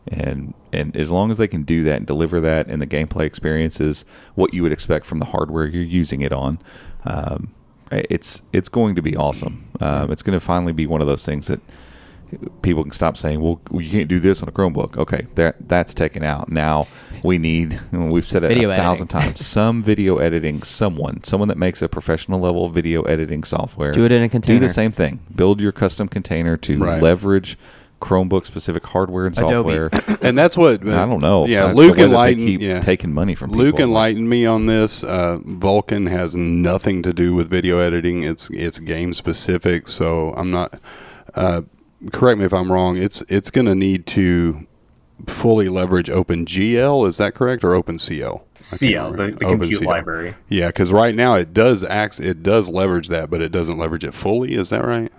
And 0.07 0.53
and 0.73 0.95
as 0.97 1.09
long 1.11 1.31
as 1.31 1.37
they 1.37 1.47
can 1.47 1.63
do 1.63 1.83
that 1.85 1.95
and 1.97 2.05
deliver 2.05 2.41
that, 2.41 2.67
and 2.67 2.81
the 2.81 2.87
gameplay 2.87 3.23
experience 3.25 3.79
is 3.79 4.03
what 4.35 4.53
you 4.53 4.61
would 4.63 4.71
expect 4.73 5.05
from 5.05 5.19
the 5.19 5.25
hardware 5.25 5.65
you're 5.65 5.83
using 5.83 6.21
it 6.21 6.31
on. 6.33 6.59
Um, 7.05 7.53
it's 7.91 8.41
it's 8.51 8.69
going 8.69 8.95
to 8.95 9.01
be 9.01 9.15
awesome. 9.15 9.69
Um, 9.79 10.11
it's 10.11 10.21
going 10.23 10.37
to 10.37 10.45
finally 10.45 10.73
be 10.73 10.87
one 10.87 10.99
of 11.01 11.07
those 11.07 11.25
things 11.25 11.47
that 11.47 11.61
people 12.63 12.83
can 12.83 12.91
stop 12.91 13.15
saying, 13.17 13.39
"Well, 13.41 13.61
you 13.71 13.89
can't 13.89 14.07
do 14.09 14.19
this 14.19 14.41
on 14.41 14.49
a 14.49 14.51
Chromebook." 14.51 14.97
Okay, 14.97 15.27
that 15.35 15.55
that's 15.69 15.93
taken 15.93 16.23
out. 16.23 16.49
Now 16.51 16.87
we 17.23 17.37
need. 17.37 17.79
We've 17.91 18.27
said 18.27 18.43
it 18.43 18.47
Video 18.47 18.71
a 18.71 18.75
thousand 18.75 19.13
editing. 19.13 19.33
times. 19.35 19.45
Some 19.45 19.83
video 19.83 20.17
editing. 20.17 20.63
Someone, 20.63 21.23
someone 21.23 21.47
that 21.49 21.57
makes 21.57 21.81
a 21.81 21.87
professional 21.87 22.39
level 22.39 22.69
video 22.69 23.03
editing 23.03 23.43
software. 23.43 23.91
Do 23.91 24.05
it 24.05 24.11
in 24.11 24.23
a 24.23 24.29
container. 24.29 24.59
Do 24.59 24.65
the 24.67 24.73
same 24.73 24.91
thing. 24.91 25.19
Build 25.35 25.61
your 25.61 25.71
custom 25.71 26.07
container 26.07 26.57
to 26.57 26.79
Right. 26.79 27.01
leverage 27.01 27.57
Chromebook 28.03 28.45
specific 28.45 28.85
hardware 28.85 29.25
and 29.25 29.37
Adobe. 29.37 29.89
software. 29.89 30.17
and 30.21 30.37
that's 30.37 30.57
what 30.57 30.81
I 30.87 31.05
don't 31.05 31.21
know. 31.21 31.45
Yeah, 31.45 31.67
That's 31.67 31.77
Luke 31.77 31.95
the 31.95 32.03
way 32.03 32.07
enlightened. 32.07 32.47
keep 32.47 32.61
yeah. 32.61 32.81
taking 32.81 33.13
money 33.13 33.33
from 33.35 33.51
Luke 33.51 33.75
people. 33.75 33.89
enlightened 33.89 34.29
me 34.29 34.45
on 34.45 34.65
this. 34.65 35.03
Uh, 35.03 35.39
Vulkan 35.45 36.09
has 36.09 36.35
nothing 36.35 37.01
to 37.03 37.13
do 37.13 37.33
with 37.33 37.49
video 37.49 37.79
editing. 37.79 38.23
It's 38.23 38.49
it's 38.49 38.79
game 38.79 39.13
specific. 39.13 39.87
So 39.87 40.33
I'm 40.33 40.51
not. 40.51 40.79
Uh, 41.33 41.61
correct 42.11 42.39
me 42.39 42.45
if 42.45 42.53
I'm 42.53 42.71
wrong. 42.71 42.97
It's 42.97 43.23
it's 43.29 43.49
going 43.49 43.65
to 43.67 43.75
need 43.75 44.05
to 44.07 44.67
fully 45.27 45.69
leverage 45.69 46.07
OpenGL. 46.07 47.07
Is 47.07 47.17
that 47.17 47.35
correct 47.35 47.63
or 47.63 47.69
OpenCL? 47.81 48.41
I 48.41 48.59
CL, 48.59 49.13
the, 49.13 49.27
the 49.27 49.45
compute 49.45 49.81
OpenCL. 49.81 49.85
library. 49.85 50.35
Yeah, 50.49 50.67
because 50.67 50.91
right 50.91 51.15
now 51.15 51.35
it 51.35 51.53
does 51.53 51.83
act, 51.83 52.19
it 52.19 52.43
does 52.43 52.69
leverage 52.69 53.07
that, 53.09 53.29
but 53.29 53.41
it 53.41 53.51
doesn't 53.51 53.77
leverage 53.77 54.03
it 54.03 54.13
fully. 54.13 54.53
Is 54.55 54.69
that 54.69 54.85
right? 54.85 55.11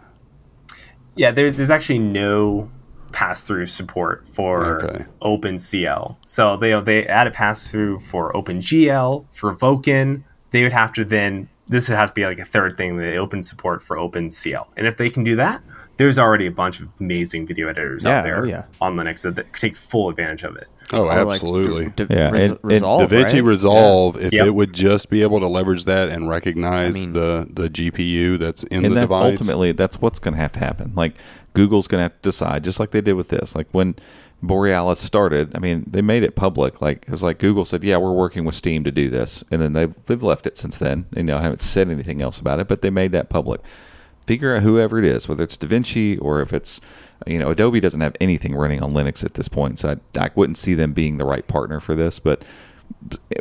Yeah, 1.16 1.30
there's 1.30 1.54
there's 1.54 1.70
actually 1.70 2.00
no 2.00 2.70
pass 3.14 3.46
through 3.46 3.66
support 3.66 4.28
for 4.28 4.82
Okay. 4.84 5.04
OpenCL. 5.22 6.16
So 6.26 6.56
they 6.56 6.78
they 6.80 7.06
add 7.06 7.26
a 7.26 7.30
pass 7.30 7.70
through 7.70 8.00
for 8.00 8.32
OpenGL 8.32 9.26
for 9.30 9.54
Vulkan. 9.54 10.24
They 10.50 10.62
would 10.62 10.72
have 10.72 10.92
to 10.94 11.04
then 11.04 11.48
this 11.68 11.88
would 11.88 11.96
have 11.96 12.10
to 12.10 12.14
be 12.14 12.26
like 12.26 12.38
a 12.38 12.44
third 12.44 12.76
thing. 12.76 12.96
They 12.98 13.16
open 13.18 13.42
support 13.42 13.82
for 13.82 13.96
OpenCL, 13.96 14.66
and 14.76 14.86
if 14.86 14.96
they 14.98 15.08
can 15.10 15.24
do 15.24 15.36
that, 15.36 15.62
there's 15.96 16.18
already 16.18 16.46
a 16.46 16.50
bunch 16.50 16.80
of 16.80 16.88
amazing 17.00 17.46
video 17.46 17.68
editors 17.68 18.04
Yeah, 18.04 18.18
out 18.18 18.24
there 18.24 18.42
oh, 18.42 18.44
yeah. 18.44 18.64
on 18.80 18.96
Linux 18.96 19.22
that, 19.22 19.36
that 19.36 19.52
take 19.54 19.76
full 19.76 20.08
advantage 20.10 20.42
of 20.42 20.56
it. 20.56 20.66
Oh, 20.92 21.04
Or, 21.06 21.24
like, 21.24 21.36
absolutely. 21.42 21.86
D- 21.96 22.04
D- 22.04 22.14
Yeah, 22.14 22.30
Res- 22.30 22.42
and- 22.50 22.58
and 22.62 22.72
Resolve, 22.72 23.10
DaVinci 23.10 23.32
right? 23.32 23.44
Resolve, 23.44 24.16
if 24.20 24.32
Yep. 24.32 24.46
it 24.46 24.50
would 24.50 24.72
just 24.74 25.08
be 25.08 25.22
able 25.22 25.40
to 25.40 25.46
leverage 25.46 25.84
that 25.84 26.10
and 26.10 26.28
recognize 26.28 26.96
I 26.96 27.00
mean- 27.00 27.12
the, 27.14 27.46
the 27.50 27.70
GPU 27.70 28.38
that's 28.38 28.64
in 28.64 28.84
and 28.84 28.86
the 28.92 28.96
that 28.96 29.00
device. 29.02 29.32
ultimately 29.40 29.72
that's 29.72 30.00
what's 30.02 30.18
going 30.18 30.34
to 30.34 30.40
have 30.40 30.52
to 30.52 30.60
happen 30.60 30.92
like 30.94 31.14
google's 31.54 31.88
going 31.88 32.00
to 32.00 32.02
have 32.02 32.20
to 32.20 32.28
decide 32.28 32.64
just 32.64 32.78
like 32.78 32.90
they 32.90 33.00
did 33.00 33.14
with 33.14 33.28
this. 33.28 33.54
Like 33.54 33.68
when 33.72 33.96
borealis 34.42 35.00
started 35.00 35.56
i 35.56 35.58
mean 35.58 35.84
they 35.86 36.02
made 36.02 36.22
it 36.22 36.36
public. 36.36 36.82
Like 36.82 37.04
it 37.06 37.10
was 37.10 37.22
like 37.22 37.38
google 37.38 37.64
said 37.64 37.82
yeah 37.82 37.96
we're 37.96 38.12
working 38.12 38.44
with 38.44 38.54
steam 38.54 38.84
to 38.84 38.90
do 38.90 39.08
this. 39.08 39.42
And 39.50 39.62
then 39.62 39.72
they've, 39.72 39.94
they've 40.06 40.22
left 40.22 40.46
it 40.46 40.58
since 40.58 40.76
then. 40.76 41.06
You 41.16 41.22
know 41.22 41.38
haven't 41.38 41.62
said 41.62 41.88
anything 41.88 42.20
else 42.20 42.38
about 42.38 42.60
it 42.60 42.68
but 42.68 42.82
they 42.82 42.90
made 42.90 43.12
that 43.12 43.30
public. 43.30 43.60
Figure 44.26 44.56
out 44.56 44.62
whoever 44.62 44.98
it 44.98 45.04
is 45.04 45.28
whether 45.28 45.44
it's 45.44 45.56
davinci 45.56 46.18
or 46.20 46.40
if 46.40 46.52
it's 46.52 46.80
you 47.26 47.38
know 47.38 47.50
adobe 47.50 47.80
doesn't 47.80 48.00
have 48.00 48.16
anything 48.20 48.54
running 48.54 48.82
on 48.82 48.92
linux 48.92 49.24
at 49.24 49.34
this 49.34 49.48
point 49.48 49.78
so 49.78 49.90
i, 49.90 50.20
I 50.20 50.30
wouldn't 50.34 50.58
see 50.58 50.74
them 50.74 50.92
being 50.92 51.18
the 51.18 51.24
right 51.24 51.46
partner 51.46 51.78
for 51.78 51.94
this 51.94 52.18
but 52.18 52.42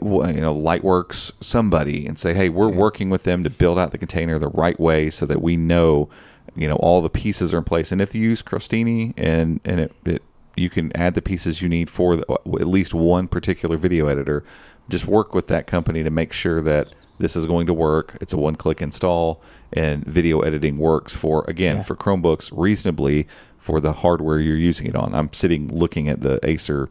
you 0.02 0.42
know 0.42 0.54
lightworks 0.54 1.32
somebody 1.40 2.06
and 2.06 2.20
say 2.20 2.34
hey 2.34 2.50
we're 2.50 2.70
working 2.70 3.10
with 3.10 3.24
them 3.24 3.44
to 3.44 3.50
build 3.50 3.80
out 3.80 3.92
the 3.92 3.98
container 3.98 4.38
the 4.38 4.50
right 4.50 4.80
way 4.80 5.10
so 5.10 5.26
that 5.26 5.42
we 5.42 5.56
know 5.56 6.10
you 6.56 6.68
know 6.68 6.76
all 6.76 7.02
the 7.02 7.10
pieces 7.10 7.54
are 7.54 7.60
in 7.60 7.64
place 7.64 7.92
and 7.92 8.02
if 8.02 8.14
you 8.14 8.22
use 8.22 8.42
crostini 8.42 9.14
and 9.18 9.60
and 9.66 9.80
it, 9.80 9.92
it 10.06 10.22
you 10.56 10.70
can 10.70 10.96
add 10.96 11.16
the 11.16 11.22
pieces 11.22 11.64
you 11.64 11.70
need 11.70 11.90
for 11.90 12.16
the, 12.16 12.32
at 12.32 12.68
least 12.68 12.94
one 12.94 13.28
particular 13.28 13.76
video 13.78 14.08
editor 14.08 14.44
just 14.90 15.06
work 15.06 15.34
with 15.34 15.48
that 15.48 15.66
company 15.66 16.04
to 16.04 16.10
make 16.10 16.32
sure 16.32 16.62
that 16.62 16.94
this 17.18 17.36
is 17.36 17.46
going 17.46 17.66
to 17.66 17.74
work 17.74 18.18
it's 18.22 18.34
a 18.34 18.38
one 18.38 18.56
click 18.56 18.82
install 18.82 19.42
and 19.72 20.06
video 20.06 20.42
editing 20.42 20.78
works 20.78 21.14
for 21.14 21.44
again 21.48 21.84
for 21.84 21.96
chromebooks 21.96 22.52
reasonably 22.54 23.28
for 23.58 23.80
the 23.80 23.94
hardware 23.94 24.40
you're 24.40 24.58
using 24.58 24.86
it 24.86 24.96
on 24.96 25.16
i'm 25.16 25.32
sitting 25.34 25.68
looking 25.70 26.08
at 26.08 26.22
the 26.22 26.40
acer 26.48 26.90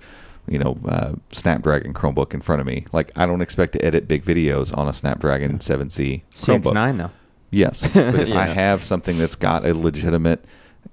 you 0.48 0.58
know, 0.58 0.76
uh, 0.88 1.12
Snapdragon 1.30 1.94
Chromebook 1.94 2.34
in 2.34 2.40
front 2.40 2.60
of 2.60 2.66
me. 2.66 2.84
Like, 2.92 3.12
I 3.14 3.26
don't 3.26 3.42
expect 3.42 3.72
to 3.74 3.84
edit 3.84 4.08
big 4.08 4.24
videos 4.24 4.76
on 4.76 4.88
a 4.88 4.92
Snapdragon 4.92 5.58
7C 5.58 6.22
Chromebook. 6.32 6.72
CX9 6.72 6.98
though. 6.98 7.10
Yes, 7.52 7.86
but 7.94 8.14
if 8.16 8.32
I 8.32 8.46
have 8.46 8.82
something 8.82 9.18
that's 9.18 9.36
got 9.36 9.64
a 9.64 9.74
legitimate, 9.74 10.44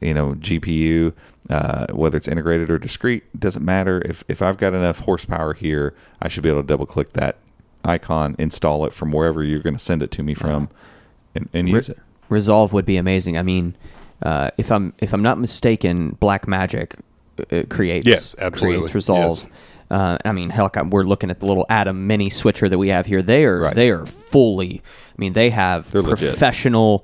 you 0.02 0.14
know, 0.14 0.34
GPU, 0.34 1.14
uh, 1.50 1.88
whether 1.92 2.18
it's 2.18 2.28
integrated 2.28 2.70
or 2.70 2.78
discrete, 2.78 3.24
doesn't 3.40 3.66
matter. 3.66 4.02
If 4.06 4.24
if 4.28 4.42
I've 4.42 4.58
got 4.58 4.74
enough 4.74 5.00
horsepower 5.00 5.54
here, 5.54 5.96
I 6.22 6.28
should 6.28 6.44
be 6.44 6.50
able 6.50 6.62
to 6.62 6.68
double 6.68 6.86
click 6.86 7.14
that 7.14 7.38
icon, 7.86 8.36
install 8.38 8.86
it 8.86 8.94
from 8.94 9.12
wherever 9.12 9.44
you're 9.44 9.62
going 9.62 9.74
to 9.74 9.80
send 9.80 10.04
it 10.04 10.12
to 10.12 10.22
me 10.22 10.34
from, 10.34 10.70
and, 11.34 11.50
and 11.54 11.68
use 11.70 11.90
Re- 11.90 11.96
it. 11.96 12.02
Resolve 12.28 12.74
would 12.74 12.86
be 12.86 12.98
amazing. 12.98 13.38
I 13.38 13.42
mean, 13.42 13.76
uh, 14.22 14.52
if 14.58 14.72
I'm 14.72 14.94
if 15.00 15.14
I'm 15.14 15.24
not 15.24 15.40
mistaken, 15.40 16.18
Blackmagic 16.22 17.00
uh, 17.52 17.64
creates 17.70 18.06
Yes, 18.06 18.36
absolutely. 18.38 18.80
creates 18.80 18.96
Resolve. 18.96 19.40
Yes. 19.40 19.50
Uh, 19.90 20.18
I 20.24 20.32
mean, 20.32 20.50
hell, 20.52 20.70
we're 20.90 21.04
looking 21.04 21.30
at 21.32 21.40
the 21.40 21.46
little 21.48 21.66
ATEM 21.70 21.96
Mini 21.96 22.30
switcher 22.30 22.70
that 22.70 22.78
we 22.78 22.90
have 22.90 23.06
here. 23.06 23.22
They 23.22 23.46
are 23.46 23.60
Right. 23.60 23.76
they 23.76 23.90
are 23.90 24.06
fully. 24.06 24.82
I 24.86 25.16
mean, 25.18 25.34
they 25.34 25.50
have 25.50 25.90
They're 25.92 26.04
professional 26.04 27.04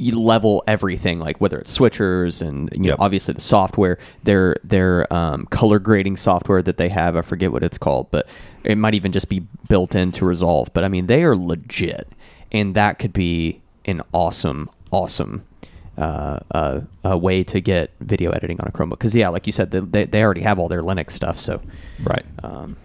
you 0.00 0.16
level 0.18 0.62
everything 0.68 1.18
like 1.18 1.40
whether 1.40 1.58
it's 1.58 1.76
switchers 1.76 2.40
and 2.40 2.70
you 2.72 2.88
know 2.88 2.94
obviously 3.00 3.34
the 3.34 3.40
software 3.40 3.98
their 4.22 4.54
their 4.62 5.12
um, 5.12 5.44
color 5.46 5.80
grading 5.80 6.16
software 6.16 6.62
that 6.62 6.76
they 6.76 6.88
have 6.88 7.16
i 7.16 7.20
forget 7.20 7.50
what 7.50 7.64
it's 7.64 7.78
called 7.78 8.08
but 8.12 8.24
it 8.62 8.78
might 8.78 8.94
even 8.94 9.10
just 9.10 9.28
be 9.28 9.40
built 9.68 9.96
into 9.96 10.24
resolve 10.24 10.68
but 10.72 10.84
i 10.84 10.88
mean 10.88 11.06
they 11.08 11.24
are 11.24 11.34
legit 11.34 12.06
and 12.52 12.76
that 12.76 13.00
could 13.00 13.12
be 13.12 13.60
an 13.86 14.00
awesome 14.14 14.70
awesome 14.92 15.42
uh, 15.98 16.38
uh, 16.52 16.80
a 17.04 17.18
way 17.18 17.42
to 17.44 17.60
get 17.60 17.90
video 18.00 18.30
editing 18.30 18.60
on 18.60 18.68
a 18.68 18.72
chromebook 18.72 18.90
because 18.98 19.14
yeah 19.14 19.28
like 19.28 19.46
you 19.46 19.52
said 19.52 19.70
they, 19.72 20.04
they 20.04 20.22
already 20.22 20.40
have 20.42 20.58
all 20.58 20.68
their 20.68 20.82
linux 20.82 21.10
stuff 21.10 21.38
so 21.38 21.60
Right. 22.02 22.24
um, 22.44 22.76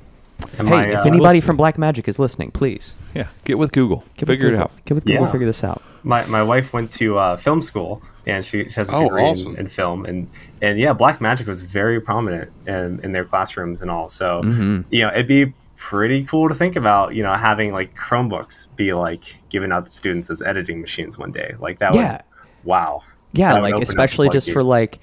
And 0.57 0.67
hey 0.67 0.75
my, 0.75 0.85
if 0.87 0.95
uh, 0.95 1.01
anybody 1.03 1.39
we'll 1.39 1.45
from 1.45 1.57
black 1.57 1.77
magic 1.77 2.07
is 2.07 2.17
listening 2.19 2.51
please 2.51 2.95
yeah. 3.13 3.27
Get 3.45 3.57
with 3.59 3.71
Google. 3.71 4.03
get 4.17 4.27
with 4.27 4.37
Figure 4.37 4.47
it 4.47 4.51
Google- 4.51 4.63
out. 4.63 4.85
get 4.85 4.95
with 4.95 5.05
google 5.05 5.25
Yeah. 5.25 5.31
figure 5.31 5.47
this 5.47 5.63
out 5.63 5.81
my, 6.05 6.25
my 6.25 6.43
wife 6.43 6.73
went 6.73 6.89
to 6.91 7.17
uh, 7.17 7.37
film 7.37 7.61
school 7.61 8.01
and 8.25 8.43
she, 8.43 8.67
she 8.67 8.75
has 8.75 8.89
a 8.89 8.95
Oh, 8.95 9.03
degree 9.03 9.21
awesome. 9.23 9.53
in, 9.53 9.61
in 9.61 9.67
film 9.67 10.05
and 10.05 10.27
and 10.61 10.79
yeah 10.79 10.91
black 10.93 11.21
magic 11.21 11.47
was 11.47 11.61
very 11.61 12.01
prominent 12.01 12.51
in, 12.67 12.99
in 13.03 13.11
their 13.13 13.25
classrooms 13.25 13.81
and 13.81 13.89
all 13.91 14.09
so 14.09 14.41
Mm-hmm. 14.43 14.81
you 14.93 15.01
know 15.03 15.09
it'd 15.09 15.27
be 15.27 15.53
pretty 15.75 16.23
cool 16.23 16.47
to 16.49 16.55
think 16.55 16.75
about 16.75 17.13
you 17.13 17.21
know 17.23 17.33
having 17.33 17.71
like 17.73 17.95
chromebooks 17.95 18.73
be 18.75 18.93
like 18.93 19.35
given 19.49 19.71
out 19.71 19.85
to 19.85 19.91
students 19.91 20.29
as 20.29 20.41
editing 20.41 20.81
machines 20.81 21.17
one 21.17 21.31
day 21.31 21.53
like 21.59 21.77
that 21.79 21.93
Yeah. 21.93 22.11
would 22.13 22.21
wow. 22.63 23.03
Yeah 23.33 23.53
like 23.53 23.73
open 23.73 23.73
up 23.73 23.79
the 23.79 23.83
especially 23.83 24.29
just 24.29 24.51
for 24.51 24.63
like 24.63 24.99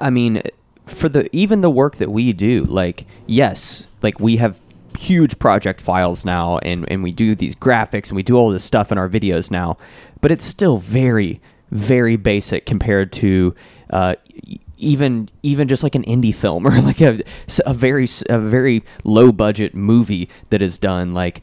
i 0.00 0.10
mean 0.10 0.42
for 0.86 1.08
the 1.08 1.34
even 1.34 1.62
the 1.62 1.70
work 1.70 1.96
that 1.96 2.10
we 2.10 2.32
do 2.32 2.64
like 2.64 3.06
yes 3.26 3.88
like 4.02 4.20
we 4.20 4.36
have 4.36 4.58
huge 4.98 5.38
project 5.38 5.80
files 5.80 6.24
now 6.24 6.58
and 6.58 6.88
and 6.90 7.02
we 7.02 7.10
do 7.10 7.34
these 7.34 7.54
graphics 7.54 8.08
and 8.08 8.16
we 8.16 8.22
do 8.22 8.36
all 8.36 8.50
this 8.50 8.64
stuff 8.64 8.92
in 8.92 8.98
our 8.98 9.08
videos 9.08 9.50
now 9.50 9.76
but 10.20 10.30
it's 10.30 10.44
still 10.44 10.78
very 10.78 11.40
very 11.70 12.16
basic 12.16 12.66
compared 12.66 13.12
to 13.12 13.54
uh 13.90 14.14
even 14.76 15.28
even 15.42 15.66
just 15.66 15.82
like 15.82 15.94
an 15.94 16.04
indie 16.04 16.34
film 16.34 16.66
or 16.68 16.80
like 16.82 17.00
a, 17.00 17.20
a 17.66 17.74
very 17.74 18.06
a 18.28 18.38
very 18.38 18.84
low 19.04 19.32
budget 19.32 19.74
movie 19.74 20.28
that 20.50 20.62
is 20.62 20.78
done 20.78 21.14
like 21.14 21.40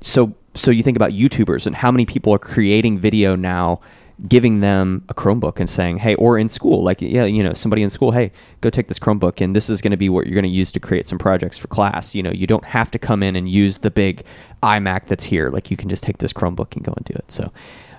so 0.00 0.34
so 0.54 0.70
you 0.70 0.82
think 0.82 0.96
about 0.96 1.12
youtubers 1.12 1.66
and 1.66 1.76
how 1.76 1.92
many 1.92 2.04
people 2.06 2.34
are 2.34 2.38
creating 2.38 2.98
video 2.98 3.36
now 3.36 3.80
giving 4.28 4.60
them 4.60 5.04
a 5.08 5.14
chromebook 5.14 5.58
and 5.58 5.70
saying 5.70 5.96
hey 5.96 6.14
or 6.16 6.38
in 6.38 6.48
school 6.48 6.82
like 6.82 7.00
yeah 7.00 7.24
you 7.24 7.42
know 7.42 7.54
somebody 7.54 7.82
in 7.82 7.88
school 7.88 8.10
hey 8.10 8.30
go 8.60 8.68
take 8.68 8.88
this 8.88 8.98
chromebook 8.98 9.40
and 9.40 9.56
this 9.56 9.70
is 9.70 9.80
going 9.80 9.90
to 9.90 9.96
be 9.96 10.08
what 10.08 10.26
you're 10.26 10.34
going 10.34 10.42
to 10.42 10.48
use 10.48 10.70
to 10.70 10.80
create 10.80 11.06
some 11.06 11.18
projects 11.18 11.56
for 11.56 11.68
class. 11.68 12.14
You 12.14 12.22
know 12.22 12.30
you 12.30 12.46
don't 12.46 12.64
have 12.64 12.90
to 12.90 12.98
come 12.98 13.22
in 13.22 13.36
and 13.36 13.48
use 13.48 13.78
the 13.78 13.90
big 13.90 14.24
imac 14.62 15.06
that's 15.06 15.24
here. 15.24 15.50
Like 15.50 15.70
you 15.70 15.76
can 15.76 15.88
just 15.88 16.02
take 16.02 16.18
this 16.18 16.32
chromebook 16.32 16.76
and 16.76 16.84
go 16.84 16.92
and 16.96 17.04
do 17.04 17.14
it. 17.14 17.30
So 17.32 17.52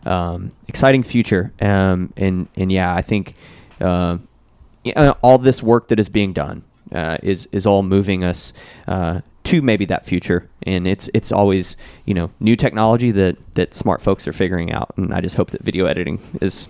um, 0.06 0.52
exciting 0.68 1.04
future. 1.04 1.52
Um, 1.62 2.14
and 2.18 2.48
and 2.56 2.72
yeah 2.72 2.96
i 2.96 3.02
think 3.02 3.36
uh, 3.82 4.18
all 5.22 5.38
this 5.38 5.62
work 5.62 5.88
that 5.90 6.00
is 6.00 6.10
being 6.10 6.34
done 6.34 6.64
uh, 6.92 7.18
is 7.24 7.48
is 7.52 7.66
all 7.66 7.84
moving 7.84 8.24
us 8.24 8.54
uh, 8.88 9.22
to 9.46 9.62
maybe 9.62 9.86
that 9.86 10.06
future, 10.06 10.48
and 10.64 10.88
it's 10.88 11.10
it's 11.14 11.32
always 11.32 11.76
you 12.06 12.14
know 12.14 12.30
new 12.40 12.56
technology 12.56 13.12
that 13.12 13.38
that 13.56 13.74
smart 13.74 14.02
folks 14.02 14.28
are 14.28 14.34
figuring 14.34 14.72
out, 14.72 14.94
and 14.98 15.14
I 15.14 15.22
just 15.22 15.36
hope 15.36 15.52
that 15.52 15.62
video 15.64 15.86
editing 15.86 16.20
is 16.42 16.68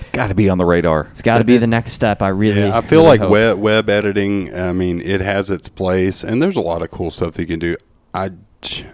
It's 0.00 0.10
got 0.10 0.26
to 0.28 0.34
be 0.34 0.48
on 0.48 0.58
the 0.58 0.64
radar. 0.64 1.06
it's 1.10 1.22
got 1.22 1.38
to 1.38 1.44
be 1.44 1.56
the 1.58 1.66
next 1.66 1.92
step. 1.92 2.20
I 2.22 2.28
really 2.28 2.60
Yeah, 2.60 2.76
I 2.76 2.80
feel 2.80 3.00
really 3.00 3.18
like 3.18 3.20
hope. 3.20 3.30
web 3.30 3.58
web 3.58 3.88
editing. 3.90 4.54
I 4.54 4.72
mean, 4.72 5.00
it 5.00 5.20
has 5.20 5.50
its 5.50 5.68
place, 5.68 6.24
and 6.24 6.42
there's 6.42 6.56
a 6.56 6.60
lot 6.60 6.82
of 6.82 6.90
cool 6.90 7.10
stuff 7.10 7.34
that 7.34 7.42
you 7.42 7.46
can 7.46 7.58
do. 7.60 7.76
I 8.12 8.30
j- 8.60 8.86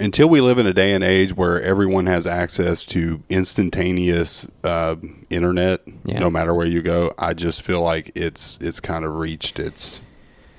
until 0.00 0.28
we 0.28 0.40
live 0.40 0.58
in 0.58 0.66
a 0.66 0.72
day 0.72 0.92
and 0.92 1.04
age 1.04 1.36
where 1.36 1.62
everyone 1.62 2.06
has 2.06 2.26
access 2.26 2.84
to 2.86 3.22
instantaneous 3.28 4.48
uh, 4.64 4.96
internet, 5.30 5.82
Yeah. 6.04 6.18
no 6.18 6.30
matter 6.30 6.52
where 6.52 6.66
you 6.66 6.82
go, 6.82 7.12
I 7.18 7.32
just 7.34 7.62
feel 7.62 7.80
like 7.80 8.10
it's 8.14 8.58
it's 8.60 8.80
kind 8.80 9.04
of 9.04 9.16
reached 9.16 9.58
its. 9.60 10.00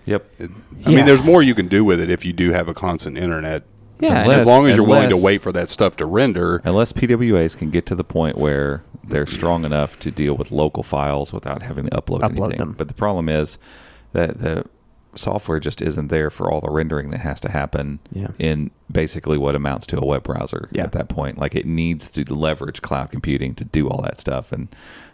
Yep. 0.05 0.25
It, 0.39 0.51
I 0.85 0.89
Yeah. 0.89 0.95
mean, 0.97 1.05
there's 1.05 1.23
more 1.23 1.41
you 1.41 1.55
can 1.55 1.67
do 1.67 1.83
with 1.83 1.99
it 1.99 2.09
if 2.09 2.23
you 2.25 2.33
do 2.33 2.51
have 2.51 2.67
a 2.67 2.73
constant 2.73 3.17
internet. 3.17 3.63
Yeah, 3.99 4.23
Unless- 4.23 4.41
as 4.41 4.45
long 4.45 4.67
as 4.69 4.75
you're 4.75 4.85
willing 4.85 5.09
to 5.09 5.17
wait 5.17 5.41
for 5.41 5.51
that 5.53 5.69
stuff 5.69 5.95
to 5.97 6.05
render. 6.05 6.61
Unless 6.65 6.91
PWAs 6.93 7.55
can 7.57 7.69
get 7.69 7.85
to 7.87 7.95
the 7.95 8.03
point 8.03 8.37
where 8.37 8.83
they're 9.07 9.25
strong 9.25 9.63
enough 9.65 9.97
to 9.99 10.11
deal 10.11 10.35
with 10.35 10.51
local 10.51 10.83
files 10.83 11.31
without 11.31 11.61
having 11.63 11.85
to 11.85 11.91
upload, 11.91 12.19
Upload 12.21 12.31
anything. 12.49 12.57
them. 12.57 12.75
But 12.77 12.87
the 12.89 12.93
problem 12.93 13.29
is 13.29 13.57
that 14.13 14.41
the 14.41 14.65
software 15.15 15.61
just 15.61 15.81
isn't 15.81 16.09
there 16.09 16.29
for 16.29 16.51
all 16.51 16.59
the 16.59 16.69
rendering 16.69 17.09
that 17.11 17.21
has 17.21 17.39
to 17.39 17.49
happen 17.49 17.99
Yeah. 18.11 18.27
in 18.37 18.71
basically 18.91 19.37
what 19.37 19.55
amounts 19.55 19.87
to 19.87 19.97
a 19.97 20.05
web 20.05 20.23
browser 20.23 20.67
Yeah. 20.73 20.83
at 20.83 20.91
that 20.91 21.07
point. 21.07 21.37
Like 21.37 21.55
it 21.55 21.65
needs 21.65 22.07
to 22.09 22.33
leverage 22.33 22.81
cloud 22.81 23.11
computing 23.11 23.55
to 23.55 23.63
do 23.63 23.87
all 23.87 24.01
that 24.01 24.19
stuff, 24.19 24.51
and 24.51 24.67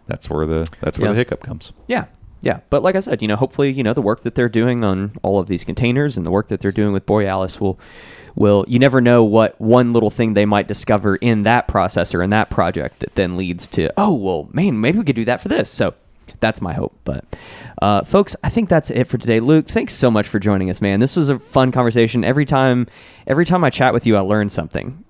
that's 0.07 0.27
where 0.27 0.47
the 0.47 0.67
that's 0.81 0.97
where 0.97 1.09
Yeah. 1.09 1.13
the 1.13 1.17
hiccup 1.19 1.41
comes. 1.43 1.71
Yeah. 1.87 2.05
Yeah. 2.41 2.59
But 2.69 2.83
like 2.83 2.95
I 2.95 2.99
said, 2.99 3.21
you 3.21 3.27
know, 3.27 3.35
hopefully, 3.35 3.71
you 3.71 3.83
know, 3.83 3.93
the 3.93 4.01
work 4.01 4.21
that 4.23 4.35
they're 4.35 4.47
doing 4.47 4.83
on 4.83 5.13
all 5.21 5.39
of 5.39 5.47
these 5.47 5.63
containers 5.63 6.17
and 6.17 6.25
the 6.25 6.31
work 6.31 6.47
that 6.49 6.59
they're 6.59 6.71
doing 6.71 6.91
with 6.93 7.05
Borealis 7.05 7.59
will 7.59 7.79
will 8.35 8.63
you 8.67 8.79
never 8.79 9.01
know 9.01 9.23
what 9.23 9.59
one 9.59 9.91
little 9.93 10.09
thing 10.09 10.33
they 10.33 10.45
might 10.45 10.67
discover 10.67 11.17
in 11.17 11.43
that 11.43 11.67
processor 11.67 12.23
in 12.23 12.29
that 12.29 12.49
project 12.49 12.99
that 12.99 13.13
then 13.15 13.37
leads 13.37 13.67
to, 13.67 13.91
oh 13.97 14.13
well, 14.13 14.49
man, 14.51 14.79
maybe 14.81 14.97
we 14.97 15.03
could 15.03 15.15
do 15.15 15.25
that 15.25 15.41
for 15.41 15.49
this. 15.49 15.69
So 15.69 15.93
that's 16.39 16.61
my 16.61 16.73
hope. 16.73 16.97
But 17.03 17.25
uh, 17.81 18.03
folks, 18.03 18.35
I 18.43 18.49
think 18.49 18.69
that's 18.69 18.89
it 18.89 19.05
for 19.05 19.17
today. 19.17 19.39
Luke, 19.39 19.67
thanks 19.67 19.93
so 19.93 20.09
much 20.09 20.27
for 20.27 20.39
joining 20.39 20.69
us, 20.69 20.81
man. 20.81 20.99
This 20.99 21.15
was 21.15 21.29
a 21.29 21.39
fun 21.39 21.71
conversation. 21.71 22.23
Every 22.23 22.45
time 22.45 22.87
every 23.27 23.45
time 23.45 23.63
I 23.63 23.69
chat 23.69 23.93
with 23.93 24.05
you, 24.05 24.17
I 24.17 24.21
learn 24.21 24.49
something. 24.49 25.03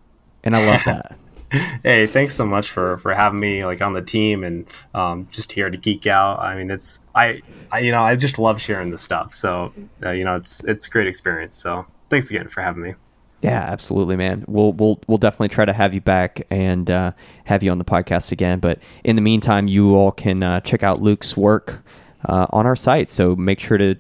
And 0.43 0.55
I 0.55 0.65
love 0.65 0.81
that. 0.85 1.17
hey 1.83 2.07
thanks 2.07 2.33
so 2.33 2.45
much 2.45 2.69
for 2.69 2.97
for 2.97 3.13
having 3.13 3.39
me 3.39 3.65
like 3.65 3.81
on 3.81 3.93
the 3.93 4.01
team 4.01 4.43
and 4.43 4.67
um, 4.93 5.27
just 5.31 5.51
here 5.51 5.69
to 5.69 5.77
geek 5.77 6.07
out 6.07 6.39
i 6.39 6.55
mean 6.55 6.71
it's 6.71 6.99
I, 7.13 7.41
I 7.71 7.79
you 7.79 7.91
know 7.91 8.03
i 8.03 8.15
just 8.15 8.39
love 8.39 8.61
sharing 8.61 8.89
this 8.89 9.01
stuff 9.01 9.33
so 9.33 9.73
uh, 10.03 10.11
you 10.11 10.23
know 10.23 10.35
it's 10.35 10.63
it's 10.63 10.87
a 10.87 10.89
great 10.89 11.07
experience 11.07 11.55
so 11.55 11.85
thanks 12.09 12.29
again 12.29 12.47
for 12.47 12.61
having 12.61 12.83
me 12.83 12.95
Yeah, 13.41 13.63
absolutely, 13.63 14.17
man. 14.17 14.45
We'll 14.47 14.71
we'll 14.73 14.99
we'll 15.07 15.17
definitely 15.17 15.49
try 15.49 15.65
to 15.65 15.73
have 15.73 15.95
you 15.95 16.01
back 16.01 16.45
and 16.51 16.89
uh, 16.91 17.11
have 17.45 17.63
you 17.63 17.71
on 17.71 17.79
the 17.79 17.83
podcast 17.83 18.31
again. 18.31 18.59
But 18.59 18.77
in 19.03 19.15
the 19.15 19.21
meantime, 19.23 19.67
you 19.67 19.95
all 19.95 20.11
can 20.11 20.43
uh, 20.43 20.59
check 20.59 20.83
out 20.83 21.01
Luke's 21.01 21.35
work 21.35 21.81
uh, 22.25 22.45
on 22.51 22.67
our 22.67 22.75
site. 22.75 23.09
So 23.09 23.35
make 23.35 23.59
sure 23.59 23.79
to 23.79 23.95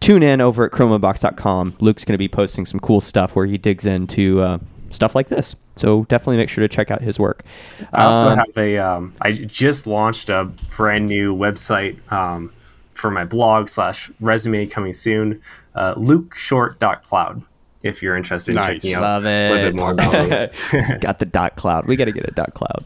tune 0.00 0.24
in 0.24 0.40
over 0.40 0.64
at 0.64 0.72
chromeunboxed.com. 0.72 1.76
Luke's 1.78 2.04
going 2.04 2.14
to 2.14 2.18
be 2.18 2.28
posting 2.28 2.66
some 2.66 2.80
cool 2.80 3.00
stuff 3.00 3.36
where 3.36 3.46
he 3.46 3.56
digs 3.56 3.86
into 3.86 4.40
uh, 4.40 4.58
stuff 4.92 5.14
like 5.14 5.28
this. 5.28 5.56
So 5.76 6.04
definitely 6.04 6.36
make 6.36 6.48
sure 6.48 6.62
to 6.62 6.68
check 6.68 6.90
out 6.90 7.00
his 7.02 7.18
work. 7.18 7.44
I 7.92 8.04
also 8.04 8.28
Um, 8.28 8.38
have 8.38 8.56
a. 8.56 8.78
Um, 8.78 9.14
I 9.20 9.32
just 9.32 9.86
launched 9.86 10.28
a 10.28 10.44
brand 10.76 11.06
new 11.08 11.34
website 11.34 11.96
um, 12.12 12.52
for 12.92 13.10
my 13.10 13.24
blog 13.24 13.68
slash 13.68 14.10
resume 14.20 14.66
coming 14.66 14.92
soon. 14.92 15.40
Uh, 15.74 15.94
LukeShort.cloud. 15.94 17.42
If 17.82 18.00
you're 18.00 18.16
interested 18.16 18.52
in 18.52 18.56
Nice. 18.56 18.66
checking 18.74 18.94
out 18.94 19.02
Love 19.02 19.24
a 19.24 19.50
little 19.52 19.70
bit 19.72 19.76
more 19.80 19.90
about 19.90 20.52
me. 20.70 20.96
got 21.00 21.18
the 21.18 21.24
dot 21.24 21.56
cloud. 21.56 21.86
We 21.86 21.96
got 21.96 22.04
to 22.04 22.12
get 22.12 22.28
a 22.28 22.30
dot 22.30 22.54
cloud. 22.54 22.84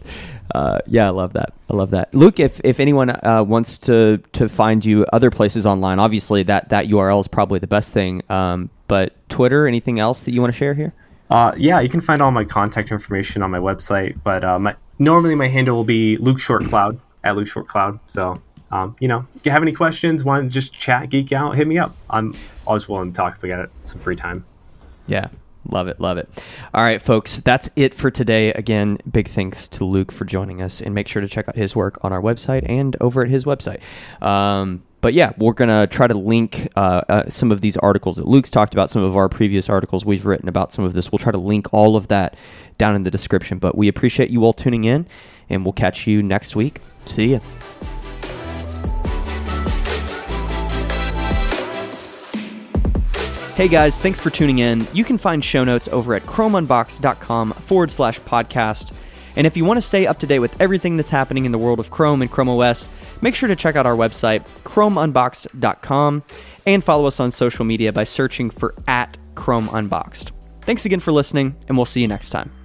Uh, 0.55 0.79
yeah, 0.87 1.07
I 1.07 1.11
love 1.11 1.35
that. 1.35 1.53
I 1.69 1.77
love 1.77 1.91
that. 1.91 2.15
Luke, 2.15 2.41
if 2.41 2.61
if 2.65 2.81
anyone 2.81 3.11
uh, 3.11 3.45
wants 3.47 3.77
to 3.79 4.19
to 4.33 4.49
find 4.49 4.83
you 4.83 5.05
other 5.13 5.31
places 5.31 5.67
online, 5.67 5.99
obviously 5.99 6.45
that 6.45 6.71
that 6.71 6.87
URL 6.87 7.21
is 7.21 7.29
probably 7.29 7.59
the 7.59 7.67
best 7.67 7.93
thing. 7.93 8.23
Um, 8.31 8.71
but 8.89 9.13
Twitter, 9.29 9.67
anything 9.67 9.99
else 9.99 10.23
that 10.23 10.33
you 10.33 10.41
want 10.41 10.53
to 10.55 10.57
share 10.57 10.73
here? 10.73 10.95
Uh, 11.31 11.53
yeah, 11.57 11.81
you 11.81 11.89
can 11.89 12.01
find 12.01 12.23
all 12.23 12.31
my 12.31 12.45
contact 12.45 12.91
information 12.91 13.43
on 13.43 13.51
my 13.51 13.59
website, 13.59 14.17
but 14.23 14.45
uh, 14.45 14.59
my, 14.59 14.77
normally 14.99 15.35
my 15.35 15.49
handle 15.49 15.77
will 15.77 15.85
be 15.85 16.17
Luke 16.19 16.39
Short 16.41 16.65
Cloud 16.65 17.01
at 17.25 17.37
Luke 17.37 17.49
Short 17.49 17.67
Cloud. 17.67 17.99
So, 18.07 18.41
um, 18.71 18.97
you 19.01 19.09
know, 19.09 19.27
if 19.35 19.45
you 19.45 19.53
have 19.53 19.63
any 19.63 19.73
questions, 19.73 20.25
want 20.25 20.45
to 20.45 20.51
just 20.51 20.73
chat, 20.73 21.11
geek 21.11 21.33
out, 21.33 21.57
hit 21.57 21.67
me 21.67 21.79
up. 21.79 21.97
I'm 22.09 22.35
always 22.67 22.89
willing 22.89 23.13
to 23.13 23.17
talk 23.17 23.37
if 23.37 23.45
I 23.45 23.49
got 23.49 23.71
some 23.83 24.01
free 24.01 24.17
time. 24.17 24.45
Yeah. 25.07 25.29
Love 25.69 25.89
it, 25.89 26.01
love 26.01 26.17
it. 26.17 26.29
All 26.73 26.85
right, 26.85 27.03
folks, 27.03 27.41
that's 27.41 27.69
it 27.75 27.93
for 27.93 28.09
today. 28.09 28.53
Again, 28.53 28.99
big 29.11 29.27
thanks 29.29 29.67
to 29.69 29.85
Luke 29.85 30.13
for 30.13 30.25
joining 30.25 30.63
us, 30.63 30.81
and 30.81 30.95
make 30.95 31.09
sure 31.09 31.21
to 31.21 31.27
check 31.27 31.49
out 31.49 31.57
his 31.57 31.75
work 31.75 31.99
on 32.05 32.13
our 32.13 32.23
website 32.23 32.65
and 32.69 32.97
over 33.01 33.23
at 33.23 33.29
his 33.29 33.45
website. 33.45 33.81
Um, 34.23 34.85
but 35.01 35.15
yeah, 35.15 35.33
we're 35.39 35.53
gonna 35.53 35.87
try 35.87 36.07
to 36.07 36.15
link 36.15 36.69
uh, 36.77 37.03
uh, 37.09 37.29
some 37.29 37.53
of 37.53 37.61
these 37.61 37.77
articles 37.77 38.17
that 38.17 38.27
Luke's 38.27 38.51
talked 38.51 38.75
about, 38.75 38.91
some 38.91 39.03
of 39.03 39.17
our 39.17 39.29
previous 39.29 39.69
articles 39.69 40.05
we've 40.05 40.25
written 40.25 40.49
about 40.49 40.73
some 40.73 40.85
of 40.85 40.95
this. 40.95 41.13
We'll 41.13 41.19
try 41.19 41.33
to 41.33 41.39
link 41.39 41.73
all 41.73 41.97
of 41.97 42.09
that 42.09 42.37
down 42.79 42.97
in 42.97 43.05
the 43.05 43.11
description. 43.11 43.59
But 43.59 43.77
we 43.77 43.89
appreciate 43.89 44.31
you 44.31 44.45
all 44.45 44.53
tuning 44.53 44.85
in, 44.85 45.07
and 45.49 45.65
we'll 45.65 45.73
catch 45.73 46.07
you 46.07 46.23
next 46.23 46.57
week. 46.57 46.81
See 47.05 47.33
ya. 47.33 47.41
Hey 53.57 53.69
guys, 53.69 53.99
thanks 53.99 54.21
for 54.21 54.29
tuning 54.29 54.59
in. 54.59 54.87
You 54.93 55.03
can 55.03 55.17
find 55.17 55.43
show 55.43 55.65
notes 55.65 55.89
over 55.89 56.15
at 56.15 56.23
chromeunboxed.com 56.25 57.53
forward 57.53 57.91
slash 57.91 58.21
podcast. 58.21 58.93
And 59.37 59.47
if 59.47 59.57
you 59.57 59.65
want 59.65 59.77
to 59.79 59.83
stay 59.83 60.07
up 60.07 60.19
to 60.21 60.27
date 60.27 60.39
with 60.39 60.59
everything 60.61 60.97
that's 60.97 61.11
happening 61.11 61.45
in 61.45 61.53
the 61.53 61.59
world 61.59 61.79
of 61.79 61.91
Chrome 61.91 62.23
and 62.23 62.31
Chrome 62.31 62.49
OS, 62.49 62.89
make 63.21 63.35
sure 63.35 63.49
to 63.49 63.57
check 63.57 63.77
out 63.77 63.87
our 63.87 63.97
website, 63.97 64.41
chromeunboxed.com, 64.65 66.23
and 66.67 66.83
follow 66.83 67.07
us 67.07 67.21
on 67.21 67.31
social 67.31 67.65
media 67.65 67.93
by 67.93 68.05
searching 68.05 68.51
for 68.51 68.75
at 68.89 69.17
Chrome 69.35 69.69
Unboxed. 69.73 70.33
Thanks 70.63 70.85
again 70.85 71.01
for 71.01 71.13
listening, 71.13 71.55
and 71.69 71.77
we'll 71.77 71.85
see 71.85 72.01
you 72.01 72.09
next 72.09 72.31
time. 72.31 72.56